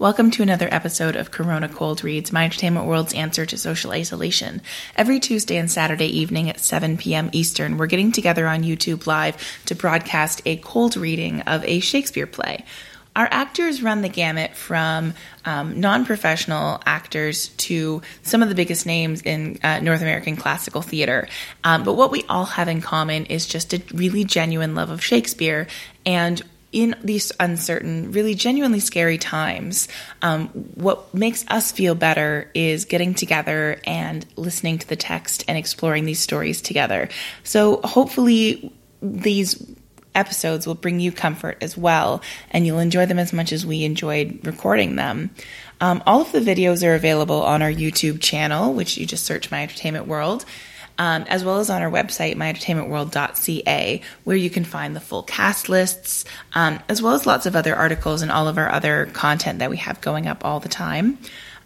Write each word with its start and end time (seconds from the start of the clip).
Welcome 0.00 0.30
to 0.30 0.44
another 0.44 0.68
episode 0.70 1.16
of 1.16 1.32
Corona 1.32 1.68
Cold 1.68 2.04
Reads, 2.04 2.30
my 2.30 2.44
entertainment 2.44 2.86
world's 2.86 3.14
answer 3.14 3.44
to 3.44 3.58
social 3.58 3.90
isolation. 3.90 4.62
Every 4.94 5.18
Tuesday 5.18 5.56
and 5.56 5.68
Saturday 5.68 6.06
evening 6.20 6.48
at 6.48 6.60
7 6.60 6.98
p.m. 6.98 7.30
Eastern, 7.32 7.78
we're 7.78 7.88
getting 7.88 8.12
together 8.12 8.46
on 8.46 8.62
YouTube 8.62 9.08
Live 9.08 9.60
to 9.64 9.74
broadcast 9.74 10.40
a 10.46 10.54
cold 10.58 10.96
reading 10.96 11.40
of 11.40 11.64
a 11.64 11.80
Shakespeare 11.80 12.28
play. 12.28 12.64
Our 13.16 13.26
actors 13.28 13.82
run 13.82 14.02
the 14.02 14.08
gamut 14.08 14.54
from 14.54 15.14
um, 15.44 15.80
non 15.80 16.06
professional 16.06 16.80
actors 16.86 17.48
to 17.48 18.00
some 18.22 18.40
of 18.40 18.48
the 18.48 18.54
biggest 18.54 18.86
names 18.86 19.22
in 19.22 19.58
uh, 19.64 19.80
North 19.80 20.00
American 20.00 20.36
classical 20.36 20.80
theater. 20.80 21.26
Um, 21.64 21.82
but 21.82 21.94
what 21.94 22.12
we 22.12 22.22
all 22.28 22.44
have 22.44 22.68
in 22.68 22.82
common 22.82 23.26
is 23.26 23.48
just 23.48 23.74
a 23.74 23.82
really 23.92 24.22
genuine 24.22 24.76
love 24.76 24.90
of 24.90 25.02
Shakespeare 25.02 25.66
and 26.06 26.40
in 26.72 26.94
these 27.02 27.32
uncertain, 27.40 28.12
really 28.12 28.34
genuinely 28.34 28.80
scary 28.80 29.18
times, 29.18 29.88
um, 30.22 30.48
what 30.74 31.12
makes 31.14 31.44
us 31.48 31.72
feel 31.72 31.94
better 31.94 32.50
is 32.54 32.84
getting 32.84 33.14
together 33.14 33.80
and 33.84 34.26
listening 34.36 34.78
to 34.78 34.88
the 34.88 34.96
text 34.96 35.44
and 35.48 35.56
exploring 35.56 36.04
these 36.04 36.20
stories 36.20 36.60
together. 36.60 37.08
So 37.42 37.80
hopefully, 37.82 38.72
these 39.00 39.74
episodes 40.14 40.66
will 40.66 40.74
bring 40.74 41.00
you 41.00 41.12
comfort 41.12 41.58
as 41.62 41.76
well, 41.76 42.22
and 42.50 42.66
you'll 42.66 42.80
enjoy 42.80 43.06
them 43.06 43.18
as 43.18 43.32
much 43.32 43.52
as 43.52 43.64
we 43.64 43.84
enjoyed 43.84 44.40
recording 44.46 44.96
them. 44.96 45.30
Um, 45.80 46.02
all 46.06 46.20
of 46.20 46.32
the 46.32 46.40
videos 46.40 46.86
are 46.86 46.94
available 46.94 47.42
on 47.42 47.62
our 47.62 47.70
YouTube 47.70 48.20
channel, 48.20 48.74
which 48.74 48.96
you 48.98 49.06
just 49.06 49.24
search 49.24 49.50
My 49.50 49.62
Entertainment 49.62 50.06
World 50.06 50.44
um, 50.98 51.24
as 51.28 51.44
well 51.44 51.60
as 51.60 51.70
on 51.70 51.82
our 51.82 51.90
website, 51.90 52.34
myentertainmentworld.ca, 52.36 54.02
where 54.24 54.36
you 54.36 54.50
can 54.50 54.64
find 54.64 54.94
the 54.94 55.00
full 55.00 55.22
cast 55.22 55.68
lists, 55.68 56.24
um, 56.54 56.80
as 56.88 57.00
well 57.00 57.14
as 57.14 57.26
lots 57.26 57.46
of 57.46 57.56
other 57.56 57.74
articles 57.74 58.22
and 58.22 58.30
all 58.30 58.48
of 58.48 58.58
our 58.58 58.70
other 58.70 59.06
content 59.12 59.60
that 59.60 59.70
we 59.70 59.76
have 59.78 60.00
going 60.00 60.26
up 60.26 60.44
all 60.44 60.60
the 60.60 60.68
time. 60.68 61.18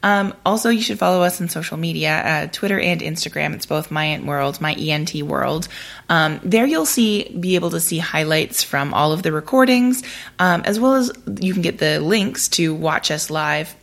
Um, 0.05 0.35
also, 0.45 0.69
you 0.69 0.83
should 0.83 0.99
follow 0.99 1.23
us 1.23 1.41
on 1.41 1.49
social 1.49 1.77
media, 1.77 2.11
uh, 2.11 2.47
Twitter 2.49 2.79
and 2.79 3.01
Instagram. 3.01 3.55
It's 3.55 3.67
both 3.67 3.91
My 3.91 4.09
Ent 4.09 4.27
World, 4.27 4.61
My 4.61 4.75
ENT 4.75 5.15
World. 5.23 5.69
Um, 6.09 6.41
there, 6.43 6.67
you'll 6.67 6.87
see 6.87 7.29
be 7.39 7.55
able 7.55 7.71
to 7.71 7.81
see 7.81 7.99
highlights 7.99 8.65
from 8.65 8.93
all 8.95 9.13
of 9.13 9.23
the 9.23 9.31
recordings, 9.31 10.03
um, 10.41 10.63
as 10.65 10.81
well 10.81 10.95
as 10.95 11.13
you 11.41 11.53
can 11.53 11.63
get 11.63 11.79
the 11.79 12.01
links 12.01 12.49
to 12.49 12.75
watch 12.75 13.13
us 13.13 13.31
live 13.31 13.77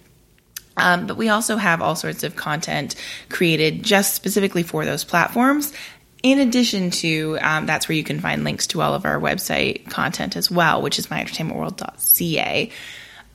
um, 0.80 1.08
but 1.08 1.18
we 1.18 1.30
also 1.30 1.58
have 1.58 1.82
all 1.82 1.96
sorts 1.96 2.24
of 2.24 2.36
content 2.36 2.96
created 3.30 3.84
just 3.84 4.16
specifically 4.16 4.64
for 4.64 4.86
those 4.86 5.04
platforms. 5.04 5.74
In 6.22 6.40
addition 6.40 6.92
to, 6.92 7.38
um, 7.42 7.66
that's 7.66 7.88
where 7.88 7.96
you 7.96 8.04
can 8.04 8.20
find 8.20 8.44
links 8.44 8.68
to 8.68 8.82
all 8.82 8.94
of 8.94 9.06
our 9.06 9.20
website 9.20 9.90
content 9.90 10.36
as 10.36 10.52
well, 10.52 10.82
which 10.82 11.00
is 11.00 11.08
myentertainmentworld.ca. 11.08 12.72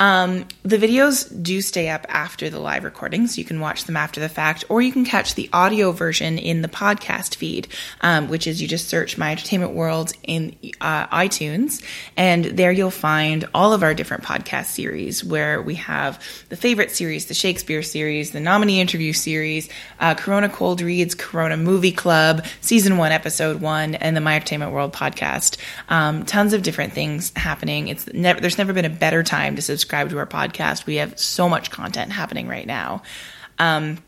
Um, 0.05 0.47
the 0.65 0.77
videos 0.77 1.43
do 1.43 1.63
stay 1.63 1.89
up 1.89 2.05
after 2.11 2.51
the 2.51 2.59
live 2.59 2.85
recording, 2.85 3.27
so 3.27 3.39
you 3.39 3.45
can 3.47 3.59
watch 3.59 3.85
them 3.85 3.97
after 3.97 4.21
the 4.21 4.29
fact, 4.29 4.63
or 4.69 4.83
you 4.83 4.93
can 4.93 5.07
catch 5.07 5.35
the 5.35 5.49
audio 5.51 5.93
version 5.93 6.37
in 6.37 6.61
the 6.61 6.69
podcast 6.69 7.37
feed, 7.37 7.69
um, 8.03 8.29
which 8.29 8.47
is 8.47 8.61
you 8.61 8.69
just 8.69 8.87
search 8.87 9.17
My 9.17 9.31
Entertainment 9.31 9.73
World 9.73 10.13
in 10.23 10.57
uh, 10.79 11.07
iTunes, 11.07 11.83
and 12.19 12.45
there 12.45 12.71
you'll 12.71 12.91
find 12.91 13.49
all 13.55 13.73
of 13.73 13.83
our 13.83 13.95
different 13.95 14.25
podcast 14.25 14.67
series 14.67 15.25
where 15.25 15.63
we 15.63 15.77
have 15.77 16.23
the 16.51 16.57
favorite 16.57 16.91
series, 16.91 17.25
the 17.25 17.33
Shakespeare 17.33 17.83
series, 17.83 18.33
the 18.33 18.41
nominee 18.41 18.83
interview 18.83 19.15
series, 19.15 19.71
uh, 20.01 20.15
Corona 20.15 20.51
Cold 20.51 20.83
Reads, 20.83 21.15
Corona 21.15 21.57
Movie 21.57 21.93
Club, 21.93 22.45
Season 22.61 22.99
1, 22.99 23.11
Episode 23.11 23.63
1, 23.63 23.95
and 23.95 24.15
the 24.15 24.21
My 24.21 24.37
Entertainment 24.37 24.73
World 24.73 24.93
podcast. 24.93 25.57
Um, 25.89 26.27
tons 26.27 26.53
of 26.53 26.63
different 26.63 26.93
things 26.93 27.33
happening. 27.37 27.89
It's 27.89 28.07
never, 28.13 28.39
there's 28.39 28.59
never 28.59 28.75
been 28.75 28.85
a 28.85 28.91
better 28.91 29.23
time 29.23 29.57
to 29.57 29.63
subscribe 29.63 29.94
subscribe 29.95 30.11
to 30.11 30.19
our 30.19 30.49
podcast. 30.49 30.87
We 30.87 30.97
have 30.97 31.19
so 31.19 31.49
much 31.49 31.71
content 31.71 32.11
happening 32.11 32.49
right 32.49 32.67
now. 32.67 33.03
Um, 33.61 33.99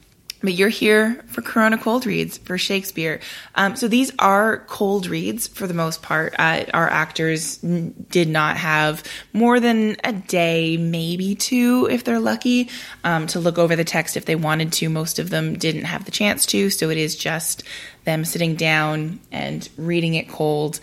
but 0.43 0.53
you're 0.53 0.69
here 0.69 1.25
for 1.29 1.43
Corona 1.43 1.79
Cold 1.79 2.05
Reads 2.07 2.39
for 2.39 2.59
Shakespeare. 2.59 3.21
Um, 3.55 3.75
so 3.77 3.89
these 3.89 4.13
are 4.19 4.59
cold 4.67 5.07
reads 5.07 5.47
for 5.47 5.67
the 5.67 5.75
most 5.75 6.03
part. 6.03 6.35
Uh, 6.39 6.65
our 6.75 6.91
actors 6.91 7.63
n- 7.65 7.95
did 8.11 8.29
not 8.29 8.57
have 8.57 9.03
more 9.33 9.61
than 9.61 9.97
a 10.05 10.13
day, 10.13 10.77
maybe 10.77 11.37
two, 11.37 11.89
if 11.91 12.05
they're 12.05 12.21
lucky, 12.21 12.69
um, 13.03 13.27
to 13.29 13.41
look 13.41 13.57
over 13.57 13.77
the 13.77 13.85
text 13.85 14.17
if 14.17 14.25
they 14.25 14.37
wanted 14.37 14.73
to. 14.75 14.89
Most 14.91 15.19
of 15.19 15.31
them 15.31 15.57
didn't 15.57 15.85
have 15.85 16.05
the 16.05 16.11
chance 16.11 16.45
to, 16.47 16.69
so 16.69 16.91
it 16.91 16.99
is 16.99 17.17
just 17.17 17.63
them 18.05 18.25
sitting 18.25 18.57
down 18.57 19.21
and 19.33 19.69
reading 19.79 20.15
it 20.15 20.29
cold. 20.29 20.81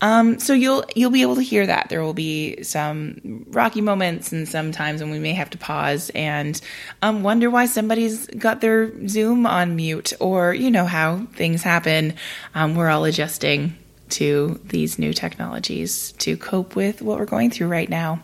Um, 0.00 0.38
so 0.38 0.52
you'll 0.52 0.84
you'll 0.94 1.10
be 1.10 1.22
able 1.22 1.34
to 1.36 1.42
hear 1.42 1.66
that. 1.66 1.88
There 1.88 2.02
will 2.02 2.14
be 2.14 2.62
some 2.62 3.44
rocky 3.48 3.80
moments 3.80 4.32
and 4.32 4.48
some 4.48 4.70
times 4.70 5.00
when 5.00 5.10
we 5.10 5.18
may 5.18 5.32
have 5.32 5.50
to 5.50 5.58
pause 5.58 6.10
and 6.14 6.60
um, 7.02 7.22
wonder 7.22 7.50
why 7.50 7.66
somebody's 7.66 8.26
got 8.28 8.60
their 8.60 9.08
Zoom 9.08 9.46
on 9.46 9.76
mute, 9.76 10.12
or 10.20 10.54
you 10.54 10.70
know 10.70 10.84
how 10.84 11.26
things 11.32 11.62
happen. 11.62 12.14
Um, 12.54 12.76
we're 12.76 12.88
all 12.88 13.04
adjusting 13.04 13.76
to 14.10 14.60
these 14.64 14.98
new 14.98 15.12
technologies 15.12 16.12
to 16.12 16.36
cope 16.36 16.76
with 16.76 17.02
what 17.02 17.18
we're 17.18 17.26
going 17.26 17.50
through 17.50 17.68
right 17.68 17.88
now. 17.88 18.22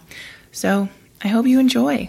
So 0.52 0.88
I 1.22 1.28
hope 1.28 1.46
you 1.46 1.58
enjoy. 1.58 2.08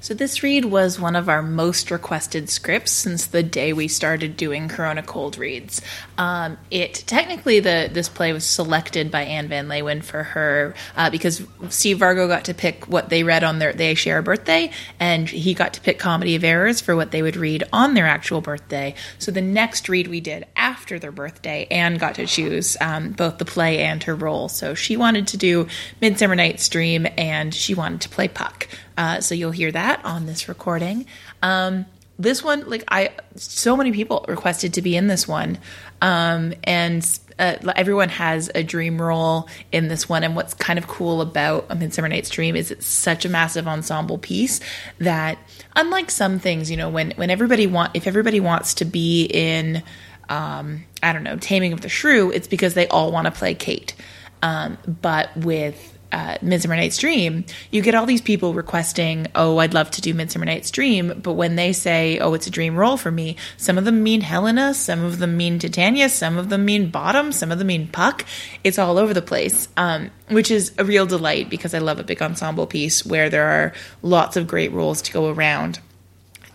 So, 0.00 0.14
this 0.14 0.44
read 0.44 0.64
was 0.64 1.00
one 1.00 1.16
of 1.16 1.28
our 1.28 1.42
most 1.42 1.90
requested 1.90 2.48
scripts 2.48 2.92
since 2.92 3.26
the 3.26 3.42
day 3.42 3.72
we 3.72 3.88
started 3.88 4.36
doing 4.36 4.68
Corona 4.68 5.02
Cold 5.02 5.36
Reads. 5.36 5.82
Um, 6.16 6.56
it 6.70 6.94
technically, 7.06 7.58
the 7.58 7.90
this 7.92 8.08
play 8.08 8.32
was 8.32 8.44
selected 8.44 9.10
by 9.10 9.22
Anne 9.22 9.48
Van 9.48 9.66
Leeuwen 9.66 10.04
for 10.04 10.22
her 10.22 10.74
uh, 10.96 11.10
because 11.10 11.42
Steve 11.70 11.98
Vargo 11.98 12.28
got 12.28 12.44
to 12.44 12.54
pick 12.54 12.86
what 12.86 13.08
they 13.08 13.24
read 13.24 13.42
on 13.42 13.58
their 13.58 13.72
they 13.72 13.94
share 13.94 14.18
a 14.18 14.22
birthday, 14.22 14.70
and 15.00 15.28
he 15.28 15.52
got 15.52 15.74
to 15.74 15.80
pick 15.80 15.98
Comedy 15.98 16.36
of 16.36 16.44
Errors 16.44 16.80
for 16.80 16.94
what 16.94 17.10
they 17.10 17.20
would 17.20 17.36
read 17.36 17.64
on 17.72 17.94
their 17.94 18.06
actual 18.06 18.40
birthday. 18.40 18.94
So, 19.18 19.32
the 19.32 19.42
next 19.42 19.88
read 19.88 20.06
we 20.06 20.20
did 20.20 20.46
after 20.54 21.00
their 21.00 21.12
birthday, 21.12 21.66
Anne 21.72 21.96
got 21.96 22.14
to 22.16 22.26
choose 22.26 22.76
um, 22.80 23.10
both 23.10 23.38
the 23.38 23.44
play 23.44 23.80
and 23.80 24.00
her 24.04 24.14
role. 24.14 24.48
So, 24.48 24.74
she 24.74 24.96
wanted 24.96 25.26
to 25.28 25.36
do 25.36 25.66
Midsummer 26.00 26.36
Night's 26.36 26.68
Dream 26.68 27.08
and 27.16 27.52
she 27.52 27.74
wanted 27.74 28.02
to 28.02 28.08
play 28.08 28.28
Puck. 28.28 28.68
Uh, 28.98 29.20
so 29.20 29.34
you'll 29.34 29.52
hear 29.52 29.70
that 29.70 30.04
on 30.04 30.26
this 30.26 30.48
recording. 30.48 31.06
Um, 31.40 31.86
this 32.18 32.42
one, 32.42 32.68
like 32.68 32.82
I, 32.88 33.12
so 33.36 33.76
many 33.76 33.92
people 33.92 34.24
requested 34.26 34.74
to 34.74 34.82
be 34.82 34.96
in 34.96 35.06
this 35.06 35.28
one, 35.28 35.56
um, 36.02 36.52
and 36.64 37.20
uh, 37.38 37.54
everyone 37.76 38.08
has 38.08 38.50
a 38.56 38.64
dream 38.64 39.00
role 39.00 39.48
in 39.70 39.86
this 39.86 40.08
one. 40.08 40.24
And 40.24 40.34
what's 40.34 40.52
kind 40.52 40.80
of 40.80 40.88
cool 40.88 41.20
about 41.20 41.66
A 41.70 41.76
Midsummer 41.76 42.08
Night's 42.08 42.28
Dream 42.28 42.56
is 42.56 42.72
it's 42.72 42.86
such 42.86 43.24
a 43.24 43.28
massive 43.28 43.68
ensemble 43.68 44.18
piece 44.18 44.58
that, 44.98 45.38
unlike 45.76 46.10
some 46.10 46.40
things, 46.40 46.68
you 46.68 46.76
know, 46.76 46.90
when 46.90 47.12
when 47.12 47.30
everybody 47.30 47.68
want 47.68 47.92
if 47.94 48.08
everybody 48.08 48.40
wants 48.40 48.74
to 48.74 48.84
be 48.84 49.26
in, 49.26 49.84
um, 50.28 50.84
I 51.04 51.12
don't 51.12 51.22
know, 51.22 51.36
Taming 51.36 51.72
of 51.72 51.82
the 51.82 51.88
Shrew, 51.88 52.32
it's 52.32 52.48
because 52.48 52.74
they 52.74 52.88
all 52.88 53.12
want 53.12 53.26
to 53.26 53.30
play 53.30 53.54
Kate. 53.54 53.94
Um, 54.42 54.76
but 55.00 55.36
with 55.36 55.97
uh, 56.12 56.38
Midsummer 56.42 56.76
Night's 56.76 56.98
Dream, 56.98 57.44
you 57.70 57.82
get 57.82 57.94
all 57.94 58.06
these 58.06 58.20
people 58.20 58.54
requesting, 58.54 59.26
"Oh, 59.34 59.58
I'd 59.58 59.74
love 59.74 59.90
to 59.92 60.00
do 60.00 60.14
Midsummer 60.14 60.46
Night's 60.46 60.70
Dream," 60.70 61.20
but 61.22 61.34
when 61.34 61.56
they 61.56 61.72
say, 61.72 62.18
"Oh, 62.18 62.34
it's 62.34 62.46
a 62.46 62.50
dream 62.50 62.76
role 62.76 62.96
for 62.96 63.10
me," 63.10 63.36
some 63.56 63.78
of 63.78 63.84
them 63.84 64.02
mean 64.02 64.22
Helena, 64.22 64.74
some 64.74 65.04
of 65.04 65.18
them 65.18 65.36
mean 65.36 65.58
Titania, 65.58 66.08
some 66.08 66.36
of 66.36 66.48
them 66.48 66.64
mean 66.64 66.90
Bottom, 66.90 67.32
some 67.32 67.52
of 67.52 67.58
them 67.58 67.66
mean 67.66 67.88
Puck. 67.88 68.24
It's 68.64 68.78
all 68.78 68.98
over 68.98 69.12
the 69.12 69.22
place, 69.22 69.68
um, 69.76 70.10
which 70.28 70.50
is 70.50 70.72
a 70.78 70.84
real 70.84 71.06
delight 71.06 71.50
because 71.50 71.74
I 71.74 71.78
love 71.78 71.98
a 71.98 72.04
big 72.04 72.22
ensemble 72.22 72.66
piece 72.66 73.04
where 73.04 73.28
there 73.30 73.46
are 73.46 73.72
lots 74.02 74.36
of 74.36 74.46
great 74.46 74.72
roles 74.72 75.02
to 75.02 75.12
go 75.12 75.28
around. 75.28 75.80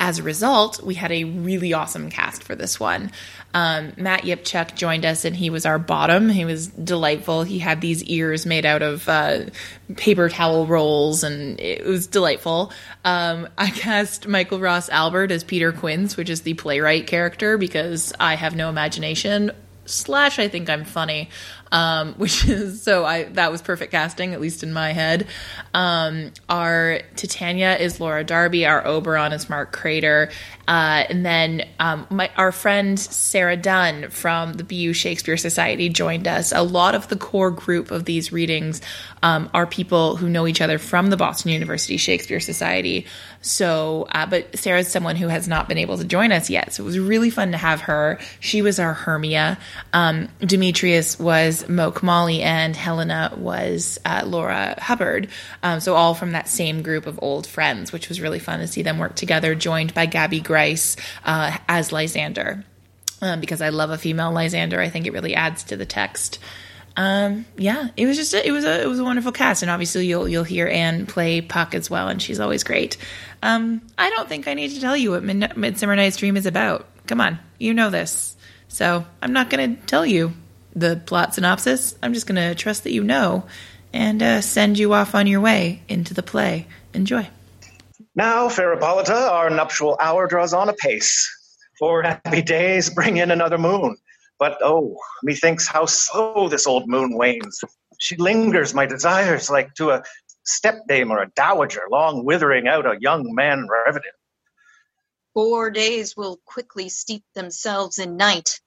As 0.06 0.20
a 0.20 0.24
result, 0.24 0.84
we 0.84 0.96
had 0.96 1.14
a 1.14 1.24
really 1.24 1.72
awesome 1.72 2.10
cast 2.10 2.44
for 2.44 2.56
this 2.56 2.78
one. 2.78 3.10
Um, 3.54 3.94
Matt 3.96 4.24
Yipchuk 4.24 4.76
joined 4.76 5.06
us, 5.06 5.24
and 5.24 5.34
he 5.34 5.50
was 5.50 5.66
our 5.66 5.80
bottom. 5.80 6.28
He 6.28 6.44
was 6.44 6.68
delightful. 6.68 7.44
He 7.44 7.58
had 7.58 7.80
these 7.80 8.04
ears 8.04 8.46
made 8.46 8.66
out 8.66 8.82
of 8.82 9.08
uh, 9.08 9.46
paper 9.96 10.28
towel 10.28 10.68
rolls, 10.68 11.24
and 11.24 11.58
it 11.58 11.86
was 11.86 12.08
delightful. 12.08 12.74
Um, 13.06 13.48
I 13.58 13.70
cast 13.70 14.28
Michael 14.28 14.60
Ross 14.60 14.90
Albert 14.90 15.32
as 15.32 15.46
Peter 15.46 15.72
Quince, 15.72 16.18
which 16.18 16.30
is 16.30 16.42
the 16.42 16.56
playwright 16.56 17.08
character, 17.08 17.58
because 17.58 18.12
I 18.20 18.36
have 18.36 18.58
no 18.58 18.68
imagination. 18.68 19.52
Slash, 19.86 20.38
I 20.38 20.50
think 20.50 20.70
I'm 20.70 20.84
funny 20.84 21.30
um, 21.74 22.14
which 22.18 22.48
is 22.48 22.82
so 22.82 23.04
I 23.04 23.24
that 23.24 23.52
was 23.52 23.62
perfect 23.62 23.92
casting, 23.92 24.34
at 24.34 24.40
least 24.40 24.64
in 24.64 24.72
my 24.72 24.94
head. 24.94 25.28
Um, 25.74 26.32
our 26.48 27.00
Titania 27.18 27.76
is 27.76 28.00
Laura 28.00 28.24
Darby, 28.24 28.66
our 28.66 28.86
Oberon 28.86 29.34
is 29.34 29.50
Mark 29.50 29.74
Crater, 29.74 30.32
uh, 30.68 31.04
and 31.10 31.26
then 31.26 31.68
um, 31.80 32.08
my, 32.10 32.30
our 32.38 32.52
friend 32.52 32.98
Sarah 32.98 33.58
Dunn 33.58 34.10
from 34.10 34.54
the 34.54 34.64
BU 34.64 34.94
Shakespeare 34.94 35.36
Society 35.36 35.90
joined 35.90 36.28
us. 36.28 36.54
A 36.54 36.62
lot 36.62 36.96
of 36.96 37.10
the 37.10 37.18
core 37.18 37.52
group 37.52 37.92
of 37.92 38.06
these 38.06 38.32
readings 38.32 38.82
um, 39.24 39.50
are 39.54 39.66
people 39.66 40.16
who 40.16 40.30
know 40.30 40.48
each 40.48 40.62
other 40.62 40.78
from 40.78 41.10
the 41.10 41.18
Boston 41.18 41.52
University 41.52 41.98
Shakespeare 41.98 42.40
Society. 42.40 43.08
So, 43.44 44.08
uh, 44.10 44.26
but 44.26 44.58
Sarah's 44.58 44.88
someone 44.88 45.18
who 45.18 45.28
has 45.28 45.48
not 45.50 45.68
been 45.68 45.78
able 45.78 45.98
to 45.98 46.06
join 46.06 46.32
us 46.32 46.50
yet. 46.50 46.74
So 46.74 46.84
it 46.84 46.86
was 46.86 46.98
really 46.98 47.30
fun 47.30 47.52
to 47.52 47.58
have 47.58 47.82
her. 47.82 48.18
She 48.40 48.62
was 48.62 48.80
our 48.80 48.94
Hermia. 48.94 49.60
Um, 49.92 50.30
Demetrius 50.40 51.20
was 51.20 51.68
Moke 51.68 52.02
Molly, 52.02 52.42
and 52.42 52.74
Helena 52.76 53.34
was 53.38 54.00
uh, 54.06 54.24
Laura 54.26 54.76
Hubbard. 54.82 55.28
Um, 55.62 55.82
so 55.82 55.94
all 55.94 56.16
from 56.16 56.32
that 56.32 56.48
same 56.48 56.82
group 56.82 57.06
of 57.06 57.20
old 57.22 57.46
friends, 57.46 57.92
which 57.92 58.08
was 58.08 58.22
really 58.22 58.40
fun 58.40 58.60
to 58.60 58.68
see 58.68 58.82
them 58.82 58.98
work 58.98 59.16
together, 59.16 59.56
joined 59.56 59.94
by 59.94 60.06
Gabby 60.06 60.40
Grice 60.40 60.96
uh, 61.26 61.58
as 61.68 61.92
Lysander. 61.92 62.64
Um, 63.22 63.42
because 63.42 63.62
I 63.62 63.70
love 63.70 63.90
a 63.90 63.98
female 63.98 64.32
Lysander, 64.32 64.80
I 64.80 64.90
think 64.90 65.06
it 65.06 65.14
really 65.14 65.36
adds 65.36 65.64
to 65.66 65.78
the 65.78 65.86
text. 65.86 66.40
Um, 66.96 67.46
yeah, 67.58 67.88
it 67.98 68.06
was 68.06 68.18
just 68.18 68.34
a, 68.34 68.48
it 68.48 68.52
was 68.52 68.66
a 68.66 68.82
it 68.82 68.88
was 68.88 69.00
a 69.00 69.04
wonderful 69.04 69.32
cast, 69.32 69.64
and 69.64 69.72
obviously 69.72 70.06
you'll 70.06 70.28
you'll 70.28 70.44
hear 70.44 70.68
Anne 70.68 71.06
play 71.06 71.42
Puck 71.42 71.74
as 71.74 71.90
well, 71.90 72.08
and 72.08 72.22
she's 72.22 72.40
always 72.40 72.64
great. 72.64 72.98
Um, 73.42 73.82
I 73.98 74.10
don't 74.12 74.30
think 74.30 74.48
I 74.48 74.54
need 74.54 74.70
to 74.70 74.82
tell 74.82 74.96
you 74.96 75.12
what 75.12 75.24
Mid- 75.24 75.58
Midsummer 75.58 75.96
Night's 75.96 76.18
Dream 76.18 76.38
is 76.38 76.46
about. 76.46 76.88
Come 77.08 77.20
on, 77.20 77.40
you 77.58 77.74
know 77.74 77.90
this. 77.90 78.36
So 78.68 79.06
I'm 79.22 79.34
not 79.34 79.50
going 79.50 79.76
to 79.76 79.86
tell 79.86 80.06
you 80.06 80.34
the 80.76 81.02
plot 81.06 81.36
synopsis. 81.36 81.96
I'm 82.02 82.14
just 82.14 82.28
going 82.28 82.36
to 82.36 82.56
trust 82.56 82.84
that 82.84 82.92
you 82.92 83.04
know 83.04 83.46
and 83.94 84.22
uh, 84.24 84.42
send 84.42 84.80
you 84.80 84.94
off 84.94 85.14
on 85.14 85.28
your 85.28 85.42
way 85.42 85.84
into 85.88 86.14
the 86.14 86.24
play. 86.24 86.68
Enjoy. 86.94 87.28
Now, 88.16 88.50
fair 88.50 88.74
Hippolyta, 88.74 89.32
our 89.32 89.50
nuptial 89.50 89.98
hour 90.00 90.28
draws 90.28 90.54
on 90.54 90.70
apace. 90.70 91.30
Four 91.80 92.04
happy 92.04 92.42
days 92.42 92.90
bring 92.90 93.18
in 93.18 93.32
another 93.32 93.58
moon. 93.58 93.98
But 94.44 94.58
oh, 94.62 94.98
methinks 95.24 95.70
how 95.70 95.86
slow 95.86 96.50
this 96.50 96.68
old 96.68 96.90
moon 96.90 97.16
wanes. 97.16 97.62
She 97.98 98.18
lingers 98.18 98.74
my 98.74 98.86
desires 98.86 99.50
like 99.50 99.74
to 99.76 99.92
a 99.92 100.04
stepdame 100.46 101.12
or 101.12 101.24
a 101.24 101.32
dowager, 101.34 101.84
long 101.90 102.26
withering 102.26 102.68
out 102.68 102.86
a 102.86 103.00
young 103.00 103.34
man 103.34 103.70
revenant. 103.70 104.14
Four 105.34 105.72
days 105.72 106.18
will 106.18 106.42
quickly 106.44 106.90
steep 106.90 107.24
themselves 107.34 108.00
in 108.00 108.18
night. 108.18 108.60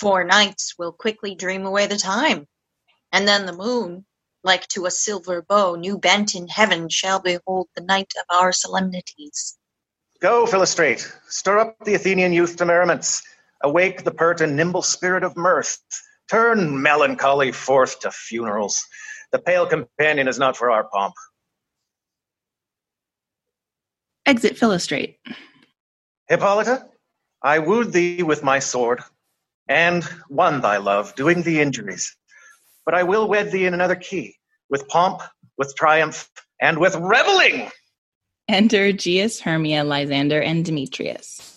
Four 0.00 0.24
nights 0.24 0.74
will 0.76 0.90
quickly 0.90 1.36
dream 1.36 1.64
away 1.64 1.86
the 1.86 1.96
time. 1.96 2.48
And 3.12 3.28
then 3.28 3.46
the 3.46 3.52
moon, 3.52 4.06
like 4.42 4.66
to 4.70 4.86
a 4.86 4.90
silver 4.90 5.42
bow 5.42 5.76
new 5.76 5.96
bent 5.96 6.34
in 6.34 6.48
heaven, 6.48 6.88
shall 6.88 7.20
behold 7.20 7.68
the 7.76 7.84
night 7.84 8.12
of 8.18 8.24
our 8.36 8.50
solemnities. 8.50 9.56
Go, 10.20 10.44
Philostrate, 10.44 11.08
stir 11.28 11.60
up 11.60 11.76
the 11.84 11.94
Athenian 11.94 12.32
youth 12.32 12.56
to 12.56 12.64
merriments. 12.64 13.22
Awake 13.62 14.04
the 14.04 14.10
pert 14.10 14.40
and 14.40 14.56
nimble 14.56 14.82
spirit 14.82 15.22
of 15.22 15.36
mirth. 15.36 15.78
Turn 16.30 16.80
melancholy 16.80 17.52
forth 17.52 18.00
to 18.00 18.10
funerals. 18.10 18.80
The 19.32 19.38
pale 19.38 19.66
companion 19.66 20.28
is 20.28 20.38
not 20.38 20.56
for 20.56 20.70
our 20.70 20.84
pomp. 20.84 21.14
Exit 24.26 24.56
Philostrate. 24.56 25.18
Hippolyta, 26.28 26.86
I 27.42 27.58
wooed 27.58 27.92
thee 27.92 28.22
with 28.22 28.42
my 28.44 28.60
sword, 28.60 29.00
and 29.68 30.08
won 30.28 30.60
thy 30.60 30.76
love, 30.76 31.14
doing 31.16 31.42
thee 31.42 31.60
injuries. 31.60 32.16
But 32.84 32.94
I 32.94 33.02
will 33.02 33.28
wed 33.28 33.50
thee 33.50 33.66
in 33.66 33.74
another 33.74 33.96
key, 33.96 34.36
with 34.68 34.86
pomp, 34.88 35.22
with 35.58 35.74
triumph, 35.74 36.28
and 36.60 36.78
with 36.78 36.94
reveling. 36.94 37.70
Enter 38.48 38.86
Aegeus, 38.86 39.40
Hermia, 39.40 39.84
Lysander, 39.84 40.40
and 40.40 40.64
Demetrius. 40.64 41.49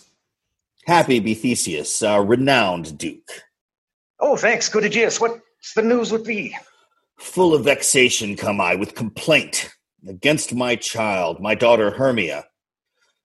Happy 0.86 1.22
be 1.22 1.34
Theseus, 1.34 2.02
our 2.02 2.26
renowned 2.26 2.98
duke. 2.98 3.44
Oh, 4.20 4.36
thanks, 4.36 4.68
good 4.68 4.84
Aegeus. 4.84 5.22
What's 5.22 5.74
the 5.76 5.82
news 5.82 6.12
with 6.12 6.26
thee? 6.26 6.58
Full 7.20 7.56
of 7.56 7.64
vexation 7.64 8.36
come 8.36 8.60
I 8.60 8.76
with 8.76 8.94
complaint 8.94 9.70
against 10.06 10.54
my 10.54 10.76
child, 10.76 11.40
my 11.40 11.56
daughter 11.56 11.92
Hermia. 11.92 12.46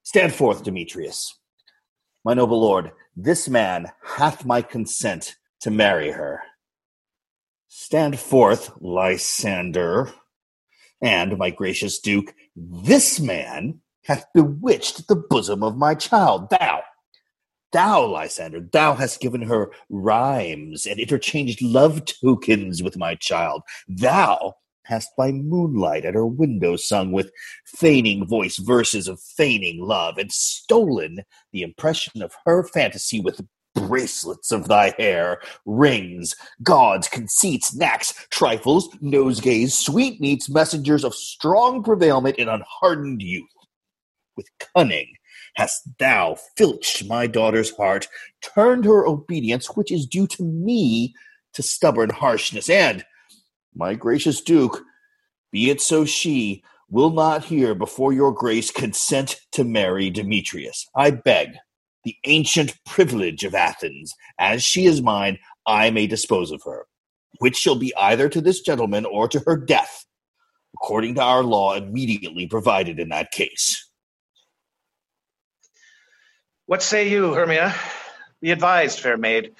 Stand 0.04 0.34
forth, 0.34 0.62
Demetrius. 0.62 1.36
My 2.24 2.34
noble 2.34 2.60
lord, 2.60 2.92
this 3.16 3.48
man 3.48 3.90
hath 4.04 4.44
my 4.44 4.62
consent 4.62 5.34
to 5.62 5.72
marry 5.72 6.12
her. 6.12 6.40
Stand 7.66 8.20
forth, 8.20 8.70
Lysander. 8.80 10.12
And, 11.02 11.36
my 11.38 11.50
gracious 11.50 11.98
duke, 11.98 12.34
this 12.54 13.18
man 13.18 13.80
hath 14.04 14.26
bewitched 14.32 15.08
the 15.08 15.16
bosom 15.16 15.64
of 15.64 15.76
my 15.76 15.94
child. 15.94 16.50
Thou, 16.50 16.82
thou, 17.72 18.06
Lysander, 18.06 18.60
thou 18.72 18.94
hast 18.94 19.20
given 19.20 19.42
her 19.42 19.70
rhymes 19.88 20.86
and 20.86 20.98
interchanged 20.98 21.62
love 21.62 22.04
tokens 22.04 22.82
with 22.82 22.96
my 22.96 23.14
child. 23.14 23.62
Thou 23.88 24.54
hast 24.84 25.10
by 25.16 25.30
moonlight 25.30 26.04
at 26.04 26.14
her 26.14 26.26
window 26.26 26.74
sung 26.76 27.12
with 27.12 27.30
feigning 27.66 28.26
voice 28.26 28.56
verses 28.56 29.06
of 29.06 29.20
feigning 29.20 29.82
love, 29.82 30.16
and 30.18 30.32
stolen 30.32 31.18
the 31.52 31.62
impression 31.62 32.22
of 32.22 32.32
her 32.46 32.64
fantasy 32.64 33.20
with 33.20 33.40
bracelets 33.74 34.50
of 34.50 34.66
thy 34.66 34.94
hair, 34.98 35.40
rings, 35.66 36.34
gauds, 36.62 37.06
conceits, 37.06 37.74
knacks, 37.74 38.26
trifles, 38.30 38.88
nosegays, 39.02 39.72
sweetmeats, 39.72 40.48
messengers 40.48 41.04
of 41.04 41.14
strong 41.14 41.82
prevailment 41.82 42.36
in 42.36 42.48
unhardened 42.48 43.22
youth. 43.22 43.44
With 44.36 44.48
cunning 44.74 45.12
hast 45.58 45.98
thou 45.98 46.36
filched 46.56 47.04
my 47.08 47.26
daughter's 47.26 47.74
heart, 47.76 48.06
turned 48.40 48.84
her 48.84 49.04
obedience, 49.04 49.66
which 49.74 49.90
is 49.90 50.06
due 50.06 50.28
to 50.28 50.44
me, 50.44 51.12
to 51.52 51.64
stubborn 51.64 52.10
harshness, 52.10 52.70
and 52.70 53.04
my 53.74 53.92
gracious 53.92 54.40
Duke, 54.40 54.84
be 55.50 55.68
it 55.68 55.80
so 55.80 56.04
she 56.04 56.62
will 56.88 57.10
not 57.10 57.44
hear 57.44 57.74
before 57.74 58.12
your 58.12 58.30
grace 58.30 58.70
consent 58.70 59.40
to 59.50 59.64
marry 59.64 60.10
Demetrius. 60.10 60.86
I 60.94 61.10
beg 61.10 61.56
the 62.04 62.14
ancient 62.24 62.78
privilege 62.86 63.42
of 63.42 63.52
Athens, 63.52 64.14
as 64.38 64.62
she 64.62 64.86
is 64.86 65.02
mine, 65.02 65.40
I 65.66 65.90
may 65.90 66.06
dispose 66.06 66.52
of 66.52 66.62
her, 66.66 66.86
which 67.40 67.56
shall 67.56 67.76
be 67.76 67.92
either 67.96 68.28
to 68.28 68.40
this 68.40 68.60
gentleman 68.60 69.04
or 69.04 69.26
to 69.26 69.42
her 69.44 69.56
death, 69.56 70.06
according 70.76 71.16
to 71.16 71.22
our 71.22 71.42
law 71.42 71.74
immediately 71.74 72.46
provided 72.46 73.00
in 73.00 73.08
that 73.08 73.32
case. 73.32 73.87
What 76.68 76.82
say 76.82 77.08
you, 77.08 77.32
Hermia? 77.32 77.74
Be 78.42 78.50
advised, 78.50 79.00
fair 79.00 79.16
maid. 79.16 79.54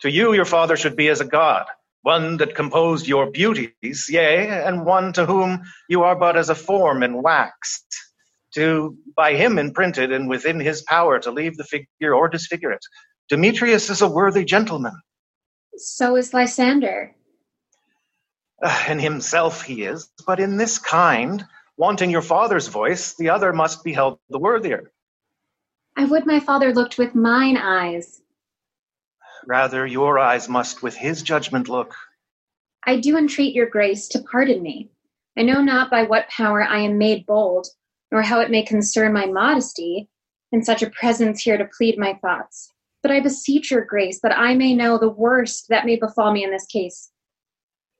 To 0.00 0.10
you 0.10 0.32
your 0.32 0.46
father 0.46 0.78
should 0.78 0.96
be 0.96 1.08
as 1.08 1.20
a 1.20 1.26
god, 1.26 1.66
one 2.00 2.38
that 2.38 2.54
composed 2.54 3.06
your 3.06 3.30
beauties, 3.30 4.08
yea, 4.08 4.48
and 4.48 4.86
one 4.86 5.12
to 5.12 5.26
whom 5.26 5.64
you 5.86 6.04
are 6.04 6.16
but 6.16 6.34
as 6.34 6.48
a 6.48 6.54
form 6.54 7.02
in 7.02 7.22
wax, 7.22 7.84
to 8.54 8.96
by 9.14 9.34
him 9.34 9.58
imprinted 9.58 10.10
and 10.10 10.30
within 10.30 10.58
his 10.58 10.80
power 10.80 11.18
to 11.18 11.30
leave 11.30 11.58
the 11.58 11.64
figure 11.64 12.14
or 12.14 12.26
disfigure 12.26 12.72
it. 12.72 12.86
Demetrius 13.28 13.90
is 13.90 14.00
a 14.00 14.08
worthy 14.08 14.46
gentleman. 14.46 14.98
So 15.76 16.16
is 16.16 16.32
Lysander. 16.32 17.14
Uh, 18.62 18.84
in 18.88 18.98
himself 18.98 19.60
he 19.60 19.82
is, 19.82 20.08
but 20.26 20.40
in 20.40 20.56
this 20.56 20.78
kind, 20.78 21.44
wanting 21.76 22.08
your 22.08 22.22
father's 22.22 22.68
voice, 22.68 23.12
the 23.12 23.28
other 23.28 23.52
must 23.52 23.84
be 23.84 23.92
held 23.92 24.18
the 24.30 24.38
worthier. 24.38 24.90
I 25.96 26.04
would 26.04 26.26
my 26.26 26.40
father 26.40 26.74
looked 26.74 26.98
with 26.98 27.14
mine 27.14 27.56
eyes. 27.56 28.20
Rather, 29.46 29.86
your 29.86 30.18
eyes 30.18 30.48
must 30.48 30.82
with 30.82 30.96
his 30.96 31.22
judgment 31.22 31.68
look. 31.68 31.94
I 32.84 33.00
do 33.00 33.16
entreat 33.16 33.54
your 33.54 33.68
grace 33.68 34.08
to 34.08 34.22
pardon 34.30 34.62
me. 34.62 34.90
I 35.38 35.42
know 35.42 35.62
not 35.62 35.90
by 35.90 36.02
what 36.02 36.28
power 36.28 36.62
I 36.62 36.80
am 36.80 36.98
made 36.98 37.24
bold, 37.24 37.68
nor 38.12 38.22
how 38.22 38.40
it 38.40 38.50
may 38.50 38.62
concern 38.62 39.12
my 39.12 39.26
modesty, 39.26 40.08
in 40.52 40.62
such 40.62 40.82
a 40.82 40.90
presence 40.90 41.42
here 41.42 41.58
to 41.58 41.68
plead 41.76 41.98
my 41.98 42.14
thoughts. 42.14 42.72
But 43.02 43.10
I 43.10 43.20
beseech 43.20 43.70
your 43.70 43.84
grace 43.84 44.20
that 44.22 44.36
I 44.36 44.54
may 44.54 44.74
know 44.74 44.98
the 44.98 45.08
worst 45.08 45.66
that 45.68 45.86
may 45.86 45.96
befall 45.96 46.32
me 46.32 46.44
in 46.44 46.50
this 46.50 46.66
case, 46.66 47.10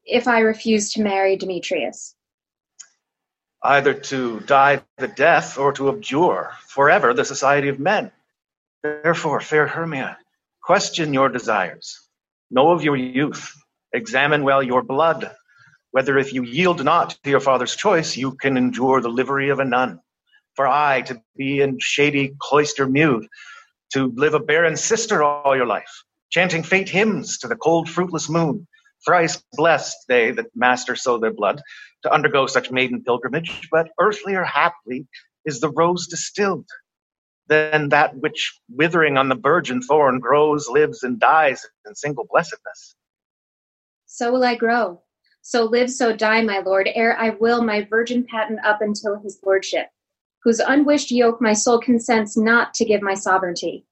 if 0.05 0.27
I 0.27 0.41
refuse 0.41 0.93
to 0.93 1.03
marry 1.03 1.37
Demetrius. 1.37 2.16
Either 3.63 3.95
to 3.95 4.41
die 4.41 4.83
the 4.99 5.09
death 5.09 5.59
or 5.59 5.73
to 5.73 5.89
abjure 5.89 6.53
forever 6.69 7.15
the 7.15 7.25
society 7.25 7.69
of 7.69 7.81
men. 7.81 8.13
Therefore, 8.83 9.41
fair 9.41 9.67
Hermia, 9.67 10.19
Question 10.67 11.15
your 11.15 11.29
desires. 11.29 12.09
Know 12.51 12.73
of 12.73 12.83
your 12.83 12.97
youth. 12.97 13.55
Examine 13.93 14.43
well 14.43 14.65
your 14.65 14.83
blood, 14.83 15.31
whether 15.93 16.19
if 16.19 16.33
you 16.33 16.43
yield 16.43 16.85
not 16.85 17.11
to 17.23 17.31
your 17.31 17.39
father's 17.39 17.77
choice, 17.77 18.17
you 18.17 18.33
can 18.33 18.57
endure 18.57 19.01
the 19.01 19.09
livery 19.09 19.51
of 19.51 19.61
a 19.61 19.65
nun. 19.65 20.01
For 20.57 20.67
aye, 20.67 21.03
to 21.03 21.23
be 21.37 21.61
in 21.61 21.79
shady 21.79 22.35
cloister 22.41 22.89
mute, 22.89 23.29
to 23.93 24.13
live 24.17 24.35
a 24.35 24.41
barren 24.41 24.77
sister 24.77 25.23
all 25.23 25.55
your 25.55 25.67
life, 25.67 26.03
chanting 26.31 26.65
fate 26.65 26.89
hymns 26.89 27.39
to 27.39 27.47
the 27.47 27.55
cold, 27.55 27.89
fruitless 27.89 28.29
moon, 28.29 28.67
thrice 29.05 29.41
blessed 29.53 29.99
they 30.09 30.33
that 30.33 30.47
master 30.57 30.97
so 30.97 31.17
their 31.17 31.33
blood, 31.33 31.63
to 32.07 32.13
undergo 32.13 32.47
such 32.47 32.71
maiden 32.71 33.03
pilgrimage, 33.03 33.69
but 33.71 33.89
earthlier 33.99 34.45
haply 34.45 35.07
is 35.45 35.61
the 35.61 35.71
rose 35.71 36.07
distilled 36.07 36.69
than 37.49 37.91
that 37.91 38.17
which, 38.17 38.59
withering 38.69 39.17
on 39.17 39.29
the 39.29 39.35
virgin 39.35 39.83
thorn, 39.83 40.19
grows, 40.21 40.69
lives, 40.69 41.03
and 41.03 41.19
dies 41.19 41.65
in 41.87 41.95
single 41.95 42.27
blessedness. 42.31 42.95
So 44.07 44.33
will 44.33 44.45
I 44.45 44.55
grow. 44.55 45.03
So 45.43 45.65
live, 45.65 45.91
so 45.91 46.15
die, 46.17 46.43
my 46.43 46.59
lord, 46.59 46.89
ere 46.95 47.17
I 47.17 47.31
will 47.31 47.63
my 47.63 47.87
virgin 47.89 48.25
patent 48.25 48.61
up 48.65 48.81
until 48.81 49.21
his 49.21 49.39
lordship, 49.45 49.87
whose 50.43 50.59
unwished 50.59 51.11
yoke 51.11 51.41
my 51.41 51.53
soul 51.53 51.79
consents 51.81 52.37
not 52.37 52.75
to 52.75 52.85
give 52.85 53.03
my 53.03 53.15
sovereignty. 53.15 53.85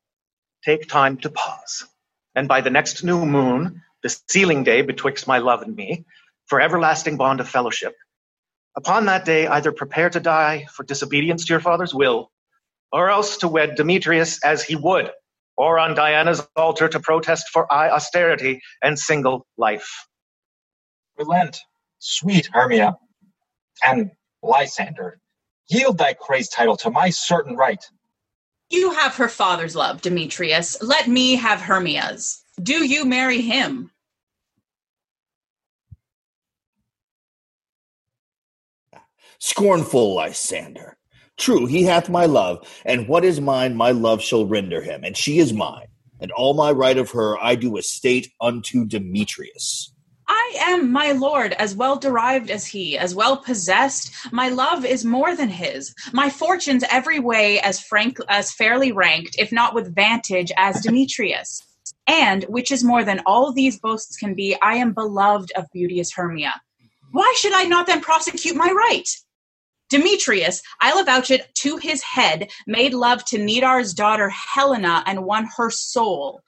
Take 0.64 0.88
time 0.88 1.16
to 1.18 1.30
pause, 1.30 1.86
and 2.34 2.48
by 2.48 2.60
the 2.60 2.70
next 2.70 3.04
new 3.04 3.24
moon, 3.24 3.82
the 4.02 4.16
sealing 4.28 4.64
day 4.64 4.82
betwixt 4.82 5.28
my 5.28 5.38
love 5.38 5.62
and 5.62 5.76
me, 5.76 6.04
for 6.46 6.60
everlasting 6.60 7.16
bond 7.16 7.40
of 7.40 7.48
fellowship. 7.48 7.94
Upon 8.76 9.06
that 9.06 9.24
day, 9.24 9.46
either 9.46 9.72
prepare 9.72 10.10
to 10.10 10.20
die 10.20 10.66
for 10.72 10.82
disobedience 10.84 11.44
to 11.44 11.52
your 11.52 11.60
father's 11.60 11.94
will, 11.94 12.30
or 12.90 13.08
else 13.08 13.36
to 13.38 13.48
wed 13.48 13.76
Demetrius 13.76 14.42
as 14.44 14.64
he 14.64 14.76
would, 14.76 15.10
or 15.56 15.78
on 15.78 15.94
Diana's 15.94 16.46
altar 16.56 16.88
to 16.88 17.00
protest 17.00 17.48
for 17.52 17.72
austerity 17.72 18.60
and 18.82 18.98
single 18.98 19.46
life. 19.56 20.06
Relent, 21.16 21.60
sweet 22.00 22.48
Hermia, 22.52 22.96
and 23.84 24.10
Lysander, 24.42 25.20
yield 25.68 25.98
thy 25.98 26.14
crazed 26.14 26.52
title 26.52 26.76
to 26.78 26.90
my 26.90 27.10
certain 27.10 27.56
right. 27.56 27.84
You 28.70 28.92
have 28.92 29.14
her 29.16 29.28
father's 29.28 29.76
love, 29.76 30.02
Demetrius. 30.02 30.82
Let 30.82 31.06
me 31.06 31.36
have 31.36 31.60
Hermia's. 31.60 32.42
Do 32.60 32.84
you 32.84 33.04
marry 33.04 33.40
him? 33.40 33.90
Scornful 39.38 40.14
Lysander. 40.14 40.96
True, 41.36 41.66
he 41.66 41.82
hath 41.82 42.08
my 42.08 42.26
love, 42.26 42.66
and 42.84 43.08
what 43.08 43.24
is 43.24 43.40
mine, 43.40 43.74
my 43.76 43.90
love 43.90 44.22
shall 44.22 44.46
render 44.46 44.80
him, 44.80 45.02
and 45.02 45.16
she 45.16 45.38
is 45.38 45.52
mine, 45.52 45.88
and 46.20 46.30
all 46.30 46.54
my 46.54 46.70
right 46.70 46.96
of 46.96 47.10
her 47.10 47.36
I 47.42 47.56
do 47.56 47.76
estate 47.76 48.32
unto 48.40 48.84
Demetrius. 48.84 49.92
I 50.28 50.54
am 50.58 50.90
my 50.90 51.12
lord, 51.12 51.52
as 51.54 51.74
well 51.74 51.96
derived 51.96 52.50
as 52.50 52.66
he, 52.66 52.96
as 52.96 53.14
well 53.14 53.36
possessed. 53.36 54.12
My 54.32 54.48
love 54.48 54.84
is 54.84 55.04
more 55.04 55.36
than 55.36 55.50
his. 55.50 55.94
My 56.12 56.30
fortunes 56.30 56.84
every 56.90 57.18
way 57.18 57.60
as 57.60 57.80
frank 57.80 58.18
as 58.28 58.52
fairly 58.52 58.92
ranked, 58.92 59.36
if 59.38 59.52
not 59.52 59.74
with 59.74 59.94
vantage, 59.94 60.50
as 60.56 60.80
Demetrius. 60.80 61.60
And, 62.06 62.44
which 62.44 62.70
is 62.70 62.84
more 62.84 63.04
than 63.04 63.22
all 63.26 63.52
these 63.52 63.78
boasts 63.78 64.16
can 64.16 64.34
be, 64.34 64.56
I 64.62 64.76
am 64.76 64.94
beloved 64.94 65.52
of 65.56 65.66
beauteous 65.72 66.12
Hermia. 66.12 66.54
Why 67.14 67.32
should 67.38 67.52
I 67.52 67.62
not 67.62 67.86
then 67.86 68.00
prosecute 68.00 68.56
my 68.56 68.68
right? 68.72 69.08
Demetrius, 69.88 70.60
I'll 70.80 70.98
avouch 70.98 71.30
it 71.30 71.48
to 71.58 71.76
his 71.76 72.02
head, 72.02 72.50
made 72.66 72.92
love 72.92 73.24
to 73.26 73.38
Nedar's 73.38 73.94
daughter 73.94 74.30
Helena 74.30 75.04
and 75.06 75.24
won 75.24 75.48
her 75.56 75.70
soul. 75.70 76.40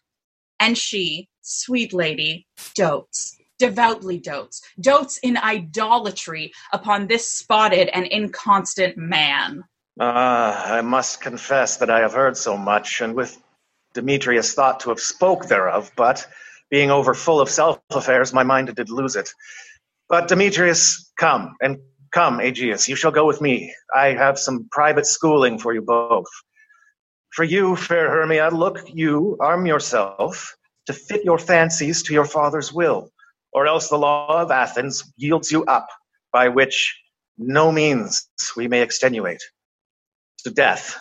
And 0.59 0.77
she, 0.77 1.29
sweet 1.41 1.93
lady, 1.93 2.49
dotes, 2.75 3.37
devoutly 3.61 4.19
dotes, 4.19 4.61
dotes 4.81 5.19
in 5.19 5.37
idolatry 5.37 6.53
upon 6.73 7.07
this 7.07 7.31
spotted 7.31 7.89
and 7.95 8.05
inconstant 8.05 8.97
man. 8.97 9.63
Ah, 10.01 10.73
I 10.75 10.81
must 10.81 11.21
confess 11.21 11.77
that 11.77 11.91
I 11.91 12.01
have 12.01 12.15
heard 12.15 12.37
so 12.37 12.57
much, 12.57 13.01
and 13.01 13.15
with 13.15 13.41
Demetrius 13.95 14.53
thought 14.55 14.81
to 14.81 14.89
have 14.89 14.99
spoke 14.99 15.47
thereof, 15.47 15.93
but 15.95 16.27
being 16.71 16.91
over 16.91 17.15
full 17.15 17.41
of 17.41 17.49
self 17.49 17.79
affairs, 17.91 18.33
my 18.33 18.43
mind 18.43 18.75
did 18.75 18.91
lose 18.91 19.15
it. 19.15 19.31
But 20.09 20.29
Demetrius, 20.29 21.13
come, 21.19 21.57
and 21.61 21.79
Come, 22.17 22.41
Aegeus, 22.41 22.89
you 22.89 22.97
shall 22.97 23.11
go 23.11 23.27
with 23.27 23.43
me. 23.43 23.75
I 23.95 24.15
have 24.15 24.39
some 24.39 24.69
private 24.71 25.07
schooling 25.07 25.59
for 25.59 25.75
you 25.75 25.83
both. 25.83 26.31
For 27.31 27.45
you, 27.45 27.77
fair 27.77 28.09
Hermia, 28.09 28.49
look 28.49 28.89
you, 28.91 29.37
arm 29.39 29.67
yourself 29.67 30.57
to 30.87 30.95
fit 30.95 31.25
your 31.25 31.39
fancies 31.39 32.03
to 32.05 32.15
your 32.15 32.25
father's 32.25 32.73
will, 32.73 33.11
or 33.53 33.67
else 33.67 33.91
the 33.91 33.99
law 33.99 34.41
of 34.41 34.51
Athens 34.51 35.13
yields 35.19 35.53
you 35.53 35.67
up, 35.67 35.89
by 36.33 36.49
which 36.49 36.99
no 37.37 37.71
means 37.71 38.27
we 38.57 38.67
may 38.67 38.81
extenuate 38.81 39.43
to 40.45 40.51
death 40.51 40.99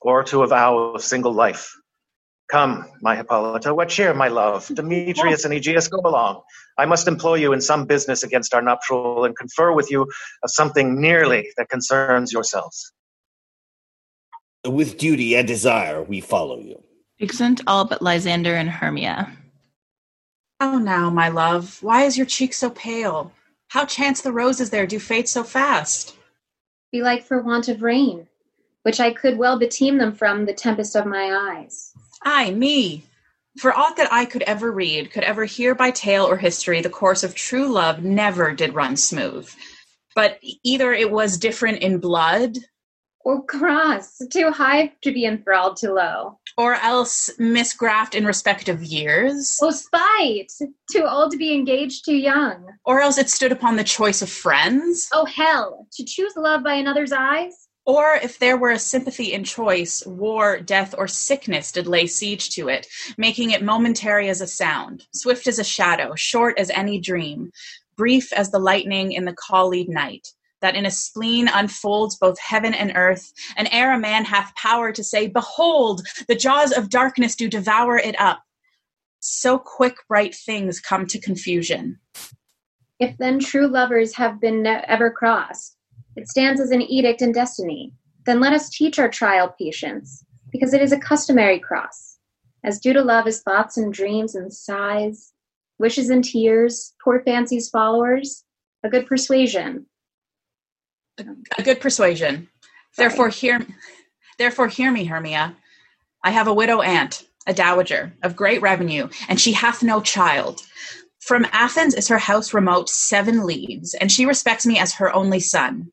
or 0.00 0.24
to 0.24 0.44
a 0.44 0.46
vow 0.46 0.78
of 0.78 1.02
single 1.02 1.34
life. 1.34 1.74
Come, 2.50 2.86
my 3.02 3.16
Hippolyta, 3.16 3.74
what 3.74 3.90
cheer, 3.90 4.14
my 4.14 4.28
love? 4.28 4.66
Demetrius 4.74 5.44
and 5.44 5.52
Aegeus, 5.52 5.88
go 5.88 6.00
along. 6.04 6.42
I 6.76 6.86
must 6.86 7.06
employ 7.06 7.36
you 7.36 7.52
in 7.52 7.60
some 7.60 7.86
business 7.86 8.22
against 8.22 8.54
our 8.54 8.62
nuptial 8.62 9.24
and 9.24 9.36
confer 9.36 9.72
with 9.72 9.90
you 9.90 10.02
of 10.42 10.50
something 10.50 11.00
nearly 11.00 11.50
that 11.56 11.68
concerns 11.68 12.32
yourselves. 12.32 12.92
With 14.66 14.98
duty 14.98 15.36
and 15.36 15.46
desire, 15.46 16.02
we 16.02 16.20
follow 16.20 16.58
you. 16.58 16.82
Exeunt 17.20 17.60
all 17.66 17.84
but 17.84 18.02
Lysander 18.02 18.54
and 18.54 18.68
Hermia. 18.68 19.30
How 20.60 20.78
now, 20.78 21.10
my 21.10 21.28
love? 21.28 21.78
Why 21.82 22.04
is 22.04 22.16
your 22.16 22.26
cheek 22.26 22.54
so 22.54 22.70
pale? 22.70 23.32
How 23.68 23.84
chance 23.84 24.20
the 24.20 24.32
roses 24.32 24.70
there 24.70 24.86
do 24.86 24.98
fade 24.98 25.28
so 25.28 25.44
fast? 25.44 26.16
Belike 26.92 27.24
for 27.24 27.42
want 27.42 27.68
of 27.68 27.82
rain, 27.82 28.28
which 28.82 29.00
I 29.00 29.12
could 29.12 29.36
well 29.36 29.58
beteem 29.58 29.98
them 29.98 30.12
from 30.12 30.46
the 30.46 30.54
tempest 30.54 30.96
of 30.96 31.06
my 31.06 31.56
eyes. 31.56 31.92
Ay, 32.22 32.52
me! 32.52 33.04
For 33.58 33.72
aught 33.76 33.96
that 33.96 34.12
I 34.12 34.24
could 34.24 34.42
ever 34.42 34.70
read, 34.72 35.12
could 35.12 35.22
ever 35.24 35.44
hear 35.44 35.74
by 35.74 35.90
tale 35.92 36.24
or 36.26 36.36
history, 36.36 36.80
the 36.80 36.90
course 36.90 37.22
of 37.22 37.34
true 37.34 37.68
love 37.68 38.02
never 38.02 38.52
did 38.52 38.74
run 38.74 38.96
smooth. 38.96 39.48
But 40.14 40.38
either 40.62 40.92
it 40.92 41.10
was 41.10 41.38
different 41.38 41.78
in 41.78 41.98
blood, 41.98 42.56
Or 43.20 43.42
cross, 43.44 44.20
too 44.30 44.50
high 44.50 44.92
to 45.02 45.12
be 45.12 45.24
enthralled 45.24 45.76
to 45.78 45.92
low. 45.92 46.38
or 46.58 46.74
else 46.74 47.30
misgraft 47.38 48.14
in 48.14 48.26
respect 48.26 48.68
of 48.68 48.82
years, 48.82 49.58
Or 49.62 49.72
spite, 49.72 50.52
too 50.92 51.04
old 51.04 51.30
to 51.32 51.36
be 51.38 51.52
engaged 51.54 52.04
too 52.04 52.14
young. 52.16 52.66
or 52.84 53.00
else 53.00 53.18
it 53.18 53.30
stood 53.30 53.50
upon 53.52 53.76
the 53.76 53.84
choice 53.84 54.20
of 54.20 54.28
friends, 54.30 55.08
Oh, 55.12 55.24
hell, 55.24 55.86
to 55.94 56.04
choose 56.04 56.34
love 56.36 56.62
by 56.62 56.74
another's 56.74 57.12
eyes? 57.12 57.68
Or 57.86 58.14
if 58.14 58.38
there 58.38 58.56
were 58.56 58.70
a 58.70 58.78
sympathy 58.78 59.32
in 59.32 59.44
choice, 59.44 60.02
war, 60.06 60.58
death, 60.58 60.94
or 60.96 61.06
sickness 61.06 61.72
did 61.72 61.86
lay 61.86 62.06
siege 62.06 62.50
to 62.50 62.68
it, 62.68 62.86
making 63.18 63.50
it 63.50 63.62
momentary 63.62 64.28
as 64.28 64.40
a 64.40 64.46
sound, 64.46 65.06
swift 65.12 65.46
as 65.46 65.58
a 65.58 65.64
shadow, 65.64 66.14
short 66.14 66.58
as 66.58 66.70
any 66.70 66.98
dream, 66.98 67.50
brief 67.96 68.32
as 68.32 68.50
the 68.50 68.58
lightning 68.58 69.12
in 69.12 69.26
the 69.26 69.34
collied 69.34 69.88
night, 69.88 70.28
that 70.62 70.74
in 70.74 70.86
a 70.86 70.90
spleen 70.90 71.48
unfolds 71.52 72.16
both 72.16 72.38
heaven 72.40 72.72
and 72.72 72.92
earth, 72.94 73.32
and 73.56 73.68
ere 73.70 73.92
a 73.92 73.98
man 73.98 74.24
hath 74.24 74.54
power 74.56 74.90
to 74.90 75.04
say, 75.04 75.26
Behold, 75.26 76.06
the 76.26 76.34
jaws 76.34 76.72
of 76.72 76.88
darkness 76.88 77.36
do 77.36 77.48
devour 77.48 77.98
it 77.98 78.18
up. 78.18 78.42
So 79.20 79.58
quick 79.58 79.96
bright 80.08 80.34
things 80.34 80.80
come 80.80 81.06
to 81.06 81.20
confusion. 81.20 81.98
If 82.98 83.16
then 83.18 83.40
true 83.40 83.68
lovers 83.68 84.14
have 84.14 84.40
been 84.40 84.62
ne- 84.62 84.84
ever 84.86 85.10
crossed, 85.10 85.76
it 86.16 86.28
stands 86.28 86.60
as 86.60 86.70
an 86.70 86.82
edict 86.82 87.22
in 87.22 87.32
destiny. 87.32 87.92
Then 88.26 88.40
let 88.40 88.52
us 88.52 88.70
teach 88.70 88.98
our 88.98 89.08
child 89.08 89.52
patience, 89.58 90.24
because 90.50 90.72
it 90.72 90.80
is 90.80 90.92
a 90.92 90.98
customary 90.98 91.58
cross. 91.58 92.18
As 92.64 92.80
due 92.80 92.92
to 92.92 93.02
love 93.02 93.26
is 93.26 93.42
thoughts 93.42 93.76
and 93.76 93.92
dreams 93.92 94.34
and 94.34 94.52
sighs, 94.52 95.32
wishes 95.78 96.08
and 96.10 96.24
tears, 96.24 96.94
poor 97.02 97.22
fancies 97.24 97.68
followers, 97.68 98.44
a 98.82 98.88
good 98.88 99.06
persuasion. 99.06 99.86
a 101.58 101.62
good 101.62 101.80
persuasion. 101.80 102.48
Therefore 102.96 103.28
hear 103.28 103.66
therefore 104.38 104.68
hear 104.68 104.90
me, 104.90 105.04
Hermia. 105.04 105.56
I 106.22 106.30
have 106.30 106.48
a 106.48 106.54
widow 106.54 106.80
aunt, 106.80 107.26
a 107.46 107.52
dowager, 107.52 108.12
of 108.22 108.36
great 108.36 108.62
revenue, 108.62 109.08
and 109.28 109.40
she 109.40 109.52
hath 109.52 109.82
no 109.82 110.00
child. 110.00 110.62
From 111.20 111.46
Athens 111.52 111.94
is 111.94 112.08
her 112.08 112.18
house 112.18 112.54
remote 112.54 112.88
seven 112.88 113.46
leagues, 113.46 113.94
and 113.94 114.10
she 114.10 114.26
respects 114.26 114.66
me 114.66 114.78
as 114.78 114.94
her 114.94 115.14
only 115.14 115.40
son. 115.40 115.90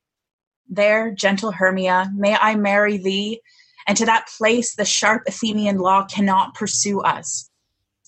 There, 0.69 1.11
gentle 1.11 1.51
Hermia, 1.51 2.11
may 2.15 2.35
I 2.35 2.55
marry 2.55 2.97
thee, 2.97 3.41
and 3.87 3.97
to 3.97 4.05
that 4.05 4.27
place 4.37 4.75
the 4.75 4.85
sharp 4.85 5.23
Athenian 5.27 5.77
law 5.77 6.05
cannot 6.05 6.55
pursue 6.55 7.01
us. 7.01 7.49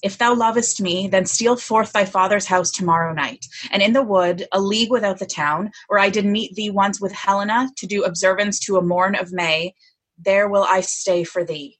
If 0.03 0.17
thou 0.17 0.35
lovest 0.35 0.81
me, 0.81 1.07
then 1.07 1.25
steal 1.25 1.55
forth 1.55 1.93
thy 1.93 2.03
father's 2.03 2.45
house 2.45 2.71
tomorrow 2.71 3.13
night, 3.13 3.45
and 3.71 3.81
in 3.81 3.93
the 3.93 4.03
wood, 4.03 4.45
a 4.51 4.59
league 4.59 4.91
without 4.91 5.19
the 5.19 5.25
town, 5.25 5.71
where 5.87 5.99
I 5.99 6.09
did 6.09 6.25
meet 6.25 6.55
thee 6.55 6.69
once 6.69 6.99
with 6.99 7.13
Helena 7.13 7.69
to 7.77 7.87
do 7.87 8.03
observance 8.03 8.59
to 8.61 8.75
a 8.75 8.81
morn 8.81 9.15
of 9.15 9.31
May, 9.31 9.73
there 10.17 10.49
will 10.49 10.65
I 10.67 10.81
stay 10.81 11.23
for 11.23 11.45
thee. 11.45 11.79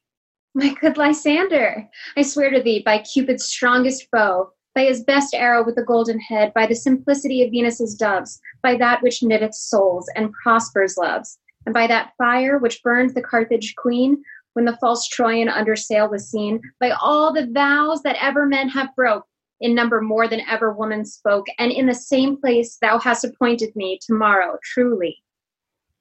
My 0.55 0.73
good 0.73 0.97
Lysander, 0.97 1.89
I 2.15 2.21
swear 2.21 2.49
to 2.51 2.61
thee 2.61 2.81
by 2.85 2.99
Cupid's 2.99 3.45
strongest 3.45 4.07
bow, 4.11 4.51
by 4.75 4.85
his 4.85 5.03
best 5.03 5.33
arrow 5.33 5.63
with 5.63 5.75
the 5.75 5.83
golden 5.83 6.19
head, 6.19 6.53
by 6.53 6.65
the 6.65 6.75
simplicity 6.75 7.43
of 7.43 7.51
Venus's 7.51 7.95
doves, 7.95 8.39
by 8.61 8.75
that 8.77 9.01
which 9.01 9.21
knitteth 9.21 9.53
souls 9.53 10.09
and 10.15 10.33
prospers 10.33 10.97
loves, 10.97 11.37
and 11.65 11.73
by 11.73 11.87
that 11.87 12.13
fire 12.17 12.57
which 12.57 12.81
burned 12.83 13.13
the 13.13 13.21
Carthage 13.21 13.75
queen 13.75 14.23
when 14.53 14.65
the 14.65 14.77
false 14.77 15.09
Troyan 15.09 15.49
under 15.49 15.75
sail 15.75 16.09
was 16.09 16.29
seen, 16.29 16.61
by 16.79 16.91
all 16.91 17.33
the 17.33 17.47
vows 17.51 18.01
that 18.03 18.17
ever 18.21 18.45
men 18.45 18.69
have 18.69 18.95
broke, 18.95 19.25
in 19.61 19.73
number 19.73 20.01
more 20.01 20.27
than 20.27 20.41
ever 20.41 20.73
woman 20.73 21.05
spoke, 21.05 21.45
and 21.57 21.71
in 21.71 21.85
the 21.85 21.95
same 21.95 22.39
place 22.39 22.77
thou 22.81 22.99
hast 22.99 23.23
appointed 23.23 23.75
me 23.75 23.97
tomorrow, 24.05 24.57
truly 24.61 25.23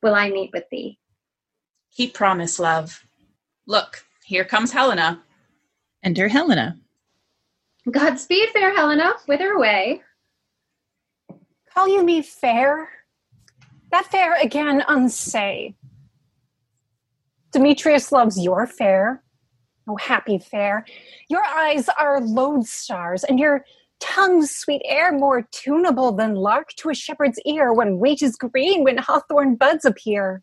will 0.03 0.15
I 0.15 0.31
meet 0.31 0.51
with 0.53 0.65
thee. 0.71 0.99
Keep 1.95 2.15
promise, 2.15 2.59
love. 2.59 3.07
Look, 3.67 4.05
here 4.25 4.45
comes 4.45 4.73
Helena. 4.73 5.23
Enter 6.03 6.29
Helena. 6.29 6.77
Godspeed, 7.91 8.49
fair 8.51 8.75
Helena, 8.75 9.15
whither 9.27 9.53
away? 9.53 10.03
Call 11.75 11.89
you 11.89 12.05
me 12.05 12.23
fair? 12.23 12.89
That 13.91 14.07
fair 14.07 14.41
again 14.41 14.85
unsay. 14.87 15.75
Demetrius 17.51 18.13
loves 18.13 18.43
your 18.43 18.67
fair. 18.67 19.23
Oh, 19.89 19.97
happy 19.97 20.39
fair. 20.39 20.87
Your 21.29 21.45
eyes 21.45 21.89
are 21.99 22.21
lodestars, 22.21 23.25
and 23.29 23.39
your 23.39 23.65
tongue's 23.99 24.51
sweet 24.51 24.83
air 24.85 25.13
more 25.13 25.47
tunable 25.51 26.13
than 26.13 26.35
lark 26.35 26.69
to 26.77 26.91
a 26.91 26.95
shepherd's 26.95 27.41
ear 27.45 27.73
when 27.73 27.99
wheat 27.99 28.23
is 28.23 28.37
green, 28.37 28.85
when 28.85 28.99
hawthorn 28.99 29.57
buds 29.57 29.85
appear. 29.85 30.43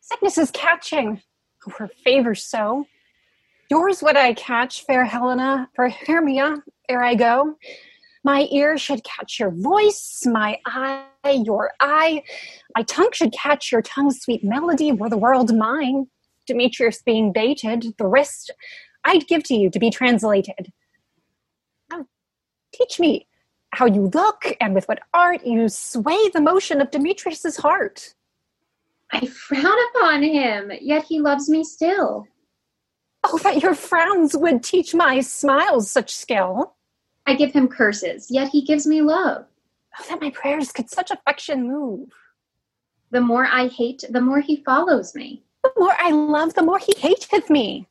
Sickness 0.00 0.36
is 0.36 0.50
catching, 0.50 1.22
who 1.58 1.70
her 1.72 1.88
favor 1.88 2.34
so. 2.34 2.86
Yours 3.70 4.02
would 4.02 4.16
I 4.16 4.34
catch, 4.34 4.84
fair 4.84 5.04
Helena, 5.04 5.68
for 5.74 5.88
Hermia, 5.88 6.62
ere 6.88 7.02
I 7.02 7.14
go. 7.14 7.56
My 8.22 8.48
ear 8.50 8.78
should 8.78 9.04
catch 9.04 9.38
your 9.38 9.50
voice, 9.50 10.22
my 10.26 10.58
eye, 10.66 11.04
your 11.24 11.72
eye. 11.80 12.22
My 12.76 12.82
tongue 12.82 13.10
should 13.12 13.32
catch 13.32 13.70
your 13.70 13.82
tongue's 13.82 14.20
sweet 14.20 14.42
melody, 14.42 14.92
were 14.92 15.10
the 15.10 15.18
world 15.18 15.54
mine. 15.54 16.06
Demetrius 16.46 17.02
being 17.02 17.32
baited, 17.32 17.94
the 17.98 18.06
rest 18.06 18.50
I'd 19.04 19.26
give 19.26 19.44
to 19.44 19.54
you 19.54 19.70
to 19.70 19.78
be 19.78 19.90
translated. 19.90 20.72
Teach 22.72 22.98
me 22.98 23.26
how 23.70 23.86
you 23.86 24.10
look 24.12 24.56
and 24.60 24.74
with 24.74 24.86
what 24.88 25.00
art 25.12 25.44
you 25.44 25.68
sway 25.68 26.28
the 26.30 26.40
motion 26.40 26.80
of 26.80 26.90
Demetrius's 26.90 27.56
heart. 27.56 28.14
I 29.12 29.26
frown 29.26 29.76
upon 29.94 30.22
him, 30.22 30.72
yet 30.80 31.04
he 31.04 31.20
loves 31.20 31.48
me 31.48 31.62
still. 31.62 32.26
Oh, 33.32 33.38
that 33.38 33.62
your 33.62 33.74
frowns 33.74 34.36
would 34.36 34.62
teach 34.62 34.94
my 34.94 35.20
smiles 35.20 35.90
such 35.90 36.14
skill. 36.14 36.74
I 37.26 37.34
give 37.34 37.52
him 37.52 37.68
curses, 37.68 38.30
yet 38.30 38.48
he 38.48 38.62
gives 38.62 38.86
me 38.86 39.00
love. 39.00 39.46
Oh, 39.98 40.04
that 40.10 40.20
my 40.20 40.28
prayers 40.30 40.72
could 40.72 40.90
such 40.90 41.10
affection 41.10 41.66
move. 41.66 42.10
The 43.12 43.22
more 43.22 43.46
I 43.46 43.68
hate, 43.68 44.04
the 44.10 44.20
more 44.20 44.40
he 44.40 44.62
follows 44.62 45.14
me. 45.14 45.42
The 45.62 45.72
more 45.78 45.94
I 45.98 46.10
love, 46.10 46.52
the 46.52 46.62
more 46.62 46.78
he 46.78 46.92
hateth 46.98 47.48
me. 47.48 47.88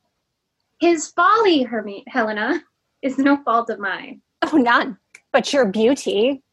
His 0.80 1.08
folly, 1.08 1.64
Hermi- 1.64 2.04
Helena, 2.06 2.62
is 3.02 3.18
no 3.18 3.38
fault 3.38 3.70
of 3.70 3.80
mine. 3.80 4.20
Oh, 4.42 4.56
none. 4.56 4.98
But 5.32 5.52
your 5.52 5.66
beauty, 5.66 6.44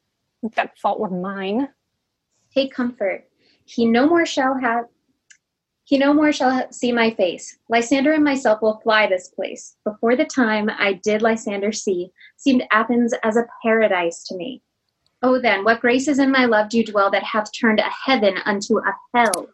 that 0.56 0.80
fault 0.80 1.00
were 1.00 1.10
mine. 1.10 1.70
Take 2.56 2.74
comfort. 2.74 3.26
He 3.66 3.86
no 3.86 4.08
more 4.08 4.26
shall 4.26 4.58
have. 4.60 4.86
He 5.92 5.98
no 5.98 6.14
more 6.14 6.32
shall 6.32 6.72
see 6.72 6.94
my 6.94 7.12
face. 7.12 7.58
Lysander 7.68 8.14
and 8.14 8.24
myself 8.24 8.62
will 8.62 8.80
fly 8.80 9.08
this 9.08 9.28
place. 9.28 9.76
Before 9.84 10.16
the 10.16 10.24
time 10.24 10.70
I 10.70 10.94
did 10.94 11.22
Lysander 11.22 11.74
see, 11.74 12.14
seemed 12.38 12.64
Athens 12.72 13.14
as 13.24 13.36
a 13.36 13.46
paradise 13.62 14.24
to 14.30 14.38
me. 14.38 14.62
Oh, 15.22 15.38
then, 15.38 15.66
what 15.66 15.82
graces 15.82 16.18
in 16.18 16.32
my 16.32 16.46
love 16.46 16.70
do 16.70 16.82
dwell 16.82 17.12
that 17.12 17.24
hath 17.24 17.52
turned 17.52 17.82
a 17.82 17.92
heaven 18.06 18.38
unto 18.46 18.78
a 18.78 18.96
hell? 19.14 19.50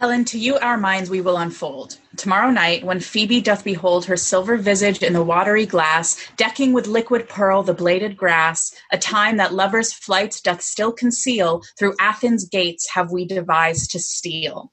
Helen, 0.00 0.24
to 0.24 0.40
you 0.40 0.58
our 0.58 0.76
minds 0.76 1.08
we 1.08 1.20
will 1.20 1.36
unfold. 1.36 1.98
Tomorrow 2.16 2.50
night, 2.50 2.82
when 2.82 2.98
Phoebe 2.98 3.40
doth 3.40 3.62
behold 3.62 4.06
her 4.06 4.16
silver 4.16 4.56
visage 4.56 5.04
in 5.04 5.12
the 5.12 5.22
watery 5.22 5.66
glass, 5.66 6.18
decking 6.36 6.72
with 6.72 6.88
liquid 6.88 7.28
pearl 7.28 7.62
the 7.62 7.72
bladed 7.72 8.16
grass, 8.16 8.74
a 8.90 8.98
time 8.98 9.36
that 9.36 9.54
lovers' 9.54 9.92
flight 9.92 10.40
doth 10.42 10.62
still 10.62 10.90
conceal, 10.90 11.62
through 11.78 11.94
Athens' 12.00 12.48
gates 12.48 12.90
have 12.90 13.12
we 13.12 13.24
devised 13.24 13.92
to 13.92 14.00
steal. 14.00 14.72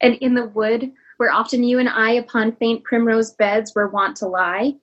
And 0.00 0.14
in 0.16 0.34
the 0.34 0.48
wood, 0.48 0.92
where 1.16 1.32
often 1.32 1.64
you 1.64 1.78
and 1.78 1.88
I 1.88 2.12
upon 2.12 2.56
faint 2.56 2.84
primrose 2.84 3.32
beds 3.32 3.72
were 3.74 3.88
wont 3.88 4.16
to 4.18 4.26
lie, 4.26 4.74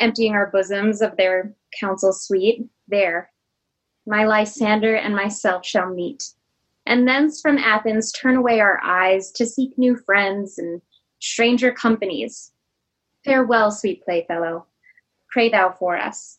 emptying 0.00 0.32
our 0.32 0.50
bosoms 0.50 1.02
of 1.02 1.16
their 1.16 1.54
counsel 1.78 2.12
sweet, 2.12 2.66
there, 2.86 3.30
my 4.06 4.24
Lysander 4.24 4.96
and 4.96 5.14
myself 5.14 5.66
shall 5.66 5.88
meet 5.88 6.32
and 6.88 7.06
thence 7.06 7.40
from 7.42 7.58
Athens 7.58 8.10
turn 8.10 8.34
away 8.34 8.60
our 8.60 8.82
eyes 8.82 9.30
to 9.32 9.44
seek 9.44 9.76
new 9.76 9.94
friends 9.94 10.56
and 10.56 10.80
stranger 11.20 11.70
companies. 11.70 12.52
Farewell, 13.26 13.70
sweet 13.70 14.02
playfellow. 14.02 14.64
Pray 15.30 15.50
thou 15.50 15.70
for 15.78 15.98
us. 15.98 16.38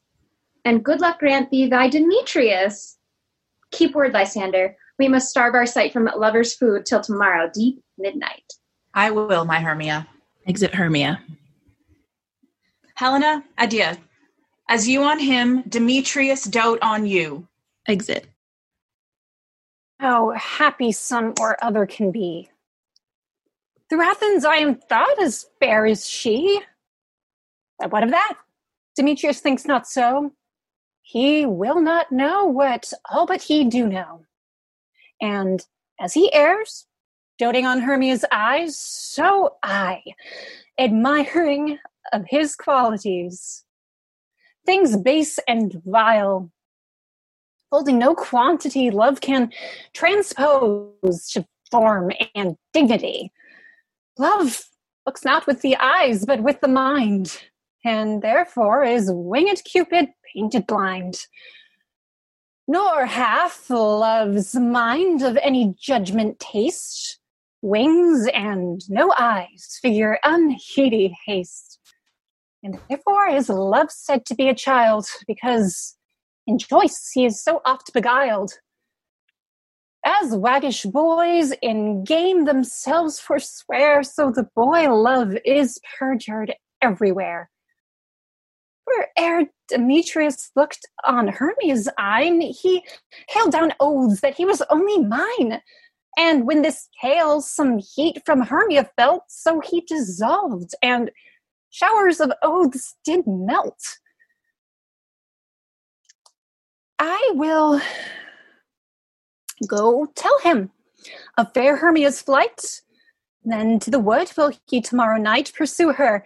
And 0.65 0.83
good 0.83 1.01
luck 1.01 1.19
grant 1.19 1.51
thee 1.51 1.67
thy 1.67 1.87
Demetrius. 1.87 2.97
Keep 3.69 3.93
word, 3.93 4.11
Lysander. 4.11 4.75
We 4.99 5.07
must 5.07 5.29
starve 5.29 5.55
our 5.55 5.65
sight 5.65 5.93
from 5.93 6.09
lover's 6.17 6.53
food 6.53 6.85
till 6.85 6.99
tomorrow, 6.99 7.49
deep 7.51 7.81
midnight. 7.97 8.53
I 8.93 9.11
will, 9.11 9.45
my 9.45 9.61
Hermia. 9.61 10.07
Exit 10.45 10.75
Hermia. 10.75 11.23
Helena, 12.95 13.45
adieu. 13.57 13.93
As 14.67 14.89
you 14.89 15.03
on 15.03 15.19
him, 15.19 15.61
Demetrius 15.69 16.43
dote 16.43 16.79
on 16.81 17.05
you. 17.05 17.47
Exit. 17.87 18.27
How 20.01 20.31
happy 20.31 20.91
some 20.91 21.33
or 21.39 21.57
other 21.63 21.85
can 21.85 22.11
be. 22.11 22.49
Through 23.89 24.03
Athens 24.03 24.43
I 24.43 24.55
am 24.55 24.75
thought 24.75 25.21
as 25.21 25.45
fair 25.61 25.85
as 25.85 26.07
she. 26.07 26.61
But 27.79 27.91
what 27.91 28.03
of 28.03 28.11
that? 28.11 28.37
Demetrius 28.97 29.39
thinks 29.39 29.65
not 29.65 29.87
so. 29.87 30.33
He 31.01 31.45
will 31.45 31.81
not 31.81 32.11
know 32.11 32.45
what 32.45 32.91
all 33.09 33.25
but 33.25 33.41
he 33.43 33.63
do 33.63 33.87
know. 33.87 34.25
And 35.21 35.65
as 35.99 36.13
he 36.13 36.33
errs, 36.33 36.85
doting 37.37 37.65
on 37.65 37.79
Hermia's 37.79 38.25
eyes, 38.31 38.77
so 38.77 39.57
I, 39.63 40.03
admiring 40.77 41.79
of 42.13 42.25
his 42.27 42.55
qualities, 42.55 43.63
things 44.65 44.97
base 44.97 45.39
and 45.47 45.81
vile, 45.85 46.51
holding 47.71 47.97
no 47.97 48.15
quantity, 48.15 48.91
love 48.91 49.21
can 49.21 49.51
transpose 49.93 51.29
to 51.31 51.45
form 51.71 52.11
and 52.35 52.57
dignity. 52.73 53.31
Love 54.17 54.63
looks 55.05 55.23
not 55.23 55.47
with 55.47 55.61
the 55.61 55.75
eyes, 55.77 56.25
but 56.25 56.43
with 56.43 56.59
the 56.61 56.67
mind, 56.67 57.41
and 57.85 58.21
therefore 58.21 58.83
is 58.83 59.09
winged 59.11 59.63
Cupid 59.63 60.09
painted 60.33 60.67
blind. 60.67 61.25
Nor 62.71 63.07
hath 63.07 63.67
love's 63.71 64.53
mind 64.53 65.23
of 65.23 65.39
any 65.41 65.73
judgment 65.75 66.39
taste, 66.39 67.17
wings 67.63 68.27
and 68.31 68.79
no 68.87 69.11
eyes, 69.17 69.79
figure 69.81 70.19
unheedy 70.23 71.17
haste. 71.25 71.79
And 72.61 72.79
therefore 72.87 73.27
is 73.27 73.49
love 73.49 73.89
said 73.89 74.23
to 74.27 74.35
be 74.35 74.49
a 74.49 74.53
child, 74.53 75.07
because 75.25 75.97
in 76.45 76.59
choice 76.59 77.09
he 77.11 77.25
is 77.25 77.43
so 77.43 77.59
oft 77.65 77.91
beguiled. 77.91 78.51
As 80.05 80.35
waggish 80.35 80.83
boys 80.83 81.51
in 81.63 82.03
game 82.03 82.45
themselves 82.45 83.19
forswear, 83.19 84.03
so 84.03 84.29
the 84.29 84.47
boy 84.55 84.93
love 84.93 85.35
is 85.43 85.79
perjured 85.97 86.53
everywhere. 86.83 87.49
For 88.89 89.07
ere 89.17 89.45
Demetrius 89.67 90.49
looked 90.55 90.87
on 91.05 91.27
Hermia's 91.27 91.87
eyne, 91.99 92.41
he 92.41 92.83
hailed 93.27 93.51
down 93.51 93.73
oaths 93.79 94.21
that 94.21 94.35
he 94.35 94.45
was 94.45 94.63
only 94.69 94.99
mine. 94.99 95.61
And 96.17 96.47
when 96.47 96.63
this 96.63 96.89
hail 96.99 97.39
some 97.41 97.77
heat 97.77 98.21
from 98.25 98.41
Hermia 98.41 98.89
felt, 98.97 99.23
so 99.27 99.59
he 99.59 99.81
dissolved, 99.81 100.71
and 100.81 101.11
showers 101.69 102.19
of 102.19 102.31
oaths 102.41 102.95
did 103.05 103.27
melt. 103.27 103.99
I 106.97 107.31
will 107.35 107.79
go 109.67 110.07
tell 110.15 110.39
him 110.39 110.71
of 111.37 111.53
fair 111.53 111.75
Hermia's 111.77 112.21
flight. 112.21 112.81
Then 113.45 113.79
to 113.79 113.91
the 113.91 113.99
wood 113.99 114.31
will 114.35 114.51
he 114.65 114.81
tomorrow 114.81 115.17
night 115.17 115.51
pursue 115.55 115.93
her. 115.93 116.25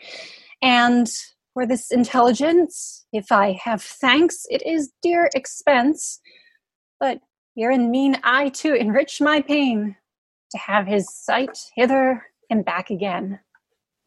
And 0.62 1.12
for 1.54 1.66
this 1.66 1.92
intelligence, 1.92 3.06
if 3.14 3.32
I 3.32 3.60
have 3.64 3.82
thanks, 3.82 4.46
it 4.50 4.66
is 4.66 4.92
dear 5.02 5.30
expense. 5.36 6.20
But 7.00 7.20
herein 7.56 7.92
mean 7.92 8.18
I 8.24 8.50
to 8.50 8.74
enrich 8.74 9.22
my 9.22 9.42
pain, 9.42 9.96
to 10.52 10.58
have 10.58 10.88
his 10.88 11.08
sight 11.14 11.58
hither 11.76 12.24
and 12.50 12.66
back 12.66 12.90
again. 12.90 13.40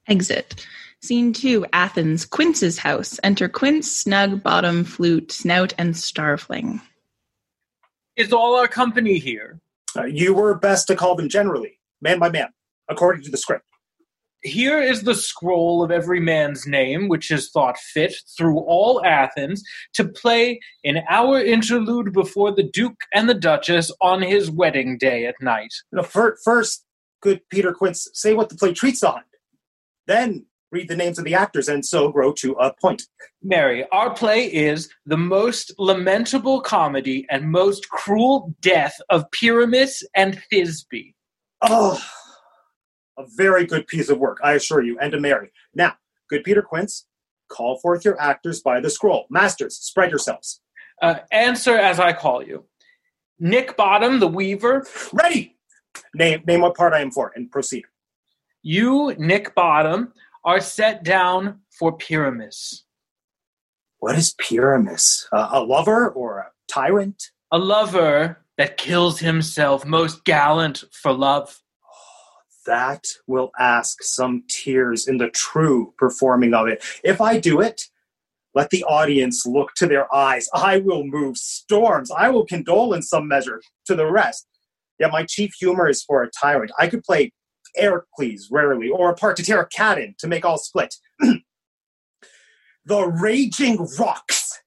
Exit. 0.08 0.66
Scene 1.02 1.32
two, 1.32 1.66
Athens, 1.72 2.24
Quince's 2.24 2.78
house. 2.78 3.20
Enter 3.22 3.48
Quince, 3.48 3.90
Snug, 3.90 4.42
Bottom, 4.42 4.84
Flute, 4.84 5.30
Snout, 5.30 5.74
and 5.78 5.94
Starveling. 5.94 6.80
Is 8.16 8.32
all 8.32 8.56
our 8.56 8.68
company 8.68 9.18
here? 9.18 9.60
Uh, 9.96 10.04
you 10.04 10.34
were 10.34 10.54
best 10.54 10.86
to 10.88 10.96
call 10.96 11.14
them 11.14 11.28
generally, 11.28 11.78
man 12.00 12.18
by 12.18 12.30
man, 12.30 12.48
according 12.88 13.22
to 13.24 13.30
the 13.30 13.36
script. 13.36 13.66
Here 14.42 14.80
is 14.80 15.02
the 15.02 15.14
scroll 15.14 15.82
of 15.82 15.90
every 15.90 16.20
man's 16.20 16.66
name, 16.66 17.08
which 17.08 17.30
is 17.30 17.50
thought 17.50 17.78
fit 17.78 18.14
through 18.36 18.58
all 18.60 19.04
Athens 19.04 19.62
to 19.94 20.06
play 20.06 20.60
in 20.84 21.02
our 21.08 21.42
interlude 21.42 22.12
before 22.12 22.54
the 22.54 22.62
Duke 22.62 23.00
and 23.12 23.28
the 23.28 23.34
Duchess 23.34 23.90
on 24.00 24.22
his 24.22 24.50
wedding 24.50 24.98
day 24.98 25.26
at 25.26 25.34
night. 25.40 25.72
You 25.90 25.96
know, 25.96 26.02
first, 26.04 26.84
good 27.22 27.40
Peter 27.50 27.72
Quince, 27.72 28.08
say 28.12 28.34
what 28.34 28.48
the 28.48 28.56
play 28.56 28.72
treats 28.72 29.02
on. 29.02 29.22
Then 30.06 30.46
read 30.70 30.88
the 30.88 30.96
names 30.96 31.18
of 31.18 31.24
the 31.24 31.34
actors 31.34 31.68
and 31.68 31.84
so 31.84 32.10
grow 32.10 32.32
to 32.32 32.52
a 32.52 32.72
point. 32.80 33.02
Mary, 33.42 33.86
our 33.90 34.12
play 34.14 34.44
is 34.52 34.88
the 35.06 35.16
most 35.16 35.72
lamentable 35.78 36.60
comedy 36.60 37.26
and 37.30 37.50
most 37.50 37.88
cruel 37.88 38.54
death 38.60 39.00
of 39.10 39.30
Pyramus 39.30 40.04
and 40.14 40.40
Thisbe. 40.52 41.14
Oh, 41.62 42.00
a 43.18 43.24
very 43.36 43.64
good 43.66 43.86
piece 43.86 44.08
of 44.08 44.18
work, 44.18 44.38
I 44.42 44.52
assure 44.52 44.82
you, 44.82 44.98
and 45.00 45.12
to 45.12 45.20
Mary. 45.20 45.50
Now, 45.74 45.94
good 46.28 46.44
Peter 46.44 46.62
Quince, 46.62 47.06
Call 47.48 47.78
forth 47.78 48.04
your 48.04 48.20
actors 48.20 48.60
by 48.60 48.80
the 48.80 48.90
scroll. 48.90 49.26
Masters, 49.30 49.76
spread 49.76 50.10
yourselves. 50.10 50.60
Uh, 51.00 51.16
answer 51.30 51.76
as 51.76 52.00
I 52.00 52.12
call 52.12 52.42
you. 52.42 52.64
Nick 53.38 53.76
Bottom, 53.76 54.18
the 54.18 54.26
Weaver. 54.28 54.84
Ready! 55.12 55.56
Name 56.14 56.42
name 56.46 56.60
what 56.62 56.74
part 56.74 56.92
I 56.92 57.00
am 57.00 57.10
for 57.10 57.32
and 57.36 57.50
proceed. 57.50 57.84
You, 58.62 59.14
Nick 59.18 59.54
Bottom, 59.54 60.12
are 60.44 60.60
set 60.60 61.04
down 61.04 61.60
for 61.78 61.96
Pyramus, 61.96 62.84
What 63.98 64.16
is 64.16 64.34
Pyramus? 64.34 65.26
Uh, 65.32 65.48
a 65.52 65.60
lover 65.62 66.08
or 66.10 66.38
a 66.38 66.46
tyrant? 66.68 67.30
a 67.52 67.58
lover 67.58 68.44
that 68.58 68.76
kills 68.76 69.20
himself, 69.20 69.86
most 69.86 70.24
gallant 70.24 70.82
for 70.90 71.12
love. 71.12 71.60
That 72.66 73.06
will 73.26 73.52
ask 73.58 74.02
some 74.02 74.44
tears 74.48 75.06
in 75.08 75.18
the 75.18 75.28
true 75.30 75.94
performing 75.96 76.54
of 76.54 76.68
it. 76.68 76.84
If 77.04 77.20
I 77.20 77.38
do 77.38 77.60
it, 77.60 77.82
let 78.54 78.70
the 78.70 78.84
audience 78.84 79.46
look 79.46 79.74
to 79.74 79.86
their 79.86 80.12
eyes. 80.14 80.48
I 80.54 80.78
will 80.78 81.04
move 81.04 81.36
storms. 81.36 82.10
I 82.10 82.28
will 82.30 82.46
condole 82.46 82.94
in 82.94 83.02
some 83.02 83.28
measure 83.28 83.60
to 83.86 83.94
the 83.94 84.10
rest. 84.10 84.46
Yet 84.98 85.12
my 85.12 85.24
chief 85.24 85.52
humor 85.58 85.88
is 85.88 86.02
for 86.02 86.22
a 86.22 86.30
tyrant. 86.30 86.72
I 86.78 86.88
could 86.88 87.04
play 87.04 87.32
Ercles 87.78 88.44
rarely, 88.50 88.88
or 88.88 89.10
a 89.10 89.14
part 89.14 89.36
to 89.36 89.42
tear 89.42 89.60
a 89.60 89.68
cat 89.68 89.98
in 89.98 90.14
to 90.18 90.26
make 90.26 90.44
all 90.44 90.56
split. 90.56 90.94
the 91.20 93.06
raging 93.06 93.86
rocks 93.98 94.60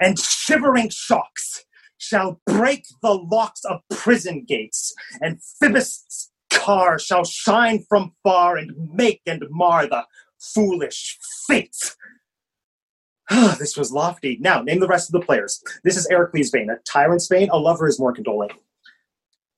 and 0.00 0.18
shivering 0.18 0.90
shocks 0.90 1.64
shall 1.98 2.40
break 2.46 2.84
the 3.02 3.14
locks 3.14 3.64
of 3.64 3.80
prison 3.90 4.44
gates, 4.46 4.92
and 5.20 5.40
Phoebus' 5.60 6.30
car 6.66 6.98
shall 6.98 7.24
shine 7.24 7.84
from 7.88 8.12
far 8.24 8.56
and 8.56 8.74
make 8.92 9.20
and 9.24 9.44
mar 9.50 9.86
the 9.86 10.04
foolish 10.40 11.16
fates. 11.46 11.96
this 13.58 13.76
was 13.76 13.92
lofty. 13.92 14.36
Now, 14.40 14.62
name 14.62 14.80
the 14.80 14.88
rest 14.88 15.08
of 15.08 15.12
the 15.12 15.24
players. 15.24 15.62
This 15.84 15.96
is 15.96 16.08
Ercles' 16.10 16.50
vein. 16.50 16.68
A 16.70 16.76
tyrant's 16.84 17.28
vein, 17.28 17.48
a 17.50 17.58
lover 17.58 17.86
is 17.86 18.00
more 18.00 18.12
condoling. 18.12 18.50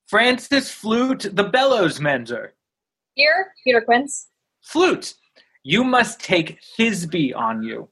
Francis 0.07 0.71
Flute, 0.71 1.27
the 1.33 1.43
bellows 1.43 1.99
mender. 1.99 2.53
Here, 3.15 3.53
Peter 3.63 3.81
Quince. 3.81 4.27
Flute, 4.61 5.15
you 5.63 5.83
must 5.83 6.19
take 6.19 6.59
Thisbe 6.77 7.35
on 7.35 7.63
you. 7.63 7.89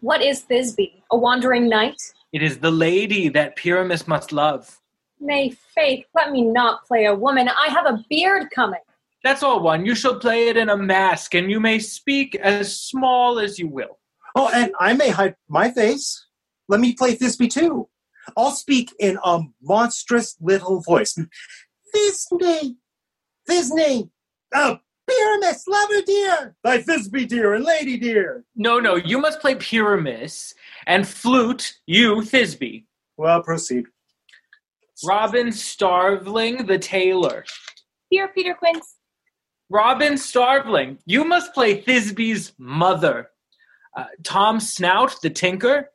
What 0.00 0.22
is 0.22 0.44
Thisbe? 0.50 1.02
A 1.10 1.16
wandering 1.16 1.68
knight? 1.68 2.00
It 2.32 2.42
is 2.42 2.58
the 2.58 2.70
lady 2.70 3.28
that 3.30 3.56
Pyramus 3.56 4.06
must 4.06 4.32
love. 4.32 4.79
Nay, 5.20 5.50
faith, 5.74 6.06
let 6.14 6.32
me 6.32 6.42
not 6.42 6.86
play 6.86 7.04
a 7.04 7.14
woman. 7.14 7.48
I 7.48 7.68
have 7.68 7.86
a 7.86 8.02
beard 8.08 8.48
coming. 8.54 8.80
That's 9.22 9.42
all 9.42 9.60
one. 9.60 9.84
You 9.84 9.94
shall 9.94 10.18
play 10.18 10.48
it 10.48 10.56
in 10.56 10.70
a 10.70 10.76
mask, 10.76 11.34
and 11.34 11.50
you 11.50 11.60
may 11.60 11.78
speak 11.78 12.34
as 12.36 12.80
small 12.80 13.38
as 13.38 13.58
you 13.58 13.68
will. 13.68 13.98
Oh, 14.34 14.50
and 14.52 14.72
I 14.80 14.94
may 14.94 15.10
hide 15.10 15.36
my 15.48 15.70
face. 15.70 16.26
Let 16.68 16.80
me 16.80 16.94
play 16.94 17.16
Thisbe 17.16 17.50
too. 17.50 17.88
I'll 18.36 18.52
speak 18.52 18.94
in 18.98 19.18
a 19.22 19.40
monstrous 19.60 20.36
little 20.40 20.80
voice. 20.80 21.18
Thisbe, 21.94 22.76
Thisbe, 23.48 24.10
oh, 24.54 24.78
Pyramus, 25.08 25.66
lover 25.66 26.02
dear, 26.06 26.54
thy 26.62 26.78
Thisbe 26.78 27.26
dear 27.26 27.54
and 27.54 27.64
lady 27.64 27.98
dear. 27.98 28.44
No, 28.54 28.78
no, 28.78 28.94
you 28.94 29.18
must 29.18 29.40
play 29.40 29.56
Pyramus, 29.56 30.54
and 30.86 31.06
flute, 31.06 31.74
you, 31.86 32.16
Thisbe. 32.16 32.84
Well, 33.16 33.42
proceed. 33.42 33.86
Robin 35.04 35.48
Starveling, 35.48 36.66
the 36.66 36.78
tailor. 36.78 37.44
Here, 38.10 38.28
Peter 38.28 38.54
Quince. 38.54 38.96
Robin 39.68 40.14
Starveling, 40.14 40.98
you 41.06 41.24
must 41.24 41.54
play 41.54 41.82
Thisbe's 41.82 42.52
mother. 42.58 43.30
Uh, 43.96 44.04
Tom 44.24 44.60
Snout, 44.60 45.16
the 45.22 45.30
tinker. 45.30 45.90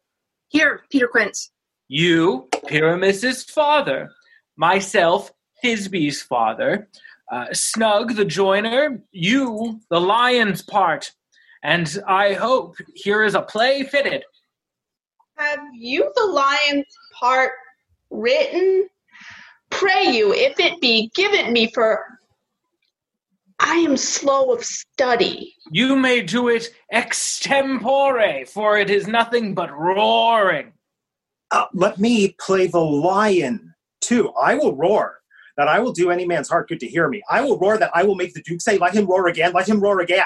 Here, 0.48 0.82
Peter 0.90 1.08
Quince. 1.08 1.52
You, 1.88 2.48
Pyramus's 2.68 3.44
father. 3.44 4.12
Myself, 4.56 5.32
Thisbe's 5.64 6.22
father. 6.22 6.90
Uh, 7.32 7.48
Snug, 7.52 8.16
the 8.16 8.26
joiner. 8.26 9.02
You, 9.12 9.82
the 9.90 10.00
lion's 10.00 10.62
part. 10.62 11.12
And 11.64 12.02
I 12.08 12.34
hope 12.34 12.76
here 12.94 13.24
is 13.24 13.36
a 13.36 13.42
play 13.42 13.84
fitted. 13.84 14.24
Have 15.36 15.60
you 15.74 16.12
the 16.16 16.26
lion's 16.26 16.86
part 17.20 17.52
written? 18.10 18.88
Pray 19.70 20.06
you, 20.06 20.34
if 20.34 20.60
it 20.60 20.80
be, 20.80 21.12
give 21.16 21.34
it 21.34 21.52
me, 21.52 21.72
for 21.74 22.04
I 23.60 23.76
am 23.76 23.98
slow 23.98 24.54
of 24.54 24.64
study. 24.64 25.56
You 25.72 25.96
may 25.96 26.22
do 26.22 26.50
it 26.50 26.70
extempore, 26.94 28.48
for 28.50 28.78
it 28.78 28.90
is 28.90 29.08
nothing 29.08 29.54
but 29.54 29.72
roaring. 29.72 30.74
Uh, 31.52 31.66
let 31.74 32.00
me 32.00 32.36
play 32.40 32.68
the 32.68 32.80
lion 32.80 33.74
too. 34.02 34.32
I 34.32 34.56
will 34.56 34.76
roar. 34.76 35.20
That 35.58 35.70
I 35.70 35.80
will 35.80 35.94
do 35.94 36.12
any 36.12 36.26
man's 36.26 36.50
heart 36.50 36.68
good 36.68 36.82
to 36.82 36.88
hear 36.88 37.08
me. 37.08 37.24
I 37.30 37.40
will 37.40 37.58
roar 37.58 37.78
that 37.78 37.92
I 37.94 38.04
will 38.04 38.16
make 38.16 38.34
the 38.34 38.42
Duke 38.42 38.60
say, 38.60 38.78
Let 38.78 38.94
him 38.94 39.06
roar 39.06 39.28
again, 39.28 39.54
let 39.54 39.70
him 39.70 39.80
roar 39.80 40.02
again. 40.02 40.26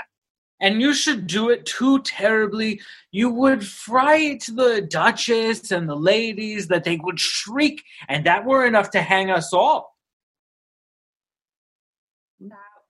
And 0.61 0.81
you 0.81 0.93
should 0.93 1.25
do 1.25 1.49
it 1.49 1.65
too 1.65 1.99
terribly. 1.99 2.81
You 3.11 3.29
would 3.29 3.65
fright 3.65 4.45
the 4.53 4.81
Duchess 4.81 5.71
and 5.71 5.87
the 5.87 5.95
ladies 5.95 6.67
that 6.67 6.83
they 6.83 6.97
would 6.97 7.19
shriek, 7.19 7.83
and 8.07 8.25
that 8.25 8.45
were 8.45 8.65
enough 8.65 8.91
to 8.91 9.01
hang 9.01 9.31
us 9.31 9.53
all. 9.53 9.95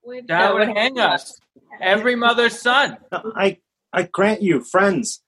Would 0.04 0.28
That 0.28 0.54
would 0.54 0.70
hang 0.70 1.00
us. 1.00 1.40
Every 1.80 2.16
mother's 2.16 2.60
son. 2.60 2.98
I 3.12 3.60
I 3.94 4.04
grant 4.04 4.42
you, 4.42 4.64
friends, 4.64 5.24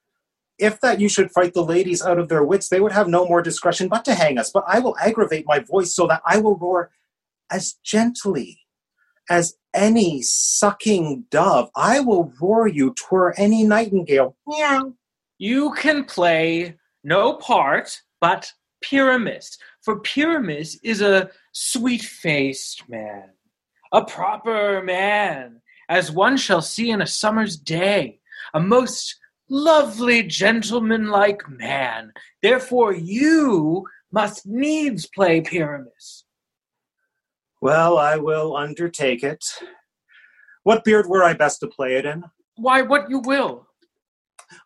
if 0.58 0.80
that 0.82 1.00
you 1.00 1.10
should 1.10 1.32
fright 1.32 1.54
the 1.54 1.64
ladies 1.64 2.02
out 2.04 2.20
of 2.20 2.30
their 2.30 2.44
wits, 2.44 2.70
they 2.70 2.80
would 2.80 2.92
have 2.92 3.08
no 3.08 3.26
more 3.26 3.42
discretion 3.42 3.88
but 3.88 4.06
to 4.06 4.14
hang 4.14 4.38
us. 4.38 4.52
But 4.52 4.64
I 4.68 4.80
will 4.80 4.96
aggravate 5.00 5.46
my 5.48 5.60
voice 5.60 5.96
so 5.96 6.08
that 6.08 6.22
I 6.26 6.38
will 6.38 6.56
roar 6.56 6.92
as 7.50 7.74
gently 7.84 8.60
as 9.30 9.56
any 9.74 10.22
sucking 10.22 11.26
dove. 11.30 11.70
I 11.76 12.00
will 12.00 12.34
roar 12.40 12.68
you 12.68 12.94
twere 12.94 13.34
any 13.38 13.64
nightingale. 13.64 14.36
Meow. 14.48 14.94
You 15.38 15.74
can 15.74 16.04
play 16.06 16.76
no 17.04 17.34
part 17.34 18.02
but 18.22 18.52
Pyramus, 18.82 19.58
for 19.82 20.00
Pyramus 20.00 20.78
is 20.84 21.02
a 21.02 21.30
sweet 21.52 22.02
faced 22.02 22.88
man, 22.88 23.30
a 23.92 24.04
proper 24.06 24.82
man, 24.84 25.62
as 25.90 26.12
one 26.12 26.38
shall 26.38 26.62
see 26.62 26.90
in 26.90 27.02
a 27.02 27.08
summer's 27.08 27.58
day, 27.58 28.20
a 28.54 28.60
most 28.60 29.18
lovely 29.50 30.24
gentlemanlike 30.24 31.48
man. 31.50 32.14
Therefore, 32.42 32.94
you 32.94 33.86
must 34.12 34.46
needs 34.46 35.08
play 35.08 35.42
Pyramus. 35.42 36.24
Well, 37.62 38.00
I 38.00 38.18
will 38.18 38.58
undertake 38.58 39.24
it. 39.24 39.46
What 40.64 40.84
beard 40.84 41.06
were 41.08 41.24
I 41.24 41.34
best 41.34 41.60
to 41.60 41.68
play 41.68 41.96
it 41.96 42.08
in? 42.08 42.24
Why, 42.56 42.82
what 42.82 43.10
you 43.12 43.20
will. 43.20 43.68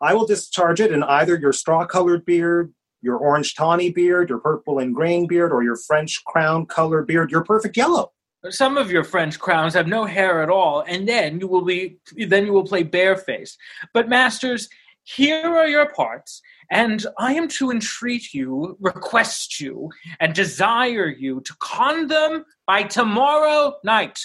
I 0.01 0.13
will 0.13 0.25
discharge 0.25 0.79
it 0.79 0.93
in 0.93 1.03
either 1.03 1.37
your 1.37 1.51
straw 1.51 1.85
colored 1.85 2.25
beard, 2.25 2.73
your 3.01 3.17
orange 3.17 3.53
tawny 3.55 3.91
beard, 3.91 4.29
your 4.29 4.39
purple 4.39 4.79
and 4.79 4.95
grain 4.95 5.27
beard, 5.27 5.51
or 5.51 5.61
your 5.61 5.75
French 5.75 6.23
crown 6.23 6.65
colored 6.65 7.05
beard, 7.05 7.31
your 7.31 7.43
perfect 7.43 7.75
yellow. 7.75 8.13
Some 8.49 8.77
of 8.77 8.89
your 8.89 9.03
French 9.03 9.39
crowns 9.39 9.73
have 9.73 9.87
no 9.87 10.05
hair 10.05 10.41
at 10.41 10.49
all, 10.49 10.83
and 10.87 11.07
then 11.07 11.39
you 11.39 11.47
will 11.47 11.65
be 11.65 11.97
then 12.15 12.45
you 12.45 12.53
will 12.53 12.65
play 12.65 12.83
barefaced. 12.83 13.57
But 13.93 14.07
masters, 14.07 14.69
here 15.03 15.45
are 15.45 15.67
your 15.67 15.91
parts, 15.93 16.41
and 16.71 17.05
I 17.17 17.33
am 17.33 17.47
to 17.49 17.71
entreat 17.71 18.33
you, 18.33 18.77
request 18.79 19.59
you, 19.59 19.89
and 20.19 20.33
desire 20.33 21.07
you 21.07 21.41
to 21.41 21.55
con 21.59 22.07
them 22.07 22.45
by 22.67 22.83
tomorrow 22.83 23.75
night, 23.83 24.19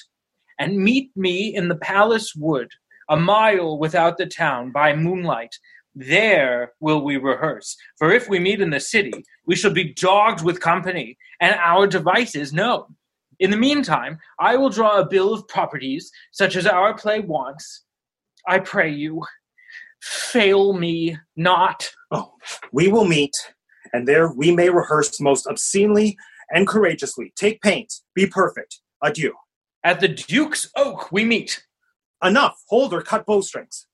and 0.59 0.79
meet 0.79 1.11
me 1.16 1.55
in 1.55 1.68
the 1.68 1.76
palace 1.76 2.35
wood, 2.35 2.68
a 3.09 3.16
mile 3.16 3.79
without 3.79 4.18
the 4.18 4.26
town, 4.26 4.70
by 4.72 4.94
moonlight. 4.94 5.57
There 5.94 6.72
will 6.81 7.03
we 7.03 7.16
rehearse. 7.16 7.76
For 7.98 8.12
if 8.12 8.29
we 8.29 8.38
meet 8.38 8.61
in 8.61 8.70
the 8.70 8.81
city, 8.81 9.24
we 9.46 9.57
shall 9.57 9.72
be 9.72 9.92
dogged 9.94 10.44
with 10.44 10.61
company, 10.61 11.18
and 11.40 11.57
our 11.57 11.87
devices 11.87 12.53
known. 12.53 12.96
In 13.40 13.50
the 13.50 13.57
meantime, 13.57 14.18
I 14.38 14.57
will 14.57 14.68
draw 14.68 14.98
a 14.98 15.09
bill 15.09 15.33
of 15.35 15.48
properties, 15.48 16.11
such 16.31 16.57
as 16.57 16.66
our 16.66 16.96
play 16.96 17.20
wants. 17.20 17.85
I 18.46 18.59
pray 18.59 18.90
you, 18.90 19.22
fail 20.03 20.74
me 20.74 21.16
not. 21.37 21.90
Oh, 22.11 22.33
we 22.72 22.88
will 22.88 23.07
meet, 23.07 23.35
and 23.92 24.07
there 24.07 24.33
we 24.33 24.55
may 24.55 24.68
rehearse 24.68 25.20
most 25.20 25.46
obscenely 25.46 26.16
and 26.51 26.67
courageously. 26.67 27.33
Take 27.37 27.61
pains, 27.63 28.05
be 28.15 28.27
perfect. 28.27 28.81
Adieu. 29.03 29.35
At 29.83 30.01
the 30.01 30.09
Duke's 30.09 30.71
Oak 30.77 31.11
we 31.11 31.25
meet. 31.25 31.65
Enough, 32.23 32.63
hold 32.69 32.93
or 32.93 33.03
cut 33.03 33.25
bowstrings. 33.25 33.87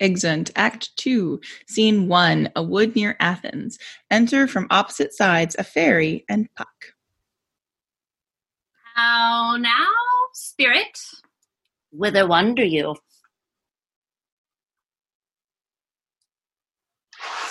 Exeunt 0.00 0.50
Act 0.56 0.94
2, 0.96 1.40
Scene 1.66 2.08
1, 2.08 2.50
a 2.54 2.62
wood 2.62 2.94
near 2.94 3.16
Athens. 3.18 3.78
Enter 4.10 4.46
from 4.46 4.66
opposite 4.70 5.14
sides 5.14 5.56
a 5.58 5.64
fairy 5.64 6.24
and 6.28 6.48
Puck. 6.54 6.68
How 8.94 9.56
now, 9.56 9.86
spirit? 10.32 10.98
Whither 11.92 12.26
wander 12.26 12.64
you? 12.64 12.96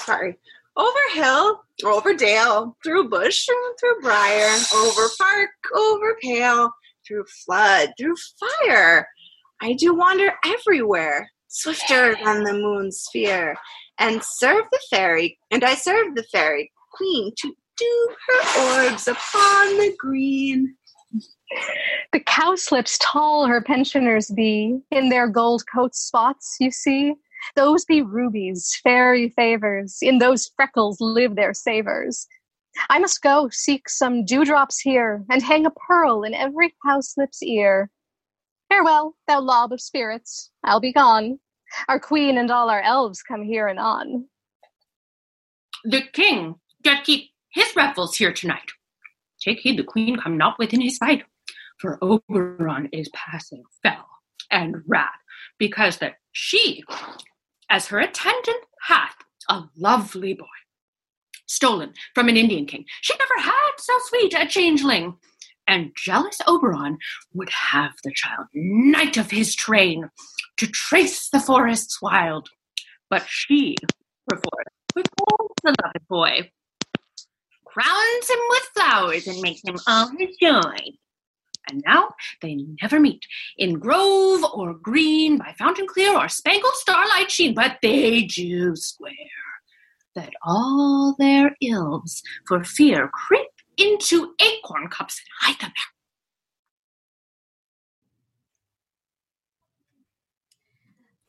Sorry. 0.06 0.38
Over 0.78 1.00
hill, 1.14 1.62
over 1.84 2.14
dale, 2.14 2.78
through 2.84 3.10
bush, 3.10 3.48
through 3.80 4.02
briar, 4.02 4.56
over 4.76 5.08
park, 5.18 5.50
over 5.76 6.16
pale, 6.22 6.70
through 7.08 7.26
flood, 7.46 7.90
through 7.98 8.16
fire. 8.40 9.08
I 9.62 9.74
do 9.74 9.96
wander 9.96 10.34
everywhere, 10.46 11.32
swifter 11.48 12.16
than 12.24 12.44
the 12.44 12.54
moon's 12.54 13.00
sphere, 13.00 13.56
and 13.98 14.22
serve 14.24 14.66
the 14.72 14.82
fairy, 14.92 15.40
and 15.50 15.64
I 15.64 15.76
serve 15.76 16.14
the 16.14 16.26
fairy 16.32 16.72
queen 16.94 17.32
to 17.40 17.56
do 17.78 18.10
her 18.28 18.88
orbs 18.88 19.08
upon 19.08 19.78
the 19.78 19.96
green. 19.98 20.76
The 22.12 22.20
cowslips 22.20 23.00
tall 23.02 23.48
her 23.48 23.62
pensioners 23.62 24.30
be, 24.30 24.80
in 24.92 25.10
their 25.10 25.28
gold 25.28 25.64
coat 25.74 25.96
spots, 25.96 26.58
you 26.60 26.70
see. 26.70 27.16
Those 27.56 27.86
be 27.86 28.02
rubies, 28.02 28.80
fairy 28.84 29.30
favors, 29.30 30.00
in 30.02 30.20
those 30.20 30.52
freckles 30.56 31.00
live 31.00 31.36
their 31.36 31.54
savors. 31.54 32.28
I 32.90 33.00
must 33.00 33.22
go 33.22 33.50
seek 33.50 33.88
some 33.90 34.26
dewdrops 34.26 34.80
here, 34.80 35.24
and 35.30 35.42
hang 35.42 35.66
a 35.66 35.72
pearl 35.72 36.24
in 36.24 36.34
every 36.34 36.76
cowslip's 36.86 37.42
ear. 37.42 37.90
Farewell, 38.70 39.16
thou 39.28 39.42
lob 39.42 39.72
of 39.72 39.82
spirits, 39.82 40.52
I'll 40.64 40.80
be 40.80 40.92
gone. 40.92 41.40
Our 41.88 42.00
queen 42.00 42.38
and 42.38 42.52
all 42.52 42.70
our 42.70 42.82
elves 42.82 43.22
come 43.22 43.44
here 43.44 43.68
and 43.68 43.80
on. 43.80 44.26
The 45.84 46.02
king 46.14 46.56
doth 46.82 47.04
keep 47.04 47.32
his 47.52 47.76
revels 47.76 48.18
here 48.18 48.34
tonight. 48.34 48.72
Take 49.40 49.60
heed 49.60 49.78
the 49.78 49.84
queen 49.84 50.18
come 50.18 50.38
not 50.38 50.58
within 50.58 50.82
his 50.82 50.98
sight, 50.98 51.24
for 51.80 52.00
Oberon 52.02 52.90
is 52.92 53.10
passing 53.14 53.64
fell 53.84 54.08
and 54.52 54.78
wrath, 54.88 55.10
because 55.58 55.98
that 55.98 56.16
she, 56.32 56.84
as 57.70 57.88
her 57.88 58.00
attendant, 58.00 58.64
hath 58.88 59.16
a 59.50 59.64
lovely 59.78 60.34
boy, 60.34 60.46
stolen 61.48 61.94
from 62.14 62.30
an 62.30 62.38
Indian 62.38 62.66
king. 62.66 62.86
She 63.02 63.14
never 63.18 63.42
had 63.42 63.72
so 63.78 63.94
sweet 64.06 64.34
a 64.38 64.46
changeling. 64.48 65.16
And 65.68 65.92
jealous 65.96 66.40
Oberon 66.46 66.98
would 67.34 67.50
have 67.50 67.94
the 68.04 68.14
child 68.14 68.46
knight 68.54 69.18
of 69.18 69.32
his 69.32 69.56
train 69.56 70.10
to 70.58 70.68
trace 70.68 71.30
the 71.30 71.40
forests 71.40 72.02
wild. 72.02 72.50
But 73.10 73.26
she, 73.28 73.76
perforce, 74.28 74.66
withholds 74.96 75.56
the 75.64 75.76
loved 75.84 76.08
boy, 76.08 76.52
crowns 77.66 78.30
him 78.30 78.40
with 78.50 78.64
flowers, 78.76 79.28
and 79.28 79.42
makes 79.42 79.62
him 79.64 79.78
all 79.88 80.08
her 80.10 80.28
joy. 80.40 80.78
And 81.70 81.84
now 81.86 82.10
they 82.42 82.66
never 82.82 83.00
meet 83.00 83.26
in 83.58 83.80
grove 83.80 84.44
or 84.54 84.74
green, 84.76 85.38
by 85.38 85.54
fountain 85.58 85.88
clear 85.88 86.16
or 86.16 86.30
spangled 86.30 86.74
starlight 86.76 87.32
sheen, 87.32 87.54
but 87.54 87.78
they 87.82 88.24
do 88.24 88.76
swear 88.76 89.14
that 90.16 90.34
all 90.44 91.16
their 91.18 91.56
ills 91.62 92.22
for 92.48 92.64
fear 92.64 93.10
creep 93.10 93.48
into 93.78 94.34
acorn 94.40 94.88
cups 94.90 95.20
and 95.20 95.54
hide 95.54 95.62
them 95.62 95.72
there. 95.76 95.86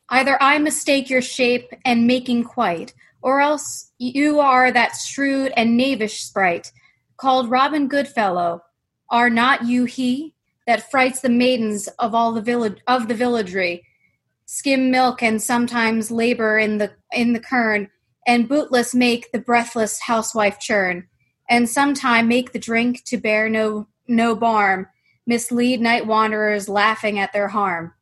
Either 0.09 0.41
I 0.41 0.57
mistake 0.57 1.09
your 1.09 1.21
shape 1.21 1.69
and 1.83 2.07
making 2.07 2.45
quite, 2.45 2.93
or 3.21 3.41
else 3.41 3.91
you 3.97 4.39
are 4.39 4.71
that 4.71 4.95
shrewd 4.95 5.51
and 5.57 5.75
knavish 5.75 6.21
sprite, 6.21 6.71
called 7.17 7.49
Robin 7.49 7.89
Goodfellow. 7.89 8.61
Are 9.09 9.29
not 9.29 9.65
you 9.65 9.85
he 9.85 10.33
that 10.65 10.91
frights 10.91 11.21
the 11.21 11.29
maidens 11.29 11.87
of 11.99 12.13
all 12.13 12.33
the 12.33 12.41
village 12.41 12.79
of 12.87 13.07
the 13.07 13.15
villagery, 13.15 13.83
skim 14.45 14.91
milk 14.91 15.23
and 15.23 15.41
sometimes 15.41 16.11
labor 16.11 16.57
in 16.57 16.77
the 16.77 16.91
in 17.11 17.33
the 17.33 17.39
kern, 17.39 17.89
and 18.25 18.49
bootless 18.49 18.93
make 18.93 19.31
the 19.31 19.39
breathless 19.39 19.99
housewife 20.01 20.59
churn, 20.59 21.07
and 21.49 21.69
sometime 21.69 22.27
make 22.27 22.51
the 22.51 22.59
drink 22.59 23.03
to 23.05 23.17
bear 23.17 23.49
no 23.49 23.87
no 24.07 24.35
barm, 24.35 24.87
mislead 25.25 25.81
night 25.81 26.05
wanderers 26.05 26.67
laughing 26.67 27.17
at 27.17 27.31
their 27.33 27.47
harm. 27.47 27.93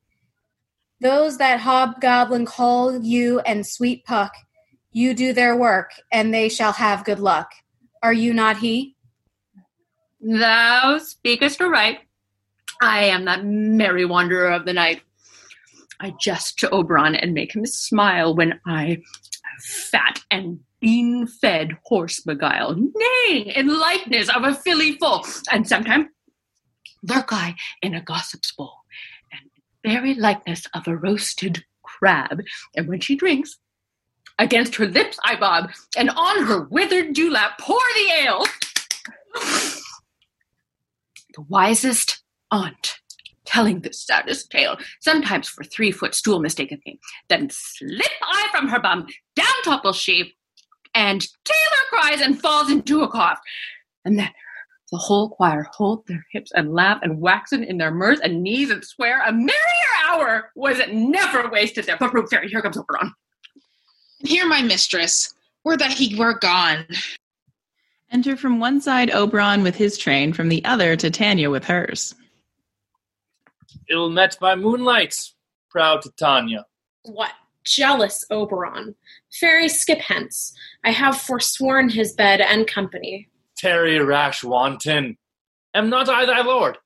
Those 1.01 1.37
that 1.37 1.59
hobgoblin 1.59 2.45
call 2.45 3.03
you 3.03 3.39
and 3.41 3.65
sweet 3.65 4.05
puck, 4.05 4.33
you 4.91 5.13
do 5.13 5.33
their 5.33 5.55
work, 5.55 5.91
and 6.11 6.33
they 6.33 6.49
shall 6.49 6.73
have 6.73 7.05
good 7.05 7.19
luck. 7.19 7.51
Are 8.01 8.13
you 8.13 8.33
not 8.33 8.57
he? 8.57 8.94
Thou 10.27 10.97
speakest 10.97 11.61
aright. 11.61 11.99
I 12.81 13.03
am 13.03 13.25
that 13.25 13.45
merry 13.45 14.05
wanderer 14.05 14.51
of 14.51 14.65
the 14.65 14.73
night. 14.73 15.03
I 15.99 16.13
jest 16.19 16.57
to 16.59 16.69
Oberon 16.71 17.15
and 17.15 17.35
make 17.35 17.55
him 17.55 17.63
smile 17.67 18.35
when 18.35 18.59
I 18.65 19.03
fat 19.61 20.23
and 20.31 20.61
bean 20.79 21.27
fed 21.27 21.77
horse 21.83 22.21
beguile, 22.21 22.75
neighing 22.75 23.47
in 23.49 23.79
likeness 23.79 24.27
of 24.35 24.43
a 24.43 24.55
filly 24.55 24.97
foal, 24.97 25.27
and 25.51 25.67
sometimes 25.67 26.07
lurk 27.03 27.31
I 27.31 27.55
in 27.83 27.93
a 27.93 28.01
gossip's 28.01 28.51
bowl, 28.51 28.73
and 29.31 29.51
very 29.83 30.15
likeness 30.15 30.65
of 30.73 30.87
a 30.87 30.97
roasted 30.97 31.63
crab, 31.83 32.41
and 32.75 32.87
when 32.87 32.99
she 32.99 33.15
drinks, 33.15 33.57
against 34.39 34.75
her 34.75 34.87
lips 34.87 35.19
I 35.23 35.35
bob, 35.35 35.69
and 35.95 36.09
on 36.09 36.45
her 36.45 36.61
withered 36.61 37.13
dewlap 37.13 37.59
pour 37.59 37.79
the 37.93 38.11
ale. 38.23 38.45
The 41.35 41.43
wisest 41.49 42.23
aunt 42.51 42.99
telling 43.45 43.81
the 43.81 43.93
saddest 43.93 44.49
tale, 44.49 44.77
sometimes 45.01 45.47
for 45.47 45.63
three 45.63 45.91
foot 45.91 46.15
stool 46.15 46.39
mistaketh 46.39 46.79
me. 46.85 46.99
Then 47.29 47.49
slip 47.51 48.11
I 48.23 48.47
from 48.51 48.67
her 48.69 48.79
bum, 48.79 49.07
down 49.35 49.61
topples 49.63 49.97
she, 49.97 50.35
and 50.93 51.21
tailor 51.43 51.83
cries 51.89 52.21
and 52.21 52.41
falls 52.41 52.71
into 52.71 53.03
a 53.03 53.07
cough. 53.07 53.39
And 54.03 54.17
then 54.17 54.29
the 54.91 54.97
whole 54.97 55.29
choir 55.29 55.67
hold 55.73 56.07
their 56.07 56.25
hips 56.31 56.51
and 56.53 56.73
laugh 56.73 56.99
and 57.01 57.19
waxen 57.19 57.63
in 57.63 57.77
their 57.77 57.91
mirth 57.91 58.19
and 58.23 58.41
knees 58.41 58.71
and 58.71 58.83
swear 58.83 59.21
a 59.25 59.31
merrier 59.31 59.51
hour 60.07 60.51
was 60.55 60.79
never 60.91 61.49
wasted 61.49 61.85
there. 61.85 61.97
But 61.99 62.13
Root 62.13 62.29
Fairy, 62.29 62.49
here 62.49 62.61
comes 62.61 62.77
Oberon. 62.77 63.13
Here, 64.19 64.47
my 64.47 64.61
mistress, 64.61 65.33
were 65.63 65.77
that 65.77 65.91
he 65.91 66.17
were 66.17 66.39
gone. 66.39 66.85
Enter 68.11 68.37
from 68.37 68.59
one 68.59 68.79
side 68.79 69.11
Oberon 69.11 69.63
with 69.63 69.75
his 69.75 69.97
train, 69.97 70.31
from 70.31 70.49
the 70.49 70.63
other 70.63 70.95
Titania 70.95 71.49
with 71.49 71.65
hers. 71.65 72.13
Ill 73.89 74.09
met 74.09 74.37
by 74.39 74.55
moonlight, 74.55 75.15
proud 75.69 76.01
Titania. 76.01 76.65
What 77.03 77.31
jealous 77.63 78.23
Oberon! 78.31 78.95
Fairy, 79.39 79.67
skip 79.67 79.99
hence. 79.99 80.53
I 80.83 80.91
have 80.91 81.19
forsworn 81.19 81.89
his 81.89 82.13
bed 82.13 82.41
and 82.41 82.67
company. 82.67 83.27
Tarry, 83.57 83.99
rash 83.99 84.43
wanton. 84.43 85.17
Am 85.73 85.89
not 85.89 86.07
I 86.09 86.25
thy 86.25 86.41
lord? 86.41 86.77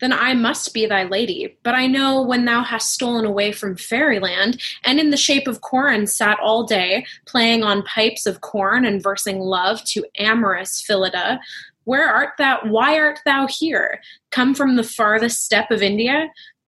Then 0.00 0.12
I 0.12 0.34
must 0.34 0.74
be 0.74 0.86
thy 0.86 1.04
lady. 1.04 1.56
But 1.62 1.74
I 1.74 1.86
know 1.86 2.22
when 2.22 2.44
thou 2.44 2.62
hast 2.62 2.92
stolen 2.92 3.24
away 3.24 3.52
from 3.52 3.76
fairyland, 3.76 4.60
and 4.84 5.00
in 5.00 5.10
the 5.10 5.16
shape 5.16 5.48
of 5.48 5.62
Corin 5.62 6.06
sat 6.06 6.38
all 6.40 6.64
day, 6.64 7.06
playing 7.26 7.62
on 7.62 7.82
pipes 7.82 8.26
of 8.26 8.42
corn 8.42 8.84
and 8.84 9.02
versing 9.02 9.38
love 9.40 9.82
to 9.84 10.04
amorous 10.18 10.82
Phillida, 10.82 11.40
where 11.84 12.08
art 12.08 12.30
thou? 12.36 12.58
Why 12.64 12.98
art 12.98 13.20
thou 13.24 13.46
here? 13.46 14.00
Come 14.32 14.54
from 14.54 14.76
the 14.76 14.82
farthest 14.82 15.44
steppe 15.44 15.70
of 15.70 15.82
India? 15.82 16.28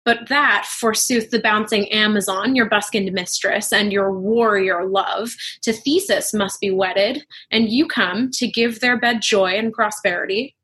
But 0.04 0.30
that, 0.30 0.66
forsooth, 0.66 1.30
the 1.30 1.40
bouncing 1.40 1.92
Amazon, 1.92 2.56
your 2.56 2.68
buskined 2.68 3.12
mistress, 3.12 3.72
and 3.72 3.92
your 3.92 4.18
warrior 4.18 4.86
love, 4.86 5.36
to 5.62 5.74
Theseus 5.74 6.34
must 6.34 6.60
be 6.60 6.72
wedded, 6.72 7.24
and 7.52 7.70
you 7.70 7.86
come 7.86 8.32
to 8.32 8.48
give 8.48 8.80
their 8.80 8.98
bed 8.98 9.22
joy 9.22 9.52
and 9.58 9.72
prosperity. 9.72 10.56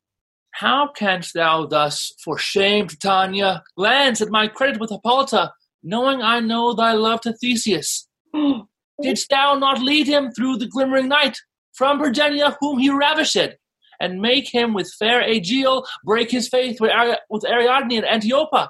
How 0.59 0.87
canst 0.87 1.35
thou 1.35 1.67
thus, 1.67 2.13
for 2.23 2.39
shame, 2.39 2.87
Titania, 2.87 3.61
glance 3.77 4.21
at 4.21 4.31
my 4.31 4.47
credit 4.47 4.79
with 4.81 4.89
Hippolyta, 4.89 5.51
knowing 5.83 6.23
I 6.23 6.39
know 6.39 6.73
thy 6.73 6.93
love 6.93 7.21
to 7.21 7.33
Theseus? 7.33 8.07
Didst 9.03 9.29
thou 9.29 9.53
not 9.53 9.79
lead 9.79 10.07
him 10.07 10.31
through 10.31 10.57
the 10.57 10.65
glimmering 10.65 11.09
night 11.09 11.37
from 11.73 11.99
Perigenia, 11.99 12.55
whom 12.59 12.79
he 12.79 12.89
ravished, 12.89 13.55
and 13.99 14.19
make 14.19 14.51
him 14.51 14.73
with 14.73 14.91
fair 14.97 15.21
Aegial 15.21 15.85
break 16.03 16.31
his 16.31 16.49
faith 16.49 16.81
with, 16.81 16.89
Ari- 16.89 17.19
with 17.29 17.43
Ariadne 17.43 18.03
and 18.03 18.23
Antiopa? 18.23 18.69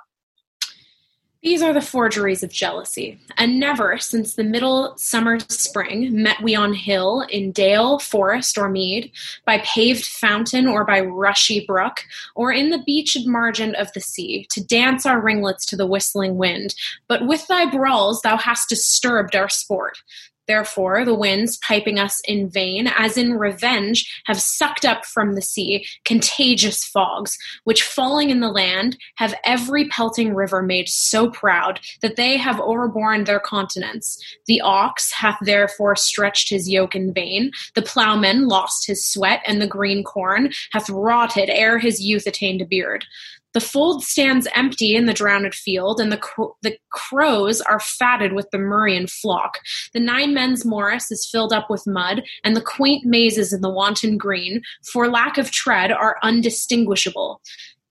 These 1.48 1.62
are 1.62 1.72
the 1.72 1.80
forgeries 1.80 2.44
of 2.44 2.52
jealousy, 2.52 3.22
and 3.38 3.58
never 3.58 3.98
since 4.00 4.34
the 4.34 4.44
middle 4.44 4.98
summer 4.98 5.40
spring 5.40 6.22
met 6.22 6.44
we 6.44 6.56
on 6.56 6.74
hill, 6.74 7.22
in 7.30 7.54
dale, 7.54 8.00
forest, 8.00 8.58
or 8.58 8.68
mead, 8.68 9.14
by 9.46 9.60
paved 9.60 10.06
fountain 10.06 10.68
or 10.68 10.84
by 10.84 11.00
rushy 11.00 11.64
brook, 11.66 12.02
or 12.36 12.52
in 12.52 12.70
the 12.70 12.84
beached 12.86 13.26
margin 13.26 13.76
of 13.76 13.90
the 13.94 14.02
sea, 14.02 14.46
to 14.50 14.62
dance 14.62 15.06
our 15.06 15.22
ringlets 15.22 15.66
to 15.68 15.78
the 15.78 15.88
whistling 15.88 16.36
wind. 16.36 16.76
But 17.08 17.26
with 17.26 17.48
thy 17.48 17.64
brawls 17.64 18.24
thou 18.24 18.36
hast 18.36 18.68
disturbed 18.68 19.34
our 19.34 19.48
sport. 19.48 20.00
Therefore, 20.48 21.04
the 21.04 21.14
winds, 21.14 21.58
piping 21.58 22.00
us 22.00 22.22
in 22.26 22.50
vain, 22.50 22.88
as 22.88 23.18
in 23.18 23.34
revenge, 23.34 24.22
have 24.26 24.42
sucked 24.42 24.86
up 24.86 25.06
from 25.06 25.34
the 25.34 25.42
sea 25.42 25.86
contagious 26.06 26.86
fogs, 26.86 27.38
which 27.66 27.84
falling 27.84 28.30
in 28.30 28.40
the 28.40 28.50
land 28.50 28.98
have 29.16 29.36
every 29.44 29.88
pelting 29.90 30.34
river 30.34 30.62
made 30.62 30.88
so 30.88 31.30
proud 31.30 31.80
that 32.02 32.16
they 32.16 32.38
have 32.38 32.60
overborne 32.60 33.26
their 33.26 33.40
continents. 33.40 34.18
The 34.46 34.62
ox 34.62 35.12
hath 35.12 35.38
therefore 35.42 35.96
stretched 35.96 36.50
his 36.50 36.70
yoke 36.70 36.96
in 36.96 37.14
vain, 37.14 37.52
the 37.76 37.82
ploughman 37.82 38.48
lost 38.48 38.88
his 38.88 39.06
sweat, 39.06 39.42
and 39.46 39.62
the 39.62 39.68
green 39.68 40.04
corn 40.04 40.52
hath 40.72 40.90
rotted 40.90 41.50
ere 41.50 41.80
his 41.80 42.02
youth 42.02 42.26
attained 42.26 42.62
a 42.62 42.66
beard. 42.66 43.06
The 43.54 43.60
fold 43.62 44.04
stands 44.04 44.48
empty 44.56 44.96
in 44.96 45.06
the 45.06 45.14
drowned 45.14 45.56
field, 45.56 46.00
and 46.00 46.12
the, 46.12 46.20
the 46.62 46.78
crows 46.92 47.62
are 47.62 47.80
fatted 47.80 48.34
with 48.34 48.50
the 48.52 48.58
murrian 48.58 49.08
flock. 49.08 49.60
The 49.94 50.00
nine 50.00 50.34
men's 50.34 50.66
morris 50.66 51.12
is 51.12 51.30
filled 51.30 51.54
up 51.54 51.70
with 51.70 51.88
mud, 51.88 52.24
and 52.44 52.56
the 52.56 52.62
quaint 52.62 53.06
mazes 53.06 53.54
in 53.54 53.62
the 53.62 53.70
wanton 53.70 54.18
green, 54.18 54.62
for 54.92 55.08
lack 55.08 55.38
of 55.38 55.52
tread, 55.52 55.92
are 55.92 56.18
undistinguishable. 56.22 57.42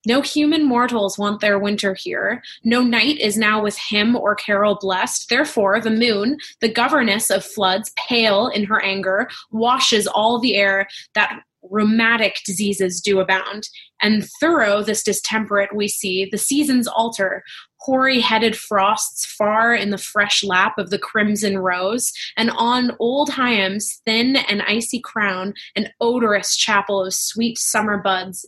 No 0.05 0.21
human 0.21 0.65
mortals 0.65 1.17
want 1.17 1.41
their 1.41 1.59
winter 1.59 1.93
here. 1.93 2.41
No 2.63 2.81
night 2.81 3.19
is 3.19 3.35
now 3.35 3.61
with 3.61 3.77
hymn 3.77 4.15
or 4.15 4.35
carol 4.35 4.77
blessed. 4.79 5.27
Therefore, 5.27 5.81
the 5.81 5.89
moon, 5.89 6.37
the 6.61 6.71
governess 6.71 7.29
of 7.29 7.43
floods, 7.43 7.91
pale 8.07 8.47
in 8.47 8.63
her 8.63 8.81
anger, 8.81 9.27
washes 9.51 10.07
all 10.07 10.39
the 10.39 10.55
air 10.55 10.87
that 11.13 11.41
rheumatic 11.69 12.37
diseases 12.45 13.01
do 13.01 13.19
abound. 13.19 13.67
And 14.01 14.27
thorough 14.39 14.83
this 14.83 15.03
distemperate 15.03 15.75
we 15.75 15.87
see, 15.87 16.27
the 16.31 16.37
seasons 16.37 16.87
alter, 16.87 17.43
hoary 17.79 18.19
headed 18.19 18.55
frosts 18.55 19.25
far 19.25 19.73
in 19.73 19.89
the 19.89 19.97
fresh 19.97 20.43
lap 20.43 20.77
of 20.77 20.89
the 20.89 20.99
crimson 20.99 21.57
rose, 21.57 22.11
and 22.35 22.51
on 22.51 22.91
old 22.99 23.29
Hiems' 23.29 24.01
thin 24.05 24.35
and 24.35 24.61
icy 24.63 24.99
crown, 24.99 25.53
an 25.75 25.89
odorous 26.01 26.55
chapel 26.55 27.05
of 27.05 27.13
sweet 27.13 27.57
summer 27.57 27.97
buds, 27.97 28.45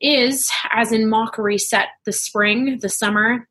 is, 0.00 0.50
as 0.72 0.92
in 0.92 1.08
mockery 1.08 1.58
set 1.58 1.88
the 2.04 2.12
spring, 2.12 2.78
the 2.80 2.88
summer, 2.88 3.46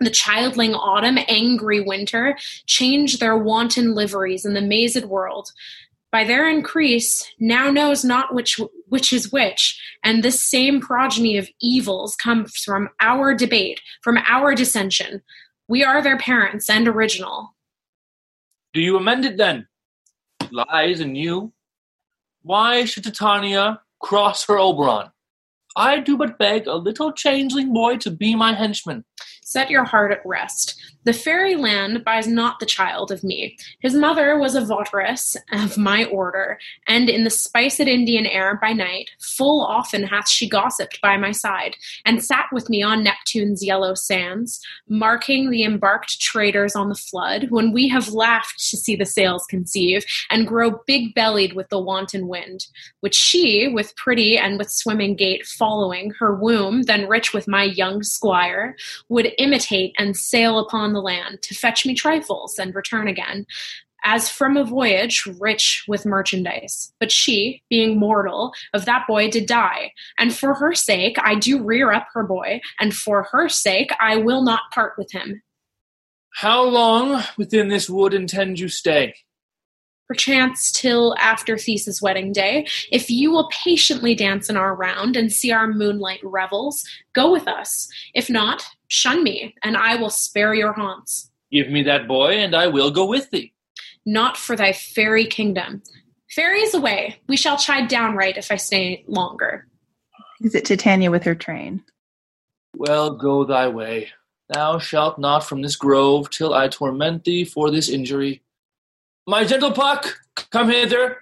the 0.00 0.10
childling 0.10 0.74
autumn, 0.74 1.18
angry 1.28 1.80
winter, 1.80 2.36
change 2.66 3.18
their 3.18 3.36
wanton 3.36 3.94
liveries 3.94 4.44
in 4.44 4.54
the 4.54 4.60
mazed 4.60 5.04
world 5.04 5.50
by 6.14 6.22
their 6.22 6.48
increase 6.48 7.28
now 7.40 7.72
knows 7.72 8.04
not 8.04 8.32
which 8.32 8.60
which 8.88 9.12
is 9.12 9.32
which 9.32 9.76
and 10.04 10.22
this 10.22 10.40
same 10.40 10.80
progeny 10.80 11.36
of 11.36 11.48
evils 11.60 12.14
comes 12.14 12.56
from 12.58 12.88
our 13.00 13.34
debate 13.34 13.80
from 14.00 14.16
our 14.28 14.54
dissension 14.54 15.20
we 15.66 15.82
are 15.82 16.00
their 16.00 16.16
parents 16.16 16.70
and 16.70 16.86
original 16.86 17.56
Do 18.72 18.80
you 18.80 18.96
amend 18.96 19.24
it 19.24 19.36
then? 19.38 19.66
Lies 20.52 21.00
and 21.00 21.16
you? 21.16 21.52
Why 22.42 22.84
should 22.84 23.02
Titania 23.04 23.80
cross 23.98 24.46
her 24.46 24.56
Oberon? 24.56 25.10
I 25.76 25.98
do 25.98 26.16
but 26.16 26.38
beg 26.38 26.68
a 26.68 26.76
little 26.76 27.12
changeling 27.12 27.72
boy 27.72 27.96
to 27.98 28.10
be 28.10 28.36
my 28.36 28.52
henchman. 28.52 29.04
Set 29.42 29.68
your 29.68 29.84
heart 29.84 30.12
at 30.12 30.24
rest. 30.24 30.93
The 31.04 31.12
fairy 31.12 31.54
land 31.54 32.02
buys 32.02 32.26
not 32.26 32.60
the 32.60 32.66
child 32.66 33.12
of 33.12 33.22
me. 33.22 33.58
His 33.80 33.94
mother 33.94 34.38
was 34.38 34.54
a 34.54 34.62
votaress 34.62 35.36
of 35.52 35.76
my 35.76 36.06
order, 36.06 36.58
and 36.88 37.10
in 37.10 37.24
the 37.24 37.30
spiced 37.30 37.80
Indian 37.80 38.24
air 38.24 38.58
by 38.60 38.72
night, 38.72 39.10
full 39.20 39.60
often 39.60 40.04
hath 40.04 40.28
she 40.28 40.48
gossiped 40.48 41.02
by 41.02 41.18
my 41.18 41.30
side, 41.30 41.76
and 42.06 42.24
sat 42.24 42.46
with 42.52 42.70
me 42.70 42.82
on 42.82 43.04
Neptune's 43.04 43.62
yellow 43.62 43.94
sands, 43.94 44.62
marking 44.88 45.50
the 45.50 45.62
embarked 45.62 46.20
traders 46.20 46.74
on 46.74 46.88
the 46.88 46.94
flood, 46.94 47.48
when 47.50 47.72
we 47.72 47.86
have 47.88 48.08
laughed 48.08 48.70
to 48.70 48.76
see 48.78 48.96
the 48.96 49.04
sails 49.04 49.44
conceive, 49.50 50.06
and 50.30 50.46
grow 50.46 50.80
big 50.86 51.14
bellied 51.14 51.52
with 51.52 51.68
the 51.68 51.80
wanton 51.80 52.28
wind, 52.28 52.66
which 53.00 53.14
she, 53.14 53.68
with 53.68 53.94
pretty 53.96 54.38
and 54.38 54.58
with 54.58 54.70
swimming 54.70 55.14
gait 55.16 55.44
following 55.44 56.12
her 56.18 56.34
womb, 56.34 56.84
then 56.84 57.06
rich 57.06 57.34
with 57.34 57.46
my 57.46 57.64
young 57.64 58.02
squire, 58.02 58.74
would 59.10 59.32
imitate 59.36 59.92
and 59.98 60.16
sail 60.16 60.58
upon 60.58 60.93
the 60.94 61.02
land 61.02 61.42
to 61.42 61.54
fetch 61.54 61.84
me 61.84 61.94
trifles 61.94 62.58
and 62.58 62.74
return 62.74 63.06
again 63.08 63.46
as 64.04 64.28
from 64.28 64.56
a 64.56 64.64
voyage 64.64 65.26
rich 65.40 65.84
with 65.88 66.04
merchandise. 66.06 66.92
But 67.00 67.10
she, 67.10 67.62
being 67.70 67.98
mortal, 67.98 68.52
of 68.74 68.84
that 68.84 69.06
boy 69.08 69.30
did 69.30 69.46
die. 69.46 69.92
And 70.18 70.34
for 70.34 70.54
her 70.54 70.74
sake 70.74 71.16
I 71.20 71.34
do 71.34 71.62
rear 71.62 71.90
up 71.92 72.08
her 72.12 72.22
boy, 72.22 72.60
and 72.78 72.94
for 72.94 73.28
her 73.32 73.48
sake 73.48 73.90
I 73.98 74.16
will 74.18 74.42
not 74.42 74.70
part 74.72 74.92
with 74.98 75.10
him. 75.12 75.42
How 76.34 76.62
long 76.62 77.22
within 77.38 77.68
this 77.68 77.88
wood 77.88 78.12
intend 78.12 78.58
you 78.58 78.68
stay? 78.68 79.14
Perchance 80.08 80.70
till 80.70 81.14
after 81.18 81.56
Theseus' 81.56 82.02
wedding 82.02 82.32
day, 82.32 82.66
if 82.92 83.08
you 83.10 83.30
will 83.30 83.48
patiently 83.50 84.14
dance 84.14 84.50
in 84.50 84.56
our 84.56 84.74
round 84.74 85.16
and 85.16 85.32
see 85.32 85.50
our 85.50 85.66
moonlight 85.66 86.20
revels, 86.22 86.84
go 87.14 87.32
with 87.32 87.48
us. 87.48 87.88
If 88.12 88.28
not, 88.28 88.64
shun 88.88 89.22
me, 89.24 89.54
and 89.62 89.76
I 89.76 89.96
will 89.96 90.10
spare 90.10 90.52
your 90.52 90.72
haunts. 90.72 91.30
Give 91.50 91.70
me 91.70 91.82
that 91.84 92.06
boy, 92.06 92.32
and 92.32 92.54
I 92.54 92.66
will 92.66 92.90
go 92.90 93.06
with 93.06 93.30
thee. 93.30 93.54
Not 94.04 94.36
for 94.36 94.56
thy 94.56 94.72
fairy 94.72 95.24
kingdom. 95.24 95.82
Fairies 96.30 96.74
away. 96.74 97.20
We 97.28 97.36
shall 97.36 97.56
chide 97.56 97.88
downright 97.88 98.36
if 98.36 98.50
I 98.50 98.56
stay 98.56 99.04
longer. 99.06 99.66
Is 100.42 100.54
it 100.54 100.66
Titania 100.66 101.10
with 101.10 101.22
her 101.22 101.34
train? 101.34 101.82
Well, 102.76 103.10
go 103.10 103.44
thy 103.44 103.68
way. 103.68 104.10
Thou 104.52 104.78
shalt 104.78 105.18
not 105.18 105.40
from 105.40 105.62
this 105.62 105.76
grove 105.76 106.28
till 106.28 106.52
I 106.52 106.68
torment 106.68 107.24
thee 107.24 107.44
for 107.44 107.70
this 107.70 107.88
injury. 107.88 108.42
My 109.26 109.44
gentle 109.44 109.72
Puck, 109.72 110.18
come 110.50 110.68
hither. 110.68 111.18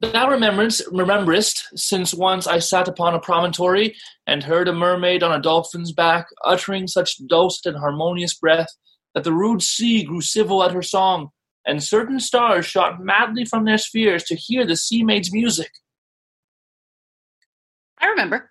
Thou 0.00 0.28
rememberest, 0.28 0.82
rememberest, 0.90 1.78
since 1.78 2.12
once 2.12 2.48
I 2.48 2.58
sat 2.58 2.88
upon 2.88 3.14
a 3.14 3.20
promontory 3.20 3.94
and 4.26 4.42
heard 4.42 4.66
a 4.66 4.72
mermaid 4.72 5.22
on 5.22 5.30
a 5.30 5.40
dolphin's 5.40 5.92
back 5.92 6.26
uttering 6.44 6.88
such 6.88 7.24
dulcet 7.28 7.66
and 7.66 7.76
harmonious 7.78 8.34
breath 8.34 8.66
that 9.14 9.22
the 9.22 9.32
rude 9.32 9.62
sea 9.62 10.02
grew 10.02 10.20
civil 10.20 10.64
at 10.64 10.72
her 10.72 10.82
song, 10.82 11.28
and 11.64 11.80
certain 11.80 12.18
stars 12.18 12.66
shot 12.66 13.00
madly 13.00 13.44
from 13.44 13.64
their 13.64 13.78
spheres 13.78 14.24
to 14.24 14.34
hear 14.34 14.66
the 14.66 14.76
sea 14.76 15.04
maid's 15.04 15.32
music. 15.32 15.70
I 18.00 18.06
remember. 18.06 18.50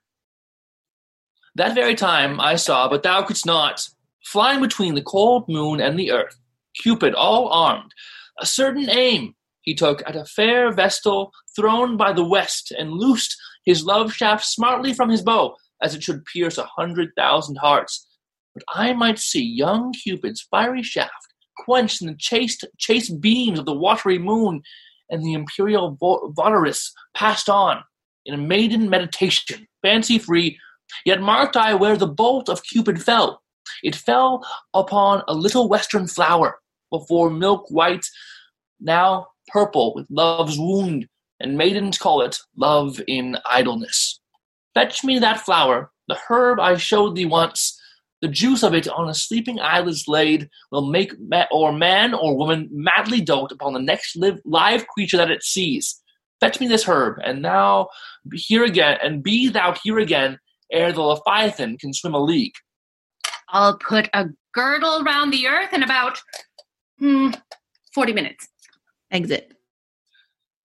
That 1.55 1.75
very 1.75 1.95
time 1.95 2.39
I 2.39 2.55
saw, 2.55 2.87
but 2.87 3.03
thou 3.03 3.23
couldst 3.23 3.45
not, 3.45 3.85
flying 4.23 4.61
between 4.61 4.95
the 4.95 5.01
cold 5.01 5.49
moon 5.49 5.81
and 5.81 5.99
the 5.99 6.11
earth, 6.11 6.37
Cupid 6.81 7.13
all 7.13 7.49
armed, 7.49 7.91
a 8.39 8.45
certain 8.45 8.89
aim 8.89 9.35
he 9.61 9.75
took 9.75 10.01
at 10.07 10.15
a 10.15 10.25
fair 10.25 10.71
vestal 10.71 11.31
thrown 11.55 11.95
by 11.97 12.13
the 12.13 12.25
west, 12.27 12.71
and 12.71 12.91
loosed 12.91 13.35
his 13.63 13.83
love 13.85 14.13
shaft 14.13 14.45
smartly 14.45 14.93
from 14.93 15.09
his 15.09 15.21
bow, 15.21 15.55
as 15.81 15.93
it 15.93 16.03
should 16.03 16.25
pierce 16.25 16.57
a 16.57 16.65
hundred 16.65 17.09
thousand 17.15 17.57
hearts. 17.57 18.07
But 18.53 18.63
I 18.69 18.93
might 18.93 19.19
see 19.19 19.43
young 19.43 19.93
Cupid's 19.93 20.41
fiery 20.49 20.83
shaft 20.83 21.13
quenched 21.57 22.01
in 22.01 22.07
the 22.07 22.15
chaste, 22.17 22.65
chaste 22.77 23.21
beams 23.21 23.59
of 23.59 23.65
the 23.65 23.73
watery 23.73 24.17
moon, 24.17 24.61
and 25.09 25.23
the 25.23 25.33
imperial 25.33 25.95
vo- 25.99 26.33
votaress 26.35 26.91
passed 27.13 27.49
on 27.49 27.83
in 28.25 28.33
a 28.33 28.37
maiden 28.37 28.89
meditation, 28.89 29.67
fancy 29.81 30.17
free. 30.17 30.57
Yet 31.05 31.21
marked 31.21 31.55
I 31.55 31.73
where 31.75 31.97
the 31.97 32.07
bolt 32.07 32.49
of 32.49 32.63
Cupid 32.63 33.01
fell. 33.01 33.41
It 33.83 33.95
fell 33.95 34.45
upon 34.73 35.23
a 35.27 35.33
little 35.33 35.69
western 35.69 36.07
flower, 36.07 36.59
before 36.91 37.29
milk 37.29 37.65
white, 37.69 38.05
now 38.79 39.27
purple 39.47 39.93
with 39.95 40.07
love's 40.09 40.59
wound, 40.59 41.07
and 41.39 41.57
maidens 41.57 41.97
call 41.97 42.21
it 42.21 42.37
love 42.55 43.01
in 43.07 43.37
idleness. 43.45 44.19
Fetch 44.73 45.03
me 45.03 45.19
that 45.19 45.41
flower, 45.41 45.91
the 46.07 46.17
herb 46.29 46.59
I 46.59 46.77
showed 46.77 47.15
thee 47.15 47.25
once. 47.25 47.77
The 48.21 48.27
juice 48.27 48.63
of 48.63 48.75
it 48.75 48.87
on 48.87 49.09
a 49.09 49.15
sleeping 49.15 49.59
eyelids 49.59 50.07
laid 50.07 50.47
will 50.71 50.85
make 50.85 51.19
ma- 51.19 51.47
or 51.51 51.73
man 51.73 52.13
or 52.13 52.37
woman 52.37 52.69
madly 52.71 53.19
dote 53.19 53.51
upon 53.51 53.73
the 53.73 53.79
next 53.79 54.15
live, 54.15 54.39
live 54.45 54.85
creature 54.87 55.17
that 55.17 55.31
it 55.31 55.43
sees. 55.43 55.99
Fetch 56.39 56.59
me 56.59 56.67
this 56.67 56.87
herb, 56.87 57.17
and 57.23 57.41
now 57.41 57.87
here 58.33 58.63
again, 58.63 58.97
and 59.03 59.23
be 59.23 59.49
thou 59.49 59.75
here 59.83 59.99
again 59.99 60.37
ere 60.71 60.91
the 60.91 61.01
leviathan 61.01 61.77
can 61.77 61.93
swim 61.93 62.13
a 62.13 62.19
league. 62.19 62.55
I'll 63.49 63.77
put 63.77 64.09
a 64.13 64.27
girdle 64.53 65.03
round 65.03 65.33
the 65.33 65.47
earth 65.47 65.73
in 65.73 65.83
about 65.83 66.19
hmm, 67.01 67.31
40 67.93 68.13
minutes. 68.13 68.47
Exit. 69.11 69.51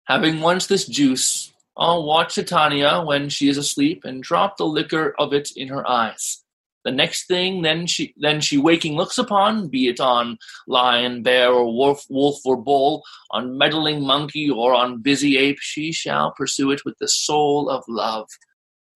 Having 0.08 0.42
once 0.42 0.68
this 0.68 0.86
juice, 0.86 1.54
I'll 1.78 2.06
watch 2.06 2.36
Titania 2.36 3.02
when 3.02 3.30
she 3.30 3.50
is 3.50 3.58
asleep 3.58 4.04
and 4.04 4.22
drop 4.22 4.58
the 4.58 4.66
liquor 4.66 5.16
of 5.18 5.34
it 5.34 5.50
in 5.56 5.68
her 5.70 5.88
eyes. 5.88 6.44
The 6.84 6.92
next 6.92 7.28
thing 7.28 7.64
then 7.64 7.88
she 7.88 8.14
then 8.16 8.42
she 8.42 8.60
waking 8.60 8.96
looks 8.96 9.18
upon, 9.18 9.70
be 9.70 9.88
it 9.88 10.00
on 10.00 10.38
lion, 10.68 11.24
bear, 11.24 11.52
or 11.52 11.76
wolf, 11.76 12.06
wolf 12.10 12.38
or 12.46 12.56
bull, 12.56 13.04
on 13.32 13.58
meddling 13.58 14.04
monkey 14.04 14.52
or 14.52 14.76
on 14.76 15.02
busy 15.02 15.38
ape, 15.38 15.58
she 15.60 15.92
shall 15.92 16.32
pursue 16.32 16.70
it 16.70 16.86
with 16.86 16.96
the 17.00 17.08
soul 17.08 17.70
of 17.70 17.84
love. 17.88 18.28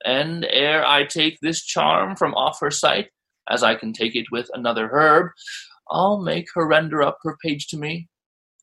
And 0.06 0.46
ere 0.50 0.86
I 0.86 1.06
take 1.06 1.40
this 1.42 1.66
charm 1.66 2.16
from 2.16 2.36
off 2.36 2.60
her 2.60 2.72
sight, 2.72 3.10
as 3.50 3.64
I 3.64 3.74
can 3.74 3.92
take 3.92 4.16
it 4.16 4.32
with 4.32 4.52
another 4.54 4.88
herb, 4.92 5.32
I'll 5.92 6.22
make 6.22 6.48
her 6.54 6.68
render 6.68 7.02
up 7.02 7.18
her 7.24 7.38
page 7.44 7.68
to 7.68 7.78
me. 7.78 8.08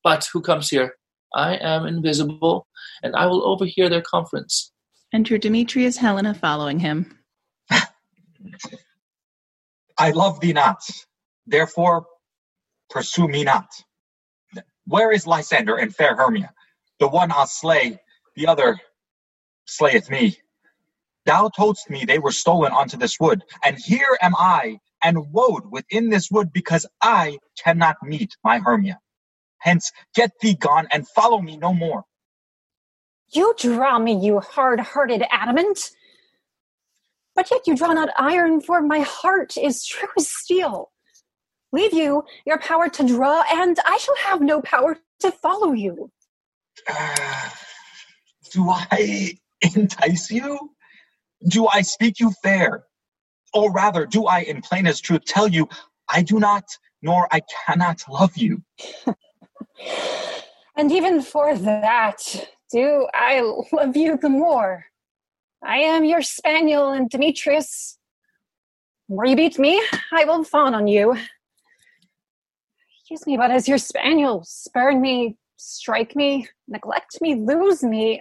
But 0.02 0.28
who 0.32 0.40
comes 0.40 0.68
here? 0.68 0.94
I 1.34 1.56
am 1.56 1.86
invisible, 1.86 2.66
and 3.02 3.16
I 3.16 3.26
will 3.26 3.46
overhear 3.46 3.88
their 3.88 4.02
conference. 4.02 4.72
Enter 5.12 5.38
Demetrius 5.38 5.96
Helena 5.96 6.34
following 6.34 6.78
him. 6.78 7.18
I 9.98 10.10
love 10.10 10.40
thee 10.40 10.52
not, 10.52 10.82
therefore 11.46 12.06
pursue 12.90 13.28
me 13.28 13.44
not. 13.44 13.68
Where 14.86 15.10
is 15.10 15.26
Lysander 15.26 15.76
and 15.76 15.94
fair 15.94 16.16
Hermia? 16.16 16.52
The 17.00 17.08
one 17.08 17.32
I'll 17.32 17.46
slay, 17.46 17.98
the 18.36 18.46
other 18.46 18.78
slayeth 19.66 20.10
me. 20.10 20.38
Thou 21.24 21.50
toldst 21.58 21.90
me 21.90 22.04
they 22.04 22.20
were 22.20 22.30
stolen 22.30 22.72
onto 22.72 22.96
this 22.96 23.18
wood, 23.18 23.42
and 23.64 23.76
here 23.78 24.16
am 24.22 24.34
I, 24.36 24.78
and 25.06 25.18
woed 25.32 25.70
within 25.70 26.10
this 26.10 26.32
wood 26.32 26.52
because 26.52 26.84
I 27.00 27.38
cannot 27.62 27.96
meet 28.02 28.36
my 28.42 28.58
Hermia. 28.58 28.98
Hence, 29.58 29.92
get 30.16 30.32
thee 30.40 30.54
gone 30.54 30.88
and 30.90 31.08
follow 31.08 31.40
me 31.40 31.56
no 31.56 31.72
more. 31.72 32.02
You 33.28 33.54
draw 33.56 34.00
me, 34.00 34.18
you 34.18 34.40
hard 34.40 34.80
hearted 34.80 35.22
adamant. 35.30 35.78
But 37.36 37.50
yet 37.52 37.68
you 37.68 37.76
draw 37.76 37.92
not 37.92 38.08
iron, 38.18 38.60
for 38.60 38.82
my 38.82 39.00
heart 39.00 39.56
is 39.56 39.86
true 39.86 40.08
as 40.18 40.28
steel. 40.28 40.90
Leave 41.70 41.92
you 41.92 42.24
your 42.44 42.58
power 42.58 42.88
to 42.88 43.06
draw, 43.06 43.44
and 43.52 43.78
I 43.86 43.98
shall 43.98 44.16
have 44.16 44.40
no 44.40 44.60
power 44.60 44.98
to 45.20 45.30
follow 45.30 45.72
you. 45.72 46.10
Uh, 46.88 47.50
do 48.52 48.68
I 48.70 49.38
entice 49.60 50.32
you? 50.32 50.70
Do 51.46 51.68
I 51.72 51.82
speak 51.82 52.18
you 52.18 52.32
fair? 52.42 52.84
Or 53.56 53.72
rather, 53.72 54.04
do 54.04 54.26
I, 54.26 54.40
in 54.40 54.60
plainest 54.60 55.02
truth, 55.02 55.24
tell 55.24 55.48
you 55.48 55.66
I 56.10 56.20
do 56.20 56.38
not, 56.38 56.64
nor 57.00 57.26
I 57.32 57.40
cannot 57.64 58.02
love 58.06 58.36
you? 58.36 58.62
and 60.76 60.92
even 60.92 61.22
for 61.22 61.56
that, 61.56 62.18
do 62.70 63.08
I 63.14 63.40
love 63.72 63.96
you 63.96 64.18
the 64.18 64.28
more? 64.28 64.84
I 65.64 65.78
am 65.78 66.04
your 66.04 66.20
spaniel, 66.20 66.90
and 66.90 67.08
Demetrius. 67.08 67.96
Where 69.06 69.26
you 69.26 69.36
beat 69.36 69.58
me, 69.58 69.82
I 70.12 70.26
will 70.26 70.44
fawn 70.44 70.74
on 70.74 70.86
you. 70.86 71.16
Excuse 72.98 73.26
me 73.26 73.38
but 73.38 73.50
as 73.50 73.66
your 73.66 73.78
spaniel. 73.78 74.42
Spurn 74.44 75.00
me, 75.00 75.38
strike 75.56 76.14
me, 76.14 76.46
neglect 76.68 77.22
me, 77.22 77.36
lose 77.36 77.82
me. 77.82 78.20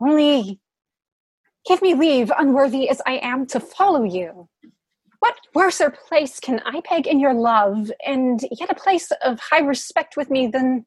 Only 0.00 0.60
give 1.68 1.82
me 1.82 1.94
leave, 1.94 2.32
unworthy 2.36 2.88
as 2.88 3.00
I 3.06 3.20
am, 3.22 3.46
to 3.48 3.60
follow 3.60 4.02
you. 4.02 4.48
What 5.20 5.36
worser 5.54 5.90
place 5.90 6.40
can 6.40 6.60
I 6.64 6.80
peg 6.80 7.06
in 7.06 7.20
your 7.20 7.34
love, 7.34 7.92
and 8.04 8.40
yet 8.50 8.70
a 8.70 8.74
place 8.74 9.12
of 9.22 9.38
high 9.38 9.60
respect 9.60 10.16
with 10.16 10.30
me 10.30 10.46
than 10.46 10.86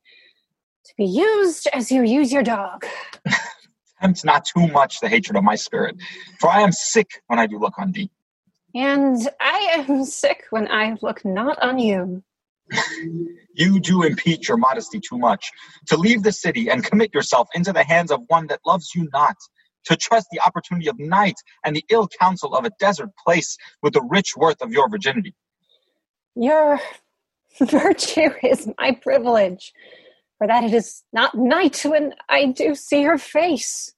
to 0.86 0.94
be 0.98 1.06
used 1.06 1.68
as 1.72 1.92
you 1.92 2.02
use 2.04 2.34
your 2.34 2.44
dog? 2.44 2.86
Tempt 4.02 4.26
not 4.26 4.46
too 4.46 4.68
much 4.68 5.00
the 5.00 5.08
hatred 5.08 5.38
of 5.38 5.44
my 5.44 5.56
spirit, 5.56 5.96
for 6.40 6.50
I 6.50 6.62
am 6.62 6.72
sick 6.72 7.22
when 7.28 7.38
I 7.38 7.46
do 7.46 7.60
look 7.60 7.78
on 7.78 7.92
thee. 7.92 8.10
And 8.74 9.30
I 9.40 9.86
am 9.88 10.06
sick 10.06 10.46
when 10.50 10.68
I 10.72 10.98
look 11.02 11.24
not 11.24 11.62
on 11.62 11.78
you. 11.78 12.24
You 13.54 13.82
do 13.82 14.04
impeach 14.04 14.48
your 14.48 14.58
modesty 14.58 15.00
too 15.00 15.18
much. 15.18 15.52
To 15.88 15.98
leave 15.98 16.24
the 16.24 16.32
city 16.32 16.70
and 16.70 16.84
commit 16.84 17.14
yourself 17.14 17.50
into 17.54 17.74
the 17.74 17.84
hands 17.84 18.12
of 18.12 18.22
one 18.28 18.48
that 18.48 18.62
loves 18.66 18.96
you 18.96 19.10
not. 19.12 19.36
To 19.86 19.96
trust 19.96 20.28
the 20.32 20.40
opportunity 20.40 20.88
of 20.88 21.00
night 21.00 21.36
and 21.66 21.76
the 21.76 21.84
ill 21.90 22.08
counsel 22.08 22.56
of 22.56 22.66
a 22.66 22.72
desert 22.80 23.10
place 23.24 23.58
with 23.82 23.94
the 23.94 24.04
rich 24.04 24.38
worth 24.38 24.62
of 24.62 24.72
your 24.72 24.88
virginity. 24.90 25.34
Your 26.36 26.80
virtue 27.60 28.30
is 28.44 28.70
my 28.78 28.94
privilege, 29.02 29.74
for 30.38 30.48
that 30.48 30.64
it 30.64 30.74
is 30.74 31.04
not 31.12 31.36
night 31.36 31.82
when 31.84 32.14
I 32.30 32.48
do 32.48 32.76
see 32.76 33.02
your 33.02 33.18
face. 33.18 33.94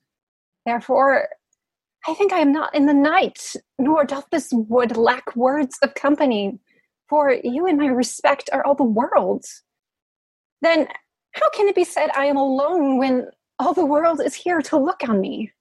Therefore, 0.65 1.27
I 2.07 2.13
think 2.13 2.33
I 2.33 2.39
am 2.39 2.51
not 2.51 2.73
in 2.75 2.85
the 2.85 2.93
night, 2.93 3.55
nor 3.79 4.03
doth 4.03 4.25
this 4.31 4.49
wood 4.51 4.97
lack 4.97 5.35
words 5.35 5.77
of 5.81 5.93
company 5.93 6.59
for 7.09 7.31
you 7.31 7.65
and 7.65 7.77
my 7.77 7.87
respect 7.87 8.49
are 8.51 8.65
all 8.65 8.75
the 8.75 8.83
world. 8.83 9.45
Then 10.61 10.87
how 11.33 11.49
can 11.51 11.67
it 11.67 11.75
be 11.75 11.83
said 11.83 12.09
I 12.15 12.25
am 12.25 12.37
alone 12.37 12.97
when 12.97 13.27
all 13.59 13.73
the 13.73 13.85
world 13.85 14.19
is 14.19 14.33
here 14.33 14.61
to 14.61 14.77
look 14.77 15.07
on 15.07 15.21
me? 15.21 15.51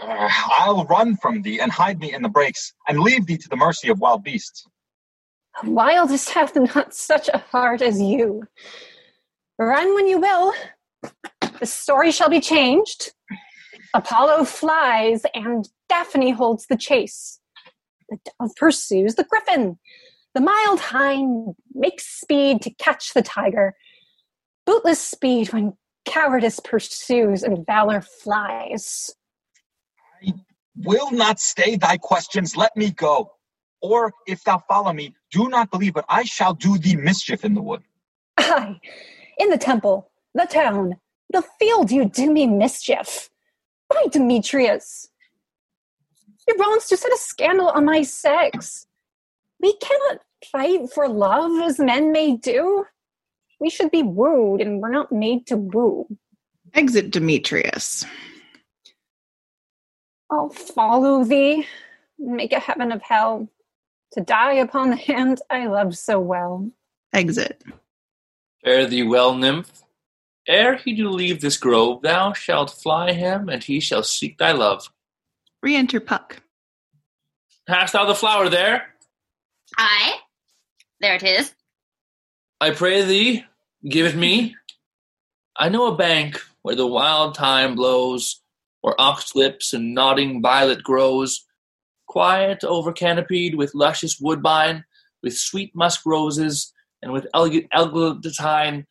Uh, 0.00 0.28
I'll 0.58 0.84
run 0.84 1.16
from 1.16 1.42
thee 1.42 1.60
and 1.60 1.70
hide 1.72 1.98
me 1.98 2.12
in 2.12 2.22
the 2.22 2.28
brakes 2.28 2.72
and 2.88 3.00
leave 3.00 3.26
thee 3.26 3.38
to 3.38 3.48
the 3.48 3.56
mercy 3.56 3.88
of 3.88 3.98
wild 3.98 4.22
beasts. 4.22 4.66
Wildest 5.64 6.30
hath 6.30 6.54
not 6.56 6.94
such 6.94 7.28
a 7.32 7.38
heart 7.38 7.82
as 7.82 8.00
you. 8.00 8.44
Run 9.58 9.94
when 9.94 10.06
you 10.06 10.18
will. 10.18 10.54
The 11.58 11.66
story 11.66 12.12
shall 12.12 12.30
be 12.30 12.40
changed. 12.40 13.12
Apollo 13.92 14.44
flies 14.44 15.22
and 15.34 15.68
Daphne 15.88 16.30
holds 16.30 16.66
the 16.66 16.76
chase. 16.76 17.40
The 18.08 18.18
dove 18.24 18.54
pursues 18.56 19.16
the 19.16 19.24
griffin. 19.24 19.78
The 20.34 20.40
mild 20.40 20.80
hind 20.80 21.54
makes 21.74 22.06
speed 22.06 22.62
to 22.62 22.70
catch 22.70 23.12
the 23.12 23.22
tiger. 23.22 23.74
Bootless 24.64 25.00
speed 25.00 25.52
when 25.52 25.74
cowardice 26.04 26.60
pursues 26.60 27.42
and 27.42 27.66
valor 27.66 28.00
flies. 28.00 29.10
I 30.26 30.34
will 30.76 31.10
not 31.10 31.40
stay 31.40 31.76
thy 31.76 31.96
questions. 31.96 32.56
Let 32.56 32.76
me 32.76 32.90
go. 32.90 33.32
Or 33.82 34.12
if 34.26 34.44
thou 34.44 34.58
follow 34.68 34.92
me, 34.92 35.14
do 35.30 35.48
not 35.48 35.70
believe, 35.70 35.94
but 35.94 36.04
I 36.08 36.24
shall 36.24 36.54
do 36.54 36.78
thee 36.78 36.96
mischief 36.96 37.44
in 37.44 37.54
the 37.54 37.62
wood. 37.62 37.82
Aye, 38.38 38.78
in 39.38 39.50
the 39.50 39.58
temple, 39.58 40.10
the 40.34 40.46
town, 40.46 40.96
the 41.30 41.42
field, 41.58 41.90
you 41.90 42.04
do 42.06 42.30
me 42.30 42.46
mischief. 42.46 43.30
By 43.88 44.04
Demetrius, 44.10 45.08
it 46.46 46.58
wrongs 46.58 46.86
to 46.86 46.96
set 46.96 47.12
a 47.12 47.16
scandal 47.16 47.68
on 47.68 47.84
my 47.84 48.02
sex. 48.02 48.86
We 49.60 49.76
cannot 49.76 50.20
fight 50.50 50.90
for 50.92 51.08
love 51.08 51.52
as 51.62 51.78
men 51.78 52.12
may 52.12 52.36
do. 52.36 52.84
We 53.60 53.70
should 53.70 53.90
be 53.90 54.02
wooed, 54.02 54.60
and 54.60 54.80
we're 54.80 54.90
not 54.90 55.12
made 55.12 55.46
to 55.48 55.56
woo. 55.56 56.06
Exit 56.74 57.10
Demetrius. 57.10 58.04
I'll 60.30 60.50
follow 60.50 61.24
thee, 61.24 61.66
make 62.18 62.52
a 62.52 62.60
heaven 62.60 62.92
of 62.92 63.02
hell, 63.02 63.48
to 64.12 64.20
die 64.20 64.54
upon 64.54 64.90
the 64.90 64.96
hand 64.96 65.40
I 65.50 65.66
love 65.66 65.96
so 65.96 66.20
well. 66.20 66.70
Exit. 67.12 67.62
Fare 68.64 68.86
thee 68.86 69.02
well, 69.02 69.34
nymph. 69.34 69.82
Ere 70.46 70.76
he 70.76 70.94
do 70.94 71.08
leave 71.08 71.40
this 71.40 71.56
grove, 71.56 72.02
thou 72.02 72.32
shalt 72.32 72.70
fly 72.70 73.12
him, 73.12 73.48
and 73.48 73.62
he 73.62 73.80
shall 73.80 74.02
seek 74.02 74.38
thy 74.38 74.52
love. 74.52 74.88
Re 75.62 75.76
enter 75.76 76.00
Puck. 76.00 76.42
Hast 77.68 77.92
thou 77.92 78.04
the 78.04 78.14
flower 78.14 78.48
there? 78.48 78.94
Aye. 79.78 80.16
There 81.00 81.14
it 81.14 81.22
is. 81.22 81.52
I 82.60 82.70
pray 82.70 83.02
thee, 83.02 83.44
give 83.88 84.06
it 84.06 84.16
me. 84.16 84.56
I 85.56 85.68
know 85.68 85.86
a 85.86 85.96
bank 85.96 86.40
where 86.62 86.74
the 86.74 86.86
wild 86.86 87.36
thyme 87.36 87.74
blows, 87.74 88.40
where 88.80 88.94
oxlips 88.98 89.72
and 89.72 89.94
nodding 89.94 90.42
violet 90.42 90.82
grows, 90.82 91.44
quiet 92.06 92.64
over 92.64 92.92
canopied 92.92 93.54
with 93.54 93.74
luscious 93.74 94.18
woodbine, 94.20 94.84
with 95.22 95.36
sweet 95.36 95.70
musk 95.74 96.02
roses, 96.06 96.72
and 97.02 97.12
with 97.12 97.26
eglantine. 97.34 98.86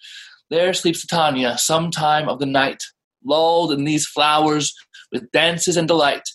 There 0.49 0.73
sleeps 0.73 1.05
Titania 1.05 1.57
some 1.57 1.91
time 1.91 2.27
of 2.27 2.39
the 2.39 2.45
night, 2.45 2.83
lulled 3.23 3.71
in 3.71 3.83
these 3.83 4.05
flowers 4.05 4.73
with 5.11 5.31
dances 5.31 5.77
and 5.77 5.87
delight. 5.87 6.27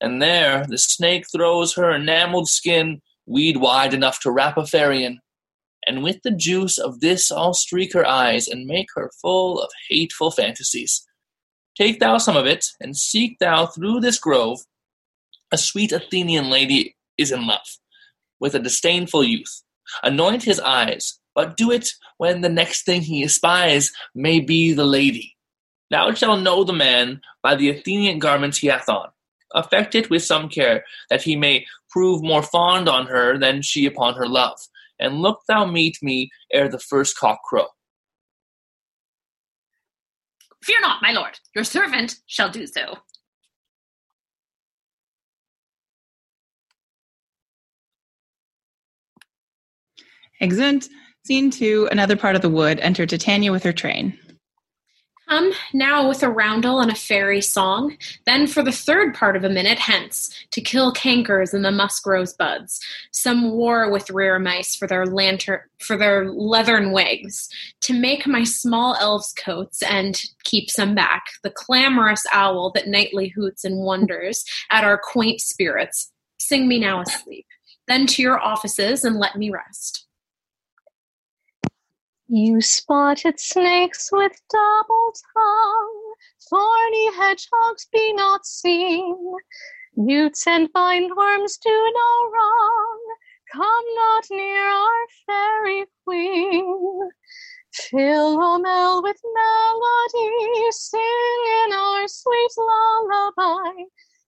And 0.00 0.20
there 0.20 0.66
the 0.68 0.78
snake 0.78 1.26
throws 1.32 1.74
her 1.74 1.90
enameled 1.90 2.48
skin 2.48 3.00
weed 3.26 3.58
wide 3.58 3.94
enough 3.94 4.20
to 4.20 4.30
wrap 4.30 4.56
a 4.56 4.62
Pharian, 4.62 5.18
and 5.86 6.02
with 6.02 6.22
the 6.22 6.32
juice 6.32 6.78
of 6.78 7.00
this 7.00 7.30
I'll 7.30 7.54
streak 7.54 7.92
her 7.92 8.06
eyes 8.06 8.48
and 8.48 8.66
make 8.66 8.88
her 8.94 9.10
full 9.20 9.60
of 9.60 9.70
hateful 9.88 10.30
fantasies. 10.30 11.06
Take 11.76 12.00
thou 12.00 12.18
some 12.18 12.36
of 12.36 12.46
it, 12.46 12.66
and 12.80 12.96
seek 12.96 13.38
thou 13.38 13.66
through 13.66 14.00
this 14.00 14.18
grove. 14.18 14.60
A 15.50 15.58
sweet 15.58 15.92
Athenian 15.92 16.50
lady 16.50 16.96
is 17.18 17.32
in 17.32 17.46
love 17.46 17.78
with 18.40 18.54
a 18.54 18.58
disdainful 18.58 19.24
youth. 19.24 19.62
Anoint 20.02 20.42
his 20.42 20.58
eyes, 20.60 21.18
but 21.34 21.56
do 21.56 21.70
it 21.70 21.92
when 22.18 22.40
the 22.40 22.48
next 22.48 22.84
thing 22.84 23.00
he 23.00 23.22
espies 23.22 23.92
may 24.14 24.40
be 24.40 24.72
the 24.72 24.84
lady. 24.84 25.36
Thou 25.90 26.12
shalt 26.12 26.42
know 26.42 26.64
the 26.64 26.72
man 26.72 27.20
by 27.42 27.54
the 27.54 27.70
Athenian 27.70 28.18
garments 28.18 28.58
he 28.58 28.66
hath 28.66 28.88
on. 28.88 29.10
Affect 29.54 29.94
it 29.94 30.10
with 30.10 30.24
some 30.24 30.48
care, 30.48 30.84
that 31.10 31.22
he 31.22 31.36
may 31.36 31.66
prove 31.90 32.22
more 32.22 32.42
fond 32.42 32.88
on 32.88 33.06
her 33.06 33.38
than 33.38 33.62
she 33.62 33.86
upon 33.86 34.14
her 34.14 34.26
love. 34.26 34.58
And 34.98 35.20
look 35.20 35.40
thou 35.46 35.66
meet 35.66 35.98
me 36.02 36.30
ere 36.52 36.68
the 36.68 36.78
first 36.78 37.16
cock 37.16 37.42
crow. 37.44 37.66
Fear 40.62 40.80
not, 40.80 41.02
my 41.02 41.12
lord. 41.12 41.38
Your 41.54 41.64
servant 41.64 42.16
shall 42.26 42.50
do 42.50 42.66
so. 42.66 42.98
Exit 50.40 50.88
Scene 51.24 51.52
two, 51.52 51.88
another 51.92 52.16
part 52.16 52.34
of 52.34 52.42
the 52.42 52.48
wood. 52.48 52.80
Enter 52.80 53.06
Titania 53.06 53.52
with 53.52 53.62
her 53.62 53.72
train. 53.72 54.18
Come 55.32 55.52
now 55.72 56.06
with 56.06 56.22
a 56.22 56.28
roundel 56.28 56.80
and 56.80 56.90
a 56.90 56.94
fairy 56.94 57.40
song, 57.40 57.96
then 58.26 58.46
for 58.46 58.62
the 58.62 58.70
third 58.70 59.14
part 59.14 59.34
of 59.34 59.44
a 59.44 59.48
minute 59.48 59.78
hence, 59.78 60.28
to 60.50 60.60
kill 60.60 60.92
cankers 60.92 61.54
and 61.54 61.64
the 61.64 61.70
musk 61.70 62.06
rose 62.06 62.34
buds, 62.34 62.78
some 63.12 63.52
war 63.52 63.90
with 63.90 64.08
reremice 64.08 64.76
for 64.76 64.86
their 64.86 65.06
lantern 65.06 65.60
for 65.78 65.96
their 65.96 66.30
leathern 66.30 66.92
wigs, 66.92 67.48
to 67.80 67.94
make 67.94 68.26
my 68.26 68.44
small 68.44 68.94
elves' 68.96 69.32
coats 69.32 69.82
and 69.84 70.20
keep 70.44 70.68
some 70.68 70.94
back, 70.94 71.24
the 71.42 71.50
clamorous 71.50 72.26
owl 72.30 72.70
that 72.74 72.88
nightly 72.88 73.28
hoots 73.28 73.64
and 73.64 73.78
wonders 73.78 74.44
at 74.70 74.84
our 74.84 75.00
quaint 75.02 75.40
spirits. 75.40 76.12
Sing 76.40 76.68
me 76.68 76.78
now 76.78 77.00
asleep. 77.00 77.46
Then 77.88 78.04
to 78.08 78.20
your 78.20 78.38
offices 78.38 79.02
and 79.02 79.18
let 79.18 79.36
me 79.36 79.50
rest. 79.50 80.06
You 82.34 82.62
spotted 82.62 83.38
snakes 83.38 84.08
with 84.10 84.32
double 84.48 85.12
tongue, 85.34 86.14
thorny 86.48 87.14
hedgehogs 87.14 87.86
be 87.92 88.14
not 88.14 88.46
seen. 88.46 89.34
Newts 89.96 90.46
and 90.46 90.72
bindworms 90.72 91.60
do 91.60 91.68
no 91.68 92.30
wrong, 92.32 93.16
come 93.52 93.84
not 93.96 94.24
near 94.30 94.66
our 94.66 95.06
fairy 95.26 95.84
queen. 96.06 97.10
Philomel 97.74 99.02
with 99.02 99.20
melody, 99.34 100.70
sing 100.70 101.00
in 101.66 101.74
our 101.74 102.08
sweet 102.08 102.52
lullaby. 102.56 103.82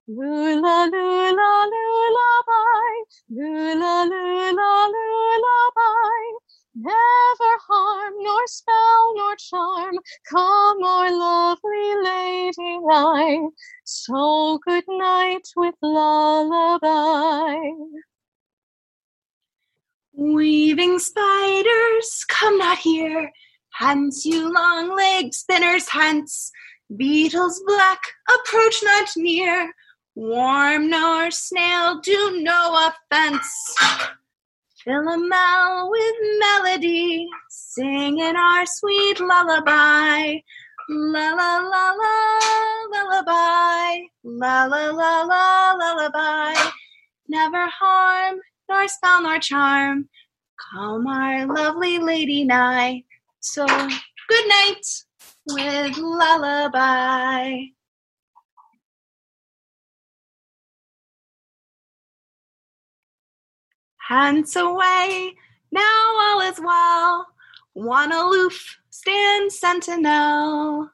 Lula, 0.08 0.90
lula, 0.92 1.70
lullaby, 1.72 2.90
lula, 3.30 4.04
lula, 4.10 4.92
lullaby. 4.92 6.43
Never 6.76 7.52
harm, 7.68 8.14
nor 8.18 8.46
spell, 8.46 9.14
nor 9.14 9.36
charm, 9.36 9.98
come 10.28 10.82
our 10.82 11.10
lovely 11.12 11.94
lady 12.02 12.78
nigh. 12.80 13.48
So 13.84 14.58
good 14.66 14.84
night 14.88 15.46
with 15.56 15.76
lullaby. 15.80 17.54
Weaving 20.12 20.98
spiders, 20.98 22.24
come 22.28 22.58
not 22.58 22.78
here. 22.78 23.30
Hence, 23.72 24.24
you 24.24 24.52
long 24.52 24.96
legged 24.96 25.34
spinners, 25.34 25.88
hence. 25.88 26.50
Beetles 26.96 27.62
black, 27.66 28.00
approach 28.34 28.82
not 28.82 29.08
near. 29.16 29.72
Worm 30.16 30.90
nor 30.90 31.30
snail, 31.30 32.00
do 32.00 32.40
no 32.42 32.88
offense. 32.88 33.76
Philomel 34.86 35.90
with 35.90 36.14
melody, 36.40 37.26
singing 37.48 38.36
our 38.36 38.66
sweet 38.66 39.18
lullaby. 39.18 40.40
La 40.90 41.32
la 41.32 41.58
la 41.58 41.92
la 41.92 42.16
lullaby, 42.92 44.02
la 44.24 44.64
la 44.66 44.90
la 44.90 45.22
la 45.22 45.72
lullaby. 45.72 46.70
Never 47.28 47.66
harm, 47.66 48.40
nor 48.68 48.86
spell, 48.88 49.22
nor 49.22 49.38
charm. 49.38 50.10
Come 50.72 51.06
our 51.06 51.46
lovely 51.46 51.98
lady 51.98 52.44
nigh. 52.44 53.04
So 53.40 53.64
good 53.64 54.48
night 54.48 54.86
with 55.46 55.96
lullaby. 55.96 57.56
Hence 64.06 64.54
away, 64.54 65.34
now 65.72 66.04
all 66.18 66.40
is 66.42 66.60
well. 66.60 67.26
One 67.72 68.12
aloof, 68.12 68.78
stand 68.90 69.50
sentinel. 69.50 70.90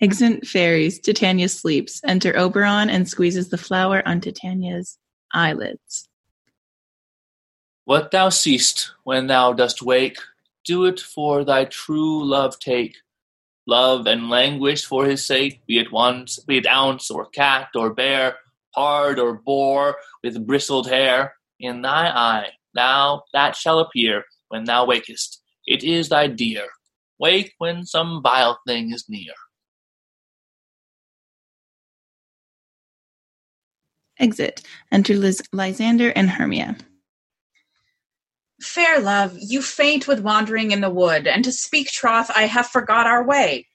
Exit 0.00 0.44
fairies. 0.44 0.98
Titania 0.98 1.48
sleeps. 1.48 2.00
Enter 2.04 2.36
Oberon 2.36 2.90
and 2.90 3.08
squeezes 3.08 3.50
the 3.50 3.58
flower 3.58 4.02
on 4.06 4.20
Titania's 4.20 4.98
eyelids. 5.32 6.08
What 7.84 8.10
thou 8.10 8.30
seest 8.30 8.90
when 9.04 9.28
thou 9.28 9.52
dost 9.52 9.80
wake, 9.80 10.18
do 10.64 10.86
it 10.86 10.98
for 10.98 11.44
thy 11.44 11.66
true 11.66 12.24
love 12.24 12.58
take. 12.58 12.96
Love 13.66 14.08
and 14.08 14.28
languish 14.28 14.84
for 14.84 15.04
his 15.04 15.24
sake, 15.24 15.64
be 15.66 15.78
it 15.78 15.92
once, 15.92 16.40
be 16.40 16.58
it 16.58 16.66
ounce 16.66 17.08
or 17.08 17.26
cat 17.26 17.68
or 17.76 17.94
bear, 17.94 18.36
hard 18.74 19.20
or 19.20 19.34
boar 19.34 19.96
with 20.24 20.44
bristled 20.44 20.88
hair. 20.88 21.34
In 21.60 21.82
thy 21.82 22.08
eye, 22.08 22.48
thou 22.74 23.22
that 23.34 23.54
shall 23.54 23.78
appear 23.80 24.24
when 24.48 24.64
thou 24.64 24.86
wakest. 24.86 25.42
It 25.66 25.84
is 25.84 26.08
thy 26.08 26.26
dear. 26.26 26.66
Wake 27.18 27.52
when 27.58 27.84
some 27.84 28.22
vile 28.22 28.58
thing 28.66 28.92
is 28.92 29.04
near. 29.08 29.34
Exit. 34.18 34.62
Enter 34.90 35.14
Lis- 35.14 35.42
Lysander 35.52 36.10
and 36.16 36.30
Hermia. 36.30 36.76
Fair 38.62 39.00
love, 39.00 39.36
you 39.38 39.62
faint 39.62 40.06
with 40.08 40.20
wandering 40.20 40.70
in 40.70 40.80
the 40.80 40.90
wood, 40.90 41.26
and 41.26 41.44
to 41.44 41.52
speak 41.52 41.88
troth, 41.88 42.30
I 42.34 42.42
have 42.42 42.66
forgot 42.66 43.06
our 43.06 43.24
way. 43.24 43.66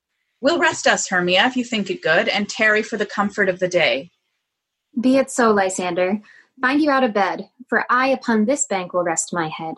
We'll 0.42 0.60
rest 0.60 0.86
us, 0.86 1.08
Hermia, 1.10 1.46
if 1.48 1.56
you 1.56 1.64
think 1.64 1.90
it 1.90 2.04
good, 2.04 2.28
and 2.28 2.48
tarry 2.48 2.84
for 2.84 2.98
the 2.98 3.06
comfort 3.06 3.50
of 3.50 3.60
the 3.60 3.68
day. 3.68 4.12
Be 5.00 5.18
it 5.18 5.32
so, 5.32 5.52
Lysander. 5.52 6.22
Find 6.62 6.82
you 6.82 6.92
out 6.92 7.04
of 7.04 7.14
bed, 7.14 7.50
for 7.70 7.86
I 7.90 8.10
upon 8.10 8.46
this 8.46 8.66
bank 8.66 8.94
will 8.94 9.04
rest 9.04 9.34
my 9.34 9.48
head. 9.50 9.76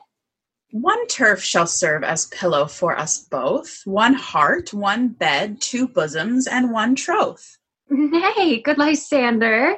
One 0.72 1.08
turf 1.08 1.42
shall 1.42 1.68
serve 1.68 2.04
as 2.04 2.26
pillow 2.28 2.66
for 2.66 2.98
us 2.98 3.20
both, 3.20 3.82
one 3.86 4.14
heart, 4.14 4.74
one 4.74 5.10
bed, 5.10 5.62
two 5.62 5.88
bosoms, 5.88 6.46
and 6.46 6.72
one 6.72 6.96
troth. 6.96 7.58
Nay, 7.90 8.62
good 8.62 8.78
Lysander. 8.78 9.78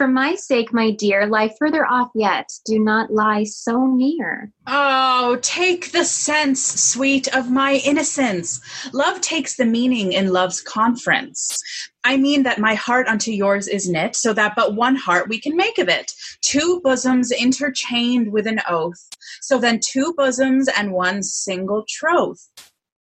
For 0.00 0.08
my 0.08 0.34
sake, 0.34 0.72
my 0.72 0.92
dear, 0.92 1.26
lie 1.26 1.54
further 1.58 1.84
off 1.84 2.08
yet. 2.14 2.48
Do 2.64 2.78
not 2.78 3.12
lie 3.12 3.44
so 3.44 3.86
near. 3.86 4.50
Oh, 4.66 5.38
take 5.42 5.92
the 5.92 6.06
sense, 6.06 6.64
sweet, 6.82 7.28
of 7.36 7.50
my 7.50 7.82
innocence. 7.84 8.62
Love 8.94 9.20
takes 9.20 9.56
the 9.56 9.66
meaning 9.66 10.14
in 10.14 10.32
love's 10.32 10.62
conference. 10.62 11.60
I 12.02 12.16
mean 12.16 12.44
that 12.44 12.58
my 12.58 12.76
heart 12.76 13.08
unto 13.08 13.30
yours 13.30 13.68
is 13.68 13.90
knit, 13.90 14.16
so 14.16 14.32
that 14.32 14.54
but 14.56 14.74
one 14.74 14.96
heart 14.96 15.28
we 15.28 15.38
can 15.38 15.54
make 15.54 15.76
of 15.76 15.90
it. 15.90 16.10
Two 16.40 16.80
bosoms 16.82 17.30
interchained 17.30 18.30
with 18.30 18.46
an 18.46 18.62
oath. 18.70 19.06
So 19.42 19.58
then 19.58 19.80
two 19.84 20.14
bosoms 20.16 20.66
and 20.78 20.94
one 20.94 21.22
single 21.22 21.84
troth. 21.86 22.48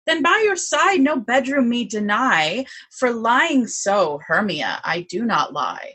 Then 0.06 0.22
by 0.22 0.42
your 0.44 0.54
side 0.54 1.00
no 1.00 1.16
bedroom 1.16 1.68
me 1.68 1.86
deny, 1.86 2.66
for 2.92 3.10
lying 3.10 3.66
so, 3.66 4.20
Hermia, 4.28 4.80
I 4.84 5.00
do 5.10 5.24
not 5.24 5.52
lie. 5.52 5.94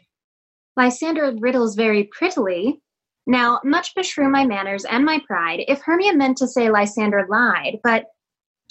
Lysander 0.79 1.35
riddles 1.39 1.75
very 1.75 2.05
prettily. 2.05 2.81
Now, 3.27 3.59
much 3.65 3.93
beshrew 3.95 4.31
my 4.31 4.45
manners 4.45 4.85
and 4.85 5.03
my 5.03 5.19
pride 5.27 5.65
if 5.67 5.81
Hermia 5.81 6.13
meant 6.13 6.37
to 6.37 6.47
say 6.47 6.69
Lysander 6.69 7.27
lied, 7.29 7.79
but, 7.83 8.05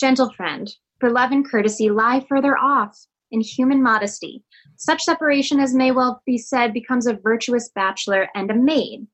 gentle 0.01 0.33
friend, 0.33 0.73
for 1.01 1.11
love 1.11 1.33
and 1.33 1.47
courtesy 1.47 1.91
lie 1.91 2.25
further 2.27 2.57
off 2.57 2.99
in 3.31 3.43
human 3.43 3.83
modesty. 3.83 4.43
Such 4.77 5.03
separation 5.03 5.61
as 5.61 5.75
may 5.75 5.91
well 5.91 6.23
be 6.25 6.39
said 6.39 6.73
becomes 6.73 7.07
a 7.07 7.13
virtuous 7.13 7.69
bachelor 7.75 8.29
and 8.35 8.51
a 8.51 8.55
maid. 8.55 9.07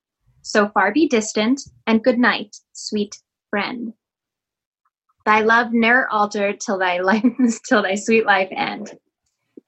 So 0.42 0.68
far 0.68 0.92
be 0.92 1.08
distant, 1.08 1.62
and 1.88 2.04
good 2.04 2.18
night, 2.18 2.54
sweet 2.74 3.16
friend. 3.50 3.92
Thy 5.26 5.40
love 5.40 5.72
ne'er 5.72 6.06
alter 6.12 6.52
till 6.52 6.78
thy 6.78 6.98
life 7.00 7.24
till 7.68 7.82
thy 7.82 7.96
sweet 7.96 8.24
life 8.24 8.50
end. 8.52 8.96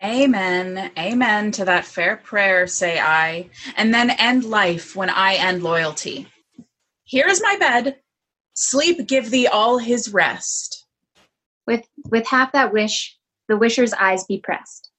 Amen. 0.05 0.91
Amen 0.99 1.51
to 1.53 1.65
that 1.65 1.85
fair 1.85 2.19
prayer, 2.19 2.67
say 2.67 2.99
I, 3.01 3.49
and 3.77 3.93
then 3.95 4.11
end 4.11 4.45
life 4.45 4.95
when 4.95 5.11
I 5.11 5.35
end 5.35 5.63
loyalty. 5.63 6.29
Here 7.05 7.27
is 7.27 7.43
my 7.43 7.57
bed. 7.59 7.97
Sleep 8.55 9.07
give 9.07 9.31
thee 9.31 9.47
all 9.47 9.79
his 9.79 10.13
rest. 10.13 10.87
With 11.67 11.87
with 12.11 12.27
half 12.27 12.53
that 12.53 12.73
wish, 12.73 13.17
the 13.49 13.57
wisher's 13.57 13.93
eyes 13.95 14.25
be 14.25 14.39
pressed. 14.39 14.91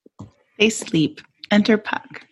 They 0.60 0.70
sleep. 0.70 1.22
Enter 1.52 1.78
Puck. 1.78 2.26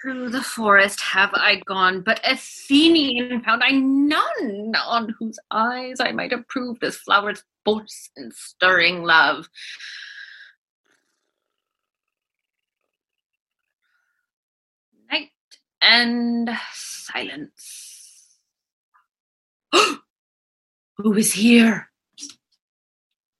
Through 0.00 0.30
the 0.30 0.42
forest 0.42 1.00
have 1.00 1.30
I 1.32 1.62
gone, 1.64 2.02
but 2.02 2.20
Athenian 2.28 3.42
found 3.42 3.62
I 3.64 3.70
none 3.70 4.74
on 4.84 5.14
whose 5.18 5.38
eyes 5.50 6.00
I 6.00 6.12
might 6.12 6.32
approve 6.32 6.80
this 6.80 6.96
flower's 6.96 7.44
force 7.64 8.10
and 8.16 8.32
stirring 8.32 9.04
love. 9.04 9.48
Night 15.10 15.30
and 15.82 16.48
silence. 16.72 18.38
Who 19.72 21.14
is 21.14 21.32
here? 21.32 21.90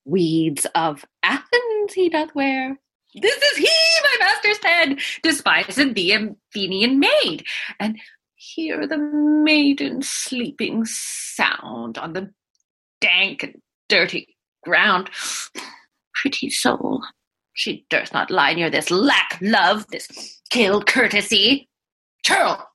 Weeds 0.05 0.66
of 0.74 1.05
Athens 1.22 1.95
he 1.95 2.09
doth 2.09 2.34
wear. 2.34 2.78
This 3.14 3.36
is 3.36 3.57
he, 3.59 3.70
my 4.03 4.16
master 4.20 4.55
said, 4.61 4.99
despised 5.22 5.95
the 5.95 6.12
Athenian 6.12 6.99
maid. 6.99 7.45
And 7.78 7.99
hear 8.34 8.86
the 8.86 8.99
maiden 8.99 10.03
sleeping 10.03 10.84
sound 10.86 11.99
on 11.99 12.14
the 12.14 12.32
dank 13.01 13.43
and 13.43 13.61
dirty 13.88 14.36
ground. 14.64 15.11
Pretty 16.14 16.51
soul. 16.51 17.03
She 17.55 17.84
durst 17.90 18.12
not 18.12 18.30
lie 18.30 18.55
near 18.55 18.70
this 18.70 18.90
lack 18.90 19.38
love, 19.40 19.86
this 19.88 20.40
kill 20.51 20.82
courtesy. 20.82 21.68
Churl! 22.22 22.68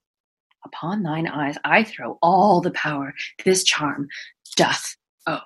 Upon 0.66 1.04
thine 1.04 1.28
eyes 1.28 1.58
I 1.64 1.84
throw 1.84 2.18
all 2.22 2.62
the 2.62 2.72
power 2.72 3.14
this 3.46 3.64
charm 3.64 4.08
doth 4.56 4.98
owe. 5.26 5.40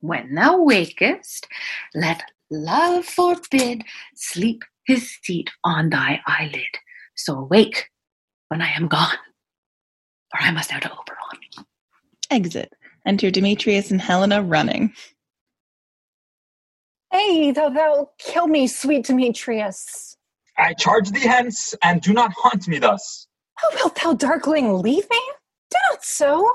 When 0.00 0.34
thou 0.34 0.62
wakest, 0.62 1.46
let 1.94 2.22
love 2.50 3.04
forbid 3.04 3.84
sleep 4.14 4.62
his 4.86 5.16
seat 5.22 5.50
on 5.64 5.90
thy 5.90 6.20
eyelid. 6.26 6.62
So 7.14 7.38
awake 7.38 7.90
when 8.48 8.62
I 8.62 8.70
am 8.70 8.88
gone, 8.88 9.18
or 10.34 10.40
I 10.40 10.50
must 10.50 10.72
out 10.72 10.82
to 10.82 10.90
Oberon. 10.90 11.66
Exit. 12.30 12.72
Enter 13.06 13.30
Demetrius 13.30 13.90
and 13.90 14.00
Helena 14.00 14.42
running. 14.42 14.92
Hey, 17.12 17.50
thou 17.50 17.68
thou 17.68 18.10
kill 18.18 18.46
me, 18.46 18.66
sweet 18.66 19.04
Demetrius. 19.04 20.16
I 20.58 20.74
charge 20.74 21.10
thee 21.10 21.20
hence, 21.20 21.74
and 21.82 22.00
do 22.00 22.12
not 22.12 22.32
haunt 22.36 22.68
me 22.68 22.78
thus. 22.78 23.26
How 23.54 23.68
wilt 23.74 23.94
thou, 23.96 24.12
darkling, 24.14 24.78
leave 24.80 25.08
me? 25.10 25.20
Do 25.70 25.78
not 25.90 26.04
so. 26.04 26.50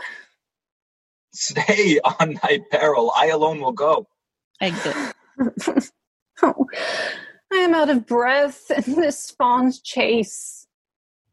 Stay 1.33 1.99
on 2.19 2.39
thy 2.41 2.59
peril, 2.71 3.11
I 3.15 3.27
alone 3.27 3.59
will 3.59 3.71
go. 3.71 4.07
Exit. 4.61 4.95
oh, 6.41 6.65
I 7.53 7.57
am 7.57 7.73
out 7.73 7.89
of 7.89 8.05
breath 8.05 8.69
in 8.71 8.95
this 8.95 9.31
fawn's 9.31 9.81
chase. 9.81 10.67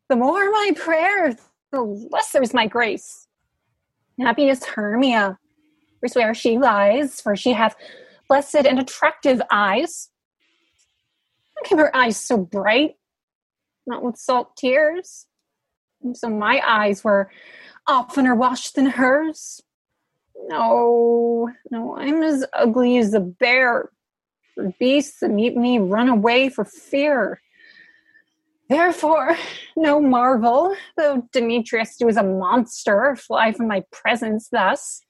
The 0.08 0.16
more 0.16 0.50
my 0.50 0.72
prayer, 0.76 1.36
the 1.72 1.80
lesser 1.82 2.42
is 2.42 2.54
my 2.54 2.66
grace. 2.66 3.26
Happy 4.20 4.48
is 4.48 4.64
Hermia, 4.64 5.38
for 6.00 6.20
where 6.20 6.34
she 6.34 6.58
lies, 6.58 7.20
for 7.20 7.34
she 7.34 7.52
hath 7.52 7.74
blessed 8.28 8.66
and 8.66 8.78
attractive 8.78 9.40
eyes. 9.50 10.10
Came 11.64 11.78
her 11.78 11.94
eyes 11.96 12.16
so 12.16 12.36
bright? 12.36 12.96
Not 13.86 14.02
with 14.02 14.16
salt 14.16 14.56
tears. 14.56 15.26
And 16.02 16.16
so 16.16 16.28
my 16.28 16.60
eyes 16.64 17.02
were 17.02 17.30
oftener 17.86 18.34
washed 18.34 18.74
than 18.74 18.86
hers. 18.86 19.62
No, 20.48 21.50
no, 21.70 21.96
I'm 21.96 22.22
as 22.22 22.44
ugly 22.52 22.98
as 22.98 23.14
a 23.14 23.20
bear. 23.20 23.90
For 24.54 24.72
beasts 24.78 25.20
that 25.20 25.30
meet 25.30 25.56
me 25.56 25.78
run 25.78 26.08
away 26.08 26.48
for 26.48 26.64
fear. 26.64 27.40
Therefore, 28.68 29.36
no 29.76 30.00
marvel, 30.00 30.74
though 30.96 31.28
Demetrius 31.32 31.96
was 32.00 32.16
a 32.16 32.22
monster, 32.22 33.16
fly 33.16 33.52
from 33.52 33.68
my 33.68 33.82
presence 33.90 34.48
thus. 34.50 35.00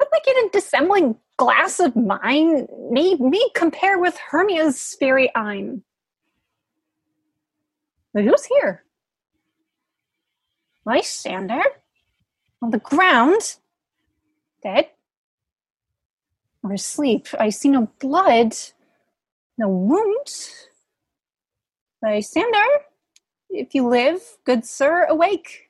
But 0.00 0.08
like 0.12 0.26
in 0.26 0.46
a 0.46 0.50
dissembling 0.50 1.16
glass 1.36 1.78
of 1.78 1.94
mine, 1.94 2.66
made 2.90 3.20
me 3.20 3.50
compare 3.54 3.98
with 3.98 4.16
Hermia's 4.16 4.96
fairy 4.98 5.30
eyne. 5.36 5.82
But 8.14 8.24
who's 8.24 8.46
here? 8.46 8.82
Lysander? 10.86 11.62
On 12.62 12.70
the 12.70 12.78
ground? 12.78 13.58
Dead? 14.62 14.88
Or 16.62 16.72
asleep? 16.72 17.28
I 17.38 17.50
see 17.50 17.68
no 17.68 17.90
blood, 18.00 18.56
no 19.58 19.68
wound. 19.68 20.28
Lysander, 22.02 22.68
if 23.50 23.74
you 23.74 23.86
live, 23.86 24.22
good 24.44 24.64
sir, 24.64 25.04
awake. 25.04 25.69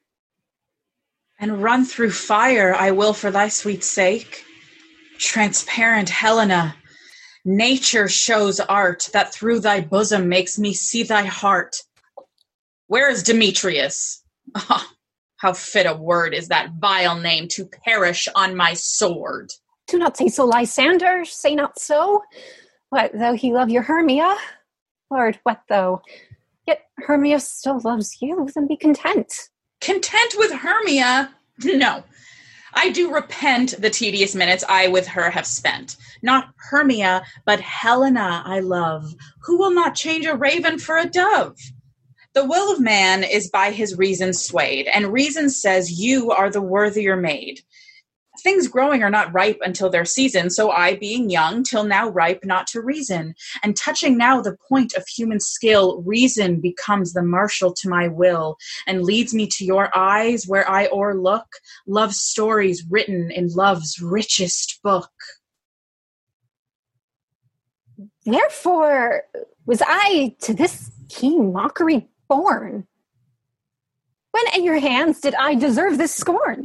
And 1.41 1.63
run 1.63 1.85
through 1.87 2.11
fire 2.11 2.75
I 2.75 2.91
will 2.91 3.15
for 3.15 3.31
thy 3.31 3.49
sweet 3.49 3.83
sake. 3.83 4.45
Transparent 5.19 6.09
Helena, 6.09 6.77
nature 7.45 8.09
shows 8.09 8.61
art 8.61 9.09
that 9.13 9.33
through 9.33 9.61
thy 9.61 9.81
bosom 9.81 10.29
makes 10.29 10.59
me 10.59 10.75
see 10.75 11.03
thy 11.03 11.25
heart. 11.25 11.77
Where 12.87 13.11
is 13.11 13.23
Demetrius? 13.23 14.23
Ah, 14.55 14.91
how 15.37 15.55
fit 15.55 15.87
a 15.87 15.95
word 15.95 16.35
is 16.35 16.49
that 16.49 16.73
vile 16.79 17.17
name 17.17 17.49
to 17.49 17.65
perish 17.65 18.29
on 18.35 18.55
my 18.55 18.75
sword. 18.75 19.51
Do 19.87 19.99
not 19.99 20.17
say 20.17 20.29
so, 20.29 20.45
Lysander, 20.45 21.25
say 21.25 21.55
not 21.55 21.79
so. 21.79 22.23
What 22.91 23.13
though 23.15 23.35
he 23.35 23.53
love 23.53 23.71
your 23.71 23.83
Hermia? 23.83 24.37
Lord, 25.11 25.39
what 25.45 25.63
though? 25.69 26.03
Yet 26.67 26.83
Hermia 26.99 27.41
still 27.41 27.81
loves 27.81 28.19
you, 28.21 28.49
then 28.55 28.67
be 28.67 28.77
content. 28.77 29.33
Content 29.81 30.35
with 30.37 30.53
Hermia? 30.53 31.35
No. 31.65 32.05
I 32.75 32.91
do 32.91 33.13
repent 33.13 33.75
the 33.81 33.91
tedious 33.91 34.35
minutes 34.35 34.65
I 34.69 34.89
with 34.89 35.07
her 35.09 35.31
have 35.31 35.47
spent. 35.47 35.97
Not 36.23 36.51
Hermia, 36.57 37.23
but 37.45 37.61
Helena 37.61 38.43
I 38.45 38.61
love, 38.61 39.15
who 39.43 39.59
will 39.59 39.73
not 39.73 39.95
change 39.95 40.27
a 40.27 40.37
raven 40.37 40.79
for 40.79 40.97
a 40.97 41.09
dove. 41.09 41.57
The 42.33 42.45
will 42.45 42.73
of 42.73 42.79
man 42.81 43.25
is 43.25 43.51
by 43.51 43.73
his 43.73 43.99
reason 43.99 44.33
swayed, 44.33 44.87
and 44.87 45.13
reason 45.13 45.51
says 45.51 46.01
you 46.01 46.31
are 46.31 46.49
the 46.49 46.63
worthier 46.63 47.17
maid. 47.17 47.61
Things 48.41 48.69
growing 48.69 49.03
are 49.03 49.11
not 49.11 49.33
ripe 49.33 49.59
until 49.63 49.91
their 49.91 50.05
season, 50.05 50.51
so 50.51 50.71
I, 50.71 50.97
being 50.97 51.31
young, 51.31 51.63
till 51.63 51.85
now 51.85 52.09
ripe 52.09 52.45
not 52.45 52.67
to 52.69 52.81
reason. 52.81 53.35
And 53.63 53.77
touching 53.77 54.17
now 54.17 54.41
the 54.41 54.57
point 54.69 54.95
of 54.95 55.07
human 55.07 55.41
skill, 55.41 56.03
reason 56.03 56.61
becomes 56.61 57.13
the 57.13 57.23
marshal 57.23 57.73
to 57.75 57.89
my 57.89 58.09
will, 58.09 58.57
and 58.87 59.03
leads 59.03 59.35
me 59.35 59.47
to 59.49 59.65
your 59.65 59.95
eyes, 59.97 60.47
where 60.47 60.69
I 60.69 60.87
o'erlook 60.87 61.47
love 61.87 62.15
stories 62.15 62.85
written 62.89 63.31
in 63.31 63.49
love's 63.49 64.01
richest 64.01 64.81
book. 64.83 65.11
Therefore 68.25 69.25
was 69.67 69.83
I 69.87 70.37
to 70.43 70.55
this 70.55 70.91
keen 71.09 71.53
mockery 71.53 72.09
born. 72.29 72.87
When 74.33 74.47
at 74.49 74.63
your 74.63 74.79
hands 74.79 75.21
did 75.21 75.35
I 75.35 75.55
deserve 75.55 75.99
this 75.99 76.15
scorn? 76.15 76.63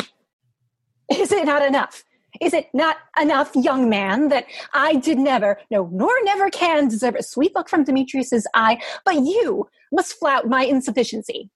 Is 1.11 1.31
it 1.31 1.45
not 1.45 1.61
enough? 1.63 2.03
Is 2.41 2.53
it 2.53 2.67
not 2.73 2.97
enough, 3.19 3.55
young 3.55 3.89
man, 3.89 4.27
that 4.29 4.45
I 4.73 4.95
did 4.95 5.17
never, 5.17 5.57
no, 5.71 5.89
nor 5.91 6.11
never 6.23 6.49
can 6.49 6.89
deserve 6.89 7.15
a 7.15 7.23
sweet 7.23 7.55
look 7.55 7.69
from 7.69 7.85
Demetrius's 7.85 8.45
eye, 8.53 8.81
but 9.05 9.15
you 9.15 9.69
must 9.91 10.19
flout 10.19 10.47
my 10.47 10.65
insufficiency? 10.65 11.49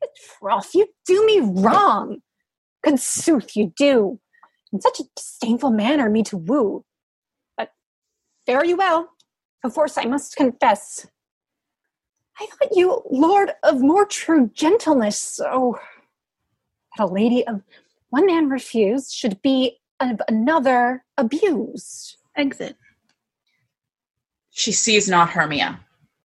Good 0.00 0.08
froth, 0.38 0.74
you 0.74 0.86
do 1.06 1.26
me 1.26 1.40
wrong. 1.40 2.22
Good 2.82 2.98
sooth, 2.98 3.54
you 3.54 3.72
do. 3.76 4.18
In 4.72 4.80
such 4.80 5.00
a 5.00 5.04
disdainful 5.14 5.70
manner 5.70 6.08
me 6.08 6.22
to 6.24 6.38
woo. 6.38 6.84
But 7.58 7.72
fare 8.46 8.64
you 8.64 8.76
well. 8.76 9.10
Perforce 9.62 9.98
I 9.98 10.04
must 10.04 10.36
confess. 10.36 11.06
I 12.38 12.46
thought 12.46 12.74
you 12.74 13.02
lord 13.10 13.52
of 13.62 13.82
more 13.82 14.06
true 14.06 14.50
gentleness. 14.54 15.40
Oh, 15.44 15.78
that 16.96 17.04
a 17.04 17.06
lady 17.06 17.46
of 17.46 17.62
one 18.10 18.26
man 18.26 18.48
refused 18.48 19.12
should 19.12 19.40
be 19.42 19.78
of 20.00 20.20
another 20.28 21.04
abused. 21.16 22.16
Exit. 22.36 22.76
She 24.50 24.72
sees 24.72 25.08
not 25.08 25.30
Hermia. 25.30 25.80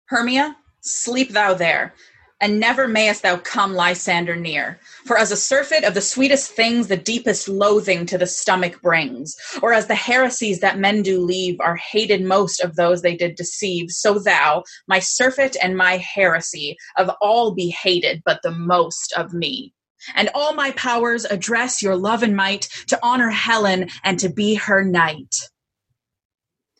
Hermia, 0.05 0.55
sleep 0.81 1.31
thou 1.31 1.53
there, 1.53 1.93
and 2.41 2.59
never 2.59 2.87
mayest 2.87 3.23
thou 3.23 3.37
come 3.37 3.73
Lysander 3.73 4.35
near. 4.35 4.79
For 5.05 5.17
as 5.17 5.31
a 5.31 5.37
surfeit 5.37 5.83
of 5.83 5.93
the 5.93 6.01
sweetest 6.01 6.51
things 6.51 6.87
the 6.87 6.97
deepest 6.97 7.47
loathing 7.47 8.05
to 8.07 8.17
the 8.17 8.27
stomach 8.27 8.81
brings, 8.81 9.35
or 9.61 9.73
as 9.73 9.87
the 9.87 9.95
heresies 9.95 10.59
that 10.59 10.79
men 10.79 11.01
do 11.01 11.19
leave 11.19 11.59
are 11.59 11.75
hated 11.75 12.23
most 12.23 12.61
of 12.61 12.75
those 12.75 13.01
they 13.01 13.15
did 13.15 13.35
deceive, 13.35 13.91
so 13.91 14.19
thou, 14.19 14.63
my 14.87 14.99
surfeit 14.99 15.55
and 15.61 15.77
my 15.77 15.97
heresy, 15.97 16.77
of 16.97 17.09
all 17.21 17.53
be 17.53 17.69
hated 17.69 18.21
but 18.25 18.41
the 18.41 18.51
most 18.51 19.13
of 19.13 19.33
me 19.33 19.74
and 20.13 20.29
all 20.33 20.53
my 20.53 20.71
powers 20.71 21.25
address 21.25 21.81
your 21.81 21.95
love 21.95 22.23
and 22.23 22.35
might 22.35 22.69
to 22.87 22.99
honor 23.01 23.29
Helen 23.29 23.89
and 24.03 24.19
to 24.19 24.29
be 24.29 24.55
her 24.55 24.83
knight. 24.83 25.35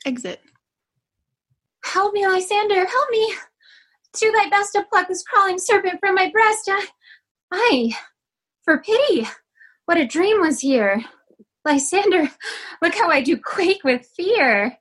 Exit. 0.06 0.42
Help 1.84 2.14
me, 2.14 2.28
Lysander, 2.28 2.86
help 2.86 3.10
me. 3.10 3.34
Do 4.20 4.32
thy 4.32 4.50
best 4.50 4.74
to 4.74 4.86
pluck 4.90 5.08
this 5.08 5.24
crawling 5.24 5.58
serpent 5.60 6.00
from 6.00 6.16
my 6.16 6.30
breast. 6.30 6.70
I, 6.72 6.88
I, 7.52 7.98
for 8.64 8.80
pity, 8.80 9.28
what 9.86 9.98
a 9.98 10.06
dream 10.06 10.42
was 10.42 10.60
here. 10.60 11.04
Lysander, 11.64 12.30
look 12.82 12.94
how 12.96 13.10
I 13.10 13.22
do 13.22 13.38
quake 13.38 13.84
with 13.84 14.08
fear. 14.16 14.78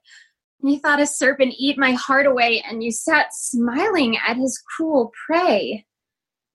You 0.62 0.78
thought 0.78 1.01
a 1.01 1.07
serpent 1.07 1.55
eat 1.59 1.78
my 1.78 1.92
heart 1.92 2.26
away, 2.26 2.64
and 2.66 2.82
you 2.82 2.90
sat 2.90 3.34
smiling 3.34 4.16
at 4.26 4.36
his 4.36 4.59
cruel 4.59 5.12
prey. 5.26 5.84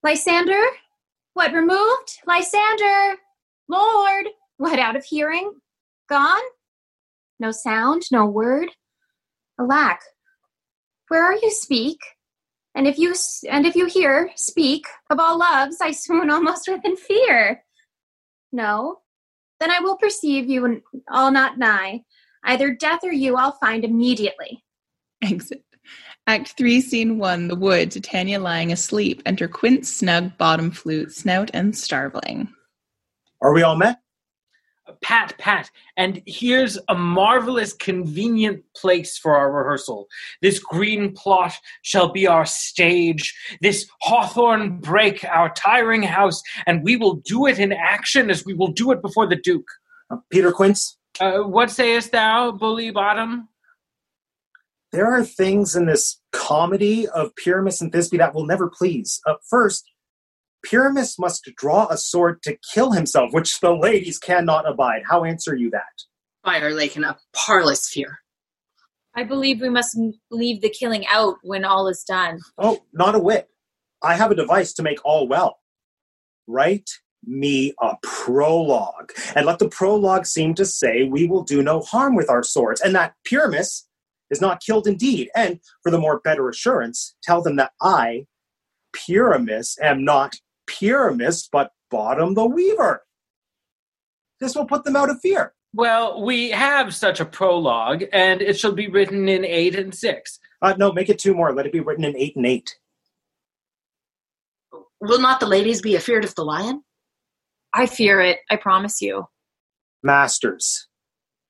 Lysander, 0.04 0.64
what 1.34 1.54
removed? 1.54 2.20
Lysander! 2.28 3.16
Lord! 3.68 4.26
What 4.58 4.80
out 4.80 4.96
of 4.96 5.06
hearing? 5.06 5.54
Gone? 6.10 6.42
No 7.40 7.52
sound, 7.52 8.04
no 8.12 8.26
word? 8.26 8.70
Alack! 9.60 10.02
Where 11.08 11.24
are 11.24 11.36
you? 11.36 11.52
Speak. 11.52 12.00
And 12.76 12.88
if 12.88 12.98
you 12.98 13.16
and 13.50 13.66
if 13.66 13.76
you 13.76 13.88
hear, 13.88 14.32
speak. 14.36 14.86
Of 15.10 15.20
all 15.20 15.38
loves, 15.40 15.78
I 15.82 15.92
swoon 15.92 16.30
almost 16.30 16.68
within 16.72 16.96
fear. 16.96 17.64
No, 18.52 19.00
Then 19.60 19.72
I 19.72 19.80
will 19.80 19.98
perceive 19.98 20.50
you 20.50 20.66
and 20.66 20.82
all 21.12 21.32
not 21.32 21.58
nigh. 21.58 22.04
Either 22.44 22.74
death 22.74 23.02
or 23.04 23.12
you 23.12 23.36
I'll 23.36 23.52
find 23.52 23.84
immediately. 23.84 24.64
Exit. 25.22 25.64
Act 26.30 26.50
3, 26.50 26.80
Scene 26.80 27.18
1 27.18 27.48
The 27.48 27.56
Wood. 27.56 27.90
Titania 27.90 28.40
lying 28.40 28.72
asleep. 28.72 29.24
Enter 29.26 29.48
Quint, 29.48 29.84
Snug, 29.84 30.38
Bottom 30.38 30.70
Flute, 30.70 31.12
Snout, 31.12 31.50
and 31.56 31.74
Starveling. 31.74 32.50
Are 33.42 33.52
we 33.52 33.64
all 33.64 33.76
met? 33.76 33.98
Pat, 35.02 35.36
Pat, 35.40 35.72
and 35.98 36.22
here's 36.28 36.78
a 36.88 36.94
marvelous, 36.94 37.74
convenient 37.74 38.64
place 38.76 39.18
for 39.18 39.36
our 39.36 39.52
rehearsal. 39.52 40.06
This 40.44 40.60
green 40.60 41.14
plot 41.16 41.54
shall 41.82 42.12
be 42.12 42.28
our 42.28 42.46
stage, 42.46 43.36
this 43.62 43.90
hawthorn 44.02 44.78
brake 44.78 45.26
our 45.26 45.52
tiring 45.56 46.04
house, 46.04 46.44
and 46.68 46.84
we 46.84 46.96
will 46.96 47.16
do 47.16 47.48
it 47.48 47.58
in 47.58 47.74
action 47.74 48.30
as 48.30 48.46
we 48.46 48.54
will 48.54 48.72
do 48.72 48.92
it 48.92 49.02
before 49.02 49.26
the 49.26 49.36
Duke. 49.36 49.68
Uh, 50.12 50.18
Peter 50.30 50.52
Quince? 50.52 50.96
Uh, 51.20 51.40
what 51.40 51.72
sayest 51.72 52.12
thou, 52.12 52.52
Bully 52.52 52.92
Bottom? 52.92 53.50
There 54.92 55.08
are 55.08 55.24
things 55.24 55.76
in 55.76 55.86
this 55.86 56.20
comedy 56.32 57.08
of 57.08 57.36
Pyramus 57.36 57.82
and 57.82 57.92
Thisbe 57.92 58.18
that 58.18 58.34
will 58.34 58.46
never 58.46 58.70
please. 58.70 59.22
Uh, 59.26 59.36
first, 59.48 59.90
Pyramus 60.66 61.20
must 61.20 61.50
draw 61.56 61.88
a 61.90 61.98
sword 61.98 62.42
to 62.44 62.58
kill 62.74 62.92
himself, 62.92 63.32
which 63.32 63.60
the 63.60 63.74
ladies 63.74 64.18
cannot 64.18 64.68
abide. 64.68 65.04
How 65.10 65.24
answer 65.24 65.56
you 65.56 65.70
that? 65.72 65.84
Fire 66.44 66.74
Lake 66.74 66.98
in 66.98 67.04
a 67.04 67.18
parlous 67.34 67.88
fear. 67.88 68.20
I 69.16 69.24
believe 69.24 69.62
we 69.62 69.70
must 69.70 69.98
leave 70.32 70.62
the 70.62 70.70
killing 70.70 71.06
out 71.08 71.36
when 71.44 71.66
all 71.66 71.88
is 71.88 72.04
done. 72.04 72.40
Oh, 72.58 72.80
not 72.94 73.16
a 73.16 73.20
whit. 73.20 73.50
I 74.02 74.16
have 74.16 74.32
a 74.32 74.36
device 74.36 74.74
to 74.74 74.84
make 74.84 75.04
all 75.04 75.28
well. 75.28 75.60
Write 76.48 76.90
me 77.26 77.74
a 77.82 77.96
prologue, 78.02 79.12
and 79.36 79.46
let 79.46 79.60
the 79.60 79.68
prologue 79.68 80.26
seem 80.26 80.54
to 80.56 80.66
say 80.66 81.04
we 81.04 81.28
will 81.28 81.44
do 81.44 81.62
no 81.62 81.82
harm 81.82 82.16
with 82.16 82.30
our 82.30 82.44
swords, 82.44 82.82
and 82.82 82.96
that 82.96 83.14
Pyramus 83.26 83.89
is 84.32 84.42
not 84.42 84.62
killed 84.62 84.88
indeed. 84.88 85.30
And 85.36 85.60
for 85.84 85.92
the 85.92 86.00
more 86.00 86.20
better 86.20 86.50
assurance, 86.50 87.16
tell 87.24 87.42
them 87.42 87.56
that 87.58 87.72
I, 87.82 88.26
Pyramus, 88.94 89.78
am 89.82 90.04
not 90.04 90.36
Pyramus, 90.68 91.48
but 91.52 91.72
Bottom 91.90 92.34
the 92.34 92.46
Weaver. 92.46 93.04
This 94.40 94.56
will 94.56 94.66
put 94.66 94.84
them 94.84 94.96
out 94.96 95.10
of 95.10 95.20
fear. 95.22 95.54
Well, 95.74 96.24
we 96.24 96.50
have 96.50 96.96
such 96.96 97.20
a 97.20 97.26
prologue, 97.26 98.04
and 98.12 98.42
it 98.42 98.58
shall 98.58 98.72
be 98.72 98.88
written 98.88 99.30
in 99.30 99.46
eight 99.46 99.76
and 99.76 99.94
six. 99.94 100.40
Uh, 100.62 100.74
no, 100.78 100.92
make 100.92 101.10
it 101.10 101.20
two 101.20 101.34
more. 101.34 101.54
Let 101.54 101.66
it 101.66 101.72
be 101.72 101.80
written 101.80 102.04
in 102.04 102.18
eight 102.18 102.36
and 102.36 102.46
eight. 102.46 102.76
Will 105.02 105.22
not 105.22 105.40
the 105.40 105.48
ladies 105.48 105.82
be 105.82 105.96
afeard 105.96 106.26
of 106.26 106.36
the 106.36 106.44
lion? 106.44 106.84
I 107.74 107.86
fear 107.86 108.20
it, 108.20 108.40
I 108.50 108.56
promise 108.56 109.02
you. 109.02 109.28
Masters, 110.04 110.88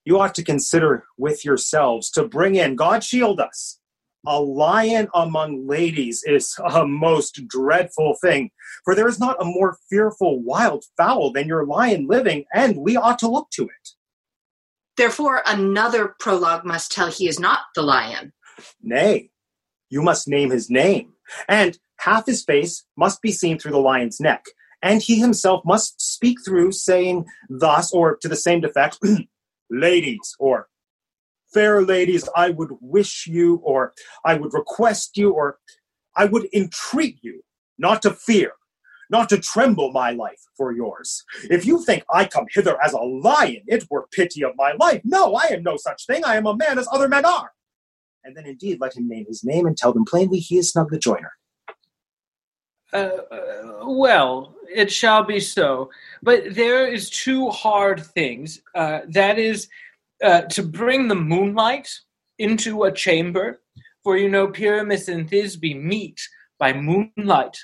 you 0.10 0.20
ought 0.20 0.34
to 0.34 0.44
consider 0.44 1.06
with 1.18 1.46
yourselves 1.46 2.10
to 2.10 2.24
bring 2.28 2.56
in, 2.56 2.76
God 2.76 3.04
shield 3.04 3.40
us, 3.40 3.80
a 4.26 4.42
lion 4.42 5.08
among 5.14 5.68
ladies 5.68 6.24
is 6.26 6.58
a 6.74 6.86
most 6.86 7.48
dreadful 7.48 8.18
thing, 8.20 8.50
for 8.84 8.96
there 8.96 9.08
is 9.08 9.20
not 9.20 9.42
a 9.42 9.46
more 9.46 9.78
fearful 9.88 10.42
wild 10.42 10.84
fowl 10.98 11.32
than 11.32 11.48
your 11.48 11.64
lion 11.64 12.08
living, 12.08 12.46
and 12.54 12.78
we 12.78 12.98
ought 12.98 13.20
to 13.20 13.30
look 13.30 13.52
to 13.52 13.64
it. 13.64 13.90
Therefore, 14.98 15.44
another 15.46 16.16
prologue 16.20 16.66
must 16.66 16.92
tell 16.92 17.12
he 17.12 17.28
is 17.28 17.40
not 17.40 17.60
the 17.76 17.84
lion. 17.84 18.34
Nay, 18.82 19.30
you 19.90 20.02
must 20.02 20.28
name 20.28 20.50
his 20.50 20.72
name, 20.72 21.14
and 21.48 21.78
half 22.00 22.26
his 22.26 22.44
face 22.44 22.84
must 22.98 23.22
be 23.22 23.32
seen 23.32 23.60
through 23.60 23.74
the 23.74 23.78
lion's 23.78 24.20
neck, 24.20 24.46
and 24.82 25.04
he 25.04 25.20
himself 25.20 25.64
must 25.66 26.02
speak 26.02 26.40
through, 26.44 26.72
saying 26.72 27.26
thus, 27.48 27.94
or 27.94 28.18
to 28.18 28.28
the 28.28 28.36
same 28.36 28.66
effect, 28.66 28.98
ladies, 29.70 30.36
or 30.40 30.68
fair 31.54 31.82
ladies, 31.82 32.28
I 32.36 32.52
would 32.52 32.72
wish 32.82 33.28
you, 33.28 33.56
or 33.64 33.94
I 34.26 34.36
would 34.36 34.54
request 34.54 35.18
you, 35.18 35.32
or 35.32 35.58
I 36.16 36.26
would 36.26 36.48
entreat 36.54 37.18
you 37.22 37.42
not 37.78 38.02
to 38.04 38.12
fear, 38.12 38.52
not 39.10 39.30
to 39.30 39.40
tremble 39.40 39.92
my 39.92 40.12
life 40.12 40.40
for 40.56 40.72
yours. 40.72 41.24
If 41.50 41.66
you 41.66 41.84
think 41.84 42.04
I 42.14 42.26
come 42.26 42.46
hither 42.54 42.78
as 42.84 42.94
a 42.94 43.00
lion, 43.00 43.64
it 43.68 43.88
were 43.90 44.08
pity 44.12 44.44
of 44.44 44.52
my 44.58 44.74
life. 44.80 45.02
No, 45.04 45.36
I 45.36 45.46
am 45.52 45.64
no 45.64 45.78
such 45.78 46.06
thing. 46.06 46.24
I 46.26 46.36
am 46.36 46.46
a 46.46 46.56
man 46.56 46.78
as 46.78 46.88
other 46.92 47.08
men 47.08 47.26
are. 47.26 47.52
And 48.24 48.36
then 48.36 48.46
indeed 48.46 48.80
let 48.82 48.98
him 48.98 49.08
name 49.08 49.26
his 49.28 49.44
name 49.44 49.66
and 49.66 49.78
tell 49.78 49.94
them 49.94 50.06
plainly 50.06 50.40
he 50.40 50.58
is 50.58 50.72
Snug 50.72 50.92
the 50.92 51.00
Joiner. 51.00 51.32
Uh, 52.94 53.10
uh, 53.32 53.86
well, 53.86 54.56
it 54.74 54.92
shall 54.92 55.24
be 55.24 55.40
so. 55.40 55.90
But 56.24 56.56
there 56.56 56.88
is 56.88 57.10
two 57.10 57.50
hard 57.50 58.04
things. 58.04 58.62
Uh, 58.74 59.02
that 59.10 59.38
is 59.38 59.68
uh, 60.24 60.42
to 60.42 60.64
bring 60.64 61.08
the 61.08 61.16
moonlight 61.16 61.90
into 62.40 62.84
a 62.84 62.92
chamber, 62.92 63.62
for 64.04 64.18
you 64.18 64.30
know 64.30 64.48
Pyramus 64.48 65.08
and 65.08 65.30
Thisbe 65.30 65.82
meet 65.82 66.20
by 66.58 66.74
moonlight. 66.74 67.58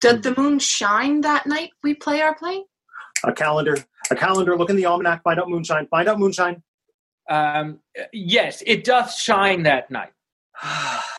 Did 0.00 0.22
the 0.22 0.34
moon 0.36 0.58
shine 0.58 1.20
that 1.22 1.46
night 1.46 1.70
we 1.82 1.94
play 1.94 2.20
our 2.20 2.34
play? 2.34 2.64
A 3.24 3.32
calendar, 3.32 3.76
a 4.10 4.16
calendar, 4.16 4.56
look 4.56 4.70
in 4.70 4.76
the 4.76 4.86
almanac, 4.86 5.22
find 5.22 5.40
out 5.40 5.48
moonshine, 5.48 5.86
find 5.88 6.08
out 6.08 6.18
moonshine. 6.18 6.62
Um, 7.28 7.80
yes, 8.12 8.62
it 8.66 8.84
doth 8.84 9.12
shine 9.12 9.64
that 9.64 9.90
night. 9.90 10.12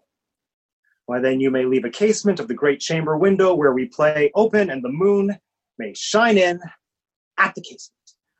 Why 1.07 1.19
then 1.21 1.39
you 1.39 1.49
may 1.49 1.65
leave 1.65 1.85
a 1.85 1.89
casement 1.89 2.39
of 2.39 2.49
the 2.49 2.53
great 2.53 2.81
chamber 2.81 3.17
window 3.17 3.55
where 3.55 3.71
we 3.71 3.85
play 3.85 4.29
open, 4.35 4.69
and 4.69 4.83
the 4.83 4.89
moon 4.89 5.37
may 5.79 5.93
shine 5.95 6.37
in 6.37 6.59
at 7.37 7.55
the 7.55 7.61
casement. 7.61 7.93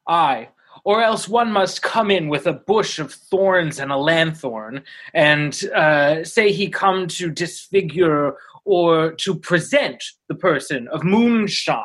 Aye, 0.08 0.50
or 0.84 1.02
else 1.02 1.30
one 1.30 1.50
must 1.52 1.82
come 1.82 2.12
in 2.12 2.28
with 2.28 2.46
a 2.46 2.52
bush 2.52 3.00
of 3.00 3.14
thorns 3.14 3.80
and 3.80 3.90
a 3.90 3.96
lanthorn, 3.96 4.84
and 5.14 5.64
uh, 5.74 6.26
say 6.26 6.52
he 6.52 6.70
come 6.70 7.08
to 7.08 7.32
disfigure 7.32 8.36
or 8.66 9.14
to 9.14 9.34
present 9.34 10.04
the 10.28 10.36
person 10.36 10.90
of 10.90 11.06
moonshine. 11.06 11.84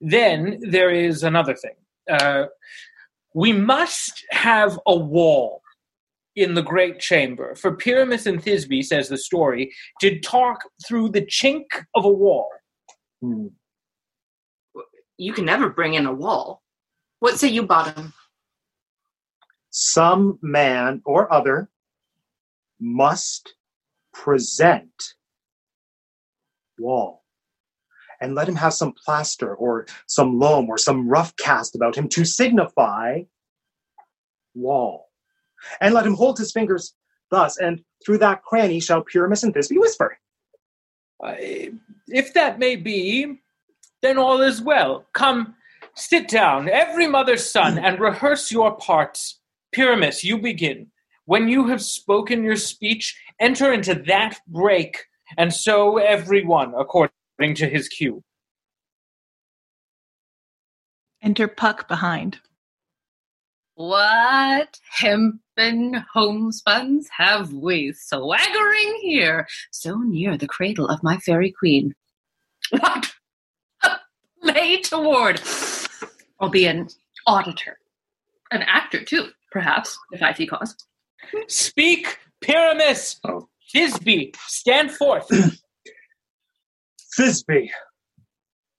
Then 0.00 0.60
there 0.60 0.90
is 0.90 1.24
another 1.24 1.56
thing. 1.56 1.74
Uh, 2.08 2.46
we 3.34 3.52
must 3.52 4.24
have 4.30 4.78
a 4.86 4.94
wall 4.94 5.62
in 6.36 6.54
the 6.54 6.62
great 6.62 7.00
chamber. 7.00 7.54
For 7.54 7.74
Pyramus 7.74 8.26
and 8.26 8.40
Thisbe, 8.42 8.84
says 8.84 9.08
the 9.08 9.16
story, 9.16 9.72
did 10.00 10.22
talk 10.22 10.60
through 10.86 11.08
the 11.08 11.22
chink 11.22 11.64
of 11.94 12.04
a 12.04 12.10
wall. 12.10 12.48
Hmm. 13.22 13.46
You 15.16 15.32
can 15.32 15.46
never 15.46 15.70
bring 15.70 15.94
in 15.94 16.04
a 16.04 16.12
wall. 16.12 16.62
What 17.20 17.38
say 17.38 17.48
you, 17.48 17.62
Bottom? 17.62 18.12
Some 19.70 20.38
man 20.42 21.00
or 21.06 21.32
other 21.32 21.70
must 22.78 23.54
present 24.12 25.14
wall. 26.78 27.24
And 28.20 28.34
let 28.34 28.48
him 28.48 28.56
have 28.56 28.74
some 28.74 28.94
plaster 29.04 29.54
or 29.54 29.86
some 30.06 30.38
loam 30.38 30.68
or 30.68 30.78
some 30.78 31.08
rough 31.08 31.34
cast 31.36 31.74
about 31.74 31.94
him 31.94 32.08
to 32.10 32.24
signify 32.24 33.22
wall. 34.54 35.05
And 35.80 35.94
let 35.94 36.06
him 36.06 36.14
hold 36.14 36.38
his 36.38 36.52
fingers 36.52 36.94
thus, 37.30 37.58
and 37.58 37.82
through 38.04 38.18
that 38.18 38.42
cranny 38.42 38.80
shall 38.80 39.02
Pyramus 39.02 39.42
and 39.42 39.54
Thisbe 39.54 39.78
whisper. 39.78 40.18
I- 41.22 41.72
if 42.08 42.34
that 42.34 42.58
may 42.58 42.76
be, 42.76 43.40
then 44.02 44.18
all 44.18 44.42
is 44.42 44.62
well. 44.62 45.06
Come, 45.12 45.56
sit 45.94 46.28
down, 46.28 46.68
every 46.68 47.06
mother's 47.06 47.48
son, 47.48 47.78
and 47.84 47.98
rehearse 48.00 48.52
your 48.52 48.76
parts. 48.76 49.40
Pyramus, 49.72 50.22
you 50.24 50.38
begin. 50.38 50.90
When 51.24 51.48
you 51.48 51.66
have 51.68 51.82
spoken 51.82 52.44
your 52.44 52.56
speech, 52.56 53.18
enter 53.40 53.72
into 53.72 53.94
that 54.06 54.38
break, 54.46 55.04
and 55.36 55.52
so 55.52 55.98
everyone 55.98 56.72
according 56.78 57.10
to 57.56 57.68
his 57.68 57.88
cue. 57.88 58.22
Enter 61.22 61.48
Puck 61.48 61.88
behind. 61.88 62.38
What 63.76 64.80
hempen 64.88 66.02
homespuns 66.14 67.04
have 67.14 67.52
we 67.52 67.92
swaggering 67.92 69.00
here, 69.02 69.46
so 69.70 69.98
near 69.98 70.38
the 70.38 70.48
cradle 70.48 70.88
of 70.88 71.02
my 71.02 71.18
fairy 71.18 71.52
queen? 71.52 71.94
What? 72.70 73.12
Lay 74.42 74.80
toward. 74.80 75.42
I'll 76.40 76.48
be 76.48 76.64
an 76.66 76.88
auditor, 77.26 77.76
an 78.50 78.62
actor 78.62 79.04
too, 79.04 79.28
perhaps, 79.52 79.98
if 80.10 80.22
I 80.22 80.32
see 80.32 80.46
cause. 80.46 80.74
Speak, 81.48 82.18
Pyramus! 82.40 83.20
Thisbe, 83.74 84.34
stand 84.46 84.90
forth. 84.90 85.28
Thisbe, 87.18 87.68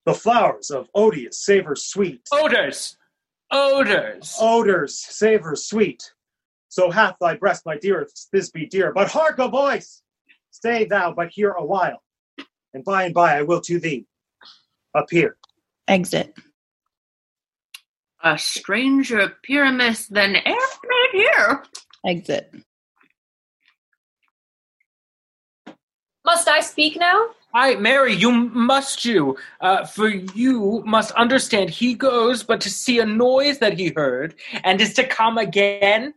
the 0.05 0.13
flowers 0.15 0.71
of 0.71 0.89
odious 0.95 1.45
savor 1.45 1.75
sweet. 1.75 2.21
Odors, 2.31 2.97
odors. 3.51 4.35
Odors, 4.39 4.97
savor 4.97 5.55
sweet. 5.55 6.11
So 6.69 6.91
hath 6.91 7.15
thy 7.19 7.35
breast, 7.35 7.65
my 7.65 7.77
dearest 7.77 8.29
Thisbe 8.33 8.69
dear. 8.69 8.91
But 8.93 9.09
hark 9.09 9.39
a 9.39 9.47
voice! 9.47 10.01
Stay 10.51 10.85
thou 10.85 11.13
but 11.13 11.29
here 11.31 11.51
a 11.51 11.65
while, 11.65 12.03
and 12.73 12.83
by 12.83 13.05
and 13.05 13.13
by 13.13 13.37
I 13.37 13.43
will 13.43 13.61
to 13.61 13.79
thee 13.79 14.05
appear. 14.95 15.37
Exit. 15.87 16.33
A 18.23 18.37
stranger 18.37 19.33
Pyramus 19.43 20.07
than 20.07 20.35
e'er 20.35 20.43
made 20.43 21.09
here. 21.13 21.63
Exit. 22.05 22.53
Must 26.27 26.49
I 26.49 26.59
speak 26.59 26.97
now? 26.99 27.27
I, 27.53 27.75
Mary, 27.75 28.13
you 28.13 28.31
must 28.31 29.05
you. 29.05 29.37
Uh, 29.61 29.85
for 29.85 30.09
you 30.09 30.83
must 30.85 31.11
understand 31.13 31.69
he 31.69 31.93
goes 31.93 32.43
but 32.43 32.59
to 32.61 32.69
see 32.69 32.99
a 32.99 33.05
noise 33.05 33.59
that 33.59 33.79
he 33.79 33.93
heard, 33.95 34.35
and 34.65 34.81
is 34.81 34.93
to 34.95 35.07
come 35.07 35.37
again. 35.37 36.13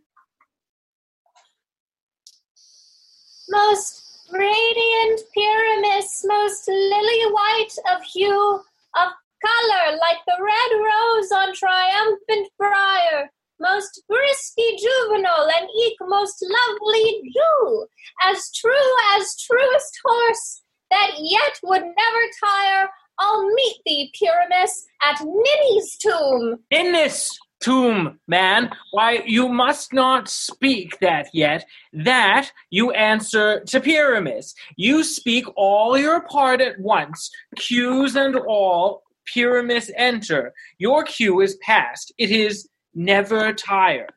Most 3.47 4.27
radiant 4.33 5.21
Pyramus, 5.33 6.25
most 6.25 6.67
lily 6.67 7.31
white 7.31 7.75
of 7.93 8.03
hue, 8.03 8.61
of 8.95 9.09
color 9.47 9.97
like 9.97 10.19
the 10.27 10.43
red 10.43 10.71
rose 10.77 11.31
on 11.31 11.53
triumphant 11.55 12.49
briar, 12.57 13.31
most 13.61 14.03
frisky 14.07 14.77
juvenile 14.77 15.49
and 15.57 15.69
eke 15.85 15.97
most 16.01 16.43
lovely 16.43 17.31
Jew, 17.33 17.87
as 18.25 18.51
true 18.53 18.91
as 19.15 19.37
truest 19.39 19.99
horse, 20.03 20.63
that 20.89 21.11
yet 21.17 21.59
would 21.63 21.83
never 21.83 22.23
tire, 22.43 22.89
I'll 23.19 23.47
meet 23.53 23.77
thee, 23.85 24.11
Pyramus, 24.19 24.85
at 25.01 25.21
Ninny's 25.21 25.97
tomb. 25.97 26.57
In 26.71 26.91
this 26.91 27.37
tomb, 27.61 28.19
man, 28.27 28.71
why, 28.91 29.21
you 29.25 29.47
must 29.47 29.93
not 29.93 30.27
speak 30.27 30.99
that 30.99 31.27
yet. 31.33 31.65
That 31.93 32.51
you 32.71 32.91
answer 32.91 33.61
to 33.67 33.79
Pyramus. 33.79 34.53
You 34.75 35.03
speak 35.03 35.45
all 35.55 35.97
your 35.97 36.21
part 36.23 36.61
at 36.61 36.79
once, 36.79 37.29
cues 37.57 38.15
and 38.15 38.35
all. 38.35 39.03
Pyramus 39.31 39.91
enter. 39.95 40.51
Your 40.79 41.03
cue 41.03 41.41
is 41.41 41.55
past. 41.61 42.11
It 42.17 42.31
is 42.31 42.67
never 42.93 43.53
tire. 43.53 44.09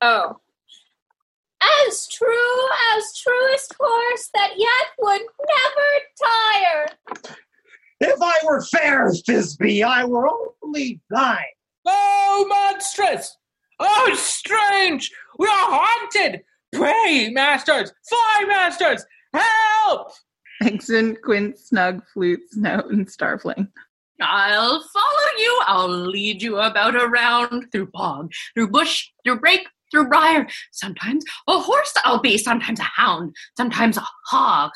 Oh. 0.00 0.38
As 1.88 2.08
true 2.08 2.68
as 2.96 3.16
truest 3.16 3.74
horse 3.78 4.30
that 4.34 4.54
yet 4.56 4.86
would 4.98 5.20
never 5.20 7.24
tire. 7.24 7.36
If 8.00 8.20
I 8.20 8.34
were 8.44 8.62
fair, 8.62 9.10
Thisbe, 9.10 9.84
I 9.84 10.04
were 10.04 10.28
only 10.28 11.00
thine. 11.08 11.38
Oh, 11.86 12.46
monstrous! 12.48 13.36
Oh, 13.78 14.12
strange! 14.16 15.12
We 15.38 15.46
are 15.46 15.50
haunted! 15.52 16.42
Pray, 16.72 17.30
masters! 17.32 17.92
Fly, 18.08 18.44
masters! 18.48 19.04
Help! 19.32 20.10
Exit 20.62 21.22
Quint, 21.22 21.58
Snug, 21.58 22.02
Flute, 22.12 22.40
Snout, 22.50 22.90
and 22.90 23.06
Starveling. 23.06 23.68
I'll 24.22 24.82
follow 24.82 25.38
you. 25.38 25.60
I'll 25.66 25.88
lead 25.88 26.42
you 26.42 26.58
about 26.58 26.94
around 26.94 27.70
through 27.72 27.90
bog, 27.92 28.32
through 28.54 28.70
bush, 28.70 29.08
through 29.24 29.40
brake, 29.40 29.66
through 29.90 30.08
briar. 30.08 30.46
Sometimes 30.70 31.24
a 31.48 31.58
horse 31.58 31.92
I'll 32.04 32.20
be, 32.20 32.38
sometimes 32.38 32.80
a 32.80 32.84
hound, 32.84 33.34
sometimes 33.56 33.96
a 33.96 34.04
hog. 34.26 34.70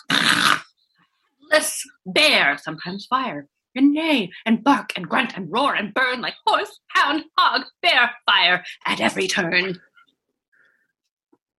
Less 1.51 1.83
bear, 2.05 2.59
sometimes 2.59 3.07
fire. 3.07 3.49
And 3.75 3.93
neigh 3.93 4.31
and 4.47 4.65
bark 4.65 4.93
and 4.97 5.07
grunt 5.07 5.37
and 5.37 5.53
roar 5.53 5.75
and 5.75 5.93
burn 5.93 6.23
like 6.23 6.35
horse, 6.47 6.81
hound, 6.89 7.25
hog, 7.37 7.67
bear, 7.83 8.11
fire 8.25 8.65
at 8.87 9.01
every 9.01 9.27
turn. 9.27 9.79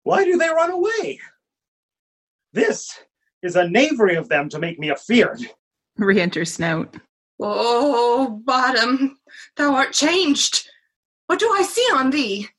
Why 0.04 0.26
do 0.26 0.38
they 0.38 0.50
run 0.50 0.72
away? 0.72 1.20
This 2.54 2.98
is 3.44 3.56
a 3.56 3.70
knavery 3.70 4.16
of 4.16 4.30
them 4.30 4.50
to 4.50 4.58
make 4.58 4.80
me 4.80 4.90
afeard. 4.90 5.40
Re-enter 5.98 6.44
Snout. 6.44 6.96
Oh, 7.40 8.42
bottom, 8.44 9.20
thou 9.56 9.76
art 9.76 9.94
changed. 9.94 10.68
What 11.28 11.40
do 11.40 11.50
I 11.52 11.62
see 11.62 11.88
on 11.94 12.10
thee? 12.10 12.50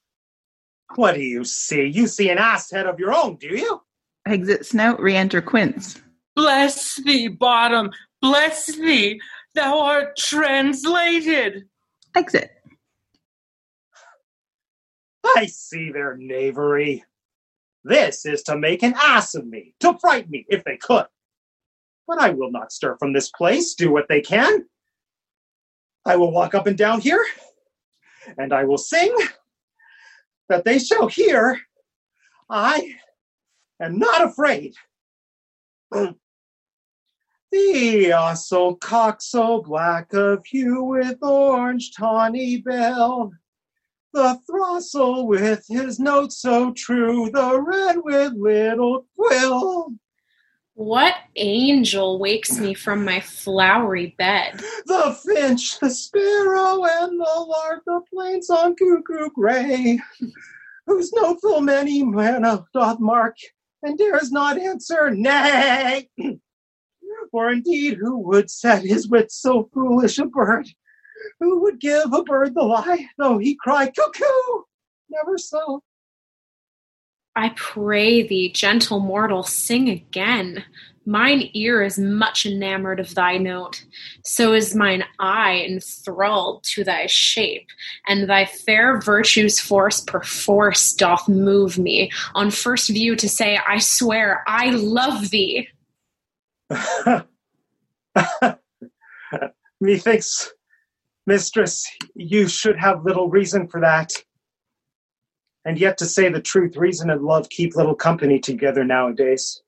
What 0.95 1.14
do 1.14 1.20
you 1.20 1.45
see? 1.45 1.87
You 1.87 2.07
see 2.07 2.31
an 2.31 2.39
ass 2.39 2.70
head 2.70 2.87
of 2.87 2.99
your 2.99 3.12
own, 3.12 3.37
do 3.37 3.49
you? 3.49 3.81
Exit 4.26 4.66
Snout, 4.66 5.01
re-enter 5.01 5.43
Quince. 5.43 6.01
Bless 6.37 6.97
thee, 7.03 7.29
bottom! 7.29 7.91
Bless 8.20 8.66
thee! 8.66 9.20
Thou 9.55 9.81
art 9.81 10.16
translated! 10.16 11.68
Exit. 12.14 12.51
I 15.37 15.47
see 15.47 15.91
their 15.91 16.16
knavery. 16.16 17.05
This 17.85 18.24
is 18.24 18.43
to 18.45 18.57
make 18.57 18.83
an 18.83 18.95
ass 18.97 19.35
of 19.35 19.47
me, 19.47 19.74
to 19.81 19.99
fright 19.99 20.29
me 20.31 20.47
if 20.49 20.64
they 20.64 20.76
could. 20.76 21.07
But 22.09 22.18
I 22.18 22.30
will 22.30 22.50
not 22.50 22.72
stir 22.72 22.96
from 22.96 23.12
this 23.12 23.30
place, 23.30 23.74
do 23.74 23.92
what 23.92 24.09
they 24.09 24.22
can. 24.22 24.64
I 26.06 26.16
will 26.16 26.32
walk 26.32 26.54
up 26.54 26.66
and 26.66 26.76
down 26.76 27.02
here, 27.02 27.24
and 28.38 28.52
I 28.52 28.64
will 28.64 28.78
sing 28.78 29.14
that 30.48 30.64
they 30.64 30.78
shall 30.78 31.06
hear 31.06 31.61
I 32.48 32.94
am 33.80 33.98
not 33.98 34.24
afraid. 34.24 34.74
The 37.50 38.11
ousel 38.11 38.78
cock 38.78 39.22
so 39.22 39.62
black 39.62 40.12
of 40.12 40.44
hue 40.44 40.82
with 40.82 41.16
orange 41.22 41.92
tawny 41.96 42.59
bell. 42.59 43.32
The 44.12 44.38
throstle 44.46 45.26
with 45.26 45.64
his 45.66 45.98
note 45.98 46.32
so 46.34 46.72
true, 46.74 47.30
the 47.30 47.59
red 47.59 47.96
with 48.02 48.34
little 48.34 49.06
quill. 49.16 49.94
What 50.79 51.16
angel 51.35 52.20
wakes 52.20 52.57
me 52.57 52.72
from 52.72 53.05
my 53.05 53.18
flowery 53.18 54.14
bed? 54.16 54.62
The 54.87 55.18
finch, 55.26 55.81
the 55.81 55.91
sparrow, 55.91 56.85
and 56.85 57.18
the 57.18 57.47
lark, 57.49 57.83
the 57.85 58.01
plain 58.09 58.41
song 58.43 58.76
cuckoo 58.76 59.29
gray, 59.31 59.99
whose 60.87 61.12
note 61.14 61.41
full 61.41 61.62
many 61.62 62.05
man 62.05 62.43
doth 62.43 63.01
mark, 63.01 63.37
and 63.83 63.99
dares 63.99 64.31
not 64.31 64.57
answer 64.57 65.11
nay. 65.11 66.09
For 67.33 67.51
indeed, 67.51 67.99
who 67.99 68.16
would 68.18 68.49
set 68.49 68.85
his 68.85 69.09
wit 69.09 69.33
so 69.33 69.68
foolish 69.74 70.20
a 70.20 70.26
bird? 70.26 70.68
Who 71.41 71.61
would 71.62 71.81
give 71.81 72.12
a 72.12 72.22
bird 72.22 72.55
the 72.55 72.62
lie, 72.62 73.09
though 73.18 73.39
he 73.39 73.57
cry 73.57 73.91
cuckoo? 73.91 74.62
Never 75.11 75.39
so. 75.39 75.83
I 77.39 77.51
pray 77.51 78.26
thee, 78.26 78.51
gentle 78.51 78.99
mortal, 78.99 79.45
sing 79.45 79.89
again. 79.89 80.64
Mine 81.07 81.51
ear 81.55 81.84
is 81.84 81.97
much 81.97 82.45
enamored 82.45 82.99
of 82.99 83.14
thy 83.14 83.36
note, 83.39 83.84
so 84.24 84.55
is 84.55 84.74
mine 84.74 85.05
eye 85.20 85.64
enthralled 85.68 86.64
to 86.64 86.82
thy 86.82 87.07
shape, 87.07 87.68
and 88.09 88.28
thy 88.28 88.45
fair 88.45 89.01
virtue's 89.01 89.61
force 89.61 90.01
perforce 90.01 90.93
doth 90.93 91.28
move 91.28 91.78
me 91.78 92.11
on 92.34 92.51
first 92.51 92.91
view 92.91 93.14
to 93.14 93.28
say, 93.28 93.61
I 93.68 93.78
swear 93.78 94.43
I 94.49 94.70
love 94.70 95.30
thee. 95.30 95.68
Methinks, 99.80 100.53
mistress, 101.24 101.86
you 102.16 102.49
should 102.49 102.76
have 102.80 103.05
little 103.05 103.30
reason 103.30 103.68
for 103.68 103.80
that. 103.80 104.11
And 105.64 105.78
yet, 105.78 105.98
to 105.98 106.06
say 106.06 106.28
the 106.28 106.40
truth, 106.40 106.76
reason 106.76 107.11
and 107.11 107.22
love 107.22 107.48
keep 107.48 107.76
little 107.76 107.94
company 107.94 108.38
together 108.38 108.84
nowadays. 108.84 109.62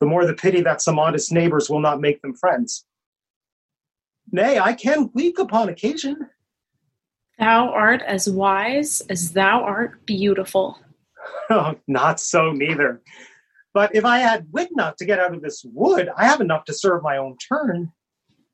The 0.00 0.06
more 0.06 0.26
the 0.26 0.34
pity 0.34 0.60
that 0.62 0.82
some 0.82 0.98
honest 0.98 1.32
neighbors 1.32 1.70
will 1.70 1.80
not 1.80 2.00
make 2.00 2.20
them 2.22 2.34
friends. 2.34 2.84
Nay, 4.32 4.58
I 4.58 4.72
can 4.72 5.10
weak 5.14 5.38
upon 5.38 5.68
occasion. 5.68 6.28
Thou 7.38 7.70
art 7.70 8.02
as 8.02 8.28
wise 8.28 9.00
as 9.10 9.32
thou 9.32 9.62
art 9.62 10.04
beautiful. 10.06 10.78
Oh, 11.50 11.74
not 11.86 12.20
so 12.20 12.52
neither. 12.52 13.02
But 13.74 13.94
if 13.94 14.04
I 14.04 14.18
had 14.18 14.46
wit 14.52 14.70
enough 14.70 14.96
to 14.96 15.04
get 15.04 15.18
out 15.18 15.34
of 15.34 15.42
this 15.42 15.64
wood, 15.64 16.08
I 16.16 16.26
have 16.26 16.40
enough 16.40 16.64
to 16.66 16.72
serve 16.72 17.02
my 17.02 17.16
own 17.16 17.36
turn. 17.36 17.92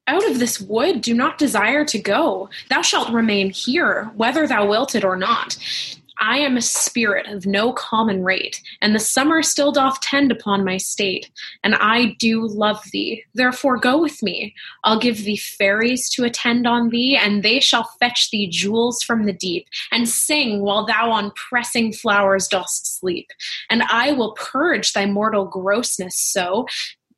Out 0.06 0.28
of 0.28 0.38
this 0.38 0.60
wood 0.60 1.02
do 1.02 1.14
not 1.14 1.38
desire 1.38 1.84
to 1.84 1.98
go. 1.98 2.48
Thou 2.68 2.82
shalt 2.82 3.12
remain 3.12 3.50
here, 3.50 4.10
whether 4.16 4.46
thou 4.46 4.66
wilt 4.66 4.94
it 4.94 5.04
or 5.04 5.16
not. 5.16 5.56
I 6.20 6.38
am 6.38 6.56
a 6.58 6.62
spirit 6.62 7.26
of 7.28 7.46
no 7.46 7.72
common 7.72 8.22
rate, 8.22 8.60
and 8.82 8.94
the 8.94 9.00
summer 9.00 9.42
still 9.42 9.72
doth 9.72 10.00
tend 10.00 10.30
upon 10.30 10.64
my 10.64 10.76
state, 10.76 11.30
and 11.64 11.74
I 11.74 12.16
do 12.18 12.46
love 12.46 12.82
thee. 12.92 13.24
Therefore 13.34 13.78
go 13.78 13.98
with 13.98 14.22
me. 14.22 14.54
I'll 14.84 15.00
give 15.00 15.24
thee 15.24 15.38
fairies 15.38 16.10
to 16.10 16.24
attend 16.24 16.66
on 16.66 16.90
thee, 16.90 17.16
and 17.16 17.42
they 17.42 17.58
shall 17.58 17.90
fetch 17.98 18.30
thee 18.30 18.48
jewels 18.48 19.02
from 19.02 19.24
the 19.24 19.32
deep, 19.32 19.66
and 19.90 20.08
sing 20.08 20.60
while 20.60 20.84
thou 20.84 21.10
on 21.10 21.32
pressing 21.32 21.92
flowers 21.92 22.48
dost 22.48 23.00
sleep. 23.00 23.30
And 23.70 23.82
I 23.84 24.12
will 24.12 24.32
purge 24.32 24.92
thy 24.92 25.06
mortal 25.06 25.46
grossness 25.46 26.16
so 26.16 26.66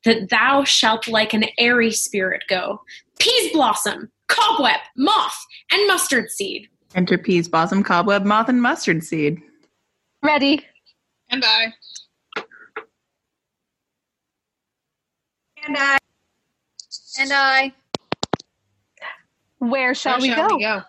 that 0.05 0.29
thou 0.29 0.63
shalt 0.63 1.07
like 1.07 1.33
an 1.33 1.45
airy 1.57 1.91
spirit 1.91 2.43
go. 2.47 2.81
Peaseblossom, 3.19 4.09
cobweb, 4.27 4.79
moth, 4.95 5.45
and 5.71 5.87
mustard 5.87 6.29
seed. 6.31 6.69
Enter 6.95 7.17
peas, 7.17 7.47
balsam, 7.47 7.83
cobweb, 7.83 8.23
moth, 8.23 8.49
and 8.49 8.61
mustard 8.61 9.03
seed. 9.03 9.41
Ready. 10.21 10.65
And 11.29 11.43
I. 11.43 11.73
And 15.65 15.77
I. 15.77 15.97
And 17.19 17.31
I. 17.33 17.73
Where 19.59 19.95
shall, 19.95 20.13
Where 20.13 20.21
we, 20.21 20.27
shall 20.29 20.49
go? 20.49 20.55
we 20.55 20.61
go? 20.61 20.81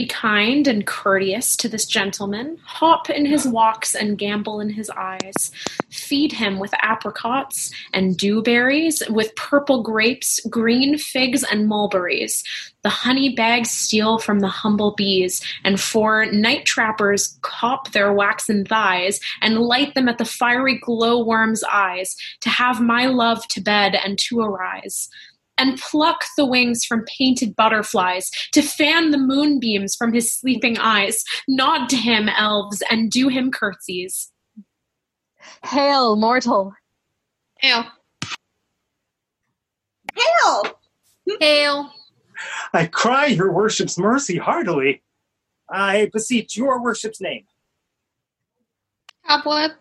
Be 0.00 0.06
kind 0.06 0.66
and 0.66 0.84
courteous 0.84 1.56
to 1.56 1.68
this 1.68 1.86
gentleman, 1.86 2.58
hop 2.64 3.08
in 3.08 3.26
his 3.26 3.46
walks 3.46 3.94
and 3.94 4.18
gambol 4.18 4.60
in 4.60 4.70
his 4.70 4.90
eyes. 4.90 5.52
Feed 5.88 6.32
him 6.32 6.58
with 6.58 6.74
apricots 6.82 7.70
and 7.92 8.18
dewberries, 8.18 9.04
with 9.08 9.36
purple 9.36 9.84
grapes, 9.84 10.40
green 10.50 10.98
figs, 10.98 11.44
and 11.44 11.68
mulberries. 11.68 12.42
The 12.82 12.88
honey 12.88 13.36
bags 13.36 13.70
steal 13.70 14.18
from 14.18 14.40
the 14.40 14.48
humble 14.48 14.94
bees, 14.96 15.40
and 15.62 15.80
four 15.80 16.26
night 16.26 16.64
trappers 16.64 17.38
cop 17.42 17.92
their 17.92 18.12
waxen 18.12 18.64
thighs 18.64 19.20
and 19.42 19.60
light 19.60 19.94
them 19.94 20.08
at 20.08 20.18
the 20.18 20.24
fiery 20.24 20.80
glowworm's 20.80 21.62
eyes, 21.70 22.16
to 22.40 22.50
have 22.50 22.80
my 22.80 23.06
love 23.06 23.46
to 23.46 23.60
bed 23.60 23.94
and 23.94 24.18
to 24.18 24.40
arise 24.40 25.08
and 25.58 25.78
pluck 25.78 26.24
the 26.36 26.46
wings 26.46 26.84
from 26.84 27.04
painted 27.06 27.54
butterflies, 27.56 28.30
to 28.52 28.62
fan 28.62 29.10
the 29.10 29.18
moonbeams 29.18 29.94
from 29.94 30.12
his 30.12 30.32
sleeping 30.32 30.78
eyes. 30.78 31.24
Nod 31.48 31.88
to 31.88 31.96
him, 31.96 32.28
elves, 32.28 32.82
and 32.90 33.10
do 33.10 33.28
him 33.28 33.50
curtsies. 33.50 34.30
Hail, 35.64 36.16
mortal. 36.16 36.72
Hail. 37.60 37.84
Hail! 40.14 40.78
Hail. 41.40 41.92
I 42.72 42.86
cry 42.86 43.26
your 43.26 43.52
worship's 43.52 43.98
mercy 43.98 44.36
heartily. 44.36 45.02
I 45.70 46.10
beseech 46.12 46.56
your 46.56 46.82
worship's 46.82 47.20
name. 47.20 47.46
Cobweb. 49.26 49.72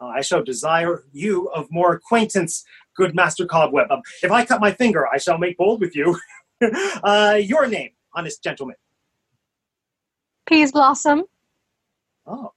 I 0.00 0.20
shall 0.20 0.42
desire 0.42 1.04
you 1.12 1.48
of 1.54 1.70
more 1.70 1.94
acquaintance, 1.94 2.64
good 2.96 3.14
Master 3.14 3.46
Cobweb. 3.46 3.90
Um, 3.90 4.02
if 4.22 4.30
I 4.30 4.44
cut 4.44 4.60
my 4.60 4.72
finger, 4.72 5.06
I 5.06 5.18
shall 5.18 5.38
make 5.38 5.56
bold 5.56 5.80
with 5.80 5.96
you. 5.96 6.18
uh, 7.02 7.38
your 7.40 7.66
name, 7.66 7.90
honest 8.14 8.42
gentleman. 8.42 8.76
Peaseblossom. 10.50 11.22
Oh. 12.26 12.52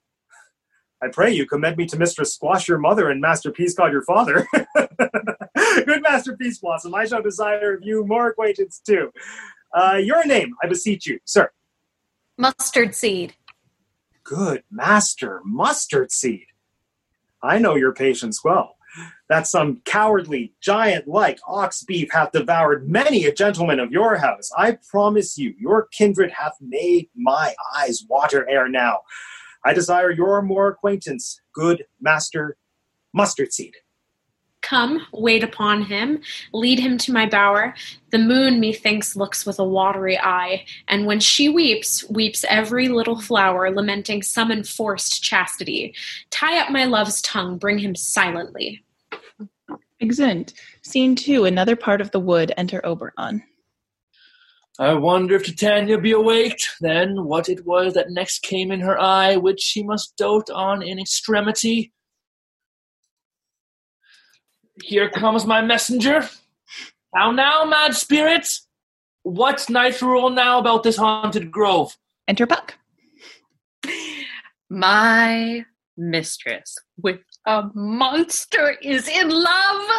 I 1.01 1.07
pray 1.09 1.31
you 1.31 1.45
commend 1.45 1.77
me 1.77 1.85
to 1.87 1.97
Mistress 1.97 2.33
Squash, 2.33 2.67
your 2.67 2.77
mother, 2.77 3.09
and 3.09 3.21
Master 3.21 3.51
Peascod, 3.51 3.91
your 3.91 4.01
father. 4.03 4.47
good 5.85 6.01
Master 6.01 6.35
Peaseblossom, 6.35 6.93
I 6.95 7.05
shall 7.05 7.21
desire 7.21 7.75
of 7.75 7.83
you 7.83 8.05
more 8.05 8.29
acquaintance 8.29 8.81
too. 8.85 9.11
Uh, 9.73 9.99
your 10.01 10.25
name, 10.25 10.55
I 10.63 10.67
beseech 10.67 11.05
you, 11.05 11.19
sir. 11.25 11.51
Mustardseed. 12.39 13.33
Good 14.23 14.63
Master 14.71 15.41
Mustardseed. 15.47 16.45
I 17.43 17.59
know 17.59 17.75
your 17.75 17.93
patience 17.93 18.43
well. 18.43 18.77
That 19.27 19.47
some 19.47 19.81
cowardly 19.85 20.53
giant 20.61 21.07
like 21.07 21.39
ox 21.47 21.83
beef 21.83 22.11
hath 22.11 22.31
devoured 22.31 22.87
many 22.87 23.25
a 23.25 23.33
gentleman 23.33 23.79
of 23.79 23.91
your 23.91 24.17
house. 24.17 24.51
I 24.55 24.77
promise 24.89 25.37
you, 25.37 25.55
your 25.59 25.87
kindred 25.87 26.31
hath 26.31 26.53
made 26.61 27.09
my 27.15 27.55
eyes 27.75 28.05
water 28.07 28.47
ere 28.47 28.69
now. 28.69 28.99
I 29.65 29.73
desire 29.73 30.11
your 30.11 30.43
more 30.43 30.67
acquaintance, 30.67 31.41
good 31.53 31.85
master 31.99 32.57
Mustardseed. 33.17 33.73
Come, 34.61 35.05
wait 35.13 35.43
upon 35.43 35.83
him, 35.83 36.21
lead 36.51 36.79
him 36.79 36.97
to 36.97 37.13
my 37.13 37.27
bower. 37.27 37.75
The 38.09 38.17
moon, 38.17 38.59
methinks, 38.59 39.15
looks 39.15 39.45
with 39.45 39.59
a 39.59 39.63
watery 39.63 40.17
eye, 40.19 40.65
and 40.87 41.05
when 41.05 41.19
she 41.19 41.49
weeps, 41.49 42.07
weeps 42.09 42.43
every 42.49 42.87
little 42.87 43.21
flower, 43.21 43.69
lamenting 43.69 44.23
some 44.23 44.51
enforced 44.51 45.21
chastity. 45.21 45.93
Tie 46.31 46.59
up 46.59 46.71
my 46.71 46.85
love's 46.85 47.21
tongue, 47.21 47.59
bring 47.59 47.77
him 47.77 47.95
silently. 47.95 48.83
Excellent. 50.01 50.53
Scene 50.83 51.15
two, 51.15 51.45
another 51.45 51.75
part 51.75 52.01
of 52.01 52.11
the 52.11 52.19
wood, 52.19 52.53
enter 52.57 52.85
Oberon. 52.85 53.43
I 54.77 54.93
wonder 54.93 55.35
if 55.35 55.45
Titania 55.45 55.97
be 55.97 56.11
awaked, 56.11 56.75
then 56.81 57.23
what 57.23 57.47
it 57.47 57.65
was 57.65 57.93
that 57.93 58.09
next 58.09 58.41
came 58.41 58.73
in 58.73 58.81
her 58.81 58.99
eye, 58.99 59.37
which 59.37 59.61
she 59.61 59.83
must 59.83 60.17
dote 60.17 60.49
on 60.49 60.81
in 60.81 60.99
extremity. 60.99 61.93
Here 64.83 65.09
comes 65.09 65.45
my 65.45 65.61
messenger. 65.61 66.27
How 67.15 67.31
now, 67.31 67.63
mad 67.63 67.95
spirit? 67.95 68.59
What 69.23 69.69
night 69.69 70.01
rule 70.01 70.29
now 70.29 70.59
about 70.59 70.83
this 70.83 70.97
haunted 70.97 71.49
grove? 71.49 71.95
Enter 72.27 72.45
Puck. 72.45 72.75
My 74.69 75.63
mistress 75.95 76.75
with 77.01 77.21
a 77.45 77.69
monster 77.73 78.75
is 78.81 79.07
in 79.07 79.29
love. 79.29 79.89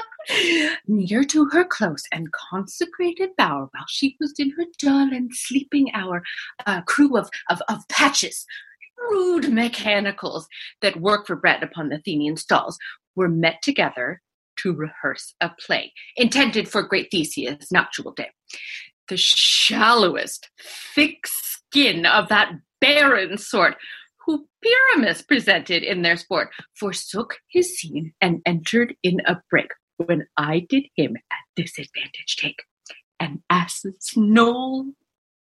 Near 0.88 1.22
to 1.24 1.44
her 1.46 1.64
close 1.64 2.02
and 2.12 2.32
consecrated 2.32 3.30
bower, 3.38 3.68
while 3.70 3.84
she 3.88 4.16
was 4.20 4.34
in 4.38 4.50
her 4.50 4.64
dull 4.80 5.12
and 5.12 5.30
sleeping 5.32 5.90
hour, 5.94 6.22
a 6.66 6.82
crew 6.82 7.16
of, 7.16 7.30
of, 7.48 7.62
of 7.68 7.86
patches, 7.88 8.44
rude 9.10 9.52
mechanicals 9.52 10.48
that 10.82 11.00
work 11.00 11.26
for 11.26 11.36
bread 11.36 11.62
upon 11.62 11.88
the 11.88 11.96
Athenian 11.96 12.36
stalls, 12.36 12.76
were 13.14 13.28
met 13.28 13.62
together 13.62 14.20
to 14.58 14.72
rehearse 14.74 15.34
a 15.40 15.50
play 15.64 15.92
intended 16.16 16.68
for 16.68 16.82
great 16.82 17.08
Theseus' 17.10 17.70
nuptial 17.70 18.12
day. 18.12 18.30
The 19.08 19.16
shallowest, 19.16 20.50
thick 20.94 21.26
skin 21.26 22.06
of 22.06 22.28
that 22.28 22.52
barren 22.80 23.38
sort 23.38 23.76
who 24.26 24.46
Pyramus 24.62 25.22
presented 25.22 25.82
in 25.82 26.02
their 26.02 26.16
sport 26.16 26.50
forsook 26.74 27.38
his 27.48 27.78
scene 27.78 28.12
and 28.20 28.42
entered 28.44 28.94
in 29.02 29.20
a 29.26 29.40
break 29.48 29.68
when 29.96 30.26
I 30.36 30.66
did 30.68 30.84
him 30.96 31.16
at 31.30 31.38
disadvantage 31.54 32.36
take. 32.36 32.62
An 33.18 33.42
ass's 33.48 34.10
knoll 34.16 34.92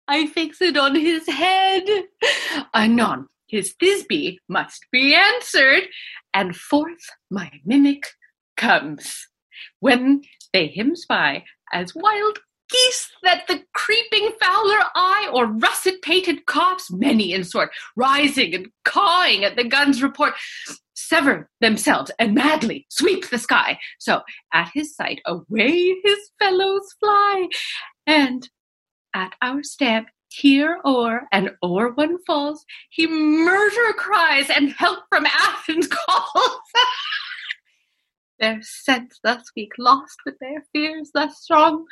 I 0.09 0.27
fix 0.27 0.63
it 0.63 0.77
on 0.77 0.95
his 0.95 1.29
head. 1.29 1.85
Anon, 2.75 3.27
his 3.49 3.75
Thisbe 3.81 4.39
must 4.49 4.87
be 4.93 5.15
answered, 5.15 5.85
and 6.33 6.55
forth 6.55 7.11
my 7.31 7.51
mimic 7.65 8.07
comes. 8.57 9.27
When 9.81 10.23
they 10.53 10.69
him 10.69 10.95
spy 10.95 11.45
as 11.73 11.95
wild 11.95 12.39
geese 12.71 13.11
that 13.23 13.47
the 13.47 13.63
creeping 13.75 14.31
fowler 14.41 14.81
eye 14.95 15.31
or 15.33 15.47
russet 15.47 16.03
pated 16.03 16.47
copse, 16.47 16.91
many 16.91 17.33
in 17.33 17.45
sort, 17.45 17.71
rising 17.97 18.55
and 18.55 18.69
cawing 18.85 19.45
at 19.45 19.57
the 19.57 19.65
gun's 19.65 20.03
report, 20.03 20.35
sever 20.95 21.49
themselves 21.61 22.11
and 22.19 22.35
madly 22.35 22.87
sweep 22.91 23.29
the 23.29 23.39
sky. 23.39 23.79
So 23.99 24.23
at 24.53 24.71
his 24.75 24.95
sight 24.95 25.21
away 25.27 25.97
his 26.05 26.31
fellows 26.39 26.95
fly, 27.01 27.49
and 28.07 28.49
at 29.15 29.35
our 29.43 29.63
stamp 29.63 30.09
here 30.29 30.79
o'er 30.85 31.23
and 31.33 31.51
o'er 31.63 31.93
one 31.93 32.19
falls, 32.27 32.65
he 32.91 33.07
murder 33.07 33.93
cries 33.97 34.51
and 34.51 34.73
help 34.73 35.05
from 35.09 35.27
Athens 35.27 35.89
calls. 35.89 36.61
their 38.39 38.61
sense 38.63 39.19
thus 39.23 39.45
weak, 39.57 39.73
lost 39.79 40.19
with 40.25 40.35
their 40.41 40.65
fears 40.73 41.11
thus 41.15 41.41
strong, 41.41 41.87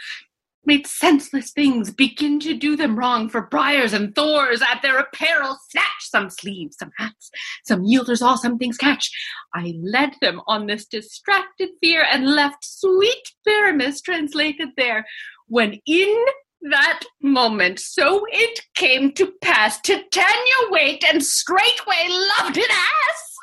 made 0.67 0.87
senseless 0.87 1.53
things 1.53 1.91
begin 1.91 2.41
to 2.41 2.55
do 2.55 2.77
them 2.77 2.99
wrong. 2.99 3.29
For 3.29 3.43
briars 3.43 3.93
and 3.93 4.15
thors 4.15 4.63
at 4.63 4.83
their 4.83 4.99
apparel 4.99 5.59
snatch 5.71 5.85
some 6.01 6.31
sleeves, 6.31 6.77
some 6.79 6.91
hats, 6.99 7.31
some 7.65 7.83
yielders, 7.83 8.23
all 8.23 8.37
some 8.37 8.59
things 8.59 8.77
catch. 8.77 9.11
I 9.55 9.75
led 9.83 10.15
them 10.21 10.41
on 10.47 10.67
this 10.67 10.87
distracted 10.87 11.71
fear 11.81 12.05
and 12.11 12.27
left 12.27 12.65
sweet 12.65 13.33
Pyramus 13.47 14.01
translated 14.01 14.71
there. 14.77 15.07
When 15.49 15.81
in 15.87 16.25
that 16.71 17.03
moment, 17.21 17.79
so 17.79 18.25
it 18.31 18.61
came 18.75 19.13
to 19.13 19.33
pass, 19.43 19.81
Titania 19.81 20.71
waked 20.71 21.05
and 21.05 21.23
straightway 21.23 22.09
loved 22.39 22.57
an 22.57 22.65
ass. 22.71 23.35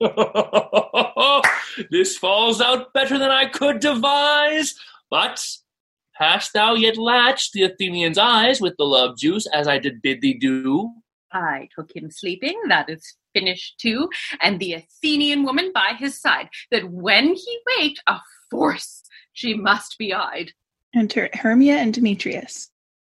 this 1.90 2.16
falls 2.16 2.60
out 2.60 2.92
better 2.92 3.18
than 3.18 3.30
I 3.30 3.46
could 3.46 3.80
devise. 3.80 4.74
But 5.10 5.42
hast 6.18 6.52
thou 6.52 6.74
yet 6.74 6.96
latched 6.96 7.52
the 7.52 7.64
Athenian's 7.64 8.18
eyes 8.18 8.60
with 8.60 8.76
the 8.76 8.84
love 8.84 9.16
juice, 9.16 9.46
as 9.54 9.68
I 9.68 9.78
did 9.78 10.02
bid 10.02 10.20
thee 10.20 10.34
do? 10.34 10.90
I 11.32 11.68
took 11.74 11.94
him 11.94 12.10
sleeping, 12.10 12.60
that 12.68 12.90
is 12.90 13.16
finished 13.32 13.78
too, 13.78 14.08
and 14.40 14.58
the 14.58 14.74
Athenian 14.74 15.44
woman 15.44 15.70
by 15.72 15.94
his 15.98 16.20
side, 16.20 16.48
that 16.70 16.90
when 16.90 17.34
he 17.34 17.58
waked, 17.78 18.02
a 18.06 18.18
force 18.50 19.02
she 19.32 19.54
must 19.54 19.96
be 19.98 20.12
eyed. 20.12 20.52
Enter 20.94 21.28
Hermia 21.34 21.76
and 21.76 21.94
Demetrius. 21.94 22.70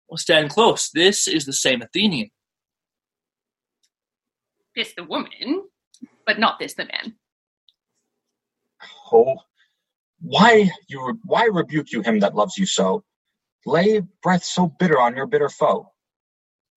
Well, 0.10 0.18
stand 0.18 0.50
close. 0.50 0.90
This 0.90 1.28
is 1.28 1.46
the 1.46 1.54
same 1.54 1.82
Athenian. 1.82 2.32
This 4.76 4.94
the 4.94 5.04
woman, 5.04 5.68
but 6.26 6.40
not 6.40 6.60
this 6.60 6.74
the 6.74 6.86
man. 6.86 7.16
Oh, 9.12 9.38
why 10.22 10.70
you 10.88 11.20
why 11.24 11.46
rebuke 11.46 11.92
you 11.92 12.02
him 12.02 12.20
that 12.20 12.36
loves 12.36 12.58
you 12.58 12.66
so? 12.66 13.04
Lay 13.66 14.02
breath 14.24 14.44
so 14.44 14.68
bitter 14.80 15.00
on 15.00 15.16
your 15.16 15.28
bitter 15.28 15.50
foe. 15.50 15.92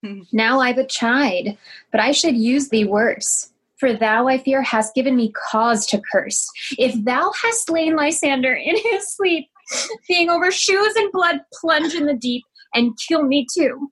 Now 0.32 0.58
I 0.58 0.72
but 0.72 0.88
chide, 0.88 1.56
but 1.92 2.00
I 2.00 2.10
should 2.10 2.36
use 2.36 2.70
thee 2.70 2.84
worse. 2.84 3.52
For 3.78 3.92
thou, 3.92 4.28
I 4.28 4.38
fear, 4.38 4.62
hast 4.62 4.94
given 4.94 5.16
me 5.16 5.32
cause 5.50 5.86
to 5.86 6.00
curse. 6.12 6.48
If 6.78 7.04
thou 7.04 7.32
hast 7.42 7.66
slain 7.66 7.96
Lysander 7.96 8.54
in 8.54 8.76
his 8.76 9.14
sleep, 9.14 9.48
being 10.08 10.30
over 10.30 10.50
shoes 10.50 10.94
and 10.96 11.10
blood, 11.12 11.40
plunge 11.60 11.94
in 11.94 12.06
the 12.06 12.14
deep 12.14 12.44
and 12.74 12.96
kill 13.08 13.24
me 13.24 13.46
too. 13.52 13.90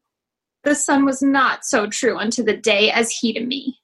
The 0.62 0.74
sun 0.74 1.04
was 1.04 1.22
not 1.22 1.64
so 1.64 1.86
true 1.86 2.18
unto 2.18 2.42
the 2.42 2.56
day 2.56 2.90
as 2.90 3.10
he 3.10 3.32
to 3.32 3.40
me. 3.40 3.78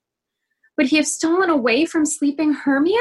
Would 0.76 0.88
he 0.88 0.96
have 0.96 1.06
stolen 1.06 1.50
away 1.50 1.86
from 1.86 2.04
sleeping 2.04 2.52
Hermia? 2.52 2.98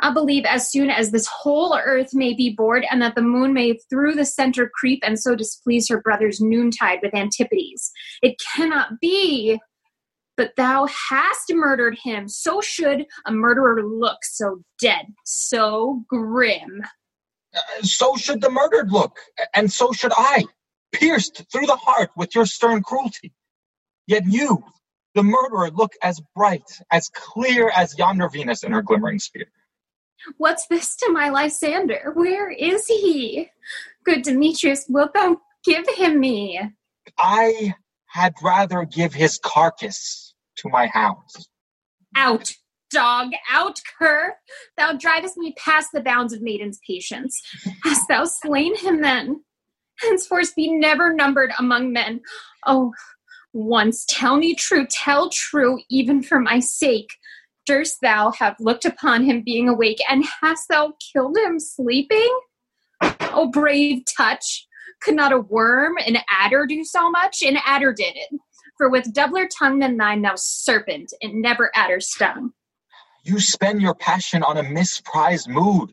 I 0.00 0.12
believe 0.12 0.44
as 0.44 0.70
soon 0.70 0.90
as 0.90 1.10
this 1.10 1.26
whole 1.26 1.76
earth 1.76 2.12
may 2.12 2.34
be 2.34 2.50
bored, 2.50 2.84
and 2.90 3.00
that 3.00 3.14
the 3.14 3.22
moon 3.22 3.54
may 3.54 3.78
through 3.88 4.14
the 4.14 4.24
center 4.24 4.70
creep 4.74 5.00
and 5.02 5.18
so 5.18 5.34
displease 5.34 5.88
her 5.88 6.02
brother's 6.02 6.40
noontide 6.40 6.98
with 7.02 7.14
Antipodes. 7.14 7.90
It 8.22 8.36
cannot 8.54 9.00
be. 9.00 9.58
But 10.36 10.52
thou 10.56 10.86
hast 10.86 11.50
murdered 11.54 11.96
him. 12.02 12.28
So 12.28 12.60
should 12.60 13.06
a 13.24 13.32
murderer 13.32 13.82
look, 13.82 14.18
so 14.22 14.60
dead, 14.78 15.06
so 15.24 16.04
grim. 16.08 16.82
Uh, 17.54 17.82
so 17.82 18.16
should 18.16 18.42
the 18.42 18.50
murdered 18.50 18.92
look, 18.92 19.16
and 19.54 19.72
so 19.72 19.92
should 19.92 20.12
I, 20.14 20.44
pierced 20.92 21.42
through 21.50 21.66
the 21.66 21.76
heart 21.76 22.10
with 22.16 22.34
your 22.34 22.44
stern 22.44 22.82
cruelty. 22.82 23.32
Yet 24.06 24.24
you, 24.26 24.62
the 25.14 25.22
murderer, 25.22 25.70
look 25.70 25.94
as 26.02 26.20
bright, 26.34 26.70
as 26.90 27.08
clear 27.08 27.70
as 27.74 27.96
yonder 27.98 28.28
Venus 28.28 28.62
in 28.62 28.72
her 28.72 28.82
glimmering 28.82 29.18
sphere. 29.18 29.50
What's 30.38 30.66
this 30.66 30.96
to 30.96 31.12
my 31.12 31.28
Lysander? 31.28 32.12
Where 32.14 32.50
is 32.50 32.86
he? 32.86 33.50
Good 34.04 34.22
Demetrius, 34.22 34.86
wilt 34.88 35.14
thou 35.14 35.40
give 35.64 35.86
him 35.96 36.20
me? 36.20 36.60
I 37.18 37.74
had 38.06 38.34
rather 38.42 38.84
give 38.84 39.14
his 39.14 39.38
carcass 39.38 40.34
to 40.56 40.68
my 40.68 40.86
hounds. 40.86 41.48
Out, 42.14 42.52
dog, 42.90 43.32
out, 43.50 43.80
cur! 43.98 44.34
Thou 44.76 44.94
drivest 44.94 45.36
me 45.36 45.54
past 45.58 45.90
the 45.92 46.00
bounds 46.00 46.32
of 46.32 46.42
maiden's 46.42 46.80
patience. 46.86 47.40
Hast 47.84 48.08
thou 48.08 48.24
slain 48.24 48.76
him 48.76 49.02
then? 49.02 49.44
Henceforth 50.00 50.54
be 50.54 50.72
never 50.72 51.12
numbered 51.12 51.52
among 51.58 51.92
men. 51.92 52.20
Oh, 52.66 52.92
once 53.52 54.04
tell 54.08 54.36
me 54.36 54.54
true, 54.54 54.86
tell 54.90 55.30
true, 55.30 55.80
even 55.88 56.22
for 56.22 56.38
my 56.38 56.60
sake. 56.60 57.08
Durst 57.66 57.96
thou 58.00 58.30
have 58.32 58.56
looked 58.60 58.84
upon 58.84 59.24
him 59.24 59.42
being 59.44 59.68
awake, 59.68 59.98
and 60.08 60.24
hast 60.40 60.68
thou 60.70 60.94
killed 61.12 61.36
him 61.36 61.58
sleeping? 61.58 62.38
Oh, 63.20 63.50
brave 63.52 64.04
touch! 64.16 64.66
Could 65.02 65.16
not 65.16 65.32
a 65.32 65.40
worm, 65.40 65.96
an 65.98 66.18
adder, 66.30 66.64
do 66.66 66.84
so 66.84 67.10
much? 67.10 67.42
An 67.42 67.58
adder 67.64 67.92
did 67.92 68.16
it. 68.16 68.40
For 68.78 68.88
with 68.88 69.12
doubler 69.12 69.46
tongue 69.58 69.78
than 69.80 69.96
thine, 69.96 70.22
thou 70.22 70.34
serpent, 70.36 71.12
it 71.20 71.32
never 71.34 71.70
adder 71.74 72.00
stung. 72.00 72.52
You 73.24 73.40
spend 73.40 73.82
your 73.82 73.94
passion 73.94 74.42
on 74.42 74.56
a 74.56 74.62
misprized 74.62 75.48
mood. 75.48 75.92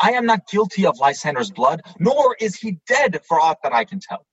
I 0.00 0.12
am 0.12 0.26
not 0.26 0.48
guilty 0.48 0.86
of 0.86 0.98
Lysander's 0.98 1.50
blood, 1.50 1.82
nor 1.98 2.36
is 2.40 2.56
he 2.56 2.78
dead 2.86 3.20
for 3.26 3.40
aught 3.40 3.58
that 3.62 3.72
I 3.72 3.84
can 3.84 4.00
tell. 4.00 4.24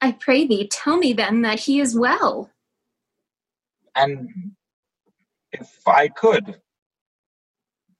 I 0.00 0.12
pray 0.12 0.46
thee, 0.46 0.68
tell 0.68 0.96
me 0.96 1.12
then 1.12 1.42
that 1.42 1.60
he 1.60 1.80
is 1.80 1.96
well. 1.96 2.50
And 3.94 4.28
if 5.52 5.86
I 5.86 6.08
could, 6.08 6.60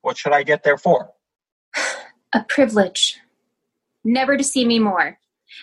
what 0.00 0.16
should 0.16 0.32
I 0.32 0.42
get 0.42 0.62
there 0.64 0.78
for? 0.78 1.11
A 2.32 2.44
privilege. 2.48 3.18
Never 4.05 4.36
to 4.36 4.44
see 4.44 4.64
me 4.64 4.78
more. 4.78 5.18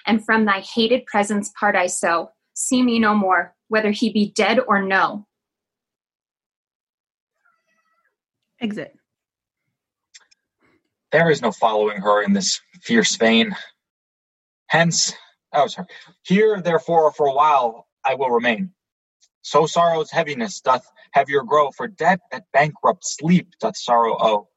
And 0.06 0.24
from 0.24 0.46
thy 0.46 0.60
hated 0.60 1.06
presence 1.06 1.52
part 1.60 1.76
I 1.76 1.88
so. 1.88 2.32
See 2.54 2.84
me 2.84 3.00
no 3.00 3.16
more, 3.16 3.56
whether 3.70 3.92
he 3.92 4.12
be 4.12 4.32
dead 4.36 4.60
or 4.60 4.82
no. 4.82 5.26
Exit. 8.62 8.96
There 11.12 11.32
is 11.32 11.42
no 11.42 11.52
following 11.52 12.02
her 12.02 12.22
in 12.22 12.34
this 12.34 12.62
fierce 12.82 13.16
vein. 13.16 13.56
Hence, 14.68 15.14
oh, 15.54 15.68
sorry. 15.68 15.88
Here, 16.24 16.62
therefore, 16.62 17.12
for 17.14 17.28
a 17.28 17.34
while 17.34 17.88
I 18.06 18.14
will 18.14 18.30
remain. 18.30 18.72
So 19.42 19.66
sorrow's 19.66 20.12
heaviness 20.12 20.60
doth 20.62 20.86
heavier 21.12 21.44
grow, 21.44 21.72
for 21.72 21.88
debt 21.88 22.20
that 22.32 22.46
bankrupt 22.54 23.06
sleep 23.06 23.54
doth 23.60 23.78
sorrow 23.78 24.18
owe, 24.20 24.50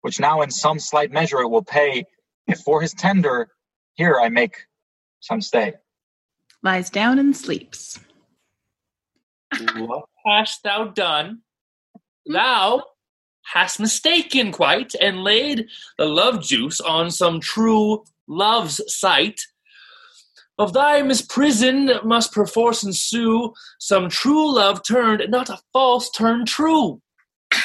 which 0.00 0.18
now 0.20 0.42
in 0.42 0.50
some 0.50 0.78
slight 0.78 1.10
measure 1.10 1.40
it 1.40 1.48
will 1.48 1.64
pay, 1.64 2.04
if 2.46 2.60
for 2.60 2.80
his 2.80 2.94
tender 2.94 3.48
here 3.94 4.18
I 4.20 4.28
make 4.28 4.66
some 5.20 5.40
stay. 5.40 5.74
Lies 6.62 6.90
down 6.90 7.18
and 7.18 7.36
sleeps. 7.36 7.98
what 9.76 10.04
hast 10.26 10.62
thou 10.62 10.84
done? 10.86 11.40
Thou 12.26 12.84
hast 13.52 13.78
mistaken 13.78 14.50
quite, 14.50 14.94
and 15.00 15.22
laid 15.22 15.68
the 15.98 16.06
love 16.06 16.42
juice 16.42 16.80
on 16.80 17.10
some 17.10 17.40
true 17.40 18.04
love's 18.26 18.80
sight. 18.88 19.40
Of 20.58 20.72
thy 20.72 21.02
misprison 21.02 22.02
must 22.02 22.32
perforce 22.32 22.82
ensue 22.82 23.52
some 23.78 24.08
true 24.08 24.54
love 24.54 24.82
turned, 24.82 25.22
not 25.28 25.50
a 25.50 25.58
false 25.72 26.08
turned 26.10 26.48
true. 26.48 27.02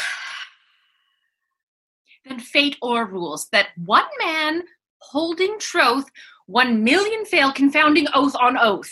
Then 2.26 2.39
fate 2.39 2.78
o'errules 2.84 3.48
that 3.52 3.70
one 3.78 4.06
man 4.20 4.64
holding 5.00 5.58
troth, 5.58 6.06
one 6.48 6.84
million 6.84 7.26
fail 7.26 7.52
confounding 7.54 8.08
oath 8.14 8.36
on 8.39 8.58
oath. 8.58 8.92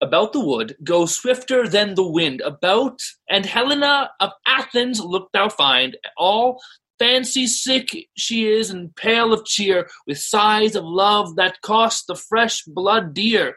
About 0.00 0.32
the 0.32 0.40
wood, 0.40 0.76
go 0.82 1.06
swifter 1.06 1.68
than 1.68 1.94
the 1.94 2.06
wind. 2.06 2.40
About 2.40 3.00
and 3.28 3.44
Helena 3.44 4.10
of 4.20 4.30
Athens 4.46 5.00
look 5.00 5.30
thou 5.32 5.48
find, 5.48 5.96
all 6.16 6.60
fancy 6.98 7.46
sick 7.46 8.08
she 8.16 8.48
is 8.48 8.70
and 8.70 8.94
pale 8.96 9.32
of 9.32 9.44
cheer, 9.44 9.88
with 10.06 10.18
sighs 10.18 10.74
of 10.74 10.84
love 10.84 11.36
that 11.36 11.60
cost 11.62 12.06
the 12.06 12.14
fresh 12.14 12.62
blood 12.64 13.14
dear. 13.14 13.54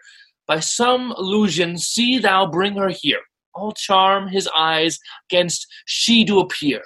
By 0.47 0.59
some 0.59 1.13
illusion 1.17 1.77
see 1.77 2.19
thou 2.19 2.45
bring 2.49 2.75
her 2.75 2.89
here. 2.89 3.21
All 3.53 3.73
charm 3.73 4.27
his 4.27 4.49
eyes 4.55 4.99
against 5.29 5.67
she 5.85 6.23
do 6.23 6.39
appear. 6.39 6.81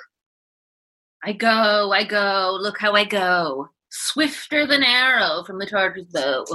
I 1.23 1.33
go, 1.33 1.91
I 1.91 2.03
go, 2.03 2.57
look 2.59 2.79
how 2.79 2.93
I 2.93 3.03
go. 3.03 3.69
Swifter 3.89 4.67
than 4.67 4.83
arrow 4.83 5.43
from 5.43 5.57
the 5.57 5.65
Tartar's 5.65 6.05
bow. 6.05 6.45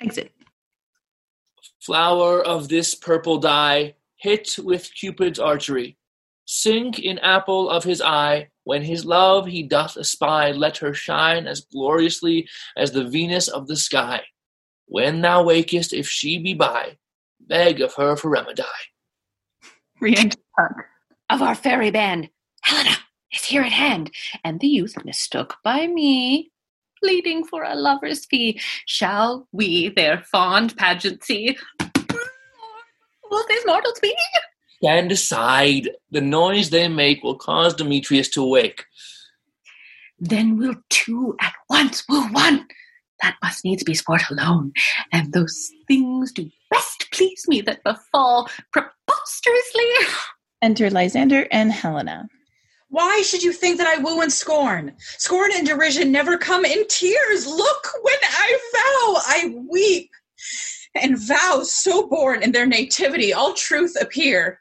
Exit. 0.00 0.32
Flower 1.80 2.42
of 2.42 2.68
this 2.68 2.94
purple 2.94 3.38
dye, 3.38 3.94
hit 4.16 4.56
with 4.58 4.90
Cupid's 4.94 5.38
archery. 5.38 5.96
Sink 6.46 6.98
in 6.98 7.18
apple 7.20 7.70
of 7.70 7.84
his 7.84 8.02
eye, 8.02 8.48
when 8.64 8.82
his 8.82 9.04
love 9.04 9.46
he 9.46 9.62
doth 9.62 9.96
espy, 9.96 10.52
let 10.52 10.76
her 10.78 10.92
shine 10.92 11.46
as 11.46 11.62
gloriously 11.62 12.48
as 12.76 12.92
the 12.92 13.04
Venus 13.04 13.48
of 13.48 13.66
the 13.66 13.76
sky. 13.76 14.22
When 14.86 15.22
thou 15.22 15.42
wakest, 15.44 15.92
if 15.92 16.08
she 16.08 16.38
be 16.38 16.54
by, 16.54 16.98
beg 17.40 17.80
of 17.80 17.94
her 17.94 18.16
for 18.16 18.30
remedy. 18.30 18.62
Re-enter. 20.00 20.38
Of 21.30 21.40
our 21.40 21.54
fairy 21.54 21.90
band, 21.90 22.28
Helena 22.62 22.96
is 23.32 23.44
here 23.44 23.62
at 23.62 23.72
hand, 23.72 24.10
and 24.44 24.60
the 24.60 24.68
youth 24.68 25.02
mistook 25.04 25.56
by 25.64 25.86
me, 25.86 26.52
pleading 27.02 27.44
for 27.44 27.64
a 27.64 27.74
lover's 27.74 28.26
fee. 28.26 28.60
Shall 28.86 29.48
we 29.52 29.88
their 29.88 30.22
fond 30.30 30.76
pageant 30.76 31.24
see? 31.24 31.56
Will 33.30 33.44
these 33.48 33.66
mortals 33.66 33.98
be? 34.00 34.14
Stand 34.84 35.12
aside. 35.12 35.88
The 36.10 36.20
noise 36.20 36.68
they 36.68 36.88
make 36.88 37.22
will 37.22 37.36
cause 37.36 37.72
Demetrius 37.72 38.28
to 38.32 38.46
wake. 38.46 38.84
Then 40.18 40.58
we'll 40.58 40.74
two 40.90 41.34
at 41.40 41.54
once 41.70 42.04
woo 42.06 42.28
one. 42.32 42.66
That 43.22 43.36
must 43.42 43.64
needs 43.64 43.82
be 43.82 43.94
sport 43.94 44.24
alone, 44.30 44.74
and 45.10 45.32
those 45.32 45.70
things 45.88 46.32
do 46.32 46.50
best 46.70 47.06
please 47.12 47.46
me 47.48 47.62
that 47.62 47.82
befall 47.82 48.50
preposterously. 48.72 49.90
Enter 50.60 50.90
Lysander 50.90 51.46
and 51.50 51.72
Helena. 51.72 52.28
Why 52.88 53.22
should 53.22 53.42
you 53.42 53.54
think 53.54 53.78
that 53.78 53.86
I 53.86 54.02
woo 54.02 54.20
and 54.20 54.30
scorn? 54.30 54.92
Scorn 54.98 55.50
and 55.54 55.66
derision 55.66 56.12
never 56.12 56.36
come 56.36 56.66
in 56.66 56.86
tears. 56.88 57.46
Look, 57.46 57.88
when 58.02 58.18
I 58.22 58.58
vow, 58.74 59.22
I 59.28 59.64
weep. 59.66 60.10
And 60.94 61.18
vows 61.18 61.74
so 61.74 62.06
born 62.06 62.42
in 62.42 62.52
their 62.52 62.66
nativity, 62.66 63.32
all 63.32 63.54
truth 63.54 63.96
appear. 63.98 64.60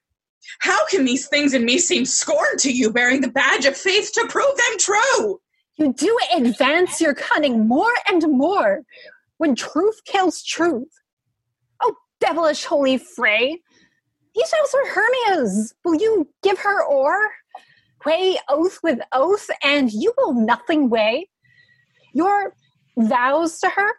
How 0.60 0.86
can 0.88 1.06
these 1.06 1.28
things 1.28 1.54
in 1.54 1.66
me 1.66 1.78
seem 1.78 2.06
scorn 2.06 2.58
to 2.60 2.72
you, 2.72 2.92
bearing 2.92 3.22
the 3.22 3.32
badge 3.32 3.66
of 3.66 3.78
faith 3.78 4.12
to 4.14 4.28
prove 4.28 4.56
them 4.58 4.78
true? 4.80 5.40
You 5.78 5.94
do 5.94 6.18
advance 6.36 7.02
your 7.02 7.16
cunning 7.16 7.68
more 7.68 7.94
and 8.08 8.24
more 8.30 8.84
when 9.38 9.56
truth 9.56 10.00
kills 10.06 10.44
truth. 10.44 10.92
Oh, 11.82 11.96
devilish 12.20 12.66
holy 12.66 12.98
fray! 12.98 13.60
These 14.36 14.52
vows 14.52 14.74
are 14.74 14.88
Hermia's. 14.88 15.76
Will 15.84 15.96
you 15.96 16.30
give 16.42 16.60
her 16.60 16.84
o'er? 16.90 17.32
Weigh 18.06 18.38
oath 18.50 18.80
with 18.84 19.00
oath, 19.12 19.50
and 19.64 19.92
you 19.92 20.14
will 20.18 20.34
nothing 20.34 20.90
weigh. 20.90 21.30
Your 22.14 22.54
vows 22.98 23.60
to 23.60 23.70
her 23.70 23.94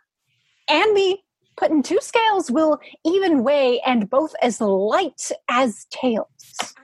and 0.69 0.93
me 0.93 1.24
put 1.57 1.71
in 1.71 1.83
two 1.83 1.99
scales 2.01 2.51
will 2.51 2.79
even 3.05 3.45
weigh, 3.45 3.81
and 3.81 4.09
both 4.11 4.35
as 4.43 4.61
light 4.61 5.31
as 5.49 5.87
tales. 5.91 6.27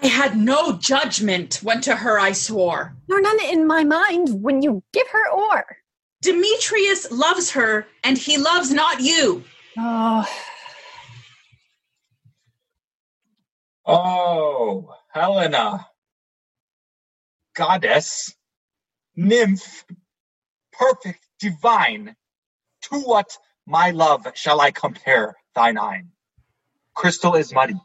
I 0.02 0.06
had 0.06 0.36
no 0.36 0.76
judgment 0.78 1.60
when 1.62 1.80
to 1.82 1.96
her 1.96 2.18
I 2.18 2.32
swore. 2.32 2.94
Nor 3.08 3.20
none 3.20 3.40
in 3.40 3.66
my 3.66 3.84
mind 3.84 4.42
when 4.42 4.62
you 4.62 4.82
give 4.92 5.08
her 5.08 5.30
o'er. 5.32 5.64
Demetrius 6.22 7.10
loves 7.10 7.50
her, 7.52 7.86
and 8.04 8.16
he 8.18 8.36
loves 8.38 8.70
not 8.70 9.00
you. 9.00 9.44
Oh, 9.78 10.26
Oh, 13.86 14.94
Helena. 15.08 15.86
Goddess. 17.56 18.32
Nymph. 19.16 19.84
Perfect, 20.72 21.26
divine. 21.40 22.14
To 22.82 23.00
what, 23.00 23.36
my 23.70 23.90
love, 23.90 24.26
shall 24.34 24.60
I 24.60 24.72
compare 24.72 25.36
thine 25.54 25.78
eye? 25.78 26.02
Crystal 26.94 27.36
is 27.36 27.54
muddy. 27.54 27.76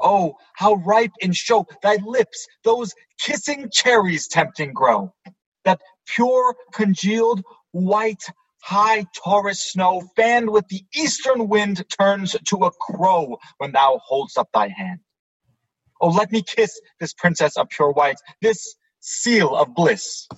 Oh, 0.00 0.36
how 0.54 0.74
ripe 0.74 1.10
in 1.20 1.32
show 1.32 1.66
thy 1.82 1.96
lips, 1.96 2.46
those 2.62 2.94
kissing 3.20 3.68
cherries 3.70 4.28
tempting 4.28 4.72
grow. 4.72 5.12
That 5.64 5.80
pure, 6.06 6.54
congealed, 6.72 7.42
white, 7.72 8.22
high 8.62 9.06
Taurus 9.16 9.72
snow, 9.72 10.02
fanned 10.14 10.50
with 10.50 10.68
the 10.68 10.84
eastern 10.94 11.48
wind, 11.48 11.84
turns 12.00 12.36
to 12.46 12.56
a 12.58 12.70
crow 12.70 13.38
when 13.58 13.72
thou 13.72 14.00
holds 14.04 14.36
up 14.36 14.48
thy 14.54 14.68
hand. 14.68 15.00
Oh, 16.00 16.10
let 16.10 16.30
me 16.30 16.42
kiss 16.42 16.80
this 17.00 17.12
princess 17.12 17.56
of 17.56 17.68
pure 17.70 17.90
white, 17.90 18.18
this 18.40 18.76
seal 19.00 19.56
of 19.56 19.74
bliss. 19.74 20.28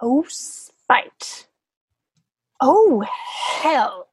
oh, 0.00 0.24
spite. 0.28 1.47
Oh, 2.60 3.04
hell. 3.60 4.08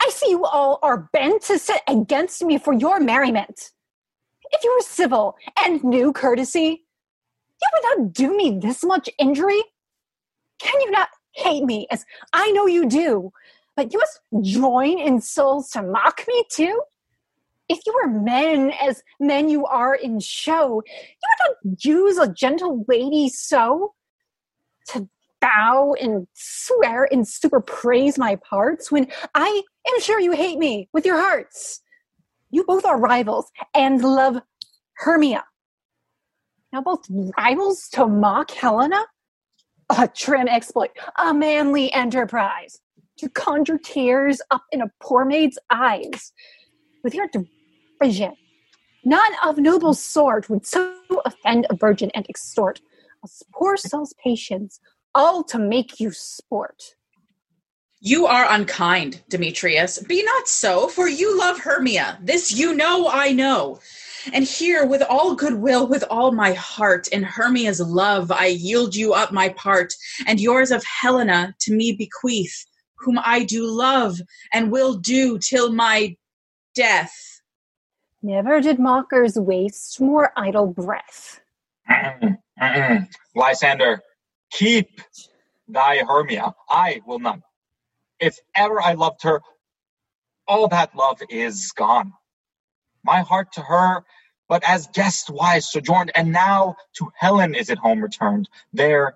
I 0.00 0.10
see 0.10 0.30
you 0.30 0.44
all 0.44 0.78
are 0.82 1.08
bent 1.12 1.42
to 1.44 1.58
set 1.58 1.82
against 1.88 2.42
me 2.42 2.58
for 2.58 2.72
your 2.72 3.00
merriment. 3.00 3.70
If 4.50 4.62
you 4.62 4.74
were 4.76 4.82
civil 4.82 5.36
and 5.58 5.82
knew 5.82 6.12
courtesy, 6.12 6.84
you 7.60 7.68
would 7.72 7.98
not 8.00 8.12
do 8.12 8.36
me 8.36 8.58
this 8.60 8.84
much 8.84 9.10
injury. 9.18 9.62
Can 10.58 10.80
you 10.80 10.90
not 10.90 11.08
hate 11.32 11.64
me 11.64 11.86
as 11.90 12.04
I 12.32 12.50
know 12.52 12.66
you 12.66 12.88
do, 12.88 13.32
but 13.76 13.92
you 13.92 13.98
must 13.98 14.20
join 14.42 14.98
in 14.98 15.20
souls 15.20 15.70
to 15.70 15.82
mock 15.82 16.24
me 16.28 16.44
too? 16.50 16.82
If 17.68 17.80
you 17.86 17.94
were 17.94 18.08
men 18.08 18.72
as 18.80 19.02
men 19.20 19.48
you 19.48 19.66
are 19.66 19.94
in 19.94 20.20
show, 20.20 20.82
you 20.86 21.28
would 21.28 21.56
not 21.64 21.84
use 21.84 22.18
a 22.18 22.32
gentle 22.32 22.84
lady 22.88 23.28
so 23.28 23.94
to 24.88 25.08
bow 25.40 25.94
and 26.00 26.26
swear 26.34 27.08
and 27.10 27.26
super 27.26 27.60
praise 27.60 28.18
my 28.18 28.36
parts 28.36 28.90
when 28.90 29.08
I 29.34 29.62
am 29.88 30.00
sure 30.00 30.20
you 30.20 30.32
hate 30.32 30.58
me 30.58 30.88
with 30.92 31.06
your 31.06 31.16
hearts. 31.16 31.80
You 32.50 32.64
both 32.64 32.84
are 32.84 32.98
rivals 32.98 33.50
and 33.74 34.02
love 34.02 34.40
Hermia. 34.96 35.44
Now, 36.72 36.82
both 36.82 37.06
rivals 37.36 37.88
to 37.92 38.06
mock 38.06 38.50
Helena? 38.50 39.04
A 39.90 40.06
trim 40.06 40.48
exploit, 40.48 40.90
a 41.18 41.32
manly 41.32 41.90
enterprise, 41.94 42.80
to 43.18 43.30
conjure 43.30 43.78
tears 43.78 44.42
up 44.50 44.62
in 44.70 44.82
a 44.82 44.90
poor 45.00 45.24
maid's 45.24 45.58
eyes. 45.70 46.32
With 47.02 47.14
your 47.14 47.28
derision, 47.98 48.34
none 49.04 49.32
of 49.44 49.56
noble 49.56 49.94
sort 49.94 50.50
would 50.50 50.66
so 50.66 50.94
offend 51.24 51.66
a 51.70 51.76
virgin 51.76 52.10
and 52.14 52.28
extort 52.28 52.80
a 53.24 53.28
poor 53.52 53.76
soul's 53.76 54.14
patience, 54.22 54.80
all 55.18 55.42
to 55.42 55.58
make 55.58 55.98
you 55.98 56.12
sport. 56.12 56.94
You 58.00 58.26
are 58.26 58.46
unkind, 58.48 59.20
Demetrius. 59.28 59.98
Be 59.98 60.22
not 60.22 60.46
so, 60.46 60.86
for 60.86 61.08
you 61.08 61.36
love 61.36 61.58
Hermia. 61.58 62.16
This 62.22 62.56
you 62.56 62.72
know 62.72 63.08
I 63.08 63.32
know. 63.32 63.80
And 64.32 64.44
here, 64.44 64.86
with 64.86 65.02
all 65.02 65.34
goodwill, 65.34 65.88
with 65.88 66.04
all 66.08 66.30
my 66.30 66.52
heart, 66.52 67.08
in 67.08 67.24
Hermia's 67.24 67.80
love, 67.80 68.30
I 68.30 68.46
yield 68.46 68.94
you 68.94 69.12
up 69.12 69.32
my 69.32 69.48
part, 69.48 69.92
and 70.26 70.38
yours 70.38 70.70
of 70.70 70.84
Helena 70.84 71.54
to 71.60 71.74
me 71.74 71.92
bequeath, 71.92 72.64
whom 72.94 73.18
I 73.24 73.42
do 73.42 73.66
love, 73.66 74.20
and 74.52 74.70
will 74.70 74.94
do 74.94 75.38
till 75.38 75.72
my 75.72 76.16
death. 76.76 77.40
Never 78.22 78.60
did 78.60 78.78
mockers 78.78 79.36
waste 79.36 80.00
more 80.00 80.32
idle 80.36 80.68
breath. 80.68 81.40
Lysander, 83.34 84.02
keep 84.50 85.00
thy 85.68 85.98
Hermia. 85.98 86.54
I 86.68 87.00
will 87.06 87.18
none. 87.18 87.42
If 88.20 88.38
ever 88.54 88.80
I 88.80 88.94
loved 88.94 89.22
her, 89.22 89.40
all 90.46 90.68
that 90.68 90.94
love 90.96 91.20
is 91.28 91.72
gone. 91.72 92.12
My 93.04 93.20
heart 93.20 93.52
to 93.52 93.60
her, 93.60 94.04
but 94.48 94.64
as 94.64 94.88
guest 94.88 95.30
wise 95.30 95.70
sojourned, 95.70 96.10
and 96.14 96.32
now 96.32 96.76
to 96.96 97.10
Helen 97.14 97.54
is 97.54 97.70
it 97.70 97.78
home 97.78 98.00
returned, 98.00 98.48
there 98.72 99.14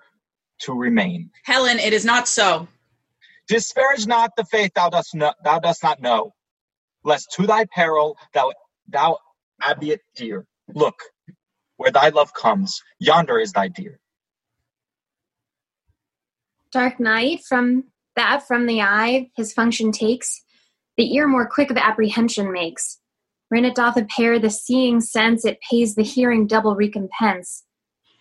to 0.60 0.72
remain. 0.72 1.30
Helen, 1.44 1.78
it 1.78 1.92
is 1.92 2.04
not 2.04 2.28
so. 2.28 2.68
Disparage 3.48 4.06
not 4.06 4.36
the 4.36 4.44
faith 4.44 4.72
thou 4.74 4.88
dost 4.88 5.14
know, 5.14 5.32
thou 5.42 5.58
dost 5.58 5.82
not 5.82 6.00
know, 6.00 6.32
lest 7.02 7.32
to 7.32 7.46
thy 7.46 7.64
peril 7.64 8.16
thou 8.34 8.52
thou 8.88 9.18
abate 9.66 10.00
dear. 10.14 10.46
Look, 10.74 11.02
where 11.76 11.90
thy 11.90 12.10
love 12.10 12.32
comes, 12.34 12.80
yonder 13.00 13.40
is 13.40 13.52
thy 13.52 13.68
dear. 13.68 13.98
Dark 16.72 16.98
night, 16.98 17.44
from 17.44 17.84
that 18.16 18.46
from 18.46 18.66
the 18.66 18.80
eye 18.80 19.30
his 19.36 19.52
function 19.52 19.92
takes, 19.92 20.42
the 20.96 21.14
ear 21.14 21.26
more 21.26 21.46
quick 21.46 21.70
of 21.70 21.76
apprehension 21.76 22.52
makes. 22.52 22.98
When 23.48 23.64
it 23.64 23.74
doth 23.74 23.96
appear 23.98 24.38
the 24.38 24.50
seeing 24.50 25.00
sense, 25.00 25.44
it 25.44 25.58
pays 25.68 25.94
the 25.94 26.02
hearing 26.02 26.46
double 26.46 26.74
recompense. 26.74 27.64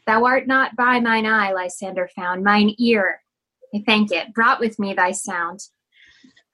Thou 0.06 0.26
art 0.26 0.48
not 0.48 0.76
by 0.76 1.00
mine 1.00 1.26
eye, 1.26 1.54
Lysander 1.54 2.10
found, 2.16 2.44
mine 2.44 2.76
ear. 2.78 3.22
I 3.74 3.84
thank 3.86 4.12
it, 4.12 4.34
brought 4.34 4.60
with 4.60 4.78
me 4.78 4.94
thy 4.94 5.12
sound. 5.12 5.62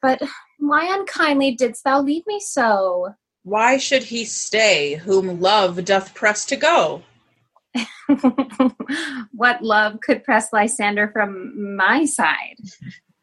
But 0.02 0.22
why 0.60 0.94
unkindly 0.94 1.56
didst 1.56 1.84
thou 1.84 2.02
leave 2.02 2.28
me 2.28 2.40
so? 2.40 3.16
Why 3.44 3.78
should 3.78 4.04
he 4.04 4.26
stay, 4.26 4.96
whom 4.96 5.42
love 5.42 5.84
doth 5.86 6.14
press 6.14 6.46
to 6.46 6.56
go? 6.56 7.02
what 9.32 9.62
love 9.64 10.00
could 10.02 10.24
press 10.24 10.52
Lysander 10.54 11.10
from 11.10 11.76
my 11.76 12.06
side? 12.06 12.58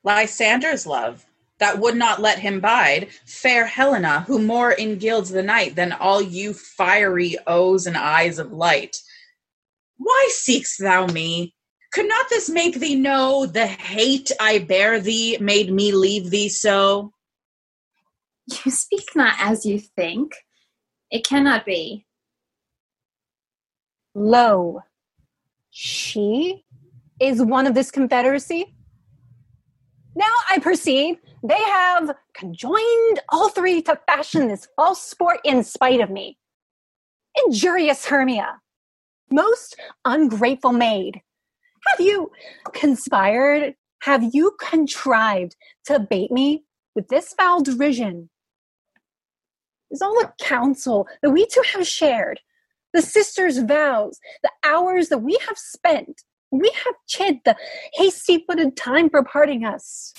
Lysander's 0.02 0.86
love, 0.86 1.24
that 1.58 1.78
would 1.78 1.96
not 1.96 2.20
let 2.20 2.38
him 2.38 2.60
bide, 2.60 3.08
fair 3.24 3.66
Helena, 3.66 4.20
who 4.26 4.38
more 4.38 4.72
engilds 4.72 5.30
the 5.30 5.42
night 5.42 5.76
than 5.76 5.92
all 5.92 6.20
you 6.20 6.52
fiery 6.52 7.36
O's 7.46 7.86
and 7.86 7.96
eyes 7.96 8.38
of 8.38 8.52
light. 8.52 8.96
Why 9.96 10.28
seek'st 10.32 10.78
thou 10.78 11.06
me? 11.06 11.54
Could 11.92 12.08
not 12.08 12.28
this 12.28 12.50
make 12.50 12.80
thee 12.80 12.96
know 12.96 13.46
the 13.46 13.66
hate 13.66 14.32
I 14.40 14.58
bear 14.58 15.00
thee 15.00 15.38
made 15.40 15.72
me 15.72 15.92
leave 15.92 16.30
thee 16.30 16.48
so? 16.48 17.12
You 18.64 18.70
speak 18.70 19.14
not 19.14 19.36
as 19.38 19.64
you 19.64 19.78
think. 19.78 20.34
It 21.10 21.24
cannot 21.24 21.64
be. 21.64 22.04
Lo, 24.14 24.80
she 25.70 26.64
is 27.20 27.42
one 27.42 27.66
of 27.66 27.74
this 27.74 27.90
confederacy. 27.90 28.74
Now 30.14 30.32
I 30.48 30.58
perceive 30.60 31.16
they 31.42 31.60
have 31.60 32.14
conjoined 32.34 33.20
all 33.28 33.48
three 33.48 33.82
to 33.82 33.98
fashion 34.06 34.48
this 34.48 34.68
false 34.76 35.02
sport 35.02 35.40
in 35.44 35.62
spite 35.64 36.00
of 36.00 36.10
me. 36.10 36.38
Injurious 37.44 38.06
Hermia, 38.06 38.60
most 39.30 39.76
ungrateful 40.04 40.72
maid, 40.72 41.20
have 41.86 42.00
you 42.00 42.30
conspired? 42.72 43.74
Have 44.02 44.34
you 44.34 44.56
contrived 44.60 45.56
to 45.86 45.98
bait 45.98 46.30
me 46.30 46.64
with 46.94 47.08
this 47.08 47.34
foul 47.34 47.62
derision? 47.62 48.30
Is 49.90 50.00
all 50.02 50.14
the 50.14 50.32
counsel 50.40 51.08
that 51.22 51.30
we 51.30 51.46
two 51.46 51.62
have 51.74 51.86
shared, 51.86 52.40
the 52.94 53.02
sisters' 53.02 53.58
vows, 53.58 54.18
the 54.42 54.50
hours 54.64 55.10
that 55.10 55.18
we 55.18 55.36
have 55.46 55.58
spent, 55.58 56.22
we 56.50 56.70
have 56.84 56.94
chid 57.06 57.40
the 57.44 57.56
hasty 57.94 58.44
footed 58.48 58.76
time 58.76 59.10
for 59.10 59.22
parting 59.22 59.64
us. 59.64 60.14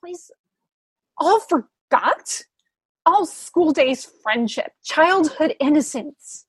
Please, 0.00 0.30
all 1.16 1.40
forgot? 1.40 2.42
All 3.06 3.24
school 3.24 3.72
days 3.72 4.10
friendship, 4.22 4.72
childhood 4.82 5.54
innocence. 5.60 6.46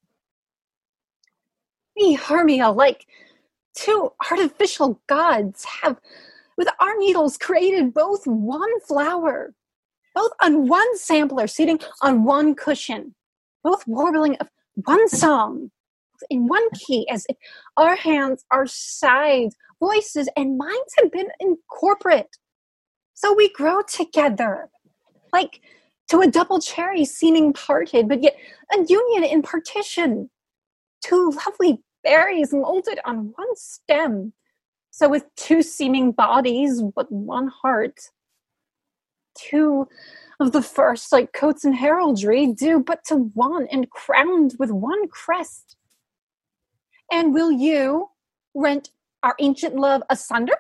Me, 1.96 2.14
Hermia, 2.14 2.70
like 2.70 3.06
two 3.76 4.12
artificial 4.32 5.02
gods, 5.08 5.66
have 5.82 6.00
with 6.58 6.70
our 6.80 6.98
needles 6.98 7.38
created 7.38 7.94
both 7.94 8.26
one 8.26 8.80
flower, 8.80 9.54
both 10.16 10.32
on 10.42 10.68
one 10.68 10.98
sampler, 10.98 11.46
sitting 11.48 11.80
on 12.02 12.24
one 12.24 12.56
cushion, 12.56 13.14
both 13.64 13.86
warbling 13.86 14.38
of 14.38 14.50
one 14.76 15.08
song 15.10 15.72
in 16.30 16.48
one 16.48 16.70
key, 16.72 17.08
as 17.10 17.26
if 17.30 17.38
our 17.78 17.96
hands, 17.96 18.46
our 18.52 18.66
sides, 18.68 19.56
voices, 19.80 20.30
and 20.36 20.58
minds 20.58 20.94
have 21.00 21.12
been 21.12 21.30
incorporate. 21.40 22.38
So 23.14 23.34
we 23.34 23.52
grow 23.54 23.82
together, 23.82 24.70
like 25.34 25.62
to 26.10 26.22
a 26.22 26.28
double 26.28 26.60
cherry 26.60 27.06
seeming 27.06 27.54
parted, 27.54 28.08
but 28.08 28.22
yet 28.22 28.36
a 28.74 28.84
union 28.88 29.24
in 29.24 29.42
partition. 29.42 30.30
Two 31.04 31.32
lovely 31.46 31.82
berries 32.04 32.54
molded 32.54 33.00
on 33.06 33.34
one 33.36 33.56
stem. 33.56 34.34
So 34.92 35.10
with 35.10 35.26
two 35.36 35.62
seeming 35.62 36.12
bodies, 36.12 36.82
but 36.96 37.12
one 37.12 37.48
heart. 37.48 38.00
Two 39.38 39.88
of 40.40 40.52
the 40.52 40.62
first, 40.62 41.12
like 41.12 41.34
coats 41.34 41.64
and 41.64 41.76
heraldry, 41.76 42.48
do 42.48 42.80
but 42.80 43.04
to 43.06 43.16
one 43.16 43.68
and 43.72 43.90
crowned 43.90 44.56
with 44.60 44.72
one 44.72 45.08
crest. 45.08 45.78
And 47.12 47.34
will 47.34 47.52
you 47.52 48.10
rent 48.54 48.90
our 49.24 49.36
ancient 49.40 49.76
love 49.76 50.02
asunder? 50.10 50.56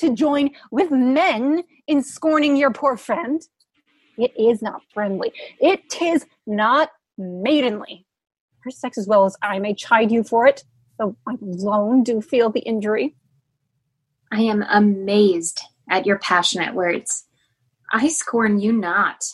To 0.00 0.14
join 0.14 0.50
with 0.70 0.90
men 0.90 1.64
in 1.86 2.02
scorning 2.02 2.56
your 2.56 2.70
poor 2.70 2.96
friend? 2.96 3.40
It 4.18 4.32
is 4.38 4.62
not 4.62 4.82
friendly. 4.92 5.32
It 5.60 6.00
is 6.00 6.26
not 6.46 6.90
maidenly. 7.16 8.06
Her 8.60 8.70
sex 8.70 8.98
as 8.98 9.06
well 9.06 9.24
as 9.24 9.36
I 9.42 9.58
may 9.58 9.74
chide 9.74 10.10
you 10.10 10.22
for 10.22 10.46
it, 10.46 10.64
though 10.98 11.16
I 11.26 11.34
alone 11.40 12.02
do 12.02 12.20
feel 12.20 12.50
the 12.50 12.60
injury. 12.60 13.14
I 14.32 14.40
am 14.42 14.62
amazed 14.68 15.62
at 15.88 16.04
your 16.04 16.18
passionate 16.18 16.74
words. 16.74 17.25
I 17.92 18.08
scorn 18.08 18.58
you 18.60 18.72
not. 18.72 19.24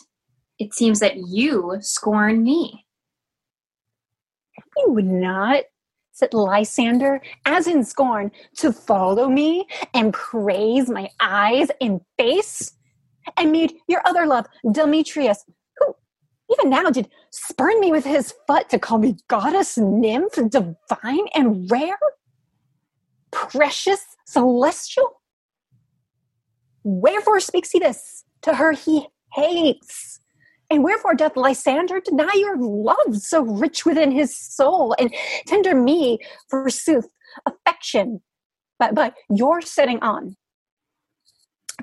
It 0.59 0.73
seems 0.73 0.99
that 0.99 1.17
you 1.17 1.77
scorn 1.81 2.43
me. 2.43 2.85
You 4.77 4.91
would 4.91 5.05
not, 5.05 5.63
said 6.11 6.33
Lysander, 6.33 7.21
as 7.45 7.67
in 7.67 7.83
scorn, 7.83 8.31
to 8.57 8.71
follow 8.71 9.27
me 9.29 9.67
and 9.93 10.13
praise 10.13 10.89
my 10.89 11.09
eyes 11.19 11.69
and 11.81 12.01
face, 12.17 12.73
and 13.37 13.51
meet 13.51 13.77
your 13.87 14.01
other 14.05 14.25
love, 14.25 14.45
Demetrius, 14.71 15.43
who 15.77 15.95
even 16.51 16.69
now 16.69 16.89
did 16.89 17.09
spurn 17.31 17.79
me 17.79 17.91
with 17.91 18.05
his 18.05 18.33
foot 18.47 18.69
to 18.69 18.79
call 18.79 18.99
me 18.99 19.15
goddess, 19.27 19.77
nymph, 19.77 20.35
divine, 20.49 21.27
and 21.33 21.69
rare, 21.71 21.97
precious, 23.31 24.05
celestial. 24.25 25.21
Wherefore 26.83 27.39
speaks 27.39 27.71
he 27.71 27.79
this? 27.79 28.25
To 28.43 28.55
her 28.55 28.71
he 28.73 29.07
hates. 29.33 30.19
And 30.69 30.83
wherefore 30.83 31.13
doth 31.13 31.37
Lysander 31.37 31.99
deny 31.99 32.31
your 32.35 32.57
love 32.57 33.17
so 33.17 33.41
rich 33.41 33.85
within 33.85 34.11
his 34.11 34.35
soul, 34.35 34.95
and 34.97 35.13
tender 35.45 35.75
me, 35.75 36.19
forsooth, 36.49 37.07
affection, 37.45 38.21
but 38.79 38.95
by 38.95 39.13
your 39.29 39.61
setting 39.61 39.99
on, 39.99 40.35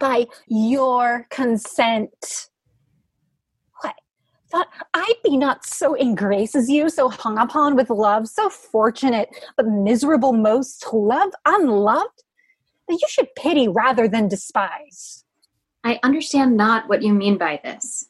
by 0.01 0.27
your 0.49 1.27
consent. 1.31 2.49
What? 3.81 3.95
Thought 4.51 4.69
I 4.93 5.13
be 5.23 5.37
not 5.37 5.65
so 5.65 5.95
in 5.95 6.17
grace 6.17 6.57
as 6.57 6.69
you, 6.69 6.89
so 6.89 7.11
hung 7.11 7.39
upon 7.39 7.77
with 7.77 7.91
love, 7.91 8.27
so 8.27 8.51
fortunate, 8.51 9.29
but 9.57 9.67
miserable 9.67 10.33
most, 10.33 10.85
love 10.93 11.31
unloved, 11.47 12.25
that 12.89 12.99
you 13.01 13.09
should 13.09 13.29
pity 13.37 13.69
rather 13.69 14.09
than 14.09 14.27
despise. 14.27 15.25
I 15.85 15.99
understand 16.03 16.57
not 16.57 16.89
what 16.89 17.03
you 17.03 17.13
mean 17.13 17.39
by 17.39 17.61
this. 17.63 18.09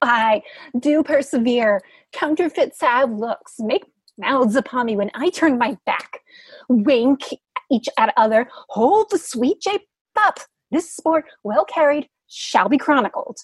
I 0.00 0.42
do 0.78 1.02
persevere. 1.02 1.82
Counterfeit 2.12 2.74
sad 2.74 3.10
looks 3.10 3.54
make 3.58 3.84
mouths 4.18 4.56
upon 4.56 4.86
me 4.86 4.96
when 4.96 5.10
I 5.14 5.30
turn 5.30 5.58
my 5.58 5.76
back. 5.86 6.20
Wink 6.68 7.22
each 7.70 7.88
at 7.98 8.12
other. 8.16 8.48
Hold 8.68 9.10
the 9.10 9.18
sweet 9.18 9.60
jape 9.60 9.88
up. 10.16 10.40
This 10.70 10.90
sport, 10.90 11.24
well 11.44 11.64
carried, 11.64 12.08
shall 12.28 12.68
be 12.68 12.78
chronicled. 12.78 13.38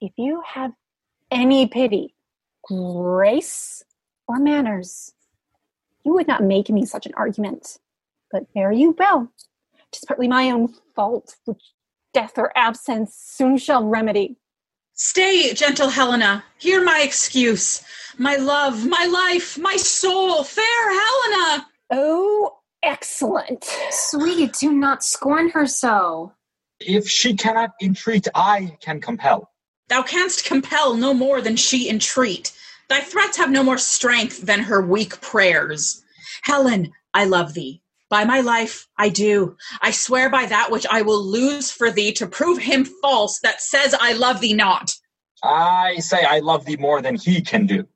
If 0.00 0.12
you 0.16 0.42
have 0.46 0.72
any 1.30 1.66
pity, 1.66 2.14
grace, 2.64 3.82
or 4.26 4.38
manners, 4.38 5.12
you 6.04 6.14
would 6.14 6.26
not 6.26 6.42
make 6.42 6.68
me 6.70 6.84
such 6.84 7.06
an 7.06 7.12
argument. 7.16 7.78
But 8.30 8.46
there 8.54 8.72
you 8.72 8.96
will. 8.98 9.28
Tis 9.92 10.04
partly 10.06 10.26
my 10.26 10.50
own 10.50 10.68
fault, 10.96 11.36
which 11.44 11.62
death 12.12 12.38
or 12.38 12.56
absence 12.56 13.14
soon 13.14 13.56
shall 13.56 13.84
remedy. 13.84 14.36
Stay, 14.94 15.52
gentle 15.54 15.88
Helena. 15.88 16.44
Hear 16.58 16.84
my 16.84 17.00
excuse. 17.02 17.82
My 18.18 18.36
love, 18.36 18.86
my 18.86 19.06
life, 19.06 19.58
my 19.58 19.76
soul, 19.76 20.44
fair 20.44 20.64
Helena. 20.64 21.66
Oh, 21.90 22.58
excellent. 22.82 23.64
Sweet, 23.90 24.52
do 24.54 24.72
not 24.72 25.02
scorn 25.02 25.50
her 25.50 25.66
so. 25.66 26.32
If 26.80 27.08
she 27.08 27.34
cannot 27.34 27.70
entreat, 27.82 28.28
I 28.34 28.76
can 28.80 29.00
compel. 29.00 29.50
Thou 29.88 30.02
canst 30.02 30.44
compel 30.44 30.94
no 30.94 31.14
more 31.14 31.40
than 31.40 31.56
she 31.56 31.88
entreat. 31.88 32.52
Thy 32.88 33.00
threats 33.00 33.36
have 33.36 33.50
no 33.50 33.62
more 33.62 33.78
strength 33.78 34.42
than 34.42 34.60
her 34.60 34.82
weak 34.82 35.20
prayers. 35.20 36.02
Helen, 36.42 36.92
I 37.14 37.24
love 37.24 37.54
thee. 37.54 37.82
By 38.12 38.24
my 38.24 38.42
life, 38.42 38.88
I 38.98 39.08
do. 39.08 39.56
I 39.80 39.90
swear 39.90 40.28
by 40.28 40.44
that 40.44 40.70
which 40.70 40.86
I 40.90 41.00
will 41.00 41.24
lose 41.24 41.70
for 41.70 41.90
thee 41.90 42.12
to 42.12 42.26
prove 42.26 42.58
him 42.58 42.84
false 42.84 43.40
that 43.40 43.62
says 43.62 43.94
I 43.98 44.12
love 44.12 44.42
thee 44.42 44.52
not. 44.52 44.94
I 45.42 45.96
say 46.00 46.22
I 46.22 46.40
love 46.40 46.66
thee 46.66 46.76
more 46.76 47.00
than 47.00 47.16
he 47.16 47.40
can 47.40 47.64
do. 47.66 47.86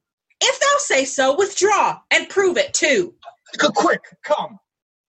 If 0.40 0.59
thou 0.59 0.78
say 0.78 1.05
so, 1.05 1.36
withdraw 1.36 1.98
and 2.10 2.30
prove 2.30 2.56
it 2.56 2.72
too. 2.72 3.14
Qu- 3.59 3.72
Quick, 3.72 4.05
come. 4.24 4.59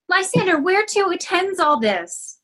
Lysander, 0.10 0.60
where 0.60 0.86
to 0.86 1.08
attends 1.14 1.62
all 1.62 1.80
this? 1.80 2.40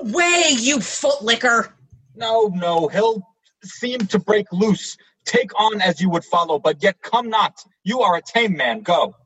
Away, 0.00 0.50
you 0.52 0.78
footlicker! 0.78 1.72
No, 2.14 2.46
no, 2.54 2.86
he'll 2.86 3.26
seem 3.64 3.98
to 4.06 4.20
break 4.20 4.46
loose. 4.52 4.96
Take 5.24 5.50
on 5.60 5.80
as 5.80 6.00
you 6.00 6.10
would 6.10 6.24
follow, 6.24 6.60
but 6.60 6.80
yet 6.80 7.02
come 7.02 7.28
not. 7.28 7.60
You 7.82 8.02
are 8.02 8.14
a 8.14 8.22
tame 8.22 8.56
man. 8.56 8.82
Go. 8.82 9.16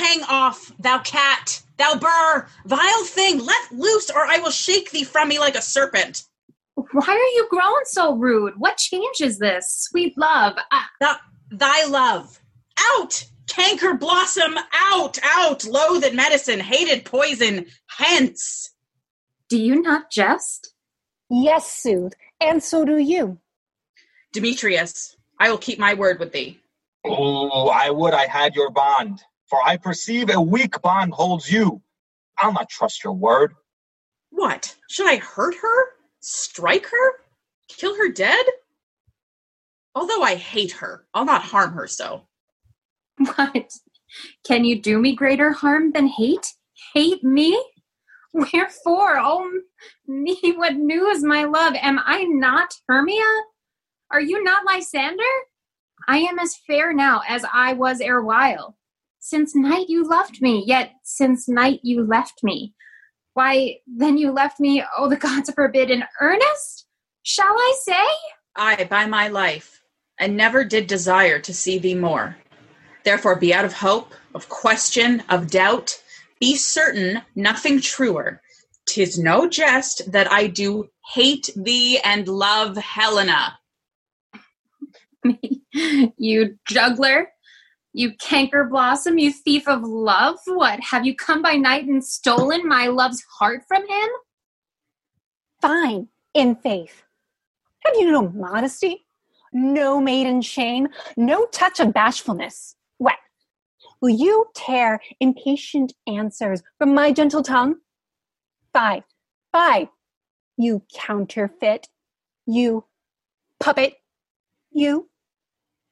Hang 0.00 0.22
off, 0.30 0.72
thou 0.78 0.98
cat, 1.00 1.60
thou 1.76 1.94
burr, 1.94 2.46
vile 2.64 3.04
thing, 3.04 3.38
let 3.44 3.70
loose, 3.72 4.08
or 4.10 4.24
I 4.26 4.38
will 4.38 4.50
shake 4.50 4.90
thee 4.90 5.04
from 5.04 5.28
me 5.28 5.38
like 5.38 5.56
a 5.56 5.60
serpent. 5.62 6.24
Why 6.74 7.06
are 7.06 7.34
you 7.36 7.46
grown 7.50 7.84
so 7.84 8.14
rude? 8.16 8.54
What 8.56 8.78
change 8.78 9.20
is 9.20 9.38
this? 9.38 9.70
Sweet 9.90 10.16
love. 10.16 10.54
Ah, 10.72 10.88
Thou, 11.00 11.16
thy 11.50 11.84
love. 11.84 12.40
Out! 12.94 13.24
Canker 13.46 13.92
blossom, 13.94 14.54
out, 14.72 15.18
out, 15.22 15.64
loathed 15.66 16.14
medicine, 16.14 16.60
hated 16.60 17.04
poison, 17.04 17.66
hence. 17.88 18.70
do 19.50 19.58
you 19.60 19.82
not 19.82 20.10
jest? 20.10 20.72
Yes, 21.28 21.70
Sooth, 21.70 22.14
and 22.40 22.62
so 22.62 22.84
do 22.86 22.96
you. 22.96 23.38
Demetrius, 24.32 25.16
I 25.38 25.50
will 25.50 25.58
keep 25.58 25.78
my 25.78 25.92
word 25.94 26.18
with 26.20 26.32
thee. 26.32 26.58
Oh, 27.04 27.68
I 27.68 27.90
would 27.90 28.14
I 28.14 28.26
had 28.26 28.54
your 28.54 28.70
bond, 28.70 29.20
for 29.50 29.58
I 29.66 29.76
perceive 29.76 30.30
a 30.30 30.40
weak 30.40 30.80
bond 30.80 31.12
holds 31.12 31.50
you. 31.52 31.82
I'll 32.38 32.52
not 32.52 32.70
trust 32.70 33.02
your 33.04 33.12
word. 33.12 33.52
What? 34.30 34.76
Should 34.88 35.08
I 35.08 35.16
hurt 35.16 35.56
her? 35.60 35.86
Strike 36.20 36.86
her? 36.86 37.12
Kill 37.68 37.96
her 37.96 38.08
dead? 38.08 38.46
Although 39.94 40.22
I 40.22 40.36
hate 40.36 40.72
her, 40.72 41.04
I'll 41.12 41.24
not 41.24 41.42
harm 41.42 41.72
her 41.72 41.88
so. 41.88 42.26
What? 43.18 43.72
Can 44.46 44.64
you 44.64 44.80
do 44.80 44.98
me 44.98 45.14
greater 45.14 45.52
harm 45.52 45.92
than 45.92 46.06
hate? 46.06 46.54
Hate 46.94 47.22
me? 47.22 47.62
Wherefore? 48.32 49.18
Oh, 49.18 49.60
me, 50.06 50.38
what 50.56 50.76
news, 50.76 51.22
my 51.22 51.44
love? 51.44 51.74
Am 51.74 52.00
I 52.04 52.24
not 52.24 52.72
Hermia? 52.88 53.22
Are 54.10 54.20
you 54.20 54.42
not 54.42 54.64
Lysander? 54.64 55.22
I 56.08 56.18
am 56.18 56.38
as 56.38 56.56
fair 56.66 56.92
now 56.92 57.22
as 57.28 57.44
I 57.52 57.74
was 57.74 58.00
erewhile. 58.00 58.76
Since 59.20 59.54
night 59.54 59.88
you 59.88 60.08
loved 60.08 60.40
me, 60.40 60.64
yet 60.66 60.92
since 61.02 61.46
night 61.46 61.80
you 61.82 62.02
left 62.02 62.42
me. 62.42 62.74
Why, 63.34 63.76
then 63.86 64.16
you 64.16 64.32
left 64.32 64.58
me, 64.58 64.82
oh, 64.96 65.08
the 65.08 65.16
gods 65.16 65.50
forbid, 65.54 65.90
in 65.90 66.04
earnest? 66.20 66.86
Shall 67.22 67.52
I 67.52 67.74
say? 67.82 68.06
I, 68.56 68.84
by 68.84 69.04
my 69.06 69.28
life, 69.28 69.82
and 70.18 70.36
never 70.36 70.64
did 70.64 70.86
desire 70.86 71.38
to 71.38 71.54
see 71.54 71.78
thee 71.78 71.94
more. 71.94 72.36
Therefore, 73.04 73.36
be 73.36 73.52
out 73.52 73.66
of 73.66 73.74
hope, 73.74 74.14
of 74.34 74.48
question, 74.48 75.22
of 75.28 75.50
doubt. 75.50 76.00
Be 76.40 76.56
certain 76.56 77.20
nothing 77.34 77.80
truer. 77.80 78.40
Tis 78.86 79.18
no 79.18 79.48
jest 79.48 80.10
that 80.10 80.32
I 80.32 80.46
do 80.46 80.88
hate 81.12 81.50
thee 81.54 81.98
and 82.00 82.26
love 82.26 82.76
Helena. 82.76 83.58
you 85.72 86.58
juggler, 86.66 87.28
you 87.92 88.12
canker 88.20 88.64
blossom, 88.64 89.18
you 89.18 89.32
thief 89.32 89.66
of 89.68 89.82
love. 89.82 90.38
What, 90.46 90.80
have 90.80 91.04
you 91.04 91.14
come 91.14 91.42
by 91.42 91.56
night 91.56 91.86
and 91.86 92.04
stolen 92.04 92.66
my 92.66 92.86
love's 92.86 93.22
heart 93.38 93.62
from 93.66 93.86
him? 93.88 94.08
Fine, 95.60 96.08
in 96.34 96.56
faith. 96.56 97.02
Have 97.84 97.94
you 97.96 98.12
no 98.12 98.28
modesty? 98.28 99.06
No 99.52 100.00
maiden 100.00 100.42
shame? 100.42 100.88
No 101.16 101.46
touch 101.46 101.80
of 101.80 101.92
bashfulness? 101.92 102.76
What? 102.98 103.16
Will 104.00 104.10
you 104.10 104.46
tear 104.54 105.00
impatient 105.18 105.92
answers 106.06 106.62
from 106.78 106.94
my 106.94 107.12
gentle 107.12 107.42
tongue? 107.42 107.76
Fie, 108.72 109.02
fie, 109.52 109.88
you 110.56 110.82
counterfeit, 110.94 111.88
you 112.46 112.84
puppet, 113.58 113.94
you. 114.70 115.08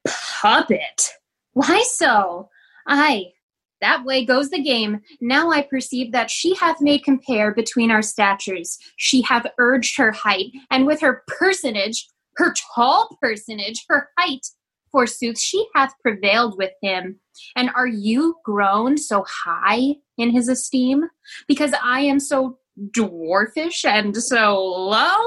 Puppet? 0.06 1.17
Why 1.58 1.82
so? 1.82 2.48
I, 2.86 3.32
That 3.80 4.04
way 4.04 4.24
goes 4.24 4.50
the 4.50 4.62
game. 4.62 5.00
Now 5.20 5.50
I 5.50 5.62
perceive 5.62 6.12
that 6.12 6.30
she 6.30 6.54
hath 6.54 6.80
made 6.80 7.04
compare 7.04 7.52
between 7.54 7.90
our 7.90 8.02
statures. 8.02 8.78
She 8.96 9.22
hath 9.22 9.46
urged 9.58 9.96
her 9.96 10.12
height, 10.12 10.52
and 10.70 10.86
with 10.86 11.00
her 11.00 11.22
personage, 11.26 12.08
her 12.36 12.54
tall 12.74 13.18
personage, 13.20 13.84
her 13.88 14.08
height, 14.18 14.46
forsooth, 14.90 15.38
she 15.38 15.66
hath 15.74 15.92
prevailed 16.02 16.56
with 16.58 16.72
him. 16.82 17.20
And 17.56 17.70
are 17.74 17.86
you 17.86 18.36
grown 18.44 18.96
so 18.96 19.24
high 19.28 19.96
in 20.16 20.30
his 20.30 20.48
esteem? 20.48 21.04
Because 21.46 21.72
I 21.82 22.00
am 22.00 22.20
so 22.20 22.58
dwarfish 22.96 23.84
and 23.84 24.16
so 24.16 24.64
low? 24.64 25.24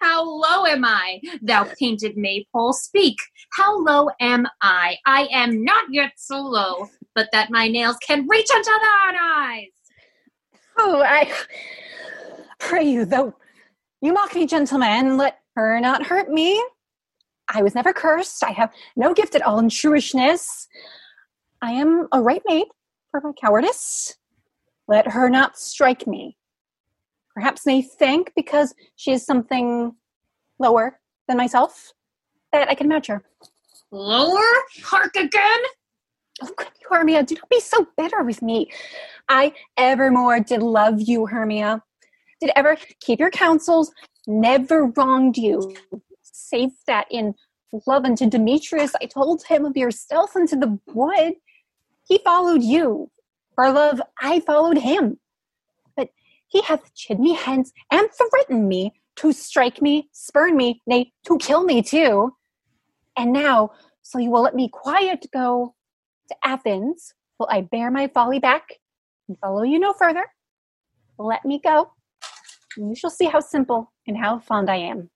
How 0.00 0.24
low 0.24 0.64
am 0.64 0.84
I, 0.84 1.20
thou 1.42 1.64
painted 1.78 2.16
maypole? 2.16 2.72
Speak, 2.72 3.16
how 3.52 3.78
low 3.82 4.08
am 4.20 4.46
I? 4.62 4.96
I 5.06 5.28
am 5.32 5.62
not 5.62 5.84
yet 5.90 6.12
so 6.16 6.40
low, 6.40 6.88
but 7.14 7.28
that 7.32 7.50
my 7.50 7.68
nails 7.68 7.96
can 7.98 8.26
reach 8.26 8.48
unto 8.54 8.70
thine 8.70 9.16
eyes. 9.22 9.68
Oh, 10.78 11.02
I 11.02 11.30
pray 12.58 12.84
you, 12.84 13.04
though 13.04 13.34
you 14.00 14.14
mock 14.14 14.34
me, 14.34 14.46
gentlemen, 14.46 15.18
let 15.18 15.40
her 15.56 15.78
not 15.80 16.06
hurt 16.06 16.30
me. 16.30 16.62
I 17.52 17.62
was 17.62 17.74
never 17.74 17.92
cursed. 17.92 18.42
I 18.42 18.52
have 18.52 18.72
no 18.96 19.12
gift 19.12 19.34
at 19.34 19.42
all 19.42 19.58
in 19.58 19.68
shrewishness. 19.68 20.66
I 21.60 21.72
am 21.72 22.08
a 22.12 22.22
right 22.22 22.42
maid 22.46 22.66
for 23.10 23.20
my 23.20 23.32
cowardice. 23.32 24.16
Let 24.88 25.08
her 25.08 25.28
not 25.28 25.58
strike 25.58 26.06
me. 26.06 26.38
Perhaps 27.34 27.66
may 27.66 27.82
think 27.82 28.32
because 28.34 28.74
she 28.96 29.12
is 29.12 29.24
something 29.24 29.94
lower 30.58 31.00
than 31.28 31.36
myself 31.36 31.92
that 32.52 32.68
I 32.68 32.74
can 32.74 32.88
match 32.88 33.06
her. 33.06 33.22
Lower? 33.90 34.52
Hark 34.82 35.14
again? 35.16 35.60
Oh, 36.42 36.50
good 36.56 36.68
Hermia, 36.90 37.22
do 37.22 37.36
not 37.36 37.48
be 37.48 37.60
so 37.60 37.86
bitter 37.96 38.22
with 38.24 38.42
me. 38.42 38.70
I 39.28 39.52
evermore 39.76 40.40
did 40.40 40.62
love 40.62 41.00
you, 41.00 41.26
Hermia. 41.26 41.82
Did 42.40 42.50
ever 42.56 42.76
keep 43.00 43.20
your 43.20 43.30
counsels, 43.30 43.92
never 44.26 44.86
wronged 44.86 45.36
you, 45.36 45.76
save 46.22 46.70
that 46.86 47.06
in 47.10 47.34
love 47.86 48.04
unto 48.04 48.28
Demetrius 48.28 48.92
I 49.00 49.06
told 49.06 49.44
him 49.44 49.64
of 49.64 49.76
your 49.76 49.90
stealth 49.90 50.34
into 50.34 50.56
the 50.56 50.78
wood. 50.92 51.34
He 52.08 52.18
followed 52.24 52.62
you. 52.62 53.10
For 53.54 53.70
love, 53.70 54.00
I 54.20 54.40
followed 54.40 54.78
him. 54.78 55.18
He 56.50 56.60
hath 56.62 56.94
chid 56.94 57.18
me 57.20 57.34
hence 57.34 57.72
and 57.90 58.08
threatened 58.30 58.68
me 58.68 58.92
to 59.16 59.32
strike 59.32 59.80
me, 59.80 60.08
spurn 60.12 60.56
me, 60.56 60.82
nay, 60.86 61.12
to 61.26 61.38
kill 61.38 61.64
me 61.64 61.80
too. 61.80 62.34
And 63.16 63.32
now, 63.32 63.70
so 64.02 64.18
you 64.18 64.30
will 64.30 64.42
let 64.42 64.54
me 64.54 64.68
quiet 64.68 65.26
go 65.32 65.74
to 66.28 66.36
Athens, 66.42 67.14
will 67.38 67.48
I 67.50 67.60
bear 67.60 67.90
my 67.90 68.08
folly 68.08 68.40
back 68.40 68.64
and 69.28 69.38
follow 69.38 69.62
you 69.62 69.78
no 69.78 69.92
further? 69.92 70.24
Let 71.18 71.44
me 71.44 71.60
go, 71.62 71.92
and 72.76 72.88
you 72.88 72.96
shall 72.96 73.10
see 73.10 73.26
how 73.26 73.40
simple 73.40 73.92
and 74.06 74.16
how 74.16 74.38
fond 74.38 74.70
I 74.70 74.76
am. 74.76 75.10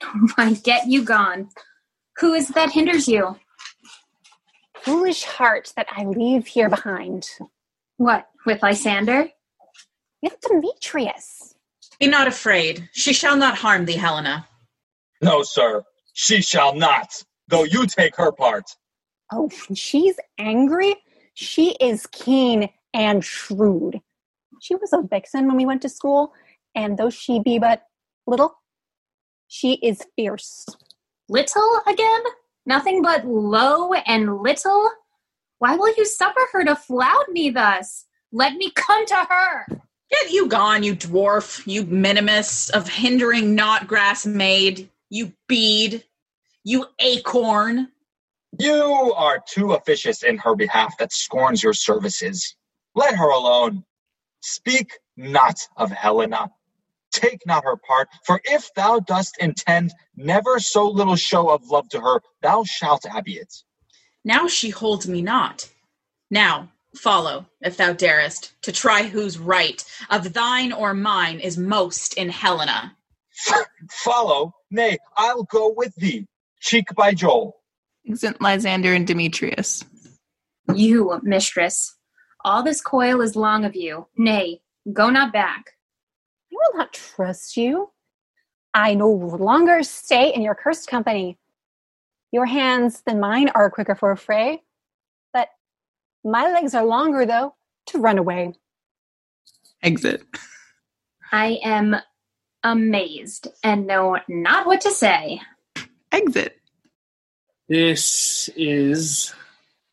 Why, 0.36 0.54
get 0.54 0.86
you 0.86 1.02
gone. 1.02 1.50
Who 2.18 2.32
is 2.32 2.48
that 2.48 2.70
hinders 2.70 3.08
you? 3.08 3.36
Foolish 4.76 5.24
heart 5.24 5.72
that 5.76 5.88
I 5.90 6.04
leave 6.04 6.46
here 6.46 6.68
behind. 6.68 7.28
What, 7.96 8.28
with 8.46 8.62
Lysander? 8.62 9.28
With 10.22 10.40
Demetrius. 10.40 11.54
Be 12.00 12.06
not 12.06 12.28
afraid. 12.28 12.88
She 12.92 13.12
shall 13.12 13.36
not 13.36 13.56
harm 13.56 13.84
thee, 13.84 13.96
Helena. 13.96 14.46
No, 15.20 15.42
sir, 15.42 15.82
she 16.12 16.40
shall 16.42 16.74
not, 16.74 17.22
though 17.48 17.64
you 17.64 17.86
take 17.86 18.16
her 18.16 18.30
part. 18.30 18.76
Oh, 19.32 19.50
she's 19.74 20.16
angry, 20.38 20.96
she 21.34 21.72
is 21.80 22.06
keen 22.08 22.68
and 22.94 23.24
shrewd. 23.24 24.00
She 24.60 24.74
was 24.74 24.92
a 24.92 25.02
vixen 25.02 25.46
when 25.46 25.56
we 25.56 25.66
went 25.66 25.82
to 25.82 25.88
school, 25.88 26.32
and 26.74 26.96
though 26.96 27.10
she 27.10 27.40
be 27.40 27.58
but 27.58 27.82
little, 28.26 28.54
she 29.48 29.74
is 29.74 30.04
fierce. 30.16 30.66
Little 31.28 31.80
again? 31.86 32.22
Nothing 32.66 33.02
but 33.02 33.26
low 33.26 33.92
and 33.92 34.38
little? 34.38 34.90
Why 35.58 35.76
will 35.76 35.92
you 35.96 36.04
suffer 36.04 36.40
her 36.52 36.64
to 36.64 36.76
flout 36.76 37.28
me 37.30 37.50
thus? 37.50 38.06
Let 38.30 38.54
me 38.54 38.70
come 38.70 39.06
to 39.06 39.26
her. 39.28 39.66
Get 40.10 40.30
you 40.30 40.48
gone, 40.48 40.82
you 40.82 40.96
dwarf, 40.96 41.66
you 41.66 41.84
minimus 41.84 42.70
of 42.70 42.88
hindering 42.88 43.54
not 43.54 43.86
grass 43.86 44.24
made, 44.24 44.88
you 45.10 45.32
bead, 45.48 46.04
you 46.64 46.86
acorn. 46.98 47.88
You 48.58 49.12
are 49.16 49.42
too 49.46 49.72
officious 49.72 50.22
in 50.22 50.38
her 50.38 50.56
behalf 50.56 50.96
that 50.98 51.12
scorns 51.12 51.62
your 51.62 51.74
services. 51.74 52.56
Let 52.94 53.16
her 53.16 53.30
alone. 53.30 53.84
Speak 54.40 54.98
not 55.16 55.58
of 55.76 55.90
Helena. 55.90 56.50
Take 57.12 57.46
not 57.46 57.64
her 57.64 57.76
part, 57.76 58.08
for 58.24 58.40
if 58.44 58.70
thou 58.74 59.00
dost 59.00 59.36
intend 59.40 59.92
never 60.16 60.58
so 60.58 60.88
little 60.88 61.16
show 61.16 61.50
of 61.50 61.66
love 61.66 61.88
to 61.90 62.00
her, 62.00 62.20
thou 62.42 62.64
shalt 62.64 63.06
abby 63.06 63.34
it. 63.34 63.52
Now 64.24 64.46
she 64.46 64.70
holds 64.70 65.08
me 65.08 65.22
not. 65.22 65.68
Now 66.30 66.70
follow, 66.96 67.46
if 67.60 67.76
thou 67.76 67.92
darest, 67.92 68.52
to 68.62 68.72
try 68.72 69.02
whose 69.02 69.38
right 69.38 69.84
of 70.10 70.32
thine 70.32 70.72
or 70.72 70.94
mine 70.94 71.40
is 71.40 71.58
most 71.58 72.14
in 72.14 72.28
Helena. 72.28 72.96
Follow? 73.90 74.54
Nay, 74.70 74.98
I'll 75.16 75.44
go 75.44 75.72
with 75.76 75.94
thee, 75.96 76.26
cheek 76.60 76.86
by 76.96 77.14
jowl. 77.14 77.62
Exit 78.08 78.40
Lysander 78.40 78.94
and 78.94 79.06
Demetrius. 79.06 79.84
You, 80.74 81.20
mistress, 81.22 81.96
all 82.44 82.62
this 82.62 82.80
coil 82.80 83.20
is 83.20 83.36
long 83.36 83.64
of 83.64 83.74
you. 83.74 84.06
Nay, 84.16 84.60
go 84.92 85.10
not 85.10 85.32
back. 85.32 85.72
I 86.50 86.56
will 86.56 86.78
not 86.78 86.92
trust 86.92 87.56
you. 87.56 87.90
I 88.74 88.94
no 88.94 89.10
longer 89.10 89.82
stay 89.82 90.32
in 90.34 90.42
your 90.42 90.54
cursed 90.54 90.88
company. 90.88 91.38
Your 92.32 92.46
hands 92.46 93.02
than 93.06 93.20
mine 93.20 93.48
are 93.54 93.70
quicker 93.70 93.94
for 93.94 94.10
a 94.10 94.16
fray, 94.16 94.54
but 94.56 94.67
my 96.24 96.50
legs 96.52 96.74
are 96.74 96.84
longer, 96.84 97.26
though, 97.26 97.54
to 97.86 97.98
run 97.98 98.18
away. 98.18 98.54
Exit. 99.82 100.22
I 101.32 101.58
am 101.62 101.96
amazed 102.62 103.48
and 103.62 103.86
know 103.86 104.18
not 104.28 104.66
what 104.66 104.80
to 104.82 104.90
say. 104.90 105.40
Exit. 106.10 106.58
This 107.68 108.48
is 108.56 109.34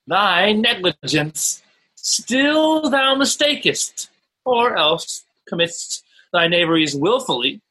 thy 0.08 0.54
negligence. 0.54 1.62
Still 1.96 2.90
thou 2.90 3.16
mistakest, 3.16 4.10
or 4.46 4.78
else 4.78 5.26
committest 5.48 6.04
thy 6.32 6.48
knaveries 6.48 6.96
wilfully. 6.96 7.62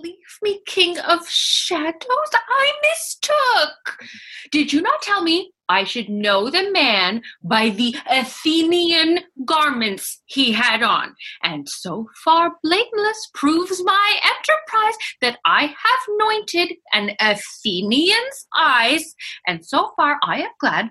Leave 0.00 0.38
me, 0.42 0.60
King 0.66 0.98
of 0.98 1.28
Shadows. 1.28 2.30
I 2.34 2.72
mistook. 2.82 4.04
Did 4.50 4.72
you 4.72 4.82
not 4.82 5.02
tell 5.02 5.22
me 5.22 5.52
I 5.72 5.84
should 5.84 6.10
know 6.10 6.50
the 6.50 6.70
man 6.70 7.22
by 7.42 7.70
the 7.70 7.96
Athenian 8.10 9.20
garments 9.46 10.20
he 10.26 10.52
had 10.52 10.82
on? 10.82 11.14
And 11.42 11.66
so 11.66 12.10
far 12.22 12.52
blameless 12.62 13.30
proves 13.32 13.82
my 13.82 14.20
enterprise 14.22 14.94
that 15.22 15.38
I 15.46 15.62
have 15.62 16.00
anointed 16.08 16.76
an 16.92 17.16
Athenian's 17.22 18.46
eyes, 18.54 19.14
and 19.46 19.64
so 19.64 19.92
far 19.96 20.18
I 20.22 20.42
am 20.42 20.50
glad 20.60 20.90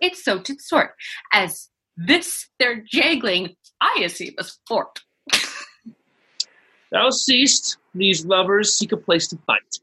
it's 0.00 0.24
so 0.24 0.40
to 0.40 0.56
sort, 0.58 0.90
as 1.32 1.68
this 1.96 2.48
their 2.58 2.82
jangling 2.90 3.54
Iasimus 3.80 4.58
fort. 4.66 4.98
Thou 6.90 7.10
seest 7.10 7.76
these 7.94 8.26
lovers 8.26 8.74
seek 8.74 8.90
a 8.90 8.96
place 8.96 9.28
to 9.28 9.38
fight. 9.46 9.78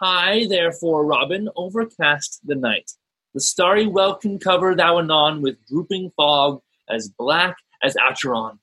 High, 0.00 0.46
therefore, 0.48 1.04
Robin, 1.04 1.48
overcast 1.56 2.40
the 2.44 2.54
night. 2.54 2.92
The 3.38 3.42
starry 3.42 3.86
welkin 3.86 4.40
cover 4.40 4.74
thou 4.74 4.98
anon 4.98 5.42
with 5.42 5.64
drooping 5.68 6.10
fog 6.16 6.60
as 6.90 7.08
black 7.08 7.54
as 7.84 7.94
Acheron, 7.96 8.58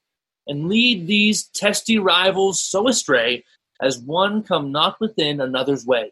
and 0.48 0.68
lead 0.68 1.08
these 1.08 1.46
testy 1.56 1.98
rivals 1.98 2.62
so 2.62 2.90
astray 2.90 3.46
as 3.82 4.00
one 4.00 4.44
come 4.44 4.74
not 4.74 5.00
within 5.00 5.40
another's 5.40 5.86
way. 5.86 6.12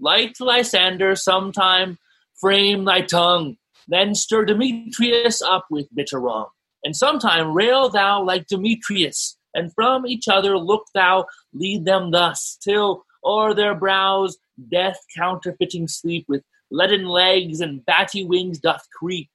Like 0.00 0.34
Lysander, 0.40 1.14
sometime 1.14 1.96
frame 2.40 2.86
thy 2.86 3.02
tongue, 3.02 3.56
then 3.86 4.16
stir 4.16 4.46
Demetrius 4.46 5.40
up 5.40 5.66
with 5.70 5.86
bitter 5.94 6.18
wrong. 6.18 6.48
And 6.82 6.96
sometime 6.96 7.54
rail 7.54 7.88
thou 7.88 8.20
like 8.20 8.48
Demetrius, 8.48 9.38
and 9.54 9.72
from 9.74 10.08
each 10.08 10.26
other 10.26 10.58
look 10.58 10.86
thou 10.92 11.26
lead 11.54 11.84
them 11.84 12.10
thus, 12.10 12.58
till 12.64 13.04
o'er 13.24 13.54
their 13.54 13.76
brows 13.76 14.38
death 14.72 14.98
counterfeiting 15.16 15.86
sleep 15.86 16.24
with 16.26 16.42
leaden 16.72 17.06
legs 17.06 17.60
and 17.60 17.84
batty 17.84 18.24
wings 18.24 18.58
doth 18.58 18.88
creep. 18.90 19.28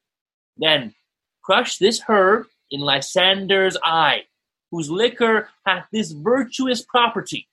Then 0.57 0.93
crush 1.43 1.77
this 1.77 2.01
herb 2.07 2.47
in 2.71 2.81
Lysander's 2.81 3.77
eye, 3.83 4.23
whose 4.71 4.89
liquor 4.89 5.49
hath 5.65 5.85
this 5.93 6.11
virtuous 6.11 6.83
property, 6.83 7.47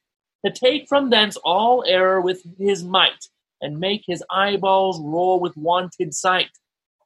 to 0.45 0.51
take 0.51 0.89
from 0.89 1.11
thence 1.11 1.37
all 1.37 1.85
error 1.87 2.21
with 2.21 2.43
his 2.59 2.83
might, 2.83 3.29
and 3.61 3.79
make 3.79 4.03
his 4.07 4.25
eyeballs 4.31 5.01
roll 5.01 5.39
with 5.39 5.57
wonted 5.57 6.15
sight. 6.15 6.51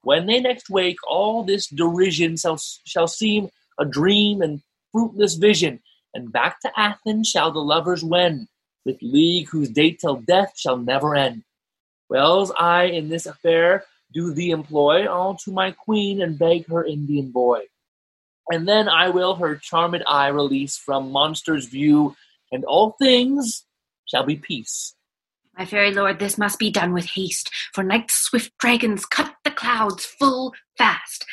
When 0.02 0.26
they 0.26 0.40
next 0.40 0.70
wake, 0.70 0.98
all 1.06 1.42
this 1.42 1.66
derision 1.66 2.36
shall, 2.36 2.58
shall 2.84 3.08
seem 3.08 3.50
a 3.78 3.84
dream 3.84 4.40
and 4.40 4.62
fruitless 4.92 5.34
vision, 5.34 5.80
and 6.14 6.32
back 6.32 6.60
to 6.60 6.72
Athens 6.76 7.28
shall 7.28 7.50
the 7.52 7.60
lovers 7.60 8.02
wend, 8.02 8.48
with 8.84 9.02
league 9.02 9.48
whose 9.48 9.68
date 9.68 9.98
till 10.00 10.16
death 10.16 10.52
shall 10.56 10.78
never 10.78 11.14
end. 11.14 11.44
Wells 12.08 12.52
I 12.58 12.84
in 12.84 13.08
this 13.08 13.26
affair 13.26 13.84
do 14.12 14.32
thee 14.32 14.50
employ, 14.50 15.06
all 15.06 15.34
to 15.36 15.52
my 15.52 15.72
queen, 15.72 16.22
and 16.22 16.38
beg 16.38 16.66
her 16.68 16.84
Indian 16.84 17.30
boy. 17.30 17.62
And 18.50 18.66
then 18.66 18.88
I 18.88 19.10
will 19.10 19.34
her 19.36 19.56
charmed 19.56 20.02
eye 20.08 20.28
release 20.28 20.76
from 20.78 21.12
monster's 21.12 21.66
view, 21.66 22.16
and 22.50 22.64
all 22.64 22.92
things 22.92 23.64
shall 24.06 24.24
be 24.24 24.36
peace. 24.36 24.94
My 25.56 25.66
fairy 25.66 25.92
lord, 25.92 26.18
this 26.18 26.38
must 26.38 26.58
be 26.58 26.70
done 26.70 26.94
with 26.94 27.04
haste, 27.04 27.50
for 27.74 27.84
night's 27.84 28.14
swift 28.14 28.56
dragons 28.58 29.04
cut 29.04 29.34
the 29.44 29.50
clouds 29.50 30.04
full 30.04 30.54
fast. 30.78 31.26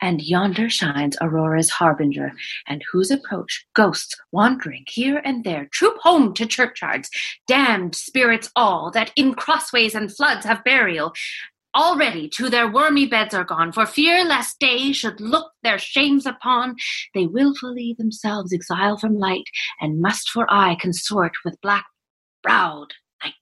And 0.00 0.22
yonder 0.22 0.70
shines 0.70 1.16
Aurora's 1.20 1.70
harbinger, 1.70 2.32
and 2.66 2.82
whose 2.90 3.10
approach 3.10 3.66
ghosts 3.74 4.16
wandering 4.32 4.84
here 4.86 5.20
and 5.24 5.44
there 5.44 5.68
troop 5.72 5.98
home 6.00 6.32
to 6.34 6.46
churchyards, 6.46 7.10
damned 7.46 7.94
spirits 7.94 8.50
all 8.56 8.90
that 8.92 9.12
in 9.14 9.34
crossways 9.34 9.94
and 9.94 10.14
floods 10.14 10.46
have 10.46 10.64
burial. 10.64 11.12
Already 11.76 12.28
to 12.30 12.48
their 12.50 12.68
wormy 12.70 13.06
beds 13.06 13.32
are 13.32 13.44
gone, 13.44 13.70
for 13.72 13.86
fear 13.86 14.24
lest 14.24 14.58
day 14.58 14.92
should 14.92 15.20
look 15.20 15.52
their 15.62 15.78
shames 15.78 16.26
upon. 16.26 16.76
They 17.14 17.26
wilfully 17.26 17.94
themselves 17.96 18.52
exile 18.52 18.96
from 18.96 19.18
light, 19.18 19.48
and 19.80 20.00
must 20.00 20.30
for 20.30 20.46
aye 20.48 20.76
consort 20.80 21.32
with 21.44 21.60
black 21.60 21.86
browed 22.42 22.94
night. 23.22 23.34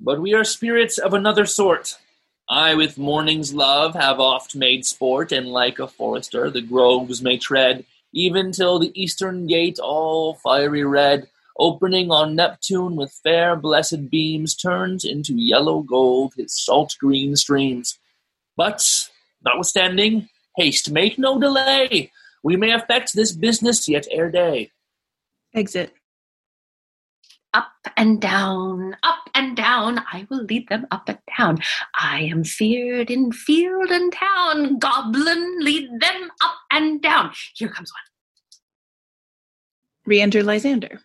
But 0.00 0.20
we 0.20 0.34
are 0.34 0.42
spirits 0.42 0.98
of 0.98 1.14
another 1.14 1.46
sort. 1.46 1.98
I 2.48 2.74
with 2.74 2.96
morning's 2.96 3.52
love 3.52 3.94
have 3.94 4.20
oft 4.20 4.54
made 4.54 4.86
sport, 4.86 5.32
and 5.32 5.48
like 5.48 5.80
a 5.80 5.88
forester 5.88 6.48
the 6.48 6.60
groves 6.60 7.20
may 7.20 7.38
tread, 7.38 7.84
even 8.12 8.52
till 8.52 8.78
the 8.78 8.92
eastern 9.00 9.46
gate 9.48 9.80
all 9.80 10.34
fiery 10.34 10.84
red, 10.84 11.28
opening 11.58 12.10
on 12.12 12.36
Neptune 12.36 12.94
with 12.94 13.18
fair 13.24 13.56
blessed 13.56 14.10
beams, 14.10 14.54
turns 14.54 15.04
into 15.04 15.34
yellow 15.34 15.80
gold 15.82 16.34
his 16.36 16.56
salt 16.56 16.94
green 17.00 17.34
streams. 17.34 17.98
But, 18.56 19.08
notwithstanding, 19.44 20.28
haste, 20.56 20.90
make 20.90 21.18
no 21.18 21.40
delay. 21.40 22.12
We 22.44 22.56
may 22.56 22.72
effect 22.72 23.12
this 23.14 23.32
business 23.32 23.88
yet 23.88 24.06
ere 24.08 24.30
day. 24.30 24.70
Exit. 25.52 25.95
Up 27.56 27.72
and 27.96 28.20
down, 28.20 28.98
up 29.02 29.30
and 29.34 29.56
down, 29.56 29.98
I 30.12 30.26
will 30.28 30.44
lead 30.44 30.68
them 30.68 30.86
up 30.90 31.08
and 31.08 31.18
down. 31.38 31.58
I 31.94 32.20
am 32.30 32.44
feared 32.44 33.10
in 33.10 33.32
field 33.32 33.90
and 33.90 34.12
town. 34.12 34.78
Goblin, 34.78 35.60
lead 35.60 35.88
them 35.98 36.30
up 36.42 36.56
and 36.70 37.00
down. 37.00 37.32
Here 37.54 37.70
comes 37.70 37.90
one. 37.90 38.02
Re-enter 40.04 40.42
Lysander. 40.42 41.00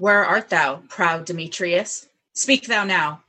Where 0.00 0.24
art 0.24 0.48
thou, 0.48 0.82
proud 0.88 1.26
Demetrius? 1.26 2.08
Speak 2.34 2.66
thou 2.66 2.82
now. 2.82 3.22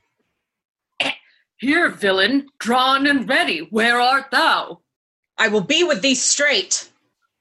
Eh, 0.98 1.12
here, 1.58 1.90
villain, 1.90 2.48
drawn 2.58 3.06
and 3.06 3.28
ready, 3.28 3.68
where 3.70 4.00
art 4.00 4.32
thou? 4.32 4.80
I 5.36 5.48
will 5.48 5.62
be 5.62 5.84
with 5.84 6.02
thee 6.02 6.14
straight. 6.14 6.90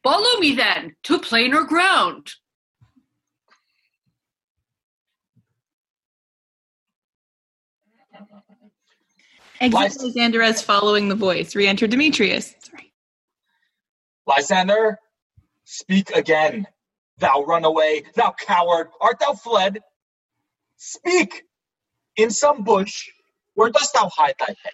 Follow 0.04 0.40
me 0.40 0.56
then 0.56 0.96
to 1.04 1.20
plainer 1.20 1.64
ground. 1.64 2.34
Exit 9.62 10.02
Lysander 10.02 10.42
as 10.42 10.62
following 10.62 11.08
the 11.08 11.16
voice. 11.16 11.56
Re-enter 11.56 11.88
Demetrius. 11.88 12.54
Lysander, 14.28 15.00
speak 15.64 16.10
again. 16.12 16.68
Thou 17.20 17.44
runaway, 17.44 18.04
thou 18.16 18.34
coward, 18.38 18.90
art 19.00 19.20
thou 19.20 19.34
fled? 19.34 19.80
Speak! 20.78 21.44
In 22.18 22.30
some 22.30 22.64
bush, 22.64 23.10
where 23.54 23.70
dost 23.70 23.94
thou 23.94 24.10
hide 24.10 24.36
thy 24.40 24.56
head? 24.64 24.74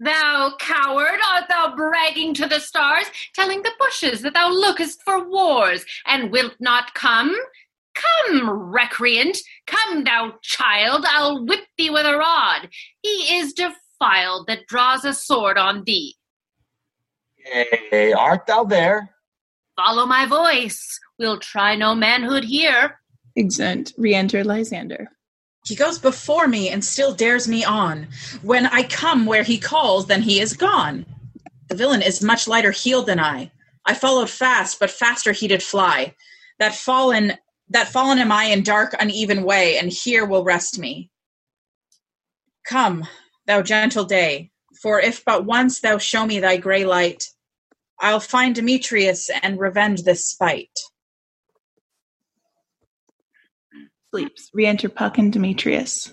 Thou 0.00 0.52
coward, 0.60 1.18
art 1.28 1.44
thou 1.48 1.74
bragging 1.74 2.32
to 2.34 2.46
the 2.46 2.60
stars, 2.60 3.06
telling 3.34 3.62
the 3.62 3.72
bushes 3.78 4.22
that 4.22 4.34
thou 4.34 4.48
lookest 4.48 5.02
for 5.02 5.28
wars, 5.28 5.84
and 6.06 6.30
wilt 6.30 6.54
not 6.60 6.94
come? 6.94 7.34
Come, 7.94 8.48
recreant, 8.72 9.38
come, 9.66 10.04
thou 10.04 10.34
child, 10.42 11.04
I'll 11.08 11.44
whip 11.44 11.64
thee 11.76 11.90
with 11.90 12.06
a 12.06 12.16
rod. 12.16 12.68
He 13.02 13.38
is 13.38 13.52
defiled 13.52 14.46
that 14.46 14.68
draws 14.68 15.04
a 15.04 15.12
sword 15.12 15.58
on 15.58 15.82
thee. 15.84 16.14
Hey, 17.44 18.12
art 18.12 18.46
thou 18.46 18.62
there? 18.62 19.10
Follow 19.76 20.06
my 20.06 20.26
voice. 20.26 21.00
We'll 21.18 21.38
try 21.40 21.74
no 21.74 21.94
manhood 21.94 22.44
here. 22.44 23.00
Exit. 23.36 23.92
Re-enter 23.96 24.44
Lysander. 24.44 25.08
He 25.68 25.74
goes 25.74 25.98
before 25.98 26.48
me 26.48 26.70
and 26.70 26.82
still 26.82 27.12
dares 27.12 27.46
me 27.46 27.62
on. 27.62 28.08
When 28.40 28.66
I 28.66 28.84
come 28.84 29.26
where 29.26 29.42
he 29.42 29.58
calls, 29.58 30.06
then 30.06 30.22
he 30.22 30.40
is 30.40 30.54
gone. 30.54 31.04
The 31.68 31.74
villain 31.74 32.00
is 32.00 32.22
much 32.22 32.48
lighter 32.48 32.70
heeled 32.70 33.04
than 33.04 33.20
I. 33.20 33.52
I 33.84 33.92
followed 33.92 34.30
fast, 34.30 34.80
but 34.80 34.90
faster 34.90 35.32
he 35.32 35.46
did 35.46 35.62
fly. 35.62 36.14
That 36.58 36.74
fallen 36.74 37.34
that 37.68 37.88
fallen 37.88 38.18
am 38.18 38.32
I 38.32 38.44
in 38.44 38.62
dark, 38.62 38.96
uneven 38.98 39.42
way, 39.42 39.76
and 39.76 39.92
here 39.92 40.24
will 40.24 40.42
rest 40.42 40.78
me. 40.78 41.10
Come, 42.64 43.06
thou 43.46 43.60
gentle 43.60 44.04
day, 44.04 44.50
for 44.80 44.98
if 44.98 45.22
but 45.22 45.44
once 45.44 45.80
thou 45.80 45.98
show 45.98 46.24
me 46.24 46.40
thy 46.40 46.56
grey 46.56 46.86
light, 46.86 47.24
I'll 48.00 48.20
find 48.20 48.54
Demetrius 48.54 49.28
and 49.42 49.60
revenge 49.60 50.04
this 50.04 50.24
spite. 50.24 50.78
Sleeps. 54.10 54.50
Re-enter 54.54 54.88
Puck 54.88 55.18
and 55.18 55.32
Demetrius. 55.32 56.10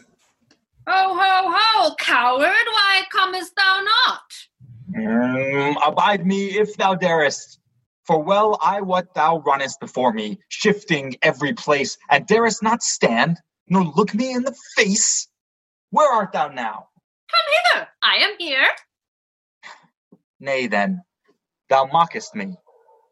Ho, 0.88 1.17
ho, 1.17 1.55
ho, 1.55 1.95
coward, 1.95 2.43
why 2.43 3.03
comest 3.11 3.53
thou 3.55 3.81
not? 3.84 4.22
Mm, 4.95 5.76
abide 5.85 6.26
me 6.26 6.57
if 6.57 6.76
thou 6.77 6.95
darest. 6.95 7.59
For 8.05 8.22
well 8.22 8.59
I 8.61 8.81
wot 8.81 9.15
thou 9.15 9.39
runnest 9.39 9.80
before 9.80 10.13
me, 10.13 10.39
shifting 10.49 11.15
every 11.23 11.53
place, 11.53 11.97
and 12.09 12.27
darest 12.27 12.61
not 12.61 12.84
stand, 12.84 13.38
nor 13.67 13.84
look 13.84 14.13
me 14.13 14.31
in 14.31 14.43
the 14.43 14.55
face. 14.76 15.27
Where 15.89 16.11
art 16.11 16.34
thou 16.34 16.49
now? 16.49 16.88
Come 17.31 17.53
hither, 17.73 17.88
I 18.03 18.15
am 18.17 18.35
here. 18.38 18.67
Nay, 20.39 20.67
then, 20.67 21.01
thou 21.69 21.85
mockest 21.85 22.35
me. 22.35 22.57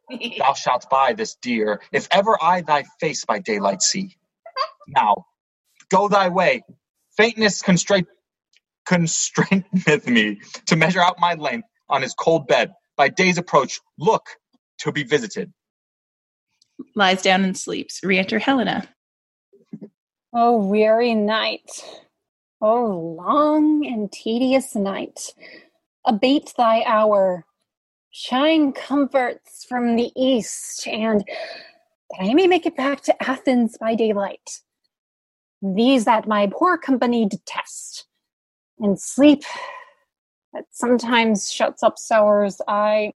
thou 0.38 0.54
shalt 0.54 0.90
buy 0.90 1.14
this 1.14 1.36
dear, 1.42 1.82
if 1.92 2.08
ever 2.12 2.38
I 2.40 2.62
thy 2.62 2.84
face 3.00 3.26
by 3.26 3.40
daylight 3.40 3.82
see. 3.82 4.16
Now, 4.88 5.26
go 5.90 6.08
thy 6.08 6.30
way. 6.30 6.64
Faintness 7.18 7.62
constraint 7.62 8.08
constraineth 8.88 10.08
me 10.08 10.42
to 10.66 10.76
measure 10.76 11.02
out 11.02 11.20
my 11.20 11.36
length 11.36 11.68
on 11.90 12.02
his 12.02 12.14
cold 12.14 12.48
bed. 12.48 12.74
By 12.96 13.10
day's 13.10 13.38
approach, 13.38 13.80
look 13.98 14.28
to 14.80 14.92
be 14.92 15.04
visited. 15.04 15.52
Lies 16.96 17.22
down 17.22 17.44
and 17.44 17.58
sleeps. 17.58 18.00
Re-enter 18.04 18.40
Helena. 18.40 18.88
Oh, 20.34 20.58
weary 20.58 21.14
night. 21.14 21.70
Oh, 22.62 23.16
long 23.20 23.86
and 23.86 24.12
tedious 24.12 24.76
night. 24.76 25.34
Abate 26.06 26.54
thy 26.58 26.84
hour. 26.84 27.46
Shine 28.12 28.74
comforts 28.74 29.66
from 29.68 29.96
the 29.96 30.12
east, 30.16 30.88
and 30.88 31.22
that 31.22 32.22
I 32.22 32.34
may 32.34 32.48
make 32.48 32.66
it 32.66 32.76
back 32.78 33.02
to 33.04 33.24
Athens 33.24 33.78
by 33.80 33.96
daylight. 33.96 34.62
These 35.64 36.04
that 36.06 36.28
my 36.28 36.50
poor 36.52 36.78
company 36.78 37.26
detest. 37.26 38.06
And 38.80 39.00
sleep 39.00 39.44
that 40.52 40.66
sometimes 40.72 41.50
shuts 41.50 41.84
up 41.84 41.98
sours, 41.98 42.60
I 42.68 43.14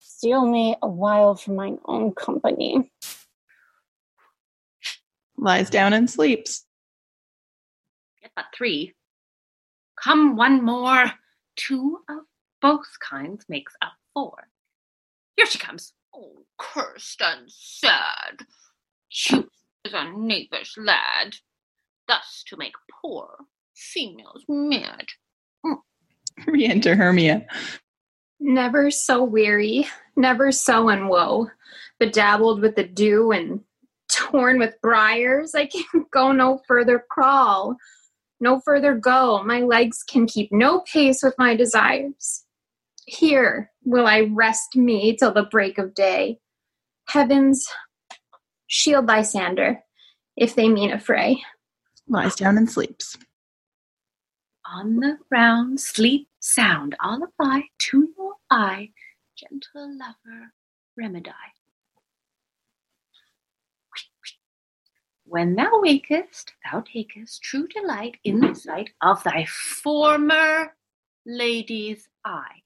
steal 0.00 0.46
me 0.46 0.76
a 0.80 0.88
while 0.88 1.34
from 1.34 1.56
mine 1.56 1.78
own 1.84 2.14
company. 2.14 2.90
Lies 5.36 5.68
down 5.68 5.92
and 5.92 6.08
sleeps. 6.08 6.64
Get 8.22 8.30
but 8.34 8.46
three. 8.56 8.94
Come 10.02 10.36
one 10.36 10.64
more. 10.64 11.12
Two 11.56 11.98
of 12.08 12.20
both 12.62 12.98
kinds 12.98 13.44
makes 13.48 13.74
up 13.82 13.92
four. 14.14 14.48
Here 15.36 15.46
she 15.46 15.58
comes. 15.58 15.92
Oh, 16.14 16.46
cursed 16.56 17.20
and 17.20 17.50
sad. 17.50 18.46
Choose 19.10 19.44
is 19.86 19.94
a 19.94 20.12
knavish 20.12 20.76
lad, 20.76 21.36
thus 22.08 22.44
to 22.48 22.56
make 22.56 22.74
poor 23.02 23.36
females 23.74 24.44
mad. 24.48 25.06
Re-enter 26.46 26.96
Hermia. 26.96 27.46
Never 28.40 28.90
so 28.90 29.22
weary, 29.22 29.86
never 30.16 30.52
so 30.52 30.88
in 30.88 31.08
woe, 31.08 31.48
bedabbled 32.00 32.60
with 32.60 32.76
the 32.76 32.84
dew 32.84 33.32
and 33.32 33.60
torn 34.12 34.58
with 34.58 34.80
briars. 34.82 35.54
I 35.54 35.66
can 35.66 36.06
go 36.12 36.32
no 36.32 36.60
further 36.66 37.04
crawl, 37.08 37.76
no 38.40 38.60
further 38.60 38.94
go. 38.94 39.42
My 39.44 39.60
legs 39.60 40.02
can 40.02 40.26
keep 40.26 40.52
no 40.52 40.80
pace 40.80 41.22
with 41.22 41.34
my 41.38 41.56
desires. 41.56 42.44
Here 43.06 43.70
will 43.84 44.06
I 44.06 44.30
rest 44.32 44.74
me 44.74 45.16
till 45.16 45.32
the 45.32 45.44
break 45.44 45.78
of 45.78 45.94
day. 45.94 46.40
Heavens, 47.06 47.68
shield 48.66 49.06
Lysander, 49.06 49.82
if 50.36 50.54
they 50.54 50.68
mean 50.68 50.92
a 50.92 51.00
fray. 51.00 51.42
Lies 52.08 52.36
down 52.36 52.56
and 52.56 52.70
sleeps. 52.70 53.16
On 54.72 54.96
the 54.96 55.18
ground, 55.28 55.80
sleep 55.80 56.28
sound. 56.40 56.96
I'll 57.00 57.22
apply 57.22 57.64
to 57.78 58.08
your 58.16 58.34
eye, 58.50 58.90
gentle 59.36 59.96
lover, 59.96 60.52
remedy. 60.96 61.30
When 65.24 65.56
thou 65.56 65.70
wakest, 65.82 66.52
thou 66.64 66.82
takest 66.82 67.42
true 67.42 67.66
delight 67.66 68.16
in 68.22 68.38
the 68.40 68.54
sight 68.54 68.90
of 69.02 69.22
thy 69.24 69.44
former 69.46 70.76
lady's 71.26 72.08
eye, 72.24 72.62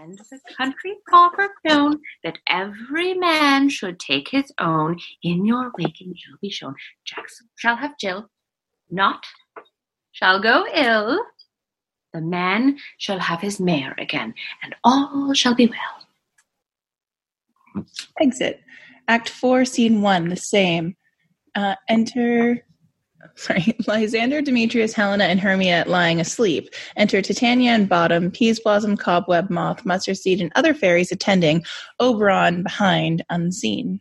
and 0.00 0.18
the 0.18 0.40
country 0.56 0.96
proverb 1.06 1.50
known 1.64 2.00
that 2.22 2.38
every 2.48 3.14
man 3.14 3.68
should 3.68 3.98
take 3.98 4.28
his 4.28 4.52
own 4.58 4.98
in 5.22 5.44
your 5.44 5.72
waking 5.78 6.14
shall 6.16 6.36
be 6.40 6.50
shown. 6.50 6.74
Jackson 7.04 7.48
shall 7.56 7.76
have 7.76 7.98
Jill, 7.98 8.30
not 8.90 9.24
shall 10.12 10.40
go 10.40 10.66
ill. 10.72 11.20
The 12.12 12.20
man 12.20 12.78
shall 12.98 13.18
have 13.18 13.40
his 13.40 13.58
mare 13.58 13.94
again, 13.98 14.34
and 14.62 14.74
all 14.84 15.34
shall 15.34 15.54
be 15.54 15.66
well. 15.66 17.84
Exit. 18.20 18.60
Act 19.08 19.28
4, 19.28 19.64
Scene 19.64 20.00
1, 20.00 20.28
the 20.28 20.36
same. 20.36 20.96
Uh, 21.54 21.74
enter. 21.88 22.64
Sorry, 23.34 23.76
Lysander, 23.86 24.42
Demetrius, 24.42 24.92
Helena, 24.92 25.24
and 25.24 25.40
Hermia 25.40 25.84
lying 25.86 26.20
asleep. 26.20 26.68
Enter 26.96 27.22
Titania 27.22 27.72
and 27.72 27.88
Bottom, 27.88 28.30
Peaseblossom, 28.30 28.98
Cobweb, 28.98 29.50
Moth, 29.50 29.84
Mustardseed, 29.84 30.40
and 30.40 30.52
other 30.54 30.74
fairies 30.74 31.12
attending. 31.12 31.64
Oberon 32.00 32.62
behind, 32.62 33.24
unseen. 33.30 34.00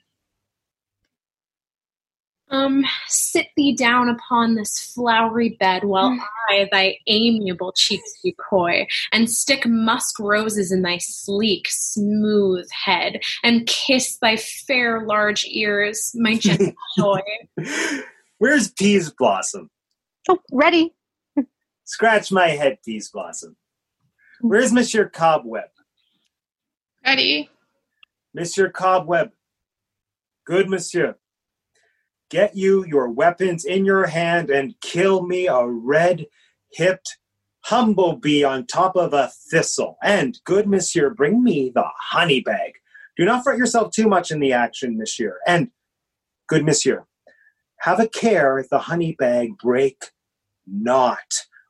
Um, 2.49 2.85
sit 3.07 3.47
thee 3.57 3.75
down 3.75 4.09
upon 4.09 4.53
this 4.53 4.91
flowery 4.93 5.57
bed 5.59 5.85
while 5.85 6.11
Mm. 6.11 6.19
I 6.49 6.69
thy 6.71 6.97
amiable 7.07 7.71
cheeks 7.71 8.19
do 8.23 8.31
coy, 8.33 8.85
and 9.11 9.27
stick 9.27 9.65
musk 9.65 10.19
roses 10.19 10.71
in 10.71 10.83
thy 10.83 10.99
sleek, 10.99 11.67
smooth 11.67 12.69
head, 12.69 13.21
and 13.43 13.65
kiss 13.65 14.17
thy 14.17 14.35
fair 14.35 15.03
large 15.07 15.45
ears, 15.47 16.11
my 16.13 16.35
gentle 16.37 16.73
joy. 16.97 17.21
Where's 18.37 18.71
Peaseblossom? 18.73 19.67
Oh, 20.29 20.39
ready. 20.51 20.93
Scratch 21.85 22.31
my 22.31 22.49
head, 22.49 22.79
Peaseblossom. 22.87 23.55
Where's 24.41 24.73
Monsieur 24.73 25.09
Cobweb? 25.09 25.69
Ready? 27.05 27.49
Monsieur 28.33 28.69
Cobweb. 28.69 29.31
Good 30.45 30.69
monsieur. 30.69 31.15
Get 32.29 32.55
you 32.55 32.85
your 32.85 33.09
weapons 33.09 33.63
in 33.63 33.85
your 33.85 34.07
hand 34.07 34.49
and 34.49 34.75
kill 34.81 35.25
me 35.25 35.47
a 35.47 35.65
red 35.65 36.25
hipped 36.71 37.17
humblebee 37.67 38.43
on 38.43 38.65
top 38.65 38.95
of 38.95 39.13
a 39.13 39.31
thistle. 39.49 39.97
And, 40.03 40.37
good 40.43 40.67
monsieur, 40.67 41.09
bring 41.11 41.43
me 41.43 41.71
the 41.73 41.85
honey 42.11 42.41
bag. 42.41 42.73
Do 43.15 43.23
not 43.25 43.43
fret 43.43 43.57
yourself 43.57 43.91
too 43.91 44.07
much 44.07 44.31
in 44.31 44.39
the 44.39 44.51
action, 44.51 44.97
monsieur. 44.97 45.37
And, 45.47 45.69
good 46.47 46.65
monsieur, 46.65 47.05
have 47.83 47.99
a 47.99 48.07
care 48.07 48.57
if 48.57 48.69
the 48.69 48.79
honey 48.79 49.13
bag 49.19 49.57
break 49.57 50.05
not. 50.65 51.19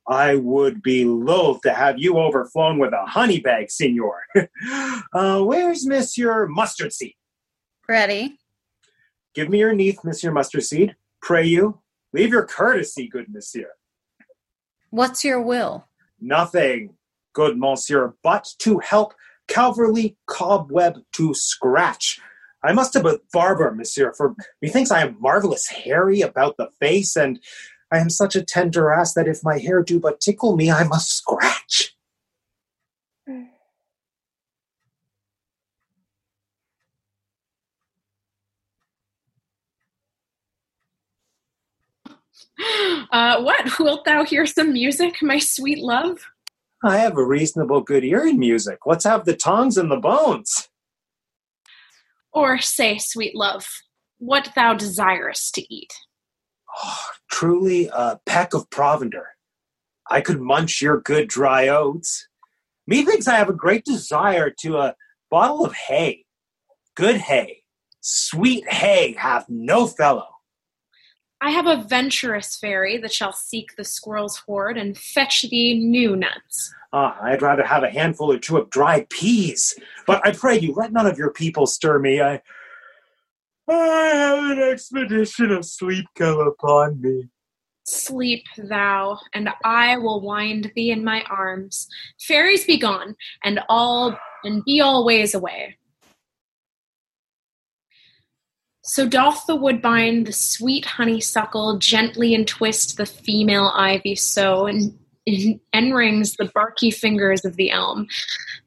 I 0.08 0.36
would 0.36 0.84
be 0.84 1.06
loath 1.06 1.62
to 1.62 1.74
have 1.74 1.98
you 1.98 2.18
overflown 2.18 2.78
with 2.78 2.94
a 2.94 3.06
honey 3.06 3.40
bag, 3.40 3.72
senor. 3.72 4.22
uh, 5.14 5.42
where's 5.42 5.88
Monsieur 5.88 6.48
Mustardseed? 6.48 7.16
Ready? 7.90 8.38
Give 9.34 9.50
me 9.50 9.60
your 9.60 9.74
neath, 9.74 10.04
Monsieur 10.04 10.32
Mustardseed. 10.32 10.94
Pray 11.22 11.46
you. 11.46 11.80
Leave 12.12 12.30
your 12.30 12.46
courtesy, 12.46 13.08
good 13.08 13.26
monsieur. 13.34 13.72
What's 14.92 15.26
your 15.26 15.42
will? 15.42 15.88
Nothing, 16.22 16.96
good 17.34 17.58
monsieur, 17.58 18.14
but 18.22 18.48
to 18.60 18.78
help 18.80 19.16
Cavalery 19.48 20.16
Cobweb 20.28 21.00
to 21.14 21.34
scratch. 21.34 22.20
I 22.64 22.72
must 22.72 22.94
have 22.94 23.06
a 23.06 23.20
barber, 23.32 23.72
monsieur, 23.72 24.14
for 24.14 24.36
methinks 24.62 24.92
I 24.92 25.02
am 25.02 25.18
marvelous 25.20 25.68
hairy 25.68 26.22
about 26.22 26.58
the 26.58 26.70
face, 26.80 27.16
and 27.16 27.40
I 27.92 28.00
am 28.00 28.10
such 28.10 28.36
a 28.36 28.44
tender 28.44 28.92
ass 28.92 29.14
that 29.14 29.28
if 29.28 29.44
my 29.44 29.60
hair 29.60 29.84
do 29.84 30.00
but 30.00 30.22
tickle 30.22 30.56
me, 30.56 30.72
I 30.72 30.84
must 30.84 31.18
scratch. 31.18 31.96
Uh, 43.12 43.42
what? 43.42 43.80
Wilt 43.80 44.06
thou 44.06 44.24
hear 44.24 44.46
some 44.46 44.74
music, 44.74 45.22
my 45.22 45.38
sweet 45.38 45.80
love? 45.80 46.20
I 46.84 46.98
have 46.98 47.18
a 47.18 47.26
reasonable 47.26 47.82
good 47.82 48.04
ear 48.04 48.26
in 48.28 48.40
music. 48.40 48.80
Let's 48.86 49.06
have 49.06 49.26
the 49.26 49.36
tongs 49.36 49.78
and 49.78 49.92
the 49.92 49.98
bones. 49.98 50.70
Or 52.34 52.58
say, 52.60 52.98
sweet 52.98 53.36
love, 53.36 53.66
what 54.18 54.52
thou 54.56 54.74
desirest 54.74 55.54
to 55.56 55.74
eat. 55.74 55.94
Oh, 56.84 57.08
truly 57.30 57.90
a 57.94 58.20
peck 58.26 58.54
of 58.54 58.70
provender. 58.70 59.26
I 60.10 60.22
could 60.22 60.42
munch 60.42 60.82
your 60.82 61.00
good 61.00 61.28
dry 61.28 61.68
oats. 61.68 62.28
Methinks 62.88 63.28
I 63.28 63.36
have 63.36 63.50
a 63.50 63.54
great 63.54 63.86
desire 63.86 64.50
to 64.62 64.78
a 64.78 64.96
bottle 65.30 65.66
of 65.66 65.74
hay. 65.74 66.26
Good 66.96 67.18
hay. 67.18 67.64
Sweet 68.02 68.68
hay 68.68 69.14
hath 69.14 69.46
no 69.48 69.88
fellow. 69.88 70.33
I 71.44 71.50
have 71.50 71.68
a 71.68 71.84
venturous 71.84 72.56
fairy 72.56 72.98
that 73.00 73.12
shall 73.12 73.34
seek 73.34 73.76
the 73.76 73.84
squirrel's 73.84 74.38
hoard 74.38 74.78
and 74.78 74.98
fetch 74.98 75.42
thee 75.42 75.78
new 75.78 76.16
nuts. 76.16 76.74
Ah, 76.94 77.18
I'd 77.22 77.42
rather 77.42 77.66
have 77.66 77.84
a 77.84 77.90
handful 77.90 78.32
or 78.32 78.40
two 78.40 78.56
of 78.56 78.70
dry 78.70 79.06
peas. 79.10 79.78
But 80.08 80.26
I 80.26 80.32
pray 80.32 80.58
you, 80.58 80.74
let 80.74 80.94
none 80.94 81.06
of 81.06 81.18
your 81.18 81.32
people 81.32 81.68
stir 81.68 82.00
me. 82.00 82.22
I, 82.22 82.42
I 83.68 84.08
have 84.14 84.52
an 84.52 84.60
expedition 84.62 85.52
of 85.52 85.66
sleep 85.66 86.06
come 86.16 86.40
upon 86.40 87.02
me. 87.02 87.28
Sleep 87.86 88.46
thou, 88.58 89.20
and 89.34 89.50
I 89.66 89.98
will 89.98 90.22
wind 90.22 90.72
thee 90.78 90.92
in 90.92 91.04
my 91.04 91.24
arms. 91.24 91.90
Fairies 92.22 92.64
be 92.64 92.78
gone, 92.78 93.18
and 93.44 93.60
all 93.68 94.18
and 94.46 94.64
be 94.64 94.80
always 94.80 95.34
away. 95.34 95.78
So 98.86 99.08
doth 99.08 99.46
the 99.48 99.56
woodbine, 99.56 100.26
the 100.26 100.34
sweet 100.34 100.84
honeysuckle, 100.84 101.78
gently 101.78 102.36
entwist 102.36 102.98
the 102.98 103.06
female 103.06 103.72
ivy 103.74 104.16
so, 104.16 104.66
and, 104.66 104.94
and 105.72 105.96
rings 105.96 106.36
the 106.36 106.52
barky 106.54 106.92
fingers 106.92 107.46
of 107.46 107.56
the 107.56 107.72
elm. 107.72 108.08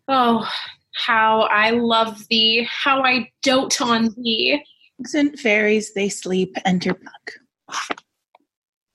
Oh, 0.09 0.51
how 0.95 1.43
I 1.43 1.71
love 1.71 2.27
thee, 2.29 2.67
how 2.71 3.03
I 3.03 3.31
dote 3.43 3.83
on 3.83 4.15
thee. 4.17 4.65
Exit 4.99 5.39
fairies, 5.39 5.93
they 5.93 6.09
sleep, 6.09 6.57
enter 6.65 6.95
Puck. 6.95 7.99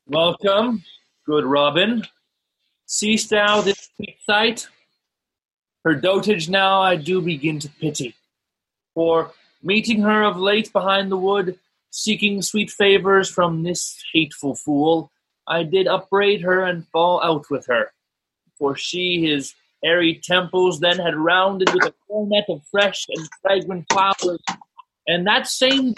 Welcome, 0.08 0.84
good 1.28 1.46
Robin. 1.46 2.04
Seest 2.88 3.30
thou 3.30 3.62
this 3.62 3.90
sweet 3.96 4.18
sight? 4.26 4.68
Her 5.86 5.94
dotage 5.94 6.50
now 6.50 6.82
I 6.82 6.96
do 6.96 7.22
begin 7.22 7.60
to 7.60 7.70
pity. 7.70 8.16
For 8.96 9.32
meeting 9.64 10.02
her 10.02 10.24
of 10.24 10.38
late 10.38 10.72
behind 10.72 11.12
the 11.12 11.18
wood, 11.18 11.58
seeking 11.90 12.42
sweet 12.42 12.72
favors 12.72 13.30
from 13.30 13.64
this 13.64 14.02
hateful 14.14 14.56
fool, 14.56 15.12
I 15.48 15.64
did 15.64 15.88
upbraid 15.88 16.42
her 16.42 16.64
and 16.64 16.88
fall 16.88 17.22
out 17.22 17.50
with 17.50 17.66
her. 17.68 17.92
For 18.58 18.76
she 18.76 19.22
his 19.22 19.54
airy 19.84 20.16
temples 20.16 20.80
then 20.80 21.00
had 21.00 21.16
rounded 21.16 21.74
with 21.74 21.86
a 21.86 21.94
coronet 22.08 22.46
of 22.50 22.62
fresh 22.70 23.08
and 23.10 23.28
fragrant 23.42 23.86
flowers, 23.92 24.40
and 25.08 25.26
that 25.28 25.48
same 25.48 25.94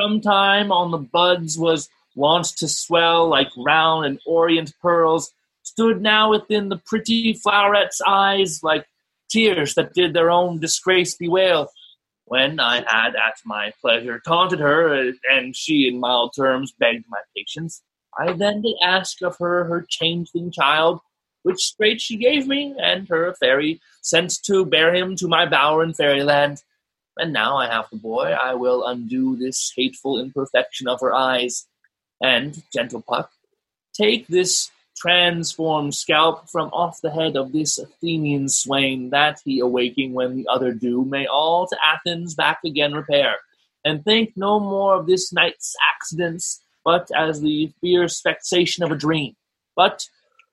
sometime 0.00 0.70
on 0.70 0.90
the 0.90 0.98
buds 0.98 1.58
was 1.58 1.88
wont 2.14 2.46
to 2.56 2.68
swell 2.68 3.28
like 3.28 3.48
round 3.56 4.06
and 4.06 4.20
orient 4.26 4.72
pearls, 4.80 5.32
stood 5.62 6.00
now 6.00 6.30
within 6.30 6.68
the 6.68 6.76
pretty 6.76 7.32
floweret's 7.32 8.00
eyes 8.06 8.62
like 8.62 8.86
tears 9.28 9.74
that 9.74 9.94
did 9.94 10.12
their 10.12 10.30
own 10.30 10.58
disgrace 10.58 11.14
bewail. 11.14 11.70
When 12.28 12.60
I 12.60 12.84
had 12.86 13.16
at 13.16 13.38
my 13.46 13.72
pleasure 13.80 14.20
taunted 14.20 14.60
her, 14.60 15.12
and 15.30 15.56
she 15.56 15.88
in 15.88 15.98
mild 15.98 16.34
terms 16.36 16.72
begged 16.78 17.06
my 17.08 17.20
patience, 17.34 17.82
I 18.18 18.32
then 18.32 18.60
did 18.60 18.76
ask 18.82 19.22
of 19.22 19.38
her 19.38 19.64
her 19.64 19.86
changeling 19.88 20.50
child, 20.50 21.00
which 21.42 21.58
straight 21.58 22.02
she 22.02 22.16
gave 22.18 22.46
me, 22.46 22.74
and 22.78 23.08
her 23.08 23.34
fairy 23.40 23.80
sent 24.02 24.42
to 24.44 24.66
bear 24.66 24.94
him 24.94 25.16
to 25.16 25.26
my 25.26 25.46
bower 25.46 25.82
in 25.82 25.94
fairyland. 25.94 26.62
And 27.16 27.32
now 27.32 27.56
I 27.56 27.66
have 27.68 27.88
the 27.90 27.96
boy, 27.96 28.36
I 28.40 28.54
will 28.54 28.86
undo 28.86 29.34
this 29.36 29.72
hateful 29.74 30.20
imperfection 30.20 30.86
of 30.86 31.00
her 31.00 31.14
eyes. 31.14 31.66
And, 32.22 32.62
gentle 32.72 33.00
Puck, 33.00 33.30
take 33.94 34.26
this 34.26 34.70
transformed 35.00 35.94
scalp 35.94 36.48
from 36.48 36.68
off 36.70 37.00
the 37.00 37.10
head 37.10 37.36
of 37.36 37.52
this 37.52 37.78
Athenian 37.78 38.48
swain, 38.48 39.10
that 39.10 39.40
he 39.44 39.60
awaking 39.60 40.12
when 40.12 40.36
the 40.36 40.46
other 40.48 40.72
do, 40.72 41.04
may 41.04 41.26
all 41.26 41.66
to 41.66 41.76
Athens 41.86 42.34
back 42.34 42.58
again 42.64 42.92
repair, 42.92 43.36
and 43.84 44.04
think 44.04 44.32
no 44.36 44.58
more 44.58 44.94
of 44.94 45.06
this 45.06 45.32
night's 45.32 45.74
accidents, 45.94 46.60
but 46.84 47.08
as 47.16 47.40
the 47.40 47.72
fierce 47.80 48.20
vexation 48.20 48.82
of 48.82 48.90
a 48.90 48.96
dream. 48.96 49.36
But 49.76 50.08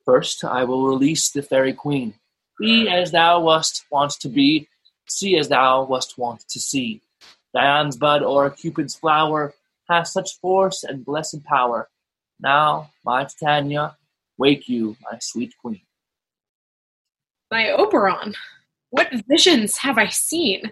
first 0.05 0.43
I 0.43 0.63
will 0.63 0.85
release 0.85 1.31
the 1.31 1.41
fairy 1.41 1.73
queen. 1.73 2.13
Be 2.59 2.87
as 2.87 3.11
thou 3.11 3.41
wast 3.41 3.85
wont 3.91 4.11
to 4.21 4.29
be, 4.29 4.67
see 5.07 5.37
as 5.37 5.49
thou 5.49 5.83
wast 5.83 6.17
wont 6.17 6.47
to 6.49 6.59
see. 6.59 7.01
Dian's 7.53 7.97
bud 7.97 8.21
or 8.21 8.49
Cupid's 8.49 8.95
flower 8.95 9.53
hath 9.89 10.07
such 10.07 10.39
force 10.39 10.83
and 10.83 11.05
blessed 11.05 11.43
power. 11.43 11.89
Now, 12.39 12.91
my 13.03 13.23
Titania, 13.23 13.97
wake 14.37 14.67
you, 14.67 14.95
my 15.01 15.17
sweet 15.19 15.53
queen. 15.61 15.81
My 17.51 17.71
Oberon, 17.71 18.35
what 18.89 19.11
visions 19.27 19.77
have 19.77 19.97
I 19.97 20.07
seen? 20.07 20.71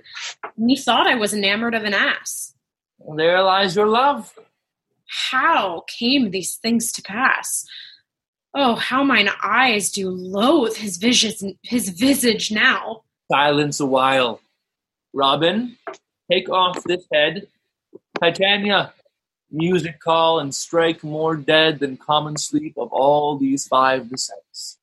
Methought 0.57 1.07
I 1.07 1.15
was 1.15 1.33
enamored 1.33 1.75
of 1.75 1.83
an 1.83 1.93
ass. 1.93 2.55
There 3.15 3.41
lies 3.41 3.75
your 3.75 3.87
love. 3.87 4.33
How 5.07 5.83
came 5.87 6.31
these 6.31 6.55
things 6.55 6.91
to 6.93 7.01
pass? 7.01 7.65
Oh, 8.55 8.75
how 8.75 9.03
mine 9.03 9.29
eyes 9.43 9.91
do 9.91 10.09
loathe 10.09 10.75
his 10.75 10.97
visage, 10.97 11.43
his 11.63 11.89
visage 11.89 12.51
now. 12.51 13.03
Silence 13.31 13.79
a 13.79 13.85
while. 13.85 14.39
Robin, 15.13 15.77
take 16.31 16.49
off 16.49 16.83
this 16.83 17.05
head. 17.11 17.47
Titania, 18.19 18.93
music 19.53 19.99
call 19.99 20.39
and 20.39 20.53
strike 20.53 21.03
more 21.03 21.35
dead 21.35 21.79
than 21.79 21.95
common 21.95 22.35
sleep 22.35 22.73
of 22.77 22.91
all 22.91 23.37
these 23.37 23.67
five 23.67 24.09
descents. 24.09 24.79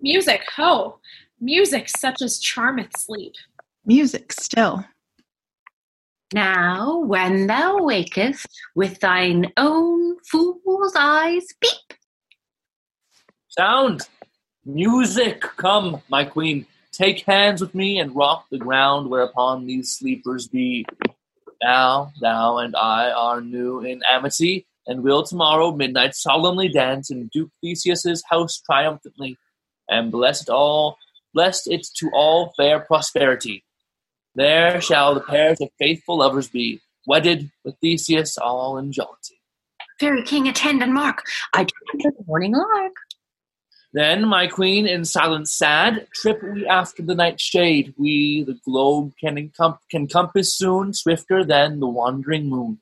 Music, 0.00 0.42
ho! 0.56 0.98
Music 1.40 1.88
such 1.88 2.22
as 2.22 2.38
charmeth 2.38 2.96
sleep. 2.96 3.34
Music 3.84 4.32
still. 4.32 4.84
Now, 6.32 6.98
when 7.00 7.46
thou 7.46 7.78
wakest, 7.78 8.46
with 8.74 9.00
thine 9.00 9.52
own 9.56 10.16
fool's 10.20 10.94
eyes 10.96 11.46
peep. 11.60 11.98
Sound! 13.48 14.08
Music! 14.64 15.40
Come, 15.40 16.02
my 16.08 16.24
queen, 16.24 16.66
take 16.92 17.20
hands 17.20 17.60
with 17.60 17.74
me 17.74 17.98
and 17.98 18.16
rock 18.16 18.46
the 18.50 18.58
ground 18.58 19.10
whereupon 19.10 19.66
these 19.66 19.92
sleepers 19.92 20.48
be. 20.48 20.86
Now, 21.62 22.12
thou 22.20 22.58
and 22.58 22.76
I 22.76 23.10
are 23.10 23.40
new 23.40 23.80
in 23.80 24.02
amity, 24.08 24.66
and 24.86 25.02
will 25.02 25.24
tomorrow 25.24 25.72
midnight 25.72 26.14
solemnly 26.14 26.68
dance 26.68 27.10
in 27.10 27.28
Duke 27.32 27.50
Theseus's 27.60 28.22
house 28.28 28.60
triumphantly, 28.60 29.36
and 29.88 30.12
bless 30.12 30.42
it 30.42 30.48
all, 30.48 30.96
bless 31.34 31.66
it 31.66 31.86
to 31.96 32.10
all 32.12 32.52
fair 32.56 32.80
prosperity. 32.80 33.64
There 34.34 34.80
shall 34.80 35.14
the 35.14 35.20
pairs 35.20 35.60
of 35.60 35.70
faithful 35.78 36.18
lovers 36.18 36.48
be, 36.48 36.80
wedded 37.06 37.50
with 37.64 37.76
Theseus 37.80 38.36
all 38.36 38.76
in 38.78 38.92
jollity. 38.92 39.40
Fairy 39.98 40.22
king, 40.22 40.46
attend 40.46 40.82
and 40.82 40.92
mark. 40.92 41.22
I 41.54 41.64
dreamed 41.64 42.16
the 42.18 42.24
morning 42.26 42.52
lark. 42.52 42.92
Then, 43.96 44.28
my 44.28 44.46
queen, 44.46 44.86
in 44.86 45.06
silence 45.06 45.50
sad, 45.50 46.06
trip 46.12 46.42
we 46.42 46.66
after 46.66 47.02
the 47.02 47.14
night 47.14 47.40
shade. 47.40 47.94
We 47.96 48.42
the 48.42 48.60
globe 48.62 49.14
can, 49.18 49.36
encom- 49.36 49.78
can 49.90 50.06
compass 50.06 50.54
soon, 50.54 50.92
swifter 50.92 51.46
than 51.46 51.80
the 51.80 51.86
wandering 51.86 52.50
moon. 52.50 52.78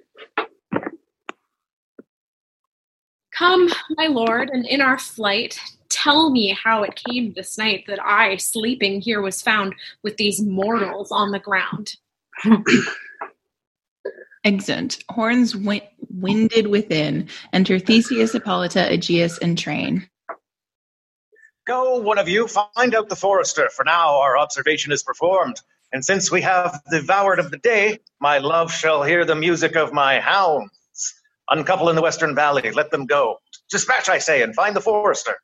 Come, 3.33 3.69
my 3.91 4.09
lord, 4.09 4.51
and 4.51 4.67
in 4.67 4.81
our 4.81 4.99
flight, 4.99 5.57
tell 5.89 6.31
me 6.31 6.49
how 6.49 6.83
it 6.83 7.01
came 7.09 7.33
this 7.33 7.57
night 7.57 7.85
that 7.87 8.05
I, 8.05 8.35
sleeping 8.39 9.01
here, 9.01 9.23
was 9.23 9.41
found 9.41 9.77
with 10.03 10.17
these 10.17 10.43
mortals 10.43 11.13
on 11.13 11.31
the 11.31 11.39
ground. 11.39 11.95
Exeunt. 14.45 15.01
Horns 15.11 15.53
wi- 15.53 15.89
winded 16.11 16.67
within. 16.67 17.29
Enter 17.53 17.79
Theseus, 17.79 18.33
Hippolyta, 18.33 18.93
Aegeus, 18.93 19.39
and 19.39 19.57
train. 19.57 20.09
Go, 21.67 21.99
one 21.99 22.19
of 22.19 22.29
you, 22.29 22.47
find 22.47 22.95
out 22.95 23.09
the 23.09 23.17
forester, 23.17 23.71
for 23.71 23.85
now 23.85 24.21
our 24.21 24.37
observation 24.37 24.93
is 24.93 25.03
performed. 25.03 25.57
And 25.93 26.05
since 26.05 26.31
we 26.31 26.43
have 26.43 26.83
devoured 26.91 27.39
of 27.39 27.51
the 27.51 27.59
day, 27.59 28.01
my 28.21 28.39
love 28.39 28.73
shall 28.73 29.03
hear 29.03 29.25
the 29.25 29.35
music 29.37 29.77
of 29.77 29.93
my 29.93 30.21
hounds. 30.21 31.15
Uncouple 31.49 31.89
in 31.89 31.97
the 31.97 32.03
western 32.03 32.35
valley, 32.35 32.71
let 32.73 32.91
them 32.91 33.07
go. 33.07 33.39
Dispatch, 33.71 34.09
I 34.11 34.19
say, 34.19 34.43
and 34.43 34.55
find 34.55 34.77
the 34.77 34.81
forester. 34.83 35.39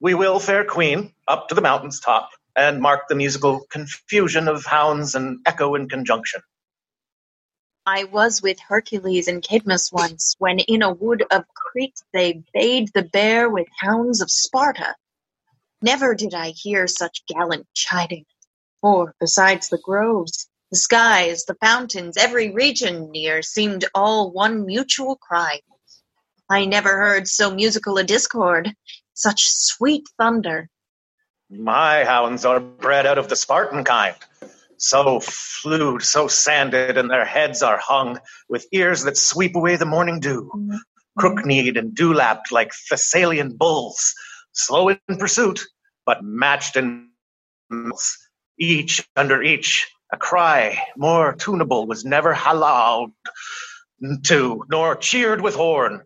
We 0.00 0.14
will, 0.14 0.40
fair 0.40 0.64
queen, 0.64 1.12
up 1.28 1.48
to 1.48 1.54
the 1.54 1.60
mountain's 1.60 2.00
top, 2.00 2.30
and 2.56 2.80
mark 2.80 3.08
the 3.08 3.14
musical 3.14 3.60
confusion 3.70 4.48
of 4.48 4.64
hounds 4.64 5.14
and 5.14 5.40
echo 5.46 5.74
in 5.76 5.88
conjunction. 5.88 6.40
I 7.86 8.04
was 8.04 8.42
with 8.42 8.60
Hercules 8.60 9.26
and 9.26 9.42
Cadmus 9.42 9.90
once, 9.90 10.36
when 10.38 10.58
in 10.58 10.82
a 10.82 10.92
wood 10.92 11.24
of 11.30 11.44
Crete 11.54 12.00
they 12.12 12.42
bayed 12.52 12.90
the 12.92 13.02
bear 13.02 13.48
with 13.48 13.66
hounds 13.80 14.20
of 14.20 14.30
Sparta. 14.30 14.94
Never 15.80 16.14
did 16.14 16.34
I 16.34 16.50
hear 16.50 16.86
such 16.86 17.24
gallant 17.26 17.66
chiding, 17.74 18.26
for 18.82 19.14
besides 19.18 19.68
the 19.68 19.78
groves, 19.78 20.48
the 20.70 20.76
skies, 20.76 21.46
the 21.46 21.56
fountains, 21.56 22.16
every 22.16 22.50
region 22.50 23.10
near 23.10 23.42
seemed 23.42 23.86
all 23.94 24.30
one 24.30 24.66
mutual 24.66 25.16
cry. 25.16 25.60
I 26.48 26.66
never 26.66 26.90
heard 26.90 27.28
so 27.28 27.54
musical 27.54 27.96
a 27.96 28.04
discord, 28.04 28.74
such 29.14 29.48
sweet 29.48 30.06
thunder. 30.18 30.68
My 31.48 32.04
hounds 32.04 32.44
are 32.44 32.60
bred 32.60 33.06
out 33.06 33.18
of 33.18 33.28
the 33.28 33.36
Spartan 33.36 33.84
kind. 33.84 34.14
So 34.82 35.20
flued, 35.20 36.02
so 36.02 36.26
sanded, 36.26 36.96
and 36.96 37.10
their 37.10 37.26
heads 37.26 37.62
are 37.62 37.76
hung 37.76 38.18
with 38.48 38.66
ears 38.72 39.04
that 39.04 39.18
sweep 39.18 39.54
away 39.54 39.76
the 39.76 39.84
morning 39.84 40.20
dew. 40.20 40.50
Mm-hmm. 40.54 40.76
Crook 41.18 41.44
kneed 41.44 41.76
and 41.76 41.94
dew 41.94 42.14
lapped 42.14 42.50
like 42.50 42.72
Thessalian 42.88 43.58
bulls, 43.58 44.14
slow 44.52 44.88
in 44.88 44.98
pursuit, 45.18 45.66
but 46.06 46.24
matched 46.24 46.76
in 46.76 47.10
each 48.58 49.06
under 49.14 49.42
each. 49.42 49.86
A 50.12 50.16
cry 50.16 50.82
more 50.96 51.34
tunable 51.34 51.86
was 51.86 52.06
never 52.06 52.32
hallowed 52.32 53.12
to, 54.24 54.64
nor 54.70 54.96
cheered 54.96 55.42
with 55.42 55.56
horn. 55.56 56.02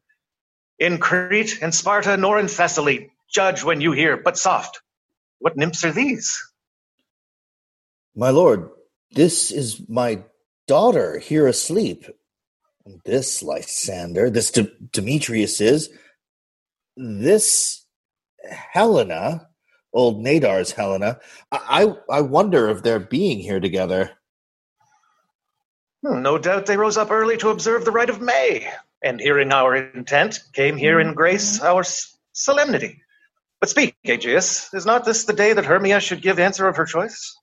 In 0.81 0.99
Crete, 0.99 1.63
in 1.63 1.71
Sparta, 1.71 2.17
nor 2.17 2.41
in 2.41 2.47
Thessaly, 2.47 3.13
judge 3.31 3.63
when 3.63 3.81
you 3.81 3.93
hear, 3.93 4.17
but 4.17 4.37
soft. 4.37 4.81
What 5.39 5.57
nymphs 5.57 5.85
are 5.85 5.93
these? 5.93 6.43
My 8.15 8.31
lord, 8.31 8.71
this 9.13 9.51
is 9.51 9.83
my 9.89 10.23
daughter 10.69 11.19
here 11.19 11.47
asleep. 11.47 12.07
This 13.05 13.43
Lysander, 13.43 14.31
this 14.31 14.51
Demetrius 14.93 15.61
is. 15.61 15.91
This 16.97 17.85
Helena, 18.49 19.49
old 19.93 20.23
Nedar's 20.25 20.73
Helena. 20.73 21.19
I, 21.51 21.95
I 22.11 22.19
I 22.19 22.21
wonder 22.23 22.69
if 22.69 22.83
they're 22.83 23.01
being 23.01 23.39
here 23.39 23.61
together. 23.61 24.11
Hmm, 26.07 26.23
No 26.23 26.39
doubt 26.39 26.67
they 26.67 26.77
rose 26.77 26.97
up 26.99 27.11
early 27.11 27.37
to 27.39 27.51
observe 27.51 27.85
the 27.85 27.91
rite 27.91 28.11
of 28.11 28.21
May, 28.21 28.71
and 29.03 29.21
hearing 29.21 29.53
our 29.53 29.75
intent, 29.77 30.41
came 30.53 30.77
here 30.77 31.01
in 31.01 31.15
grace 31.15 31.61
our 31.63 31.81
s- 31.81 32.17
solemnity. 32.33 33.03
But 33.61 33.71
speak, 33.71 33.97
Aegeus, 34.05 34.73
is 34.75 34.87
not 34.87 35.05
this 35.07 35.25
the 35.25 35.33
day 35.33 35.55
that 35.55 35.65
Hermia 35.65 36.01
should 36.01 36.23
give 36.23 36.39
answer 36.39 36.69
of 36.69 36.77
her 36.77 36.85
choice? 36.85 37.37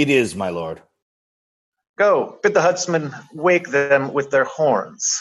It 0.00 0.08
is, 0.08 0.34
my 0.34 0.48
lord. 0.48 0.80
Go, 1.98 2.38
bid 2.42 2.54
the 2.54 2.62
huntsmen 2.62 3.14
wake 3.34 3.68
them 3.68 4.14
with 4.14 4.30
their 4.30 4.44
horns. 4.44 5.20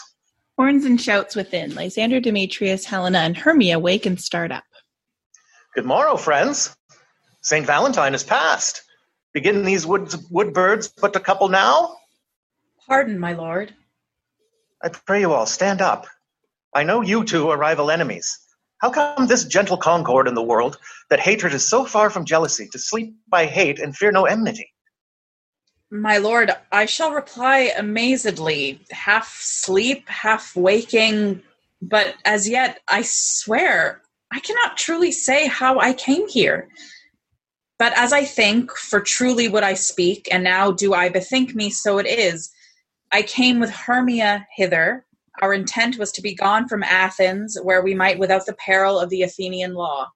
Horns 0.57 0.85
and 0.85 1.01
shouts 1.01 1.35
within. 1.35 1.75
Lysander, 1.75 2.21
Demetrius, 2.21 2.85
Helena, 2.85 3.17
and 3.17 3.35
Hermia 3.35 3.77
wake 3.77 4.05
and 4.05 4.17
start 4.17 4.53
up. 4.53 4.63
Good 5.75 5.83
morrow, 5.83 6.15
friends. 6.15 6.77
St. 7.41 7.65
Valentine 7.65 8.15
is 8.15 8.23
past. 8.23 8.81
Begin 9.33 9.65
these 9.65 9.85
woods, 9.85 10.15
wood 10.31 10.53
birds 10.53 10.87
but 10.87 11.13
a 11.13 11.19
couple 11.19 11.49
now? 11.49 11.97
Pardon, 12.87 13.19
my 13.19 13.33
lord. 13.33 13.75
I 14.81 14.87
pray 14.87 15.19
you 15.19 15.33
all, 15.33 15.45
stand 15.45 15.81
up. 15.81 16.07
I 16.73 16.85
know 16.85 17.01
you 17.01 17.25
two 17.25 17.49
are 17.49 17.57
rival 17.57 17.91
enemies. 17.91 18.39
How 18.79 18.89
come 18.89 19.27
this 19.27 19.43
gentle 19.43 19.77
concord 19.77 20.27
in 20.27 20.35
the 20.35 20.43
world 20.43 20.77
that 21.09 21.19
hatred 21.19 21.53
is 21.53 21.67
so 21.67 21.85
far 21.85 22.09
from 22.09 22.25
jealousy 22.25 22.67
to 22.69 22.79
sleep 22.79 23.13
by 23.27 23.45
hate 23.45 23.79
and 23.79 23.95
fear 23.95 24.11
no 24.11 24.25
enmity? 24.25 24.73
My 25.91 26.17
lord, 26.17 26.51
I 26.71 26.85
shall 26.85 27.11
reply 27.11 27.71
amazedly, 27.77 28.79
half 28.91 29.39
sleep, 29.41 30.07
half 30.07 30.55
waking, 30.55 31.41
but 31.81 32.15
as 32.25 32.47
yet, 32.47 32.79
I 32.87 33.01
swear, 33.03 34.01
I 34.31 34.39
cannot 34.39 34.77
truly 34.77 35.11
say 35.11 35.47
how 35.47 35.79
I 35.79 35.93
came 35.93 36.27
here. 36.27 36.69
But 37.79 37.93
as 37.97 38.13
I 38.13 38.23
think, 38.23 38.71
for 38.71 38.99
truly 38.99 39.47
would 39.47 39.63
I 39.63 39.73
speak, 39.73 40.27
and 40.31 40.43
now 40.43 40.71
do 40.71 40.93
I 40.93 41.09
bethink 41.09 41.55
me, 41.55 41.69
so 41.69 41.97
it 41.97 42.05
is. 42.05 42.51
I 43.11 43.23
came 43.23 43.59
with 43.59 43.71
Hermia 43.71 44.45
hither. 44.55 45.05
Our 45.41 45.53
intent 45.53 45.97
was 45.97 46.11
to 46.13 46.21
be 46.21 46.35
gone 46.35 46.67
from 46.67 46.83
Athens, 46.83 47.57
where 47.63 47.81
we 47.81 47.95
might 47.95 48.19
without 48.19 48.45
the 48.45 48.53
peril 48.53 48.99
of 48.99 49.09
the 49.09 49.23
Athenian 49.23 49.73
law. 49.73 50.11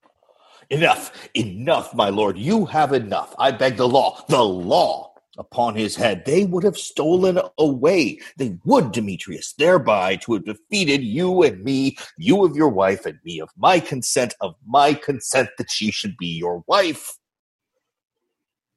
Enough, 0.69 1.29
enough, 1.33 1.93
my 1.93 2.09
lord. 2.09 2.37
You 2.37 2.65
have 2.65 2.93
enough. 2.93 3.33
I 3.37 3.51
beg 3.51 3.77
the 3.77 3.87
law, 3.87 4.23
the 4.27 4.43
law 4.43 5.13
upon 5.37 5.75
his 5.75 5.95
head. 5.95 6.23
They 6.25 6.45
would 6.45 6.63
have 6.63 6.77
stolen 6.77 7.39
away. 7.57 8.19
They 8.37 8.57
would, 8.65 8.91
Demetrius, 8.91 9.53
thereby 9.57 10.17
to 10.17 10.33
have 10.33 10.45
defeated 10.45 11.03
you 11.03 11.43
and 11.43 11.63
me, 11.63 11.97
you 12.17 12.45
of 12.45 12.55
your 12.55 12.69
wife 12.69 13.05
and 13.05 13.19
me 13.23 13.39
of 13.39 13.49
my 13.57 13.79
consent, 13.79 14.35
of 14.41 14.55
my 14.65 14.93
consent 14.93 15.49
that 15.57 15.71
she 15.71 15.91
should 15.91 16.17
be 16.17 16.27
your 16.27 16.63
wife. 16.67 17.17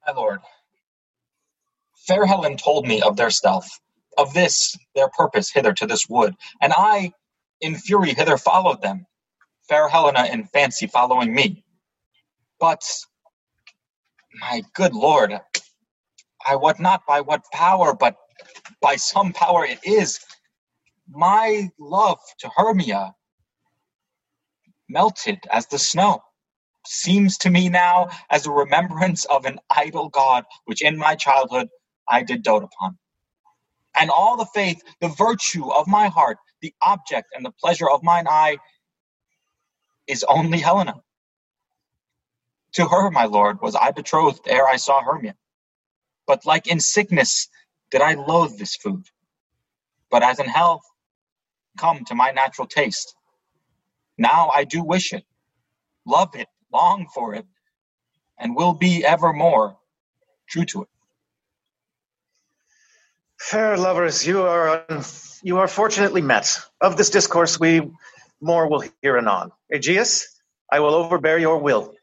My 0.05 0.13
lord, 0.13 0.39
fair 2.07 2.25
Helen 2.25 2.57
told 2.57 2.87
me 2.87 3.01
of 3.01 3.17
their 3.17 3.29
stealth, 3.29 3.69
of 4.17 4.33
this 4.33 4.77
their 4.95 5.09
purpose 5.09 5.51
hither 5.51 5.73
to 5.73 5.87
this 5.87 6.07
wood, 6.09 6.35
and 6.61 6.73
I 6.75 7.13
in 7.61 7.75
fury 7.75 8.13
hither 8.13 8.37
followed 8.37 8.81
them, 8.81 9.05
fair 9.69 9.89
Helena 9.89 10.25
in 10.25 10.45
fancy 10.45 10.87
following 10.87 11.33
me. 11.35 11.65
But, 12.59 12.83
my 14.41 14.63
good 14.75 14.93
lord, 14.95 15.39
I 16.47 16.55
wot 16.57 16.79
not 16.79 17.03
by 17.07 17.21
what 17.21 17.43
power, 17.53 17.93
but 17.95 18.15
by 18.81 18.97
some 18.97 19.33
power 19.33 19.65
it 19.65 19.79
is, 19.83 20.19
my 21.09 21.69
love 21.79 22.19
to 22.39 22.49
Hermia 22.55 23.13
melted 24.89 25.39
as 25.51 25.67
the 25.67 25.79
snow. 25.79 26.21
Seems 26.87 27.37
to 27.39 27.49
me 27.51 27.69
now 27.69 28.09
as 28.29 28.45
a 28.47 28.51
remembrance 28.51 29.25
of 29.25 29.45
an 29.45 29.59
idol 29.75 30.09
god 30.09 30.45
which 30.65 30.81
in 30.83 30.97
my 30.97 31.15
childhood 31.15 31.69
I 32.09 32.23
did 32.23 32.43
dote 32.43 32.63
upon. 32.63 32.97
And 33.99 34.09
all 34.11 34.37
the 34.37 34.47
faith, 34.53 34.81
the 35.01 35.09
virtue 35.09 35.71
of 35.71 35.87
my 35.87 36.07
heart, 36.07 36.37
the 36.61 36.73
object 36.81 37.29
and 37.35 37.45
the 37.45 37.51
pleasure 37.51 37.89
of 37.89 38.03
mine 38.03 38.27
eye 38.29 38.57
is 40.07 40.25
only 40.27 40.59
Helena. 40.59 40.95
To 42.73 42.87
her, 42.87 43.11
my 43.11 43.25
lord, 43.25 43.61
was 43.61 43.75
I 43.75 43.91
betrothed 43.91 44.47
ere 44.47 44.67
I 44.67 44.77
saw 44.77 45.01
Hermia. 45.01 45.35
But 46.27 46.45
like 46.45 46.67
in 46.67 46.79
sickness 46.79 47.49
did 47.91 48.01
I 48.01 48.15
loathe 48.15 48.57
this 48.57 48.75
food. 48.75 49.05
But 50.11 50.23
as 50.23 50.39
in 50.39 50.47
health, 50.47 50.83
come 51.77 52.05
to 52.05 52.15
my 52.15 52.31
natural 52.31 52.67
taste. 52.67 53.15
Now 54.17 54.49
I 54.53 54.63
do 54.63 54.83
wish 54.83 55.13
it, 55.13 55.23
love 56.05 56.35
it, 56.35 56.47
long 56.73 57.07
for 57.13 57.35
it, 57.35 57.45
and 58.39 58.55
will 58.55 58.73
be 58.73 59.05
evermore 59.05 59.77
true 60.49 60.65
to 60.65 60.83
it. 60.83 60.89
Fair 63.39 63.77
lovers, 63.77 64.25
you 64.25 64.41
are 64.41 64.85
you 65.43 65.59
are 65.59 65.67
fortunately 65.67 66.21
met. 66.21 66.59
Of 66.81 66.97
this 66.97 67.09
discourse 67.09 67.59
we 67.59 67.91
more 68.41 68.67
will 68.67 68.83
hear 69.01 69.17
anon. 69.17 69.51
Aegeus, 69.71 70.27
I 70.71 70.79
will 70.79 70.93
overbear 70.93 71.37
your 71.37 71.59
will. 71.59 71.93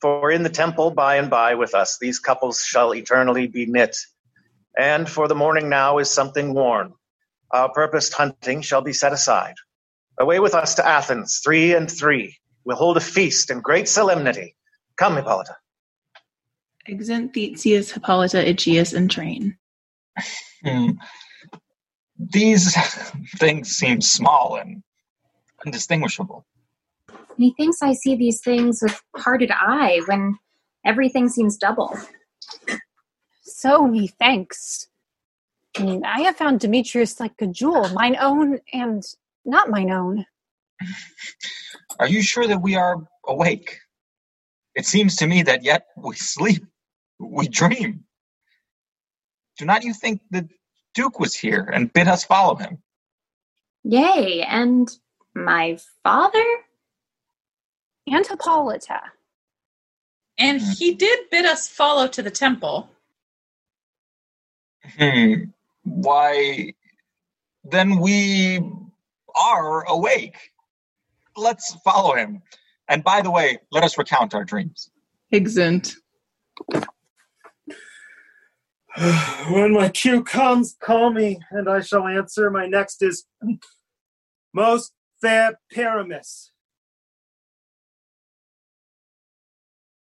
For 0.00 0.30
in 0.30 0.42
the 0.42 0.48
temple 0.48 0.90
by 0.90 1.16
and 1.16 1.30
by 1.30 1.54
with 1.54 1.74
us 1.74 1.98
these 2.00 2.18
couples 2.18 2.64
shall 2.64 2.94
eternally 2.94 3.46
be 3.46 3.66
knit. 3.66 3.96
And 4.76 5.08
for 5.08 5.28
the 5.28 5.34
morning 5.34 5.68
now 5.68 5.98
is 5.98 6.10
something 6.10 6.54
worn. 6.54 6.94
Our 7.50 7.70
purposed 7.72 8.14
hunting 8.14 8.62
shall 8.62 8.82
be 8.82 8.92
set 8.92 9.12
aside. 9.12 9.54
Away 10.18 10.40
with 10.40 10.54
us 10.54 10.74
to 10.76 10.86
Athens, 10.86 11.40
three 11.42 11.74
and 11.74 11.90
three. 11.90 12.36
We'll 12.64 12.76
hold 12.76 12.96
a 12.96 13.00
feast 13.00 13.50
in 13.50 13.60
great 13.60 13.88
solemnity. 13.88 14.54
Come, 14.96 15.16
Hippolyta. 15.16 15.56
Exeunt 16.86 17.32
Theseus, 17.32 17.92
Hippolyta, 17.92 18.46
Aegeus, 18.46 18.92
and 18.92 19.10
train. 19.10 19.56
Hmm. 20.64 20.90
These 22.18 22.74
things 23.36 23.70
seem 23.70 24.00
small 24.00 24.56
and 24.56 24.82
undistinguishable. 25.64 26.44
Methinks 27.38 27.82
I 27.82 27.94
see 27.94 28.16
these 28.16 28.40
things 28.40 28.80
with 28.82 29.00
parted 29.16 29.50
eye 29.50 30.02
when 30.06 30.38
everything 30.84 31.28
seems 31.28 31.56
double. 31.56 31.96
So 33.42 33.86
methinks. 33.86 34.88
I 35.78 35.82
mean, 35.82 36.04
I 36.04 36.22
have 36.22 36.36
found 36.36 36.60
Demetrius 36.60 37.20
like 37.20 37.32
a 37.40 37.46
jewel, 37.46 37.88
mine 37.90 38.16
own 38.20 38.60
and 38.72 39.02
not 39.44 39.70
mine 39.70 39.90
own. 39.90 40.26
Are 41.98 42.08
you 42.08 42.22
sure 42.22 42.46
that 42.46 42.60
we 42.60 42.74
are 42.74 42.96
awake? 43.26 43.78
It 44.74 44.86
seems 44.86 45.16
to 45.16 45.26
me 45.26 45.42
that 45.42 45.64
yet 45.64 45.86
we 45.96 46.16
sleep, 46.16 46.64
we 47.18 47.48
dream. 47.48 48.04
Do 49.60 49.66
not 49.66 49.84
you 49.84 49.92
think 49.92 50.22
the 50.30 50.48
Duke 50.94 51.20
was 51.20 51.34
here 51.34 51.60
and 51.70 51.92
bid 51.92 52.08
us 52.08 52.24
follow 52.24 52.54
him? 52.54 52.78
Yea, 53.84 54.42
and 54.48 54.90
my 55.34 55.76
father? 56.02 56.42
And 58.06 58.26
Hippolyta. 58.26 59.02
And 60.38 60.62
he 60.62 60.94
did 60.94 61.28
bid 61.30 61.44
us 61.44 61.68
follow 61.68 62.08
to 62.08 62.22
the 62.22 62.30
temple. 62.30 62.88
Hmm. 64.98 65.34
Why, 65.84 66.72
then 67.62 67.98
we 67.98 68.62
are 69.36 69.86
awake. 69.86 70.52
Let's 71.36 71.74
follow 71.84 72.14
him. 72.14 72.40
And 72.88 73.04
by 73.04 73.20
the 73.20 73.30
way, 73.30 73.58
let 73.70 73.84
us 73.84 73.98
recount 73.98 74.34
our 74.34 74.44
dreams. 74.44 74.90
Exeunt. 75.30 75.96
when 79.50 79.72
my 79.72 79.88
cue 79.88 80.22
comes, 80.22 80.76
call 80.78 81.10
me, 81.10 81.38
and 81.50 81.70
I 81.70 81.80
shall 81.80 82.06
answer. 82.06 82.50
My 82.50 82.66
next 82.66 83.02
is 83.02 83.24
most 84.52 84.92
fair 85.22 85.58
Pyramus. 85.72 86.50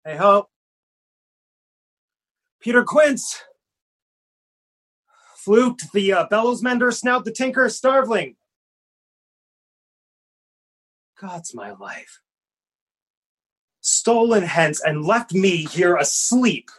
Hey 0.04 0.16
ho. 0.16 0.48
Peter 2.60 2.84
Quince. 2.84 3.42
Flute, 5.36 5.82
the 5.92 6.12
uh, 6.12 6.26
bellows 6.28 6.62
mender, 6.62 6.92
snout, 6.92 7.24
the 7.24 7.32
tinker, 7.32 7.68
starveling. 7.68 8.36
God's 11.20 11.54
my 11.56 11.72
life. 11.72 12.20
Stolen 13.80 14.44
hence 14.44 14.80
and 14.80 15.04
left 15.04 15.32
me 15.32 15.64
here 15.64 15.96
asleep. 15.96 16.70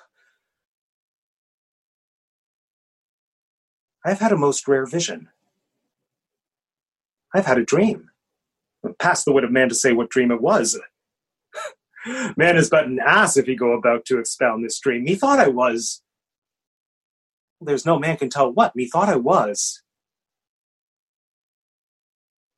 I've 4.08 4.20
had 4.20 4.32
a 4.32 4.38
most 4.38 4.70
rare 4.70 4.86
vision. 4.86 5.28
I've 7.36 7.46
had 7.46 7.58
a 7.58 7.66
dream. 7.66 8.10
Past 9.00 9.26
the 9.26 9.34
wit 9.34 9.44
of 9.44 9.52
man 9.52 9.68
to 9.68 9.76
say 9.76 9.92
what 9.92 10.10
dream 10.10 10.32
it 10.32 10.40
was. 10.40 10.80
man 12.38 12.56
is 12.56 12.70
but 12.70 12.86
an 12.86 13.00
ass 13.06 13.36
if 13.36 13.48
he 13.48 13.56
go 13.56 13.74
about 13.74 14.06
to 14.06 14.18
expound 14.18 14.64
this 14.64 14.80
dream. 14.80 15.04
Methought 15.04 15.40
I 15.40 15.50
was. 15.50 16.02
There's 17.60 17.86
no 17.86 18.00
man 18.00 18.16
can 18.16 18.30
tell 18.30 18.50
what. 18.50 18.78
Methought 18.78 19.10
I 19.10 19.18
was. 19.18 19.82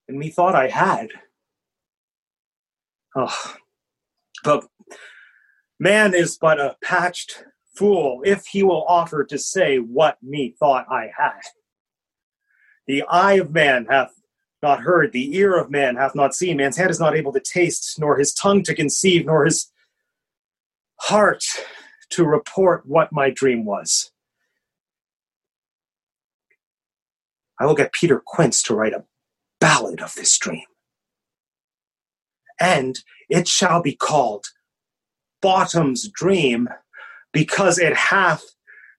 And 0.08 0.20
methought 0.20 0.54
I 0.54 0.68
had. 0.68 1.10
Oh, 3.16 3.56
but 4.44 4.68
man 5.80 6.14
is 6.14 6.38
but 6.40 6.60
a 6.60 6.76
patched 6.84 7.44
fool 7.80 8.22
if 8.26 8.46
he 8.46 8.62
will 8.62 8.84
offer 8.88 9.24
to 9.24 9.38
say 9.38 9.78
what 9.78 10.18
me 10.22 10.54
thought 10.60 10.86
I 10.92 11.10
had. 11.18 11.40
The 12.86 13.04
eye 13.04 13.36
of 13.36 13.52
man 13.52 13.88
hath 13.90 14.12
not 14.62 14.82
heard, 14.82 15.14
the 15.14 15.38
ear 15.38 15.58
of 15.58 15.72
man 15.72 15.96
hath 15.96 16.14
not 16.14 16.36
seen, 16.36 16.58
man's 16.58 16.76
hand 16.76 16.90
is 16.90 17.00
not 17.00 17.16
able 17.16 17.32
to 17.32 17.40
taste, 17.40 17.98
nor 17.98 18.18
his 18.18 18.34
tongue 18.34 18.64
to 18.64 18.76
conceive, 18.76 19.26
nor 19.26 19.46
his 19.46 19.72
heart 21.00 21.46
to 22.10 22.26
report 22.26 22.86
what 22.86 23.14
my 23.14 23.30
dream 23.30 23.64
was. 23.64 24.12
I 27.60 27.66
will 27.66 27.76
get 27.76 27.94
Peter 27.94 28.22
Quince 28.26 28.62
to 28.64 28.76
write 28.76 28.94
a 28.94 29.06
ballad 29.62 30.02
of 30.02 30.16
this 30.16 30.38
dream. 30.38 30.64
And 32.60 33.00
it 33.30 33.48
shall 33.48 33.82
be 33.82 33.96
called 33.96 34.48
Bottom's 35.42 36.10
Dream 36.10 36.68
because 37.32 37.80
it 37.80 37.96
hath 37.96 38.44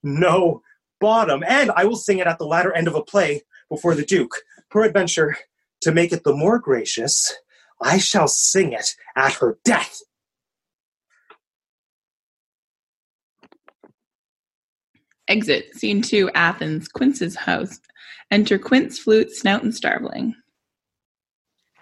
no 0.03 0.63
bottom. 1.01 1.43
And 1.47 1.71
I 1.73 1.85
will 1.85 1.97
sing 1.97 2.19
it 2.19 2.27
at 2.27 2.39
the 2.39 2.47
latter 2.47 2.73
end 2.73 2.89
of 2.89 2.95
a 2.95 3.03
play 3.03 3.43
before 3.69 3.95
the 3.95 4.05
Duke. 4.05 4.37
Peradventure, 4.71 5.37
to 5.83 5.93
make 5.93 6.13
it 6.13 6.25
the 6.25 6.35
more 6.35 6.59
gracious, 6.59 7.33
I 7.81 7.99
shall 7.99 8.29
sing 8.29 8.73
it 8.73 8.95
at 9.17 9.35
her 9.35 9.59
death. 9.65 10.01
Exit. 15.29 15.75
Scene 15.77 16.03
2, 16.03 16.31
Athens, 16.35 16.89
Quince's 16.89 17.37
house. 17.37 17.81
Enter 18.33 18.59
Quince, 18.59 18.99
Flute, 18.99 19.33
Snout, 19.33 19.63
and 19.63 19.73
Starveling. 19.73 20.33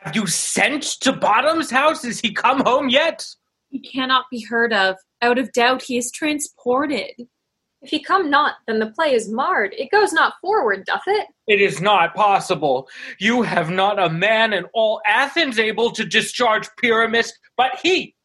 Have 0.01 0.15
you 0.15 0.27
sent 0.27 0.83
to 1.01 1.13
Bottom's 1.13 1.71
house? 1.71 2.05
Has 2.05 2.21
he 2.21 2.33
come 2.33 2.61
home 2.61 2.89
yet? 2.89 3.27
He 3.71 3.81
cannot 3.81 4.27
be 4.31 4.43
heard 4.43 4.73
of. 4.73 4.97
Out 5.21 5.39
of 5.39 5.53
doubt, 5.53 5.83
he 5.83 5.97
is 5.99 6.11
transported. 6.11 7.13
If 7.81 7.91
he 7.91 8.03
come 8.03 8.29
not, 8.29 8.57
then 8.67 8.81
the 8.81 8.91
play 8.91 9.15
is 9.15 9.31
marred. 9.31 9.73
It 9.77 9.91
goes 9.91 10.13
not 10.13 10.35
forward, 10.41 10.85
doth 10.85 11.03
it? 11.07 11.29
It 11.47 11.61
is 11.61 11.81
not 11.81 12.15
possible. 12.15 12.89
You 13.21 13.43
have 13.43 13.71
not 13.71 14.01
a 14.01 14.11
man 14.11 14.53
in 14.53 14.65
all 14.75 15.01
Athens 15.07 15.59
able 15.59 15.93
to 15.93 16.05
discharge 16.05 16.69
Pyramus, 16.77 17.33
but 17.57 17.79
he. 17.83 18.17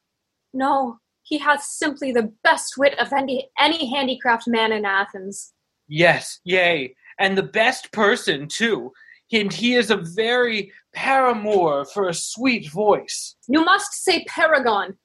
No, 0.54 0.98
he 1.22 1.38
hath 1.38 1.64
simply 1.64 2.12
the 2.12 2.32
best 2.44 2.78
wit 2.78 2.98
of 3.00 3.14
any, 3.14 3.50
any 3.60 3.90
handicraft 3.90 4.48
man 4.48 4.72
in 4.72 4.86
Athens. 4.86 5.54
Yes, 5.88 6.40
yea, 6.44 6.96
and 7.20 7.38
the 7.38 7.44
best 7.44 7.92
person 7.92 8.48
too. 8.48 8.92
And 9.32 9.52
he 9.52 9.74
is 9.74 9.90
a 9.90 9.98
very 9.98 10.72
paramour 10.94 11.86
for 11.86 12.08
a 12.08 12.14
sweet 12.14 12.70
voice. 12.70 13.36
You 13.48 13.66
must 13.66 14.04
say 14.04 14.24
paragon. 14.26 14.96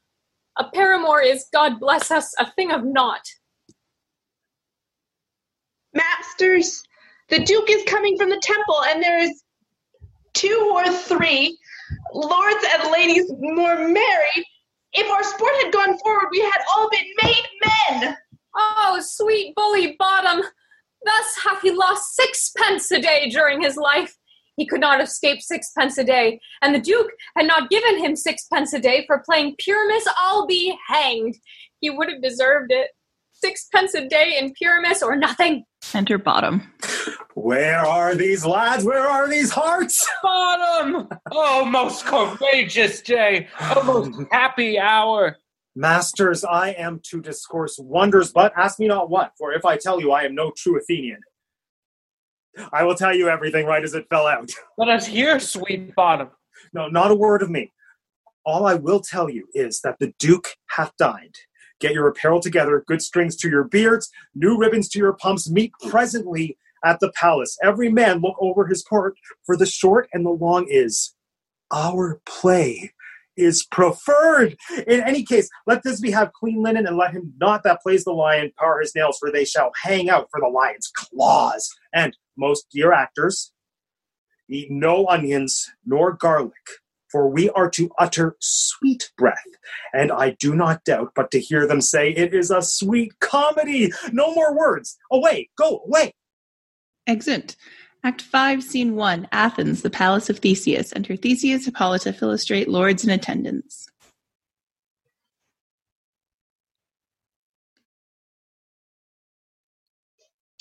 A 0.58 0.64
paramour 0.74 1.20
is, 1.20 1.46
God 1.52 1.78
bless 1.78 2.10
us, 2.10 2.34
a 2.38 2.50
thing 2.52 2.72
of 2.72 2.84
naught. 2.84 3.24
Masters, 5.94 6.82
the 7.28 7.44
Duke 7.44 7.70
is 7.70 7.84
coming 7.84 8.16
from 8.18 8.30
the 8.30 8.40
temple, 8.42 8.82
and 8.86 9.02
there 9.02 9.20
is 9.20 9.42
two 10.34 10.70
or 10.72 10.90
three 10.90 11.56
lords 12.12 12.64
and 12.72 12.90
ladies 12.90 13.30
more 13.38 13.76
married. 13.76 14.44
If 14.92 15.10
our 15.10 15.22
sport 15.22 15.52
had 15.62 15.72
gone 15.72 15.98
forward, 15.98 16.28
we 16.32 16.40
had 16.40 16.60
all 16.74 16.90
been 16.90 17.06
made 17.22 17.44
men. 17.66 18.16
Oh, 18.56 18.98
sweet 19.00 19.54
bully 19.54 19.94
bottom! 19.98 20.42
Thus 21.04 21.38
hath 21.44 21.62
he 21.62 21.70
lost 21.70 22.16
sixpence 22.16 22.90
a 22.90 23.00
day 23.00 23.30
during 23.30 23.62
his 23.62 23.76
life. 23.76 24.17
He 24.58 24.66
could 24.66 24.80
not 24.80 25.00
escape 25.00 25.40
sixpence 25.40 25.96
a 25.98 26.04
day, 26.04 26.40
and 26.60 26.74
the 26.74 26.80
Duke 26.80 27.12
had 27.36 27.46
not 27.46 27.70
given 27.70 27.96
him 28.04 28.16
sixpence 28.16 28.72
a 28.72 28.80
day 28.80 29.04
for 29.06 29.22
playing 29.24 29.54
Pyramus, 29.56 30.04
I'll 30.18 30.46
be 30.46 30.76
hanged. 30.88 31.36
He 31.80 31.90
would 31.90 32.10
have 32.10 32.20
deserved 32.20 32.72
it. 32.72 32.90
Sixpence 33.34 33.94
a 33.94 34.08
day 34.08 34.36
in 34.36 34.52
Pyramus 34.54 35.00
or 35.00 35.14
nothing. 35.14 35.64
Enter 35.94 36.18
bottom. 36.18 36.72
Where 37.34 37.86
are 37.86 38.16
these 38.16 38.44
lads? 38.44 38.84
Where 38.84 39.06
are 39.06 39.28
these 39.28 39.52
hearts? 39.52 40.04
Bottom! 40.24 41.08
Oh, 41.30 41.64
most 41.64 42.04
courageous 42.04 43.00
day! 43.00 43.46
Oh, 43.60 43.84
most 43.84 44.28
happy 44.32 44.76
hour! 44.76 45.36
Masters, 45.76 46.44
I 46.44 46.70
am 46.70 47.00
to 47.04 47.22
discourse 47.22 47.78
wonders, 47.78 48.32
but 48.32 48.52
ask 48.56 48.80
me 48.80 48.88
not 48.88 49.08
what, 49.08 49.34
for 49.38 49.52
if 49.52 49.64
I 49.64 49.76
tell 49.76 50.00
you 50.00 50.10
I 50.10 50.24
am 50.24 50.34
no 50.34 50.50
true 50.56 50.76
Athenian, 50.76 51.20
I 52.72 52.84
will 52.84 52.94
tell 52.94 53.14
you 53.14 53.28
everything 53.28 53.66
right 53.66 53.82
as 53.82 53.94
it 53.94 54.06
fell 54.10 54.26
out. 54.26 54.50
Let 54.78 54.88
us 54.88 55.06
hear, 55.06 55.38
sweet 55.40 55.94
bottom. 55.94 56.28
No, 56.72 56.88
not 56.88 57.10
a 57.10 57.14
word 57.14 57.42
of 57.42 57.50
me. 57.50 57.72
All 58.44 58.66
I 58.66 58.74
will 58.74 59.00
tell 59.00 59.28
you 59.28 59.46
is 59.54 59.80
that 59.82 59.98
the 59.98 60.12
Duke 60.18 60.56
hath 60.70 60.96
died. 60.96 61.34
Get 61.80 61.92
your 61.92 62.08
apparel 62.08 62.40
together, 62.40 62.82
good 62.86 63.02
strings 63.02 63.36
to 63.36 63.48
your 63.48 63.64
beards, 63.64 64.10
new 64.34 64.58
ribbons 64.58 64.88
to 64.90 64.98
your 64.98 65.12
pumps. 65.12 65.48
Meet 65.48 65.72
presently 65.88 66.56
at 66.84 66.98
the 67.00 67.12
palace. 67.12 67.56
Every 67.62 67.90
man 67.90 68.20
look 68.20 68.36
over 68.40 68.66
his 68.66 68.82
part, 68.82 69.14
for 69.44 69.56
the 69.56 69.66
short 69.66 70.08
and 70.12 70.24
the 70.24 70.30
long 70.30 70.66
is 70.68 71.14
our 71.72 72.20
play 72.24 72.92
is 73.38 73.64
preferred. 73.64 74.56
In 74.86 75.00
any 75.02 75.24
case, 75.24 75.48
let 75.66 75.82
this 75.82 76.00
be 76.00 76.10
have 76.10 76.32
clean 76.32 76.62
linen, 76.62 76.86
and 76.86 76.96
let 76.96 77.12
him 77.12 77.32
not 77.38 77.62
that 77.64 77.80
plays 77.82 78.04
the 78.04 78.12
lion 78.12 78.52
power 78.58 78.80
his 78.80 78.94
nails, 78.94 79.18
for 79.18 79.30
they 79.30 79.44
shall 79.44 79.72
hang 79.82 80.10
out 80.10 80.28
for 80.30 80.40
the 80.40 80.48
lion's 80.48 80.90
claws. 80.94 81.74
And 81.94 82.16
most 82.36 82.66
dear 82.70 82.92
actors, 82.92 83.52
eat 84.48 84.70
no 84.70 85.06
onions 85.06 85.70
nor 85.86 86.12
garlic, 86.12 86.52
for 87.10 87.28
we 87.28 87.50
are 87.50 87.70
to 87.70 87.90
utter 87.98 88.36
sweet 88.40 89.10
breath. 89.16 89.44
And 89.92 90.10
I 90.12 90.30
do 90.38 90.54
not 90.54 90.84
doubt 90.84 91.12
but 91.14 91.30
to 91.32 91.40
hear 91.40 91.66
them 91.66 91.80
say 91.80 92.10
it 92.10 92.34
is 92.34 92.50
a 92.50 92.62
sweet 92.62 93.18
comedy. 93.20 93.92
No 94.12 94.34
more 94.34 94.56
words. 94.56 94.96
Away, 95.10 95.50
go 95.56 95.82
away. 95.86 96.14
Exit. 97.06 97.56
Act 98.04 98.22
5, 98.22 98.62
Scene 98.62 98.94
1 98.94 99.28
Athens, 99.32 99.82
the 99.82 99.90
Palace 99.90 100.30
of 100.30 100.38
Theseus. 100.38 100.92
Enter 100.94 101.16
Theseus, 101.16 101.64
Hippolyta, 101.64 102.12
Philostrate, 102.12 102.68
lords 102.68 103.04
in 103.04 103.10
attendance. 103.10 103.88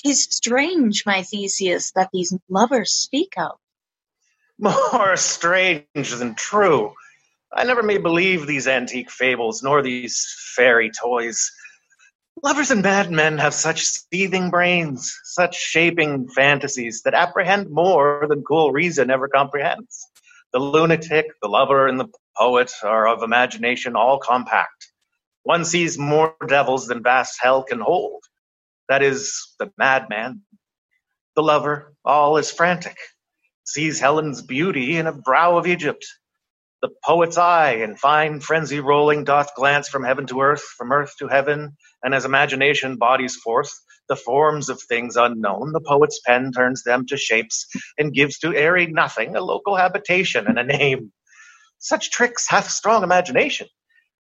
Tis 0.04 0.24
strange, 0.24 1.06
my 1.06 1.22
Theseus, 1.22 1.92
that 1.92 2.10
these 2.12 2.36
lovers 2.50 2.92
speak 2.92 3.34
of. 3.38 3.58
More 4.60 5.16
strange 5.16 5.86
than 5.94 6.34
true. 6.34 6.94
I 7.54 7.64
never 7.64 7.84
may 7.84 7.98
believe 7.98 8.48
these 8.48 8.68
antique 8.68 9.12
fables, 9.12 9.62
nor 9.62 9.82
these 9.82 10.36
fairy 10.56 10.92
toys. 10.92 11.52
Lovers 12.44 12.70
and 12.70 12.84
madmen 12.84 13.40
have 13.40 13.56
such 13.56 13.84
seething 13.84 14.52
brains, 14.52 15.20
such 15.24 15.58
shaping 15.58 16.30
fantasies 16.30 17.02
that 17.02 17.16
apprehend 17.16 17.72
more 17.72 18.28
than 18.30 18.44
cool 18.44 18.72
reason 18.72 19.10
ever 19.10 19.28
comprehends. 19.28 20.08
The 20.54 20.60
lunatic, 20.60 21.26
the 21.42 21.48
lover, 21.48 21.88
and 21.88 22.00
the 22.00 22.10
poet 22.38 22.72
are 22.84 23.08
of 23.08 23.24
imagination 23.24 23.96
all 23.96 24.20
compact. 24.20 24.92
One 25.42 25.66
sees 25.66 25.98
more 25.98 26.36
devils 26.48 26.86
than 26.86 27.02
vast 27.02 27.40
hell 27.42 27.64
can 27.64 27.80
hold. 27.80 28.22
That 28.88 29.02
is, 29.02 29.56
the 29.58 29.72
madman. 29.76 30.42
The 31.36 31.42
lover, 31.42 31.96
all 32.06 32.38
is 32.38 32.52
frantic, 32.52 32.98
sees 33.66 34.00
Helen's 34.00 34.44
beauty 34.44 34.98
in 34.98 35.08
a 35.08 35.12
brow 35.12 35.58
of 35.58 35.66
Egypt. 35.66 36.06
The 36.88 36.94
poet's 37.04 37.38
eye, 37.38 37.72
in 37.72 37.98
fine 37.98 38.40
frenzy 38.40 38.80
rolling, 38.80 39.26
doth 39.26 39.56
glance 39.56 39.90
from 39.90 40.06
heaven 40.06 40.26
to 40.28 40.40
earth, 40.40 40.62
from 40.62 40.94
earth 40.94 41.18
to 41.20 41.28
heaven, 41.28 41.76
and 42.02 42.16
as 42.16 42.24
imagination 42.24 42.96
bodies 42.96 43.36
forth 43.36 43.70
the 44.08 44.16
forms 44.16 44.70
of 44.70 44.82
things 44.82 45.18
unknown, 45.18 45.74
the 45.74 45.82
poet's 45.82 46.22
pen 46.26 46.54
turns 46.54 46.84
them 46.84 47.06
to 47.08 47.18
shapes 47.18 47.68
and 47.98 48.14
gives 48.14 48.40
to 48.40 48.56
airy 48.56 48.88
nothing 48.88 49.36
a 49.36 49.42
local 49.42 49.76
habitation 49.76 50.48
and 50.48 50.58
a 50.58 50.64
name. 50.64 51.12
Such 51.80 52.10
tricks 52.10 52.48
hath 52.48 52.70
strong 52.70 53.04
imagination, 53.04 53.68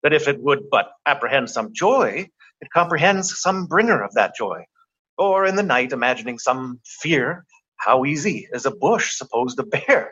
that 0.03 0.11
if 0.11 0.27
it 0.27 0.43
would 0.43 0.69
but 0.69 0.89
apprehend 1.05 1.49
some 1.49 1.69
joy, 1.73 2.27
it 2.59 2.67
comprehends 2.73 3.39
some 3.39 3.67
bringer 3.67 4.03
of 4.03 4.15
that 4.15 4.35
joy. 4.35 4.65
Or 5.17 5.45
in 5.45 5.55
the 5.55 5.63
night, 5.63 5.93
imagining 5.93 6.37
some 6.37 6.81
fear, 6.83 7.45
how 7.77 8.03
easy 8.03 8.49
is 8.51 8.65
a 8.65 8.71
bush 8.71 9.15
supposed 9.15 9.57
a 9.57 9.63
bear? 9.63 10.11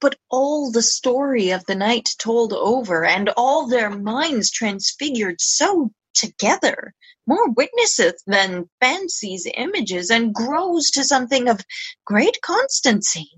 But 0.00 0.16
all 0.30 0.70
the 0.70 0.82
story 0.82 1.50
of 1.50 1.66
the 1.66 1.74
night 1.74 2.14
told 2.18 2.52
over, 2.52 3.04
and 3.04 3.28
all 3.36 3.66
their 3.66 3.90
minds 3.90 4.50
transfigured 4.50 5.40
so 5.40 5.90
together, 6.14 6.94
more 7.26 7.50
witnesseth 7.50 8.16
than 8.26 8.68
fancies 8.80 9.46
images, 9.54 10.10
and 10.10 10.34
grows 10.34 10.90
to 10.92 11.04
something 11.04 11.48
of 11.48 11.60
great 12.06 12.40
constancy. 12.42 13.30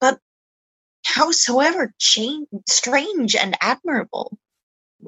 But 0.00 0.18
howsoever 1.04 1.92
cha- 1.98 2.44
strange 2.68 3.36
and 3.36 3.56
admirable, 3.60 4.38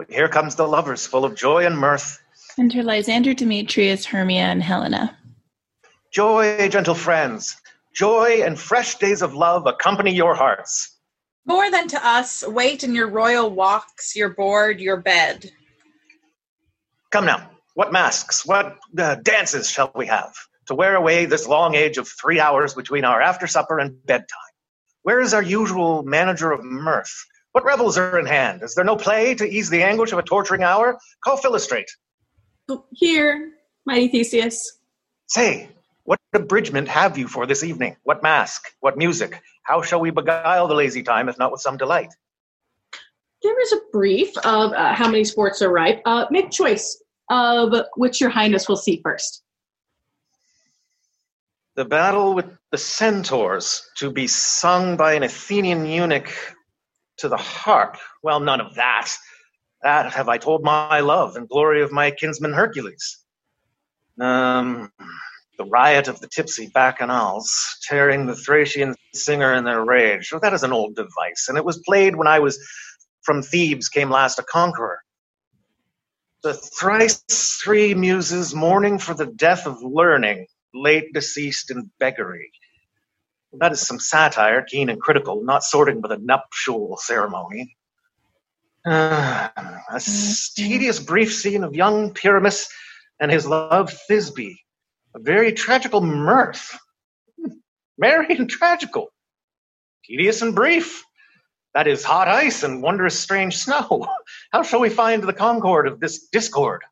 Here 0.08 0.28
comes 0.28 0.54
the 0.54 0.68
lovers, 0.68 1.06
full 1.06 1.24
of 1.24 1.34
joy 1.34 1.66
and 1.66 1.76
mirth. 1.76 2.22
Enter 2.58 2.82
Lysander, 2.82 3.34
Demetrius, 3.34 4.04
Hermia, 4.04 4.44
and 4.44 4.62
Helena. 4.62 5.16
Joy, 6.12 6.68
gentle 6.68 6.94
friends, 6.94 7.56
joy 7.94 8.42
and 8.44 8.58
fresh 8.58 8.96
days 8.96 9.22
of 9.22 9.34
love 9.34 9.66
accompany 9.66 10.14
your 10.14 10.34
hearts. 10.34 10.96
More 11.46 11.70
than 11.70 11.88
to 11.88 12.06
us, 12.06 12.44
wait 12.46 12.84
in 12.84 12.94
your 12.94 13.08
royal 13.08 13.50
walks, 13.50 14.14
your 14.14 14.30
board, 14.30 14.80
your 14.80 14.98
bed. 14.98 15.50
Come 17.10 17.24
now, 17.24 17.50
what 17.74 17.92
masks, 17.92 18.46
what 18.46 18.76
uh, 18.98 19.16
dances 19.16 19.68
shall 19.68 19.90
we 19.94 20.06
have 20.06 20.32
to 20.66 20.74
wear 20.74 20.94
away 20.94 21.26
this 21.26 21.48
long 21.48 21.74
age 21.74 21.98
of 21.98 22.08
three 22.08 22.38
hours 22.38 22.74
between 22.74 23.04
our 23.04 23.20
after 23.20 23.46
supper 23.46 23.78
and 23.78 24.04
bedtime? 24.06 24.38
Where 25.02 25.20
is 25.20 25.34
our 25.34 25.42
usual 25.42 26.02
manager 26.02 26.52
of 26.52 26.62
mirth? 26.62 27.12
What 27.52 27.64
revels 27.64 27.98
are 27.98 28.18
in 28.18 28.26
hand? 28.26 28.62
Is 28.62 28.74
there 28.74 28.84
no 28.84 28.96
play 28.96 29.34
to 29.34 29.44
ease 29.44 29.70
the 29.70 29.82
anguish 29.82 30.12
of 30.12 30.18
a 30.18 30.22
torturing 30.22 30.62
hour? 30.62 30.98
Call 31.24 31.36
Philostrate. 31.36 31.90
Here, 32.92 33.50
mighty 33.84 34.08
Theseus. 34.08 34.78
Say, 35.26 35.68
what 36.10 36.18
abridgment 36.32 36.88
have 36.88 37.16
you 37.16 37.28
for 37.28 37.46
this 37.46 37.62
evening? 37.62 37.94
What 38.02 38.20
mask? 38.20 38.74
What 38.80 38.98
music? 38.98 39.40
How 39.62 39.80
shall 39.80 40.00
we 40.00 40.10
beguile 40.10 40.66
the 40.66 40.74
lazy 40.74 41.04
time, 41.04 41.28
if 41.28 41.38
not 41.38 41.52
with 41.52 41.60
some 41.60 41.76
delight? 41.76 42.12
There 43.44 43.60
is 43.60 43.72
a 43.72 43.78
brief 43.92 44.36
of 44.38 44.72
uh, 44.72 44.92
how 44.92 45.06
many 45.06 45.22
sports 45.22 45.62
are 45.62 45.70
ripe. 45.70 46.02
Uh, 46.04 46.26
make 46.32 46.50
choice 46.50 47.00
of 47.30 47.72
which 47.94 48.20
your 48.20 48.28
highness 48.28 48.68
will 48.68 48.76
see 48.76 49.00
first. 49.04 49.44
The 51.76 51.84
battle 51.84 52.34
with 52.34 52.46
the 52.72 52.78
centaurs, 52.78 53.88
to 53.98 54.10
be 54.10 54.26
sung 54.26 54.96
by 54.96 55.12
an 55.12 55.22
Athenian 55.22 55.86
eunuch 55.86 56.34
to 57.18 57.28
the 57.28 57.36
harp. 57.36 57.98
Well, 58.24 58.40
none 58.40 58.60
of 58.60 58.74
that. 58.74 59.12
That 59.84 60.12
have 60.12 60.28
I 60.28 60.38
told 60.38 60.64
my 60.64 60.98
love 60.98 61.36
and 61.36 61.48
glory 61.48 61.82
of 61.82 61.92
my 61.92 62.10
kinsman 62.10 62.52
Hercules. 62.52 63.18
Um, 64.20 64.90
the 65.60 65.66
riot 65.66 66.08
of 66.08 66.18
the 66.20 66.26
tipsy 66.26 66.70
bacchanals, 66.70 67.44
tearing 67.82 68.24
the 68.24 68.34
Thracian 68.34 68.94
singer 69.12 69.52
in 69.52 69.64
their 69.64 69.84
rage. 69.84 70.32
Well, 70.32 70.40
that 70.40 70.54
is 70.54 70.62
an 70.62 70.72
old 70.72 70.96
device, 70.96 71.48
and 71.48 71.58
it 71.58 71.66
was 71.66 71.82
played 71.86 72.16
when 72.16 72.26
I 72.26 72.38
was 72.38 72.58
from 73.20 73.42
Thebes 73.42 73.90
came 73.90 74.08
last 74.08 74.38
a 74.38 74.42
conqueror. 74.42 75.00
The 76.42 76.54
thrice 76.54 77.22
three 77.62 77.92
muses 77.92 78.54
mourning 78.54 78.98
for 78.98 79.12
the 79.12 79.26
death 79.26 79.66
of 79.66 79.82
learning, 79.82 80.46
late 80.72 81.12
deceased 81.12 81.70
in 81.70 81.90
beggary. 82.00 82.50
That 83.52 83.72
is 83.72 83.86
some 83.86 84.00
satire, 84.00 84.62
keen 84.62 84.88
and 84.88 84.98
critical, 84.98 85.44
not 85.44 85.62
sorting 85.62 86.00
with 86.00 86.10
a 86.10 86.16
nuptial 86.16 86.96
ceremony. 86.96 87.76
Ah, 88.86 89.52
a 89.90 90.00
tedious 90.56 91.00
brief 91.00 91.34
scene 91.34 91.64
of 91.64 91.74
young 91.74 92.14
Pyramus 92.14 92.66
and 93.20 93.30
his 93.30 93.44
love 93.44 93.92
Thisbe. 94.08 94.56
A 95.14 95.18
very 95.18 95.52
tragical 95.52 96.00
mirth. 96.00 96.78
Merry 97.98 98.36
and 98.36 98.48
tragical. 98.58 99.08
Tedious 100.04 100.42
and 100.42 100.54
brief. 100.54 101.04
That 101.74 101.86
is 101.86 102.04
hot 102.04 102.28
ice 102.28 102.62
and 102.62 102.82
wondrous 102.82 103.18
strange 103.18 103.56
snow. 103.56 104.06
How 104.52 104.62
shall 104.62 104.80
we 104.80 104.88
find 104.88 105.22
the 105.22 105.32
concord 105.32 105.86
of 105.86 106.00
this 106.00 106.28
discord? 106.28 106.82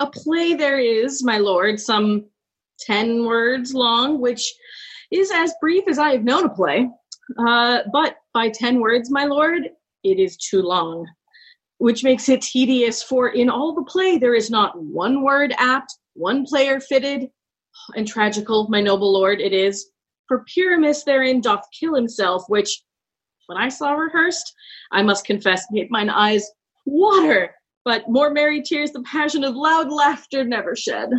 A 0.00 0.06
play 0.08 0.54
there 0.54 0.78
is, 0.78 1.22
my 1.22 1.38
lord, 1.38 1.80
some 1.80 2.26
ten 2.80 3.24
words 3.24 3.74
long, 3.74 4.20
which 4.20 4.52
is 5.10 5.30
as 5.32 5.54
brief 5.60 5.84
as 5.88 5.98
I 5.98 6.10
have 6.12 6.24
known 6.24 6.46
a 6.46 6.48
play. 6.48 6.88
Uh, 7.38 7.80
but 7.92 8.16
by 8.34 8.48
ten 8.48 8.80
words, 8.80 9.10
my 9.10 9.24
lord, 9.24 9.68
it 10.02 10.18
is 10.18 10.36
too 10.36 10.62
long, 10.62 11.06
which 11.78 12.02
makes 12.02 12.28
it 12.28 12.42
tedious. 12.42 13.02
For 13.02 13.28
in 13.28 13.48
all 13.48 13.74
the 13.74 13.84
play, 13.84 14.18
there 14.18 14.34
is 14.34 14.50
not 14.50 14.80
one 14.80 15.22
word 15.22 15.54
apt, 15.58 15.96
one 16.14 16.44
player 16.44 16.80
fitted, 16.80 17.30
and 17.96 18.06
tragical, 18.06 18.68
my 18.68 18.80
noble 18.80 19.12
lord, 19.12 19.40
it 19.40 19.52
is. 19.52 19.90
For 20.28 20.44
Pyramus 20.44 21.04
therein 21.04 21.40
doth 21.40 21.66
kill 21.78 21.94
himself, 21.94 22.44
which, 22.48 22.82
when 23.46 23.58
I 23.58 23.68
saw 23.68 23.92
rehearsed, 23.92 24.54
I 24.90 25.02
must 25.02 25.24
confess, 25.24 25.66
made 25.70 25.90
mine 25.90 26.10
eyes 26.10 26.50
water. 26.86 27.54
But 27.84 28.08
more 28.08 28.30
merry 28.30 28.62
tears 28.62 28.92
the 28.92 29.02
passion 29.02 29.42
of 29.42 29.56
loud 29.56 29.90
laughter 29.90 30.44
never 30.44 30.76
shed. 30.76 31.10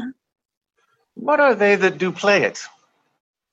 What 1.15 1.39
are 1.39 1.55
they 1.55 1.75
that 1.75 1.97
do 1.97 2.11
play 2.11 2.43
it? 2.43 2.59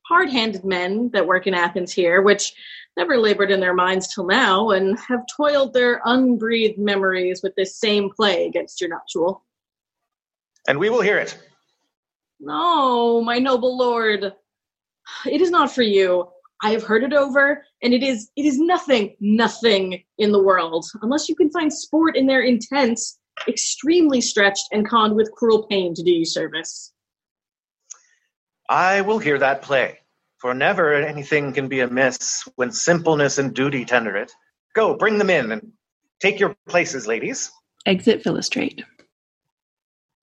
Hard 0.07 0.31
handed 0.31 0.65
men 0.65 1.11
that 1.13 1.27
work 1.27 1.47
in 1.47 1.55
Athens 1.55 1.93
here, 1.93 2.23
which 2.23 2.53
never 2.97 3.19
labored 3.19 3.51
in 3.51 3.61
their 3.61 3.75
minds 3.75 4.13
till 4.13 4.27
now, 4.27 4.71
and 4.71 4.99
have 4.99 5.21
toiled 5.37 5.73
their 5.73 6.01
unbreathed 6.05 6.79
memories 6.79 7.43
with 7.43 7.55
this 7.57 7.77
same 7.77 8.11
play 8.11 8.47
against 8.47 8.81
your 8.81 8.91
nuptial. 8.91 9.45
And 10.69 10.79
we 10.79 10.91
will 10.91 11.01
hear 11.01 11.19
it. 11.19 11.37
No, 12.39 13.23
my 13.23 13.39
noble 13.39 13.77
lord, 13.77 14.33
it 15.27 15.41
is 15.41 15.51
not 15.51 15.75
for 15.75 15.83
you. 15.83 16.29
I 16.63 16.71
have 16.73 16.83
heard 16.83 17.03
it 17.03 17.13
over, 17.13 17.65
and 17.83 17.95
it 17.95 18.03
is 18.03 18.31
it 18.37 18.45
is 18.45 18.59
nothing, 18.59 19.17
nothing 19.21 20.05
in 20.19 20.33
the 20.33 20.43
world, 20.43 20.85
unless 21.03 21.29
you 21.29 21.35
can 21.35 21.51
find 21.51 21.73
sport 21.73 22.17
in 22.17 22.27
their 22.27 22.43
intense, 22.43 23.19
extremely 23.49 24.21
stretched 24.21 24.67
and 24.71 24.87
conned 24.87 25.17
with 25.17 25.33
cruel 25.33 25.67
pain 25.69 25.95
to 25.95 26.03
do 26.03 26.11
you 26.11 26.25
service. 26.25 26.93
I 28.69 29.01
will 29.01 29.19
hear 29.19 29.39
that 29.39 29.63
play, 29.63 29.99
for 30.39 30.55
never 30.55 30.95
anything 30.95 31.53
can 31.53 31.69
be 31.69 31.81
amiss 31.81 32.47
when 32.57 32.71
simpleness 32.73 33.39
and 33.39 33.55
duty 33.55 33.85
tender 33.85 34.17
it. 34.17 34.31
Go, 34.75 34.97
bring 34.97 35.19
them 35.19 35.31
in, 35.31 35.53
and 35.53 35.73
take 36.21 36.39
your 36.39 36.55
places, 36.69 37.07
ladies. 37.07 37.51
Exit 37.87 38.23
Philostrate. 38.23 38.85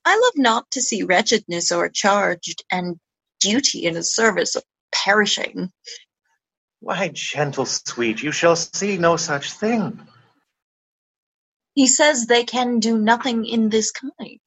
I 0.07 0.15
love 0.15 0.37
not 0.37 0.71
to 0.71 0.81
see 0.81 1.03
wretchedness 1.03 1.69
or 1.73 1.83
o'ercharged, 1.83 2.63
and 2.71 2.97
duty 3.41 3.85
in 3.85 3.97
a 3.97 4.03
service 4.03 4.55
of 4.55 4.63
perishing. 4.89 5.69
Why, 6.79 7.09
gentle 7.09 7.65
sweet, 7.65 8.23
you 8.23 8.31
shall 8.31 8.55
see 8.55 8.97
no 8.97 9.17
such 9.17 9.51
thing. 9.51 9.99
He 11.75 11.87
says 11.87 12.25
they 12.25 12.45
can 12.45 12.79
do 12.79 12.97
nothing 12.97 13.45
in 13.45 13.67
this 13.67 13.91
kind. 13.91 14.39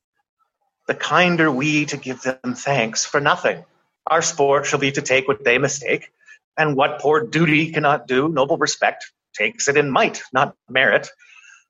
The 0.86 0.94
kinder 0.94 1.52
we 1.52 1.84
to 1.86 1.98
give 1.98 2.22
them 2.22 2.54
thanks 2.54 3.04
for 3.04 3.20
nothing. 3.20 3.62
Our 4.06 4.22
sport 4.22 4.64
shall 4.64 4.78
be 4.78 4.92
to 4.92 5.02
take 5.02 5.28
what 5.28 5.44
they 5.44 5.58
mistake, 5.58 6.10
and 6.56 6.74
what 6.74 7.02
poor 7.02 7.26
duty 7.26 7.70
cannot 7.70 8.06
do, 8.06 8.30
noble 8.30 8.56
respect 8.56 9.12
takes 9.34 9.68
it 9.68 9.76
in 9.76 9.90
might, 9.90 10.22
not 10.32 10.56
merit. 10.70 11.10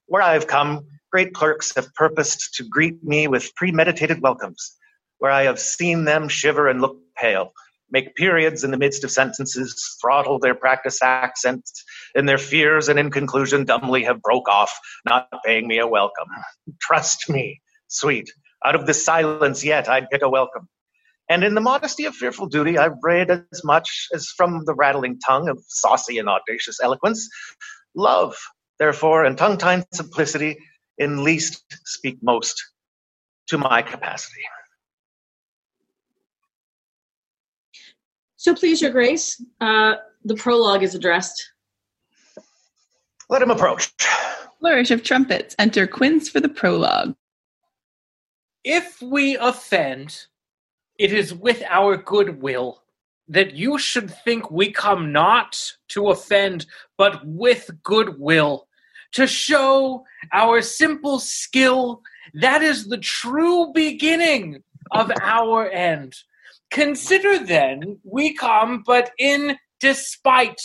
Where 0.06 0.22
I 0.22 0.34
have 0.34 0.46
come, 0.46 0.86
great 1.10 1.34
clerks 1.34 1.74
have 1.74 1.92
purposed 1.94 2.54
to 2.54 2.64
greet 2.64 3.02
me 3.02 3.28
with 3.28 3.54
premeditated 3.54 4.20
welcomes, 4.20 4.76
where 5.18 5.30
I 5.30 5.42
have 5.42 5.58
seen 5.58 6.04
them 6.04 6.28
shiver 6.28 6.68
and 6.68 6.80
look 6.80 6.98
pale, 7.16 7.52
make 7.90 8.14
periods 8.14 8.64
in 8.64 8.70
the 8.70 8.78
midst 8.78 9.04
of 9.04 9.10
sentences, 9.10 9.96
throttle 10.00 10.38
their 10.38 10.54
practice 10.54 11.02
accents, 11.02 11.84
in 12.14 12.26
their 12.26 12.38
fears, 12.38 12.88
and 12.88 12.98
in 12.98 13.10
conclusion 13.10 13.64
dumbly 13.64 14.04
have 14.04 14.22
broke 14.22 14.48
off, 14.48 14.78
not 15.04 15.28
paying 15.44 15.66
me 15.66 15.78
a 15.78 15.86
welcome. 15.86 16.28
Trust 16.80 17.28
me, 17.28 17.60
sweet, 17.88 18.30
out 18.64 18.74
of 18.74 18.86
this 18.86 19.04
silence 19.04 19.64
yet 19.64 19.88
I'd 19.88 20.10
pick 20.10 20.22
a 20.22 20.28
welcome. 20.28 20.68
And 21.28 21.44
in 21.44 21.54
the 21.54 21.60
modesty 21.60 22.06
of 22.06 22.14
fearful 22.14 22.46
duty, 22.46 22.76
I've 22.76 22.98
read 23.02 23.30
as 23.30 23.62
much 23.62 24.08
as 24.12 24.26
from 24.36 24.64
the 24.64 24.74
rattling 24.74 25.20
tongue 25.20 25.48
of 25.48 25.62
saucy 25.68 26.18
and 26.18 26.28
audacious 26.28 26.80
eloquence. 26.82 27.28
Love, 27.94 28.36
therefore, 28.80 29.24
and 29.24 29.38
tongue 29.38 29.56
tied 29.56 29.84
simplicity, 29.92 30.58
in 31.00 31.24
least 31.24 31.64
speak 31.84 32.18
most 32.22 32.62
to 33.48 33.58
my 33.58 33.82
capacity. 33.82 34.42
So 38.36 38.54
please, 38.54 38.80
your 38.80 38.92
grace, 38.92 39.42
uh, 39.60 39.96
the 40.24 40.36
prologue 40.36 40.82
is 40.82 40.94
addressed. 40.94 41.52
Let 43.28 43.42
him 43.42 43.50
approach. 43.50 43.92
Flourish 44.60 44.90
of 44.90 45.02
trumpets. 45.02 45.54
Enter 45.58 45.86
Quince 45.86 46.28
for 46.28 46.40
the 46.40 46.48
prologue. 46.48 47.14
If 48.62 49.00
we 49.00 49.36
offend, 49.36 50.26
it 50.98 51.12
is 51.12 51.34
with 51.34 51.62
our 51.68 51.96
good 51.96 52.40
will 52.42 52.82
that 53.28 53.54
you 53.54 53.78
should 53.78 54.10
think 54.10 54.50
we 54.50 54.72
come 54.72 55.12
not 55.12 55.72
to 55.88 56.10
offend, 56.10 56.66
but 56.98 57.24
with 57.24 57.70
good 57.82 58.18
will, 58.18 58.66
to 59.12 59.26
show 59.26 60.04
our 60.32 60.62
simple 60.62 61.18
skill. 61.18 62.02
That 62.34 62.62
is 62.62 62.86
the 62.86 62.98
true 62.98 63.72
beginning 63.74 64.62
of 64.92 65.10
our 65.22 65.68
end. 65.70 66.14
Consider 66.70 67.38
then, 67.44 67.98
we 68.04 68.34
come 68.34 68.82
but 68.86 69.10
in 69.18 69.56
despite. 69.80 70.60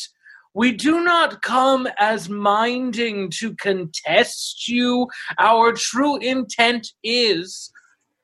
We 0.53 0.71
do 0.71 1.03
not 1.03 1.41
come 1.41 1.87
as 1.97 2.29
minding 2.29 3.29
to 3.39 3.55
contest 3.55 4.67
you. 4.67 5.07
Our 5.37 5.73
true 5.73 6.17
intent 6.17 6.93
is 7.03 7.71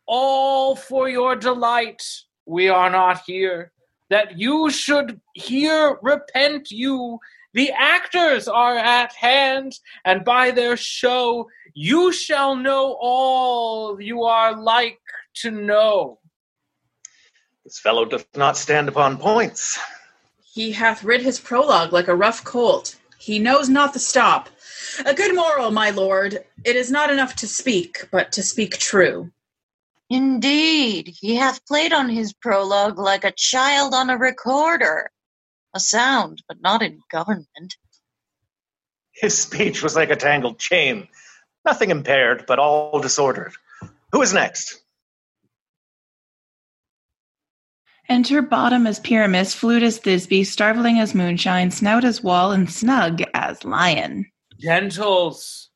all 0.06 0.76
for 0.76 1.10
your 1.10 1.36
delight. 1.36 2.04
We 2.46 2.70
are 2.70 2.90
not 2.90 3.24
here. 3.26 3.72
That 4.10 4.38
you 4.38 4.70
should 4.70 5.20
here 5.34 5.98
repent 6.02 6.70
you. 6.72 7.20
The 7.54 7.72
actors 7.72 8.48
are 8.48 8.78
at 8.78 9.14
hand, 9.14 9.74
and 10.06 10.24
by 10.24 10.52
their 10.52 10.78
show 10.78 11.50
you 11.74 12.12
shall 12.14 12.56
know 12.56 12.98
all 13.00 14.00
you 14.02 14.24
are 14.24 14.56
like 14.56 15.00
to 15.36 15.52
know. 15.52 16.20
This 17.66 17.80
fellow 17.80 18.06
doth 18.06 18.26
not 18.36 18.58
stand 18.58 18.88
upon 18.88 19.18
points. 19.18 19.80
He 20.54 20.72
hath 20.72 21.04
rid 21.04 21.22
his 21.22 21.40
prologue 21.40 21.94
like 21.94 22.08
a 22.08 22.16
rough 22.16 22.44
colt. 22.44 22.96
He 23.18 23.38
knows 23.38 23.70
not 23.70 23.94
the 23.94 24.00
stop. 24.00 24.50
A 25.06 25.14
good 25.14 25.36
moral, 25.36 25.72
my 25.72 25.92
lord. 25.92 26.44
It 26.66 26.76
is 26.76 26.90
not 26.90 27.12
enough 27.12 27.36
to 27.38 27.48
speak, 27.48 28.08
but 28.12 28.32
to 28.34 28.44
speak 28.44 28.78
true. 28.78 29.32
Indeed, 30.10 31.16
he 31.20 31.36
hath 31.36 31.66
played 31.66 31.94
on 31.94 32.10
his 32.10 32.34
prologue 32.34 32.98
like 32.98 33.24
a 33.24 33.32
child 33.32 33.94
on 33.94 34.10
a 34.10 34.18
recorder. 34.18 35.10
A 35.74 35.80
sound, 35.80 36.44
but 36.48 36.62
not 36.62 36.82
in 36.82 37.00
government. 37.10 37.78
His 39.14 39.38
speech 39.38 39.82
was 39.82 39.96
like 39.96 40.10
a 40.10 40.16
tangled 40.16 40.60
chain, 40.60 41.08
nothing 41.66 41.92
impaired, 41.92 42.46
but 42.48 42.60
all 42.60 43.00
disordered. 43.00 43.54
Who 44.12 44.22
is 44.22 44.34
next? 44.34 44.82
Enter 48.10 48.42
bottom 48.42 48.88
as 48.88 49.00
Pyramus, 49.00 49.54
flute 49.54 49.84
as 49.84 50.00
Thisbe, 50.00 50.46
starveling 50.46 51.00
as 51.00 51.16
Moonshine, 51.16 51.72
snout 51.72 52.04
as 52.04 52.22
Wall, 52.22 52.52
and 52.52 52.70
snug 52.70 53.24
as 53.34 53.64
Lion. 53.64 54.30
Gentles, 54.60 55.70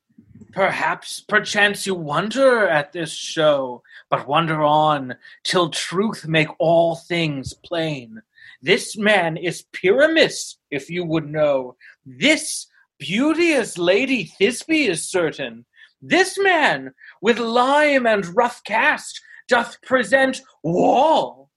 perhaps 0.52 1.20
perchance 1.20 1.86
you 1.86 1.94
wonder 1.94 2.68
at 2.68 2.92
this 2.92 3.12
show, 3.12 3.82
but 4.10 4.28
wonder 4.28 4.62
on 4.62 5.16
till 5.44 5.70
truth 5.70 6.26
make 6.26 6.48
all 6.58 6.96
things 6.96 7.54
plain. 7.54 8.20
This 8.62 8.96
man 8.96 9.36
is 9.36 9.64
Pyramus, 9.72 10.58
if 10.70 10.90
you 10.90 11.04
would 11.04 11.28
know. 11.28 11.76
This 12.04 12.66
beauteous 12.98 13.78
lady 13.78 14.30
Thisbe 14.40 14.88
is 14.88 15.08
certain. 15.08 15.66
This 16.00 16.38
man, 16.38 16.92
with 17.20 17.38
lime 17.38 18.06
and 18.06 18.36
rough 18.36 18.62
cast, 18.64 19.20
doth 19.48 19.80
present 19.82 20.40
Wall, 20.62 21.50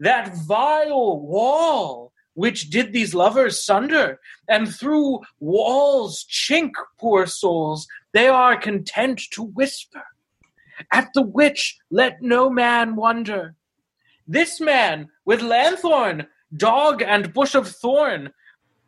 that 0.00 0.34
vile 0.46 1.20
Wall 1.20 2.12
which 2.34 2.68
did 2.70 2.92
these 2.92 3.14
lovers 3.14 3.64
sunder, 3.64 4.20
and 4.48 4.74
through 4.74 5.20
Wall's 5.38 6.26
chink, 6.28 6.72
poor 6.98 7.26
souls, 7.26 7.86
they 8.12 8.28
are 8.28 8.56
content 8.58 9.22
to 9.30 9.42
whisper. 9.42 10.02
At 10.92 11.10
the 11.14 11.22
which 11.22 11.78
let 11.90 12.20
no 12.20 12.50
man 12.50 12.96
wonder. 12.96 13.54
This 14.26 14.60
man 14.60 15.08
with 15.24 15.42
lanthorn, 15.42 16.26
dog, 16.56 17.02
and 17.02 17.32
bush 17.32 17.54
of 17.54 17.68
thorn 17.68 18.32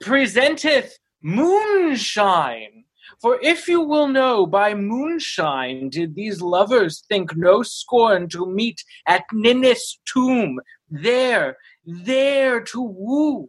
presenteth 0.00 0.98
moonshine. 1.22 2.84
For 3.20 3.38
if 3.42 3.68
you 3.68 3.80
will 3.80 4.08
know, 4.08 4.46
by 4.46 4.74
moonshine 4.74 5.88
did 5.88 6.14
these 6.14 6.42
lovers 6.42 7.04
think 7.08 7.36
no 7.36 7.62
scorn 7.62 8.28
to 8.30 8.46
meet 8.46 8.84
at 9.06 9.24
Ninus' 9.32 9.98
tomb, 10.04 10.60
there, 10.90 11.56
there 11.84 12.60
to 12.60 12.82
woo. 12.82 13.48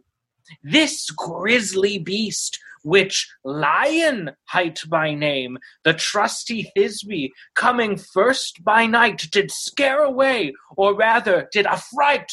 This 0.62 1.10
grisly 1.10 1.98
beast, 1.98 2.58
which 2.82 3.30
Lion 3.44 4.30
hight 4.44 4.80
by 4.88 5.12
name, 5.12 5.58
the 5.84 5.92
trusty 5.92 6.72
Thisbe, 6.74 7.30
coming 7.54 7.98
first 7.98 8.64
by 8.64 8.86
night, 8.86 9.28
did 9.30 9.50
scare 9.50 10.02
away, 10.02 10.54
or 10.76 10.94
rather 10.94 11.48
did 11.52 11.66
affright. 11.66 12.32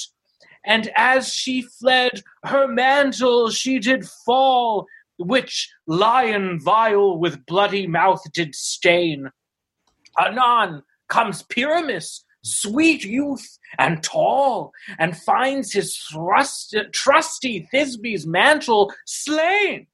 And 0.66 0.92
as 0.96 1.34
she 1.34 1.62
fled, 1.62 2.22
her 2.44 2.68
mantle 2.68 3.52
she 3.52 3.80
did 3.80 4.06
fall, 4.06 4.88
which 5.18 5.70
lion 5.88 6.60
vile 6.60 7.18
with 7.18 7.46
bloody 7.46 7.88
mouth 7.88 8.22
did 8.34 8.56
stain. 8.56 9.32
Anon 10.20 10.84
comes 11.08 11.44
Pyramus, 11.44 12.26
sweet 12.42 13.04
youth 13.04 13.58
and 13.78 14.02
tall, 14.04 14.72
and 14.98 15.18
finds 15.18 15.74
his 15.74 15.98
thrust, 15.98 16.76
trusty 16.94 17.68
Thisbe's 17.72 18.26
mantle 18.26 18.94
slain. 19.06 19.88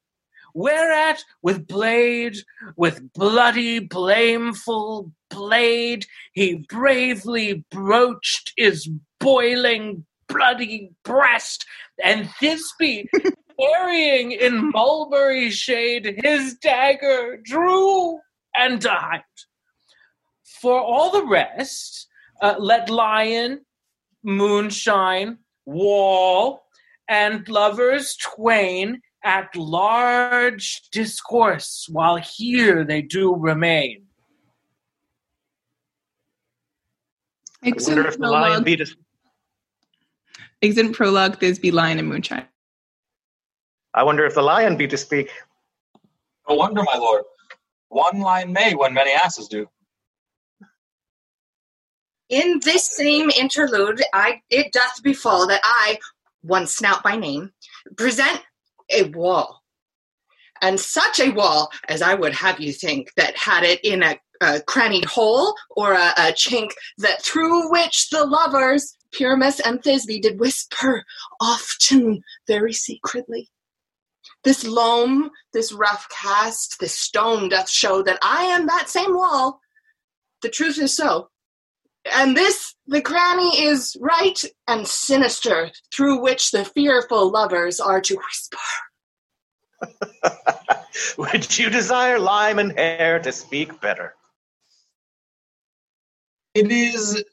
Whereat 0.53 1.23
with 1.41 1.67
blade, 1.67 2.37
with 2.75 3.13
bloody 3.13 3.79
blameful 3.79 5.11
blade, 5.29 6.05
he 6.33 6.65
bravely 6.67 7.65
broached 7.71 8.51
his 8.57 8.89
boiling 9.19 10.05
bloody 10.31 10.91
breast, 11.03 11.65
and 12.03 12.27
Thisbe 12.41 13.07
carrying 13.59 14.31
in 14.45 14.71
mulberry 14.71 15.49
shade 15.49 16.21
his 16.23 16.55
dagger, 16.55 17.39
drew 17.43 18.19
and 18.55 18.79
died. 18.81 19.23
For 20.61 20.79
all 20.79 21.11
the 21.11 21.25
rest, 21.25 22.07
uh, 22.41 22.55
let 22.59 22.89
lion, 22.89 23.65
moonshine, 24.23 25.39
wall, 25.65 26.63
and 27.07 27.47
lovers 27.47 28.15
twain 28.15 29.01
at 29.23 29.55
large 29.55 30.81
discourse, 30.91 31.87
while 31.89 32.17
here 32.17 32.83
they 32.83 33.01
do 33.01 33.35
remain. 33.35 34.05
I 37.63 37.73
wonder 37.77 38.07
if 38.07 38.17
the 38.17 38.27
lion 38.27 38.63
beat 38.63 38.81
us. 38.81 38.95
Exit 40.61 40.93
prologue, 40.93 41.39
there's 41.39 41.59
Thisbe, 41.59 41.73
Lion, 41.73 41.99
and 41.99 42.07
Moonshine. 42.07 42.45
I 43.93 44.03
wonder 44.03 44.25
if 44.25 44.35
the 44.35 44.41
lion 44.41 44.77
be 44.77 44.87
to 44.87 44.97
speak. 44.97 45.29
No 46.47 46.55
wonder, 46.55 46.83
my 46.83 46.95
lord. 46.97 47.23
One 47.89 48.19
lion 48.19 48.53
may 48.53 48.73
when 48.73 48.93
many 48.93 49.11
asses 49.11 49.47
do. 49.47 49.67
In 52.29 52.61
this 52.63 52.87
same 52.87 53.29
interlude, 53.31 54.01
I 54.13 54.41
it 54.49 54.71
doth 54.71 55.03
befall 55.03 55.47
that 55.47 55.59
I, 55.63 55.99
one 56.41 56.67
snout 56.67 57.03
by 57.03 57.17
name, 57.17 57.51
present 57.97 58.41
a 58.89 59.03
wall. 59.09 59.61
And 60.61 60.79
such 60.79 61.19
a 61.19 61.31
wall 61.31 61.69
as 61.89 62.01
I 62.01 62.13
would 62.13 62.33
have 62.33 62.61
you 62.61 62.71
think 62.71 63.11
that 63.17 63.35
had 63.35 63.63
it 63.63 63.83
in 63.83 64.03
a, 64.03 64.17
a 64.41 64.61
crannied 64.61 65.05
hole 65.05 65.55
or 65.71 65.93
a, 65.93 66.13
a 66.17 66.33
chink 66.33 66.71
that 66.97 67.21
through 67.21 67.71
which 67.71 68.09
the 68.09 68.25
lovers, 68.25 68.97
Pyramus 69.13 69.59
and 69.59 69.81
Thisbe, 69.81 70.21
did 70.21 70.39
whisper 70.39 71.03
often 71.39 72.23
very 72.47 72.73
secretly. 72.73 73.49
This 74.43 74.65
loam, 74.65 75.29
this 75.53 75.71
rough 75.71 76.07
cast, 76.09 76.79
this 76.79 76.99
stone 76.99 77.49
doth 77.49 77.69
show 77.69 78.01
that 78.03 78.17
I 78.23 78.45
am 78.45 78.65
that 78.67 78.89
same 78.89 79.15
wall. 79.15 79.59
The 80.41 80.49
truth 80.49 80.79
is 80.79 80.95
so. 80.95 81.29
And 82.11 82.35
this, 82.35 82.73
the 82.87 83.01
cranny, 83.01 83.63
is 83.63 83.95
right 84.01 84.43
and 84.67 84.87
sinister, 84.87 85.69
through 85.95 86.19
which 86.19 86.49
the 86.49 86.65
fearful 86.65 87.29
lovers 87.29 87.79
are 87.79 88.01
to 88.01 88.15
whisper. 88.15 88.57
Would 91.17 91.59
you 91.59 91.69
desire 91.69 92.17
lime 92.17 92.57
and 92.57 92.71
hair 92.71 93.19
to 93.19 93.31
speak 93.31 93.79
better? 93.81 94.15
It 96.53 96.71
is 96.71 97.23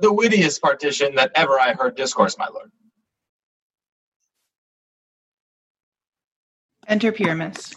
the 0.00 0.12
wittiest 0.12 0.62
partition 0.62 1.14
that 1.16 1.32
ever 1.34 1.58
I 1.58 1.74
heard 1.74 1.96
discourse, 1.96 2.38
my 2.38 2.48
lord. 2.48 2.70
Enter 6.88 7.12
Pyramus. 7.12 7.72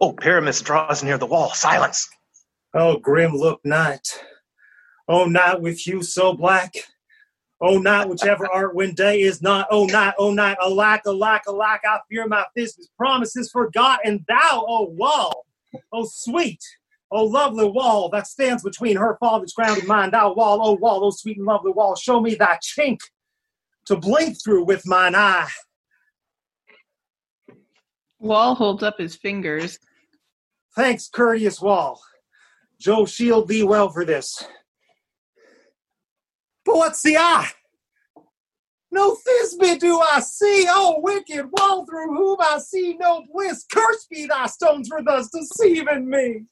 Oh, 0.00 0.12
Pyramus 0.12 0.62
draws 0.62 1.02
near 1.02 1.18
the 1.18 1.26
wall. 1.26 1.50
Silence. 1.50 2.08
Oh, 2.74 2.98
grim 2.98 3.32
look 3.32 3.60
night. 3.64 4.06
Oh, 5.08 5.24
night 5.24 5.60
with 5.60 5.86
you 5.86 6.02
so 6.02 6.32
black. 6.32 6.74
Oh, 7.60 7.78
night, 7.78 8.08
whichever 8.08 8.46
art 8.52 8.74
when 8.74 8.94
day 8.94 9.20
is 9.20 9.42
not. 9.42 9.66
Oh, 9.70 9.84
night, 9.86 10.14
oh, 10.18 10.32
night, 10.32 10.56
alack, 10.62 11.02
alack, 11.06 11.42
alack. 11.46 11.82
I 11.86 11.98
fear 12.08 12.26
my 12.26 12.46
fist 12.56 12.88
promises 12.96 13.50
forgot, 13.50 14.00
and 14.04 14.24
thou, 14.28 14.64
oh, 14.66 14.84
wall. 14.84 15.46
Oh, 15.92 16.04
sweet. 16.04 16.60
Oh, 17.12 17.24
lovely 17.24 17.68
wall 17.68 18.08
that 18.10 18.28
stands 18.28 18.62
between 18.62 18.96
her 18.96 19.16
father's 19.18 19.52
ground 19.52 19.78
and 19.78 19.88
mine. 19.88 20.10
Thou 20.12 20.32
wall, 20.34 20.60
oh, 20.62 20.74
wall, 20.74 21.04
oh, 21.04 21.10
sweet 21.10 21.38
and 21.38 21.46
lovely 21.46 21.72
wall. 21.72 21.96
Show 21.96 22.20
me 22.20 22.36
thy 22.36 22.58
chink 22.62 23.00
to 23.86 23.96
blink 23.96 24.36
through 24.42 24.64
with 24.64 24.86
mine 24.86 25.16
eye. 25.16 25.48
Wall 28.20 28.54
holds 28.54 28.82
up 28.82 28.98
his 28.98 29.16
fingers. 29.16 29.78
Thanks, 30.76 31.08
courteous 31.08 31.60
Wall. 31.60 32.00
Jove 32.78 33.10
shield 33.10 33.48
thee 33.48 33.64
well 33.64 33.88
for 33.88 34.04
this. 34.04 34.46
But 36.64 36.76
what's 36.76 37.02
the 37.02 37.16
eye? 37.16 37.48
No 38.92 39.14
Thisbe 39.16 39.78
do 39.78 40.00
I 40.00 40.20
see, 40.20 40.66
oh 40.68 41.00
wicked 41.00 41.46
wall 41.52 41.86
through 41.86 42.14
whom 42.14 42.38
I 42.40 42.58
see 42.58 42.96
no 42.98 43.24
bliss. 43.32 43.64
Curse 43.70 44.06
be 44.10 44.26
thy 44.26 44.46
stones 44.46 44.88
for 44.88 45.02
thus 45.02 45.30
deceiving 45.30 46.08
me. 46.08 46.46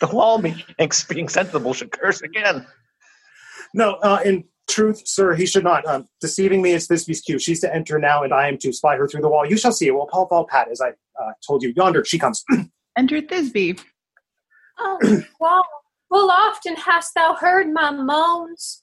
The 0.00 0.08
wall, 0.08 0.38
methinks, 0.38 1.04
being 1.04 1.28
sensible, 1.28 1.74
should 1.74 1.90
curse 1.90 2.22
again. 2.22 2.66
No, 3.74 3.94
uh, 3.94 4.20
in 4.24 4.44
truth, 4.68 5.02
sir, 5.04 5.34
he 5.34 5.44
should 5.44 5.64
not. 5.64 5.84
Um, 5.86 6.06
deceiving 6.20 6.62
me 6.62 6.72
is 6.72 6.88
Thisbe's 6.88 7.20
cue. 7.20 7.38
She's 7.38 7.60
to 7.60 7.74
enter 7.74 7.98
now, 7.98 8.22
and 8.22 8.32
I 8.32 8.48
am 8.48 8.58
to 8.58 8.72
spy 8.72 8.96
her 8.96 9.08
through 9.08 9.22
the 9.22 9.28
wall. 9.28 9.46
You 9.46 9.56
shall 9.56 9.72
see 9.72 9.88
it. 9.88 9.94
Well, 9.94 10.06
Paul, 10.06 10.26
Paul, 10.26 10.46
Pat, 10.46 10.68
as 10.70 10.80
I 10.80 10.90
uh, 10.90 11.32
told 11.46 11.62
you, 11.62 11.72
yonder 11.76 12.04
she 12.04 12.18
comes. 12.18 12.44
Enter 12.96 13.20
Thisbe. 13.20 13.80
Oh, 14.78 15.22
wow. 15.40 15.64
Full 16.08 16.30
often 16.30 16.76
hast 16.76 17.12
thou 17.14 17.34
heard 17.34 17.72
my 17.72 17.90
moans. 17.90 18.82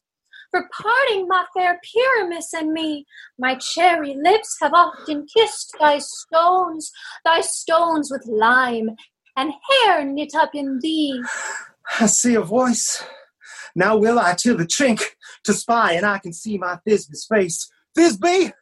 For 0.51 0.69
parting 0.71 1.27
my 1.27 1.45
fair 1.55 1.79
Pyramus 1.83 2.53
and 2.53 2.71
me, 2.71 3.05
my 3.37 3.55
cherry 3.55 4.15
lips 4.15 4.57
have 4.61 4.73
often 4.73 5.25
kissed 5.35 5.75
thy 5.79 5.99
stones, 5.99 6.91
thy 7.25 7.41
stones 7.41 8.09
with 8.11 8.25
lime 8.25 8.95
and 9.35 9.53
hair 9.69 10.05
knit 10.05 10.33
up 10.35 10.51
in 10.53 10.79
thee. 10.81 11.21
I 11.99 12.07
see 12.07 12.35
a 12.35 12.41
voice. 12.41 13.03
Now 13.75 13.97
will 13.97 14.17
I 14.19 14.33
to 14.35 14.53
the 14.53 14.65
chink 14.65 15.01
to 15.43 15.53
spy, 15.53 15.93
and 15.93 16.05
I 16.05 16.17
can 16.19 16.33
see 16.33 16.57
my 16.57 16.79
Thisbe's 16.87 17.25
face. 17.25 17.69
Thisbe! 17.97 18.53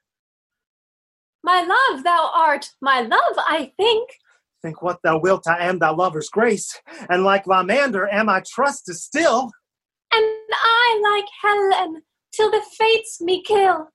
My 1.44 1.62
love 1.62 2.04
thou 2.04 2.32
art, 2.34 2.70
my 2.82 3.02
love, 3.02 3.36
I 3.38 3.74
think. 3.78 4.10
Think 4.62 4.82
what 4.82 5.00
thou 5.04 5.20
wilt, 5.20 5.46
I 5.46 5.66
am 5.66 5.80
thy 5.80 5.90
lover's 5.90 6.30
grace, 6.30 6.80
and 7.10 7.24
like 7.24 7.46
Limander 7.46 8.08
am 8.12 8.30
I 8.30 8.42
trusted 8.46 8.96
still. 8.96 9.52
And 10.14 10.26
I 10.52 11.02
like 11.14 11.26
Helen, 11.42 12.04
till 12.34 12.50
the 12.50 12.62
fates 12.78 13.20
me 13.20 13.44
kill. 13.44 13.90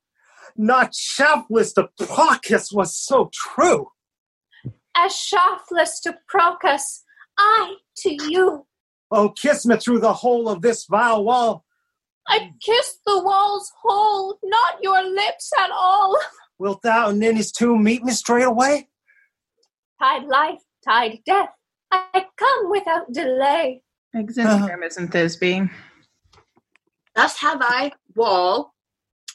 Not 0.57 0.95
shaftless 0.95 1.73
to 1.75 1.89
Procrus 1.99 2.71
was 2.73 2.97
so 2.97 3.31
true. 3.33 3.89
As 4.97 5.15
shaftless 5.15 6.01
to 6.01 6.17
Procrus, 6.29 7.05
I 7.39 7.77
to 7.99 8.11
you. 8.11 8.67
Oh, 9.11 9.31
kiss 9.31 9.65
me 9.65 9.77
through 9.77 10.01
the 10.01 10.13
hole 10.13 10.49
of 10.49 10.63
this 10.63 10.85
vile 10.87 11.25
wall. 11.25 11.65
I 12.27 12.51
kiss 12.61 12.99
the 13.07 13.23
wall's 13.23 13.73
hole, 13.83 14.39
not 14.43 14.83
your 14.83 15.03
lips 15.03 15.51
at 15.59 15.71
all. 15.71 16.19
Wilt 16.59 16.83
thou 16.83 17.11
and 17.11 17.21
Ninny's 17.21 17.53
tomb 17.53 17.83
meet 17.83 18.03
me 18.03 18.13
straight 18.13 18.45
away? 18.45 18.89
Tide 20.01 20.27
life, 20.27 20.61
tide 20.85 21.21
death, 21.25 21.49
I 21.91 22.27
come 22.37 22.71
without 22.71 23.13
delay. 23.13 23.83
Exit 24.15 24.45
Pyramus 24.45 24.97
and 24.97 25.11
Thisbe. 25.11 25.71
Thus 27.15 27.39
have 27.39 27.59
I, 27.61 27.93
wall, 28.15 28.75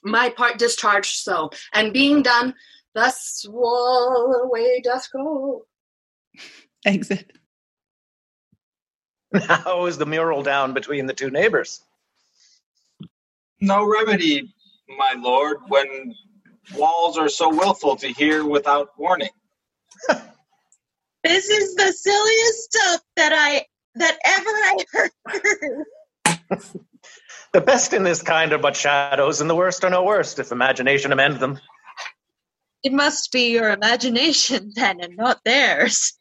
my 0.04 0.30
part 0.30 0.58
discharged 0.58 1.16
so, 1.16 1.50
and 1.74 1.94
being 1.94 2.22
done, 2.22 2.54
thus 2.94 3.46
wall 3.50 4.42
away 4.44 4.82
doth 4.82 5.12
go. 5.12 5.66
Exit. 6.86 7.32
How 9.48 9.86
is 9.86 9.98
the 9.98 10.06
mural 10.06 10.44
down 10.44 10.74
between 10.74 11.06
the 11.06 11.14
two 11.14 11.32
neighbors? 11.32 11.82
No 13.60 13.86
remedy, 13.86 14.54
my 14.98 15.16
lord, 15.18 15.58
when 15.68 16.14
walls 16.76 17.18
are 17.18 17.30
so 17.30 17.50
willful 17.50 17.96
to 17.98 18.08
hear 18.08 18.46
without 18.46 18.90
warning. 18.98 19.30
This 21.24 21.48
is 21.48 21.76
the 21.76 21.94
silliest 21.94 22.64
stuff 22.64 23.02
that 23.16 23.32
I 23.34 23.66
that 23.96 24.18
ever 24.26 24.50
I 24.50 24.78
heard. 24.92 25.86
The 27.54 27.62
best 27.62 27.94
in 27.94 28.04
this 28.04 28.22
kind 28.22 28.52
are 28.52 28.58
but 28.58 28.76
shadows, 28.76 29.40
and 29.40 29.50
the 29.50 29.56
worst 29.56 29.86
are 29.86 29.90
no 29.90 30.04
worst, 30.04 30.40
if 30.40 30.52
imagination 30.52 31.14
amend 31.14 31.40
them. 31.40 31.60
It 32.84 32.92
must 32.94 33.32
be 33.32 33.52
your 33.52 33.72
imagination 33.72 34.72
then, 34.76 35.00
and 35.02 35.16
not 35.16 35.44
theirs. 35.44 36.14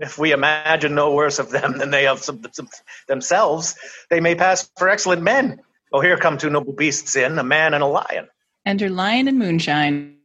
If 0.00 0.18
we 0.18 0.32
imagine 0.32 0.94
no 0.94 1.12
worse 1.12 1.38
of 1.38 1.50
them 1.50 1.78
than 1.78 1.90
they 1.90 2.06
of 2.06 2.22
some, 2.22 2.42
some- 2.52 2.68
themselves, 3.08 3.76
they 4.10 4.20
may 4.20 4.34
pass 4.34 4.70
for 4.76 4.88
excellent 4.88 5.22
men. 5.22 5.60
Oh, 5.92 6.00
here 6.00 6.16
come 6.16 6.38
two 6.38 6.50
noble 6.50 6.72
beasts 6.72 7.16
in, 7.16 7.38
a 7.38 7.42
man 7.42 7.74
and 7.74 7.82
a 7.82 7.86
lion. 7.86 8.28
Enter 8.66 8.90
Lion 8.90 9.26
and 9.28 9.38
Moonshine. 9.38 10.18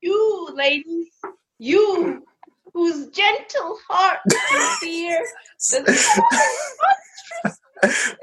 You, 0.00 0.48
ladies, 0.54 1.08
you, 1.58 2.24
whose 2.72 3.08
gentle 3.08 3.78
heart 3.88 4.20
can 4.30 4.76
fear 4.78 5.26
the 5.70 5.80
monstrous 7.82 8.14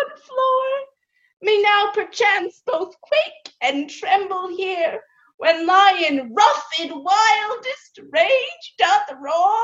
on 0.00 0.18
floor, 0.26 0.64
may 1.40 1.62
now 1.62 1.92
perchance 1.94 2.62
both 2.66 3.00
quake 3.00 3.54
and 3.62 3.88
tremble 3.88 4.48
here, 4.54 5.00
when 5.38 5.66
lion 5.66 6.32
rough 6.34 6.66
in 6.80 6.90
wildest 6.90 8.00
rage 8.10 8.74
doth 8.78 9.10
roar. 9.20 9.62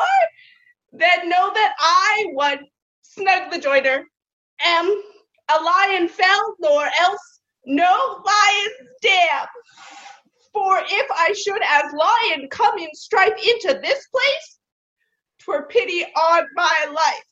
Then 0.92 1.28
know 1.28 1.50
that 1.54 1.74
I, 1.78 2.26
one 2.32 2.66
snug 3.02 3.50
the 3.50 3.58
joiner, 3.58 4.04
am 4.64 5.02
a 5.48 5.62
lion 5.62 6.08
fell, 6.08 6.54
nor 6.60 6.84
else 7.00 7.40
no 7.64 8.22
lion's 8.24 8.90
dam. 9.00 9.46
For 10.52 10.82
if 10.84 11.10
I 11.10 11.32
should 11.32 11.62
as 11.66 11.92
lion 11.94 12.48
come 12.50 12.78
in 12.78 12.88
stripe 12.94 13.38
into 13.38 13.80
this 13.82 14.06
place, 14.08 14.58
twere 15.40 15.66
pity 15.66 16.04
on 16.04 16.46
my 16.54 16.86
life. 16.94 17.24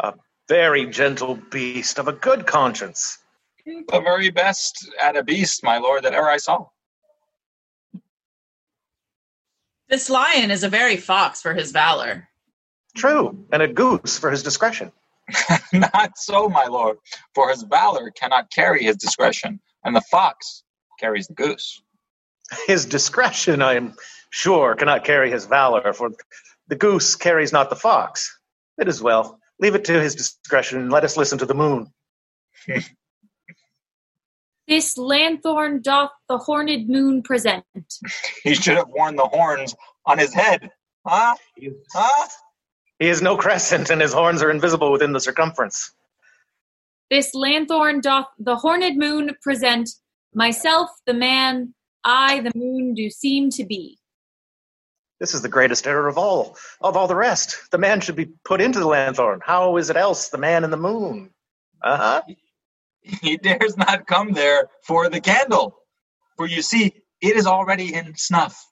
A 0.00 0.14
very 0.48 0.86
gentle 0.86 1.36
beast 1.50 1.98
of 1.98 2.08
a 2.08 2.12
good 2.12 2.46
conscience. 2.46 3.18
The 3.64 4.00
very 4.00 4.28
best 4.28 4.90
at 5.00 5.16
a 5.16 5.22
beast, 5.22 5.64
my 5.64 5.78
lord, 5.78 6.04
that 6.04 6.14
ever 6.14 6.28
I 6.28 6.36
saw. 6.36 6.66
This 9.92 10.08
lion 10.08 10.50
is 10.50 10.64
a 10.64 10.70
very 10.70 10.96
fox 10.96 11.42
for 11.42 11.52
his 11.52 11.70
valor. 11.70 12.26
True, 12.96 13.44
and 13.52 13.60
a 13.60 13.68
goose 13.68 14.18
for 14.18 14.30
his 14.30 14.42
discretion. 14.42 14.90
Not 15.74 16.16
so, 16.16 16.48
my 16.48 16.64
lord, 16.64 16.96
for 17.34 17.50
his 17.50 17.62
valor 17.64 18.10
cannot 18.10 18.50
carry 18.50 18.84
his 18.84 18.96
discretion, 18.96 19.60
and 19.84 19.94
the 19.94 20.00
fox 20.00 20.62
carries 20.98 21.26
the 21.26 21.34
goose. 21.34 21.82
His 22.66 22.86
discretion, 22.86 23.60
I 23.60 23.74
am 23.74 23.94
sure, 24.30 24.74
cannot 24.76 25.04
carry 25.04 25.30
his 25.30 25.44
valor, 25.44 25.92
for 25.92 26.12
the 26.68 26.76
goose 26.76 27.14
carries 27.14 27.52
not 27.52 27.68
the 27.68 27.76
fox. 27.76 28.34
It 28.78 28.88
is 28.88 29.02
well. 29.02 29.40
Leave 29.60 29.74
it 29.74 29.84
to 29.84 30.00
his 30.00 30.14
discretion, 30.14 30.80
and 30.80 30.90
let 30.90 31.04
us 31.04 31.18
listen 31.18 31.36
to 31.40 31.46
the 31.46 31.54
moon. 31.54 31.92
This 34.72 34.96
lanthorn 34.96 35.82
doth 35.82 36.12
the 36.30 36.38
horned 36.38 36.88
moon 36.88 37.22
present. 37.22 37.62
He 38.42 38.54
should 38.54 38.78
have 38.78 38.88
worn 38.88 39.16
the 39.16 39.26
horns 39.26 39.74
on 40.06 40.16
his 40.18 40.32
head. 40.32 40.70
Huh? 41.06 41.34
Huh? 41.92 42.28
He 42.98 43.06
is 43.06 43.20
no 43.20 43.36
crescent, 43.36 43.90
and 43.90 44.00
his 44.00 44.14
horns 44.14 44.42
are 44.42 44.50
invisible 44.50 44.90
within 44.90 45.12
the 45.12 45.20
circumference. 45.20 45.92
This 47.10 47.34
lanthorn 47.34 48.00
doth 48.00 48.28
the 48.38 48.56
horned 48.56 48.96
moon 48.96 49.36
present. 49.42 49.90
Myself, 50.32 50.88
the 51.04 51.12
man, 51.12 51.74
I, 52.02 52.40
the 52.40 52.52
moon, 52.54 52.94
do 52.94 53.10
seem 53.10 53.50
to 53.50 53.66
be. 53.66 53.98
This 55.20 55.34
is 55.34 55.42
the 55.42 55.50
greatest 55.50 55.86
error 55.86 56.08
of 56.08 56.16
all, 56.16 56.56
of 56.80 56.96
all 56.96 57.08
the 57.08 57.14
rest. 57.14 57.70
The 57.72 57.76
man 57.78 58.00
should 58.00 58.16
be 58.16 58.30
put 58.42 58.62
into 58.62 58.78
the 58.78 58.88
lanthorn. 58.88 59.40
How 59.44 59.76
is 59.76 59.90
it 59.90 59.98
else 59.98 60.30
the 60.30 60.38
man 60.38 60.64
in 60.64 60.70
the 60.70 60.78
moon? 60.78 61.28
Uh 61.84 61.96
huh. 61.98 62.22
He 63.02 63.36
dares 63.36 63.76
not 63.76 64.06
come 64.06 64.32
there 64.32 64.68
for 64.84 65.08
the 65.08 65.20
candle, 65.20 65.76
for 66.36 66.46
you 66.46 66.62
see, 66.62 66.92
it 67.20 67.36
is 67.36 67.46
already 67.46 67.94
in 67.94 68.16
snuff. 68.16 68.64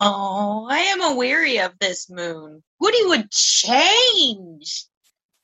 Oh, 0.00 0.66
I 0.70 0.78
am 0.78 1.00
aweary 1.00 1.64
of 1.64 1.78
this 1.78 2.10
moon. 2.10 2.62
Woody 2.80 3.06
would 3.06 3.30
change. 3.30 4.86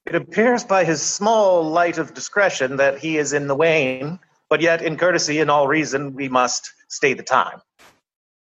It 0.04 0.14
appears 0.14 0.64
by 0.64 0.84
his 0.84 1.00
small 1.02 1.62
light 1.62 1.98
of 1.98 2.14
discretion 2.14 2.76
that 2.78 2.98
he 2.98 3.18
is 3.18 3.32
in 3.32 3.46
the 3.46 3.54
wane, 3.54 4.18
but 4.48 4.60
yet 4.60 4.82
in 4.82 4.96
courtesy 4.96 5.38
and 5.40 5.50
all 5.50 5.68
reason 5.68 6.14
we 6.14 6.28
must 6.28 6.72
stay 6.88 7.14
the 7.14 7.22
time. 7.22 7.60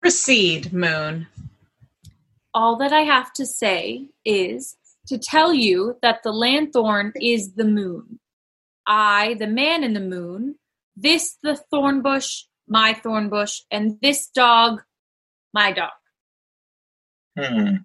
Proceed, 0.00 0.72
Moon. 0.72 1.26
All 2.52 2.76
that 2.76 2.92
I 2.92 3.00
have 3.00 3.32
to 3.34 3.46
say 3.46 4.08
is 4.24 4.76
to 5.06 5.16
tell 5.16 5.54
you 5.54 5.96
that 6.02 6.22
the 6.22 6.32
lanthorn 6.32 7.12
is 7.20 7.54
the 7.54 7.64
moon. 7.64 8.20
I, 8.86 9.34
the 9.38 9.46
man 9.46 9.84
in 9.84 9.94
the 9.94 10.00
moon, 10.00 10.56
this 10.96 11.36
the 11.42 11.56
thorn 11.70 12.02
bush, 12.02 12.44
my 12.68 12.94
thorn 12.94 13.28
bush, 13.28 13.62
and 13.70 13.98
this 14.00 14.28
dog, 14.28 14.82
my 15.52 15.72
dog. 15.72 15.90
Hmm. 17.38 17.76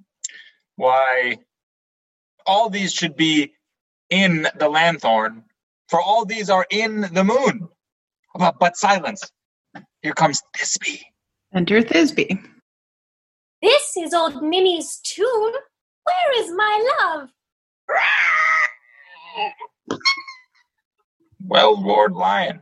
Why, 0.75 1.37
all 2.45 2.69
these 2.69 2.93
should 2.93 3.15
be 3.15 3.53
in 4.09 4.47
the 4.57 4.69
lanthorn, 4.69 5.43
for 5.87 6.01
all 6.01 6.25
these 6.25 6.49
are 6.49 6.65
in 6.69 7.01
the 7.01 7.23
moon. 7.23 7.69
But, 8.35 8.59
but 8.59 8.77
silence. 8.77 9.29
Here 10.01 10.13
comes 10.13 10.41
Thisbe. 10.55 11.01
Enter 11.53 11.81
Thisbe. 11.81 12.39
This 13.61 13.97
is 13.97 14.13
old 14.13 14.41
Ninny's 14.41 14.99
tune. 15.03 15.53
Where 16.03 16.43
is 16.43 16.51
my 16.51 16.95
love? 17.01 17.29
Well, 21.45 21.81
Lord 21.81 22.13
Lion. 22.13 22.61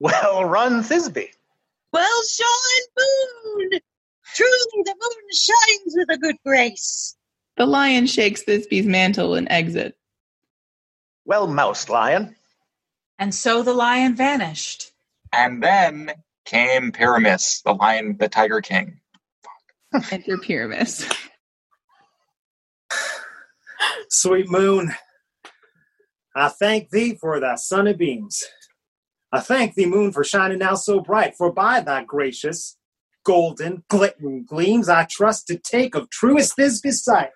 Well 0.00 0.44
run, 0.44 0.82
Thisbe. 0.82 1.28
Well 1.92 2.22
shone 2.24 2.86
moon. 2.98 3.80
Truly 4.34 4.82
the 4.84 4.94
moon 4.94 5.28
shines 5.32 5.94
with 5.96 6.10
a 6.10 6.18
good 6.18 6.36
grace. 6.44 7.16
The 7.56 7.66
lion 7.66 8.06
shakes 8.06 8.44
Thisbe's 8.44 8.86
mantle 8.86 9.34
and 9.34 9.50
exit. 9.50 9.96
Well 11.24 11.48
moused, 11.48 11.88
lion. 11.88 12.36
And 13.18 13.34
so 13.34 13.62
the 13.62 13.74
lion 13.74 14.14
vanished. 14.14 14.92
And 15.32 15.62
then 15.62 16.12
came 16.44 16.92
Pyramus, 16.92 17.62
the 17.62 17.72
lion, 17.72 18.16
the 18.18 18.28
tiger 18.28 18.60
king. 18.60 19.00
Enter 20.12 20.38
Pyramus. 20.38 21.10
Sweet 24.08 24.48
moon, 24.48 24.94
I 26.38 26.48
thank 26.50 26.90
thee 26.90 27.16
for 27.20 27.40
thy 27.40 27.56
sunny 27.56 27.94
beams. 27.94 28.44
I 29.32 29.40
thank 29.40 29.74
thee, 29.74 29.86
moon, 29.86 30.12
for 30.12 30.22
shining 30.22 30.58
now 30.60 30.76
so 30.76 31.00
bright, 31.00 31.34
for 31.34 31.52
by 31.52 31.80
thy 31.80 32.04
gracious, 32.04 32.78
golden, 33.24 33.82
glittering 33.88 34.44
gleams 34.44 34.88
I 34.88 35.04
trust 35.10 35.48
to 35.48 35.58
take 35.58 35.96
of 35.96 36.10
truest 36.10 36.56
Thisbe's 36.56 37.02
sight. 37.02 37.30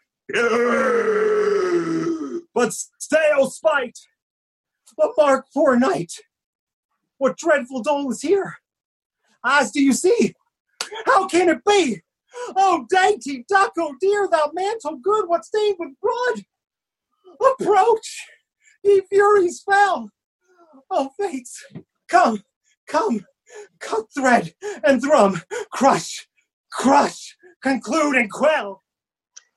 But 2.55 2.73
stay, 2.73 3.33
O 3.35 3.49
spite! 3.49 3.99
What 4.95 5.15
mark 5.19 5.47
for 5.53 5.75
a 5.75 5.79
night? 5.81 6.13
What 7.19 7.37
dreadful 7.37 7.83
dole 7.83 8.13
is 8.13 8.23
here? 8.23 8.59
Eyes 9.45 9.73
do 9.73 9.83
you 9.83 9.95
see? 9.95 10.33
How 11.07 11.27
can 11.27 11.49
it 11.49 11.65
be? 11.67 12.03
Oh, 12.55 12.87
dainty 12.89 13.45
duck, 13.49 13.73
oh 13.81 13.97
dear, 14.01 14.29
thou 14.31 14.53
mantle 14.55 14.99
good, 14.99 15.29
what 15.29 15.45
stained 15.45 15.77
with 15.81 15.91
blood? 16.01 16.45
Approach, 17.59 18.29
ye 18.83 19.03
furies 19.09 19.63
fell. 19.63 20.11
Oh, 20.91 21.11
fates, 21.19 21.65
come, 22.09 22.43
come, 22.87 23.25
cut 23.79 24.07
thread 24.15 24.53
and 24.85 25.03
thrum, 25.03 25.43
crush, 25.71 26.29
crush, 26.71 27.37
conclude 27.63 28.17
and 28.17 28.31
quell. 28.31 28.83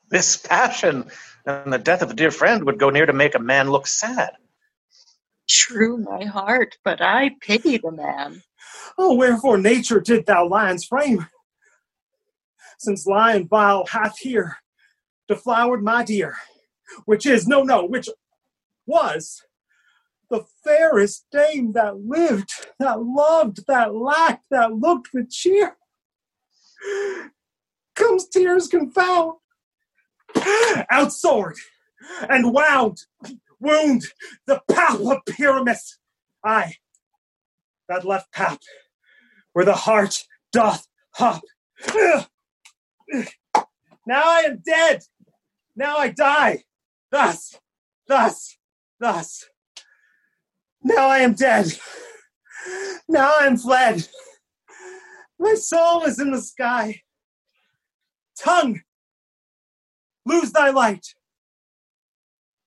This 0.09 0.37
passion 0.37 1.09
and 1.45 1.73
the 1.73 1.77
death 1.77 2.01
of 2.01 2.11
a 2.11 2.15
dear 2.15 2.31
friend 2.31 2.63
would 2.65 2.79
go 2.79 2.89
near 2.89 3.05
to 3.05 3.13
make 3.13 3.35
a 3.35 3.39
man 3.39 3.69
look 3.69 3.87
sad. 3.87 4.31
True, 5.49 5.97
my 5.97 6.25
heart, 6.25 6.77
but 6.83 7.01
I 7.01 7.31
pity 7.41 7.77
the 7.77 7.91
man. 7.91 8.41
Oh, 8.97 9.15
wherefore 9.15 9.57
nature 9.57 9.99
did 9.99 10.25
thou 10.25 10.47
lions 10.47 10.85
frame? 10.85 11.27
Since 12.79 13.05
lion 13.05 13.47
vile 13.47 13.85
hath 13.85 14.17
here 14.19 14.57
deflowered 15.27 15.83
my 15.83 16.03
dear, 16.03 16.35
which 17.05 17.25
is, 17.25 17.47
no, 17.47 17.63
no, 17.63 17.85
which 17.85 18.09
was 18.85 19.43
the 20.29 20.43
fairest 20.63 21.25
dame 21.31 21.73
that 21.73 21.97
lived, 21.97 22.49
that 22.79 23.01
loved, 23.01 23.65
that 23.67 23.93
lacked, 23.95 24.45
that 24.51 24.73
looked 24.73 25.09
with 25.13 25.29
cheer. 25.29 25.77
Comes 27.95 28.27
tears 28.27 28.67
confound. 28.67 29.33
Out 30.91 31.13
sword, 31.13 31.55
and 32.29 32.53
wound, 32.53 32.97
wound 33.59 34.03
the 34.47 34.61
pap 34.69 34.99
of 34.99 35.19
Pyramus. 35.25 35.97
Aye, 36.43 36.75
that 37.87 38.03
left 38.03 38.33
pap, 38.33 38.59
where 39.53 39.63
the 39.63 39.73
heart 39.73 40.25
doth 40.51 40.87
hop. 41.11 41.41
Now 44.05 44.21
I 44.23 44.41
am 44.41 44.61
dead. 44.65 45.03
Now 45.75 45.97
I 45.97 46.09
die. 46.09 46.63
Thus, 47.11 47.57
thus, 48.07 48.57
thus. 48.99 49.45
Now 50.83 51.07
I 51.07 51.19
am 51.19 51.33
dead. 51.33 51.73
Now 53.07 53.33
I 53.39 53.45
am 53.45 53.57
fled. 53.57 54.07
My 55.39 55.55
soul 55.55 56.03
is 56.03 56.19
in 56.19 56.31
the 56.31 56.41
sky. 56.41 57.01
Tongue, 58.39 58.81
lose 60.25 60.51
thy 60.51 60.69
light. 60.69 61.05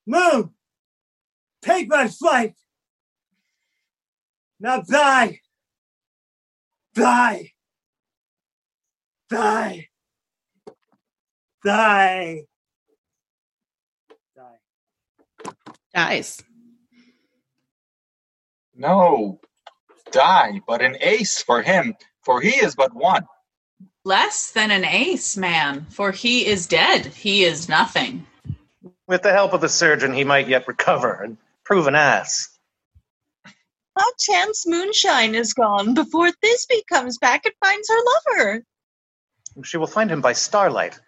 Moon, 0.07 0.51
take 1.63 1.91
thy 1.91 2.09
flight. 2.09 2.55
Now 4.61 4.81
thy, 4.81 5.41
thy, 6.95 7.53
thy, 9.29 9.89
thy. 11.65 12.48
Dies. 15.95 16.43
No, 18.75 19.41
die, 20.13 20.61
but 20.67 20.83
an 20.83 20.97
ace 21.01 21.43
for 21.43 21.63
him, 21.63 21.97
for 22.23 22.41
he 22.41 22.51
is 22.51 22.75
but 22.75 22.95
one. 22.95 23.27
Less 24.05 24.53
than 24.53 24.71
an 24.71 24.85
ace, 24.85 25.37
man, 25.37 25.87
for 25.91 26.13
he 26.13 26.47
is 26.47 26.67
dead. 26.67 27.07
He 27.07 27.45
is 27.45 27.69
nothing. 27.69 28.27
With 29.07 29.23
the 29.23 29.33
help 29.33 29.53
of 29.53 29.61
the 29.61 29.69
surgeon, 29.69 30.13
he 30.13 30.25
might 30.25 30.49
yet 30.49 30.69
recover 30.69 31.13
and 31.13 31.39
prove 31.65 31.87
an 31.87 31.95
ass. 31.95 32.49
How 33.99 34.07
chance 34.19 34.67
moonshine 34.67 35.35
is 35.35 35.55
gone 35.55 35.95
before 35.95 36.29
Thisbe 36.29 36.87
comes 36.89 37.19
back 37.19 37.45
and 37.47 37.55
finds 37.63 37.89
her 37.89 37.97
lover. 38.37 38.65
She 39.65 39.77
will 39.77 39.89
find 39.89 40.11
him 40.11 40.21
by 40.21 40.35
starlight. 40.35 40.99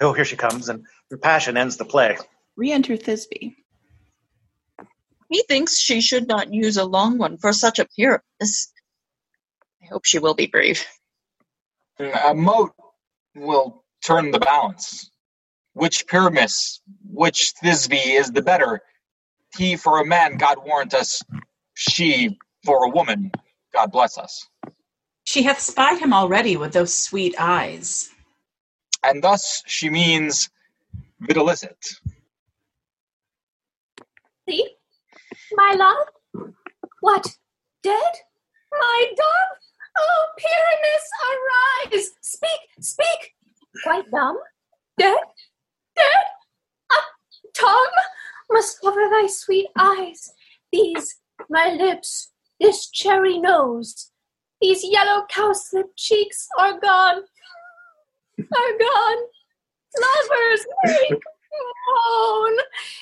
Oh, 0.00 0.12
here 0.12 0.26
she 0.26 0.36
comes, 0.36 0.68
and 0.68 0.84
her 1.10 1.16
passion 1.16 1.56
ends 1.56 1.78
the 1.78 1.86
play. 1.86 2.18
Re 2.56 2.70
enter 2.70 2.96
Thisbe. 2.98 3.54
He 5.28 5.44
thinks 5.48 5.78
she 5.78 6.00
should 6.00 6.26
not 6.26 6.52
use 6.52 6.76
a 6.76 6.84
long 6.84 7.18
one 7.18 7.36
for 7.36 7.52
such 7.52 7.78
a 7.78 7.86
Pyramus. 7.96 8.72
I 9.82 9.86
hope 9.86 10.04
she 10.04 10.18
will 10.18 10.34
be 10.34 10.46
brave. 10.46 10.84
A 11.98 12.34
moat 12.34 12.72
will 13.34 13.84
turn 14.04 14.30
the 14.30 14.38
balance. 14.38 15.10
Which 15.74 16.06
Pyramus, 16.06 16.80
which 17.04 17.52
Thisbe 17.62 17.94
is 17.94 18.30
the 18.30 18.42
better? 18.42 18.80
He 19.56 19.76
for 19.76 20.00
a 20.00 20.06
man, 20.06 20.36
God 20.36 20.58
warrant 20.64 20.94
us. 20.94 21.22
She 21.74 22.38
for 22.64 22.84
a 22.86 22.88
woman, 22.88 23.30
God 23.72 23.92
bless 23.92 24.18
us. 24.18 24.46
She 25.24 25.42
hath 25.42 25.60
spied 25.60 25.98
him 25.98 26.12
already 26.12 26.56
with 26.56 26.72
those 26.72 26.96
sweet 26.96 27.34
eyes. 27.38 28.10
And 29.04 29.22
thus 29.22 29.62
she 29.66 29.90
means 29.90 30.48
videlicet. 31.22 31.76
See? 34.48 34.77
My 35.52 35.74
love? 35.78 36.52
What? 37.00 37.26
Dead? 37.82 38.12
My 38.72 39.06
dove? 39.16 39.58
Oh, 39.98 40.26
Pyramus, 40.36 41.10
arise! 41.30 42.10
Speak, 42.20 42.60
speak! 42.80 43.34
Quite 43.82 44.10
dumb? 44.10 44.38
Dead? 44.98 45.18
Dead? 45.96 46.24
A 46.92 46.96
tongue 47.54 47.92
must 48.50 48.80
cover 48.80 49.08
thy 49.10 49.26
sweet 49.26 49.68
eyes. 49.78 50.32
These, 50.72 51.16
my 51.48 51.74
lips, 51.78 52.30
this 52.60 52.90
cherry 52.90 53.38
nose, 53.38 54.10
these 54.60 54.84
yellow 54.84 55.24
cowslip 55.30 55.90
cheeks 55.96 56.48
are 56.58 56.78
gone. 56.78 57.22
Are 58.38 58.78
gone. 58.78 59.18
Lovers, 60.00 60.66
make 60.84 61.22
moan. 61.88 62.56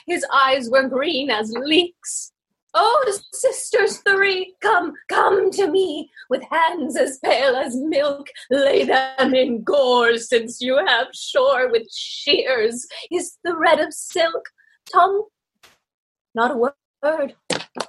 His 0.07 0.25
eyes 0.33 0.71
were 0.71 0.89
green 0.89 1.31
as 1.31 1.51
leeks. 1.53 2.33
Oh, 2.79 3.19
sisters 3.33 4.03
three, 4.07 4.55
come, 4.61 4.93
come 5.09 5.51
to 5.53 5.67
me, 5.67 6.11
with 6.29 6.43
hands 6.51 6.95
as 6.95 7.19
pale 7.25 7.57
as 7.57 7.75
milk. 7.75 8.29
Lay 8.51 8.85
them 8.85 9.35
in 9.35 9.63
gore, 9.65 10.19
since 10.19 10.61
you 10.61 10.77
have 10.87 11.07
shore 11.15 11.71
with 11.71 11.91
shears. 11.91 12.87
Is 13.11 13.39
the 13.43 13.57
red 13.57 13.81
of 13.81 13.95
silk. 13.95 14.51
Tongue, 14.93 15.25
not 16.35 16.51
a 16.51 16.57
word. 17.03 17.35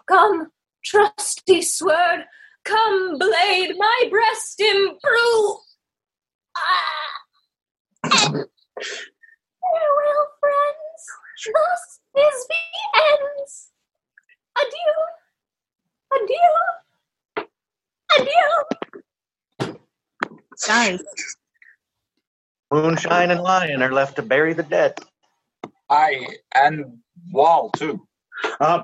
Come, 0.07 0.51
trusty 0.85 1.61
sword. 1.61 2.23
Come, 2.63 3.17
blade, 3.17 3.75
my 3.77 4.07
breast 4.09 4.61
improve. 4.61 5.57
Ah! 6.57 7.11
Farewell, 8.03 8.47
friends. 10.39 11.03
Thus 11.45 11.99
is 12.15 12.47
the 12.47 12.55
ends. 12.95 13.71
Adieu. 14.59 14.93
Adieu. 16.15 17.47
Adieu. 18.19 19.75
Dies. 20.65 21.03
Moonshine 22.71 23.31
and 23.31 23.41
Lion 23.41 23.81
are 23.81 23.91
left 23.91 24.15
to 24.17 24.21
bury 24.21 24.53
the 24.53 24.63
dead. 24.63 24.99
I 25.89 26.27
and 26.53 26.99
Wall 27.31 27.71
too. 27.71 28.05
Uh, 28.59 28.83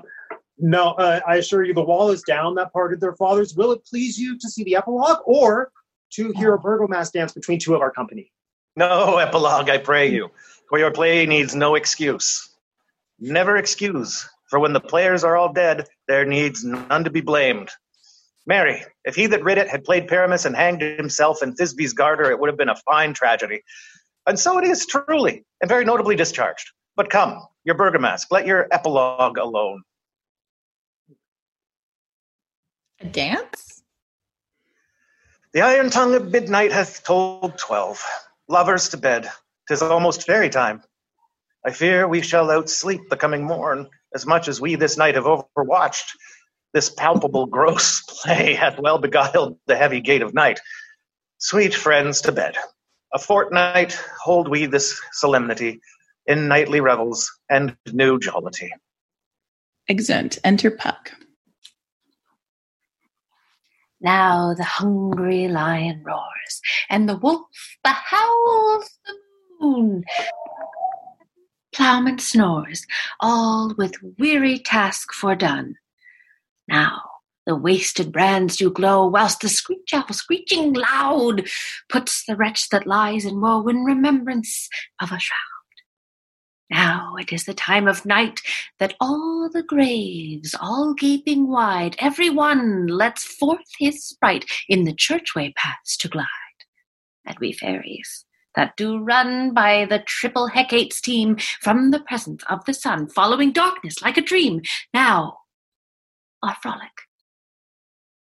no, 0.58 0.92
uh, 0.92 1.20
I 1.26 1.36
assure 1.36 1.64
you, 1.64 1.74
the 1.74 1.82
wall 1.82 2.10
is 2.10 2.22
down 2.22 2.54
that 2.56 2.72
parted 2.72 3.00
their 3.00 3.14
fathers. 3.14 3.54
Will 3.54 3.72
it 3.72 3.84
please 3.84 4.18
you 4.18 4.38
to 4.38 4.48
see 4.48 4.64
the 4.64 4.76
epilogue 4.76 5.18
or 5.24 5.70
to 6.12 6.32
hear 6.36 6.54
a 6.54 6.58
Bergomask 6.58 7.12
dance 7.12 7.32
between 7.32 7.58
two 7.58 7.74
of 7.74 7.80
our 7.80 7.90
company? 7.90 8.30
No 8.76 9.18
epilogue, 9.18 9.68
I 9.68 9.78
pray 9.78 10.10
you, 10.10 10.30
for 10.68 10.78
your 10.78 10.90
play 10.90 11.26
needs 11.26 11.54
no 11.54 11.74
excuse. 11.74 12.48
Never 13.18 13.56
excuse, 13.56 14.28
for 14.54 14.60
when 14.60 14.72
the 14.72 14.78
players 14.78 15.24
are 15.24 15.36
all 15.36 15.52
dead, 15.52 15.84
there 16.06 16.24
needs 16.24 16.62
none 16.62 17.02
to 17.02 17.10
be 17.10 17.20
blamed. 17.20 17.70
Mary, 18.46 18.84
if 19.04 19.16
he 19.16 19.26
that 19.26 19.42
writ 19.42 19.58
it 19.58 19.66
had 19.68 19.82
played 19.82 20.06
Pyramus 20.06 20.44
and 20.44 20.54
hanged 20.54 20.80
himself 20.80 21.42
in 21.42 21.56
Thisbe's 21.56 21.92
garter, 21.92 22.30
it 22.30 22.38
would 22.38 22.46
have 22.48 22.56
been 22.56 22.68
a 22.68 22.76
fine 22.88 23.14
tragedy. 23.14 23.62
And 24.28 24.38
so 24.38 24.56
it 24.58 24.64
is 24.64 24.86
truly, 24.86 25.44
and 25.60 25.68
very 25.68 25.84
notably 25.84 26.14
discharged. 26.14 26.70
But 26.94 27.10
come, 27.10 27.44
your 27.64 27.74
Bergomask, 27.74 28.26
let 28.30 28.46
your 28.46 28.68
epilogue 28.70 29.38
alone. 29.38 29.82
A 33.00 33.06
dance? 33.06 33.82
The 35.52 35.62
iron 35.62 35.90
tongue 35.90 36.14
of 36.14 36.30
midnight 36.30 36.70
hath 36.70 37.02
told 37.02 37.58
twelve. 37.58 38.04
Lovers 38.46 38.90
to 38.90 38.98
bed. 38.98 39.28
Tis 39.66 39.82
almost 39.82 40.22
fairy 40.22 40.48
time. 40.48 40.84
I 41.66 41.72
fear 41.72 42.06
we 42.06 42.20
shall 42.20 42.48
outsleep 42.48 43.08
the 43.08 43.16
coming 43.16 43.42
morn, 43.42 43.88
as 44.14 44.26
much 44.26 44.48
as 44.48 44.60
we 44.60 44.76
this 44.76 44.96
night 44.96 45.16
have 45.16 45.24
overwatched. 45.24 46.12
This 46.72 46.90
palpable 46.90 47.46
gross 47.46 48.00
play 48.08 48.54
hath 48.54 48.78
well 48.78 48.98
beguiled 48.98 49.58
the 49.66 49.76
heavy 49.76 50.00
gate 50.00 50.22
of 50.22 50.34
night. 50.34 50.60
Sweet 51.38 51.74
friends, 51.74 52.20
to 52.22 52.32
bed. 52.32 52.56
A 53.12 53.18
fortnight 53.18 53.98
hold 54.22 54.48
we 54.48 54.66
this 54.66 55.00
solemnity 55.12 55.80
in 56.26 56.48
nightly 56.48 56.80
revels 56.80 57.30
and 57.50 57.76
new 57.92 58.18
jollity. 58.18 58.70
Exeunt. 59.88 60.38
Enter 60.42 60.70
Puck. 60.70 61.12
Now 64.00 64.54
the 64.54 64.64
hungry 64.64 65.48
lion 65.48 66.02
roars, 66.04 66.60
and 66.90 67.08
the 67.08 67.16
wolf 67.16 67.46
behowls 67.82 68.90
the 69.06 69.14
moon. 69.60 70.04
Plowman 71.74 72.20
snores, 72.20 72.86
all 73.20 73.74
with 73.76 73.94
weary 74.18 74.58
task 74.58 75.10
fordone. 75.12 75.74
Now 76.68 77.02
the 77.46 77.56
wasted 77.56 78.10
brands 78.10 78.56
do 78.56 78.70
glow, 78.70 79.06
whilst 79.06 79.40
the 79.40 79.48
screech 79.48 79.92
owl, 79.92 80.06
screeching 80.12 80.72
loud, 80.72 81.46
puts 81.90 82.24
the 82.24 82.36
wretch 82.36 82.70
that 82.70 82.86
lies 82.86 83.24
in 83.24 83.40
woe 83.40 83.66
in 83.68 83.84
remembrance 83.84 84.68
of 85.00 85.12
a 85.12 85.18
shroud. 85.18 85.38
Now 86.70 87.16
it 87.18 87.32
is 87.32 87.44
the 87.44 87.54
time 87.54 87.86
of 87.86 88.06
night 88.06 88.40
that 88.78 88.94
all 88.98 89.50
the 89.52 89.62
graves, 89.62 90.54
all 90.58 90.94
gaping 90.94 91.48
wide, 91.48 91.96
every 91.98 92.30
one 92.30 92.86
lets 92.86 93.24
forth 93.24 93.60
his 93.78 94.02
sprite 94.04 94.46
in 94.68 94.84
the 94.84 94.94
churchway 94.94 95.54
paths 95.54 95.96
to 95.98 96.08
glide. 96.08 96.28
And 97.26 97.36
we 97.38 97.52
fairies, 97.52 98.24
that 98.56 98.76
do 98.76 98.98
run 98.98 99.52
by 99.52 99.86
the 99.86 100.00
triple 100.00 100.48
Hecate's 100.48 101.00
team 101.00 101.36
from 101.60 101.90
the 101.90 102.00
presence 102.00 102.42
of 102.48 102.64
the 102.64 102.74
sun, 102.74 103.08
following 103.08 103.52
darkness 103.52 104.02
like 104.02 104.16
a 104.16 104.22
dream, 104.22 104.62
now 104.92 105.38
our 106.42 106.56
frolic. 106.62 106.92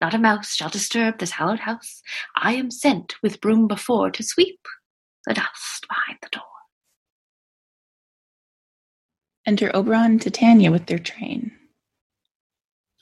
Not 0.00 0.14
a 0.14 0.18
mouse 0.18 0.54
shall 0.54 0.70
disturb 0.70 1.18
this 1.18 1.32
hallowed 1.32 1.60
house. 1.60 2.02
I 2.36 2.54
am 2.54 2.70
sent 2.70 3.14
with 3.22 3.40
broom 3.40 3.68
before 3.68 4.10
to 4.10 4.22
sweep 4.22 4.60
the 5.26 5.34
dust 5.34 5.86
behind 5.88 6.18
the 6.22 6.28
door. 6.30 6.42
Enter 9.46 9.70
Oberon 9.74 10.12
and 10.12 10.22
Titania 10.22 10.70
with 10.70 10.86
their 10.86 10.98
train. 10.98 11.52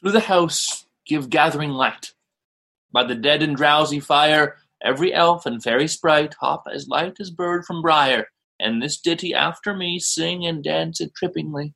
Through 0.01 0.13
the 0.13 0.21
house 0.21 0.87
give 1.07 1.31
gathering 1.31 1.71
light. 1.71 2.13
By 2.93 3.05
the 3.05 3.15
dead 3.15 3.43
and 3.43 3.57
drowsy 3.57 4.01
fire, 4.01 4.57
every 4.83 5.13
elf 5.13 5.47
and 5.47 5.63
fairy 5.63 5.89
sprite 5.89 6.35
hop 6.41 6.65
as 6.73 6.89
light 6.89 7.17
as 7.21 7.31
bird 7.31 7.65
from 7.65 7.83
briar, 7.83 8.29
and 8.61 8.83
this 8.83 8.99
ditty 8.99 9.35
after 9.35 9.75
me 9.75 9.99
sing 9.99 10.47
and 10.47 10.63
dance 10.63 11.01
it 11.01 11.13
trippingly. 11.15 11.75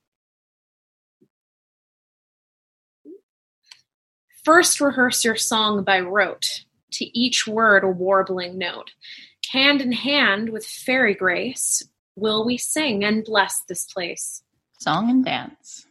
First 4.44 4.80
rehearse 4.80 5.24
your 5.24 5.36
song 5.36 5.84
by 5.84 6.00
rote, 6.00 6.64
to 6.92 7.18
each 7.18 7.46
word 7.46 7.84
a 7.84 7.88
warbling 7.88 8.58
note. 8.58 8.90
Hand 9.50 9.80
in 9.80 9.92
hand 9.92 10.48
with 10.50 10.66
fairy 10.66 11.14
grace, 11.14 11.82
will 12.16 12.44
we 12.44 12.58
sing 12.58 13.04
and 13.04 13.24
bless 13.24 13.62
this 13.68 13.84
place. 13.84 14.42
Song 14.80 15.08
and 15.10 15.24
dance. 15.24 15.86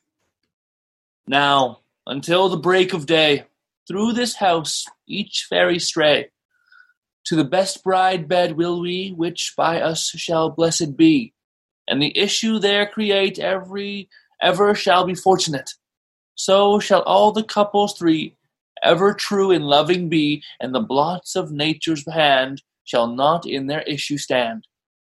Now, 1.27 1.79
until 2.05 2.49
the 2.49 2.57
break 2.57 2.93
of 2.93 3.05
day, 3.05 3.45
through 3.87 4.13
this 4.13 4.35
house 4.35 4.85
each 5.07 5.47
fairy 5.49 5.79
stray. 5.79 6.29
To 7.25 7.35
the 7.35 7.43
best 7.43 7.83
bride 7.83 8.27
bed 8.27 8.57
will 8.57 8.81
we, 8.81 9.09
which 9.15 9.53
by 9.55 9.79
us 9.81 10.09
shall 10.09 10.49
blessed 10.49 10.97
be, 10.97 11.33
and 11.87 12.01
the 12.01 12.17
issue 12.17 12.59
there 12.59 12.87
create 12.87 13.39
every 13.39 14.09
ever 14.41 14.73
shall 14.73 15.05
be 15.05 15.13
fortunate. 15.13 15.71
So 16.35 16.79
shall 16.79 17.03
all 17.03 17.31
the 17.31 17.43
couples 17.43 17.97
three 17.97 18.35
ever 18.83 19.13
true 19.13 19.51
in 19.51 19.61
loving 19.61 20.09
be, 20.09 20.43
and 20.59 20.73
the 20.73 20.79
blots 20.79 21.35
of 21.35 21.51
nature's 21.51 22.05
hand 22.11 22.63
shall 22.83 23.07
not 23.07 23.45
in 23.45 23.67
their 23.67 23.81
issue 23.81 24.17
stand. 24.17 24.67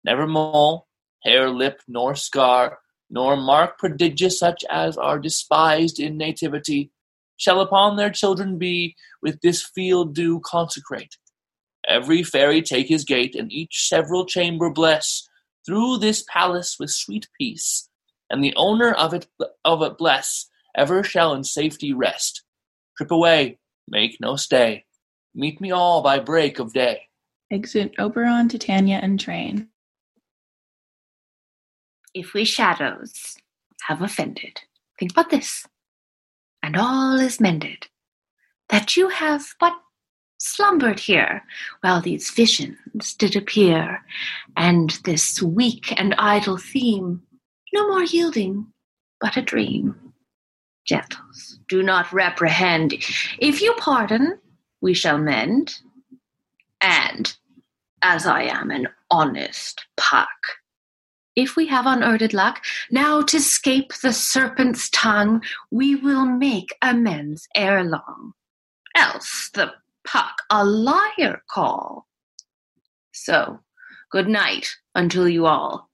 Never 0.03 0.27
mole, 0.27 0.87
hair, 1.23 1.49
lip, 1.49 1.81
nor 1.87 2.15
scar, 2.15 2.79
nor 3.09 3.35
mark 3.35 3.79
prodigious 3.79 4.37
such 4.37 4.63
as 4.69 4.97
are 4.97 5.17
despised 5.19 5.99
in 5.99 6.17
nativity, 6.17 6.91
shall 7.37 7.59
upon 7.59 7.95
their 7.95 8.11
children 8.11 8.57
be, 8.57 8.95
with 9.21 9.41
this 9.41 9.63
field 9.63 10.13
do 10.13 10.39
consecrate. 10.41 11.17
Every 11.87 12.23
fairy 12.23 12.61
take 12.61 12.87
his 12.87 13.03
gate, 13.03 13.35
and 13.35 13.51
each 13.51 13.87
several 13.87 14.25
chamber 14.25 14.69
bless, 14.69 15.27
through 15.65 15.97
this 15.97 16.23
palace 16.27 16.77
with 16.79 16.89
sweet 16.91 17.27
peace, 17.37 17.89
and 18.29 18.43
the 18.43 18.53
owner 18.55 18.91
of 18.91 19.13
it 19.13 19.27
of 19.63 19.81
it 19.81 19.97
bless, 19.97 20.47
ever 20.75 21.03
shall 21.03 21.33
in 21.33 21.43
safety 21.43 21.93
rest. 21.93 22.43
Trip 22.97 23.11
away, 23.11 23.59
make 23.87 24.17
no 24.19 24.35
stay. 24.35 24.85
Meet 25.33 25.59
me 25.61 25.71
all 25.71 26.01
by 26.01 26.19
break 26.19 26.59
of 26.59 26.73
day. 26.73 27.09
Exit 27.51 27.93
Oberon, 27.99 28.49
Titania, 28.49 28.99
and 29.01 29.19
train. 29.19 29.69
If 32.13 32.33
we 32.33 32.45
shadows 32.45 33.35
have 33.83 34.01
offended, 34.01 34.61
think 34.97 35.13
but 35.13 35.29
this, 35.29 35.67
and 36.63 36.77
all 36.77 37.19
is 37.19 37.39
mended. 37.39 37.87
That 38.69 38.97
you 38.97 39.09
have 39.09 39.45
but 39.59 39.73
slumbered 40.45 40.99
here 40.99 41.43
while 41.81 42.01
these 42.01 42.29
visions 42.29 43.13
did 43.15 43.35
appear, 43.35 44.03
and 44.55 44.91
this 45.03 45.41
weak 45.41 45.93
and 45.99 46.15
idle 46.17 46.57
theme 46.57 47.21
no 47.73 47.87
more 47.89 48.03
yielding, 48.03 48.67
but 49.19 49.35
a 49.35 49.41
dream. 49.41 49.95
Gentles, 50.85 51.59
do 51.67 51.83
not 51.83 52.13
reprehend. 52.13 52.93
If 53.39 53.61
you 53.61 53.73
pardon, 53.77 54.39
we 54.81 54.93
shall 54.93 55.17
mend. 55.17 55.79
And 56.79 57.35
as 58.01 58.25
I 58.25 58.43
am 58.43 58.71
an 58.71 58.87
honest 59.09 59.85
puck, 59.97 60.29
if 61.35 61.57
we 61.57 61.67
have 61.67 61.85
unearthly 61.85 62.29
luck, 62.29 62.63
now 62.89 63.21
to 63.23 63.41
scape 63.41 63.91
the 64.01 64.13
serpent's 64.13 64.89
tongue, 64.89 65.43
we 65.69 65.95
will 65.95 66.25
make 66.25 66.73
amends 66.81 67.47
ere 67.55 67.83
long. 67.83 68.33
Else 68.95 69.49
the 69.53 69.73
puck 70.05 70.41
a 70.49 70.63
liar 70.63 71.41
call. 71.49 72.07
So, 73.11 73.59
good 74.11 74.27
night 74.27 74.67
until 74.93 75.27
you 75.27 75.45
all. 75.45 75.89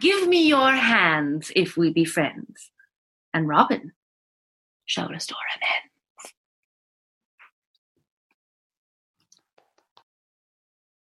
Give 0.00 0.26
me 0.28 0.48
your 0.48 0.72
hands 0.72 1.52
if 1.54 1.76
we 1.76 1.92
be 1.92 2.04
friends, 2.04 2.70
and 3.32 3.48
Robin 3.48 3.92
shall 4.86 5.08
restore 5.08 5.38
amends. 5.56 5.93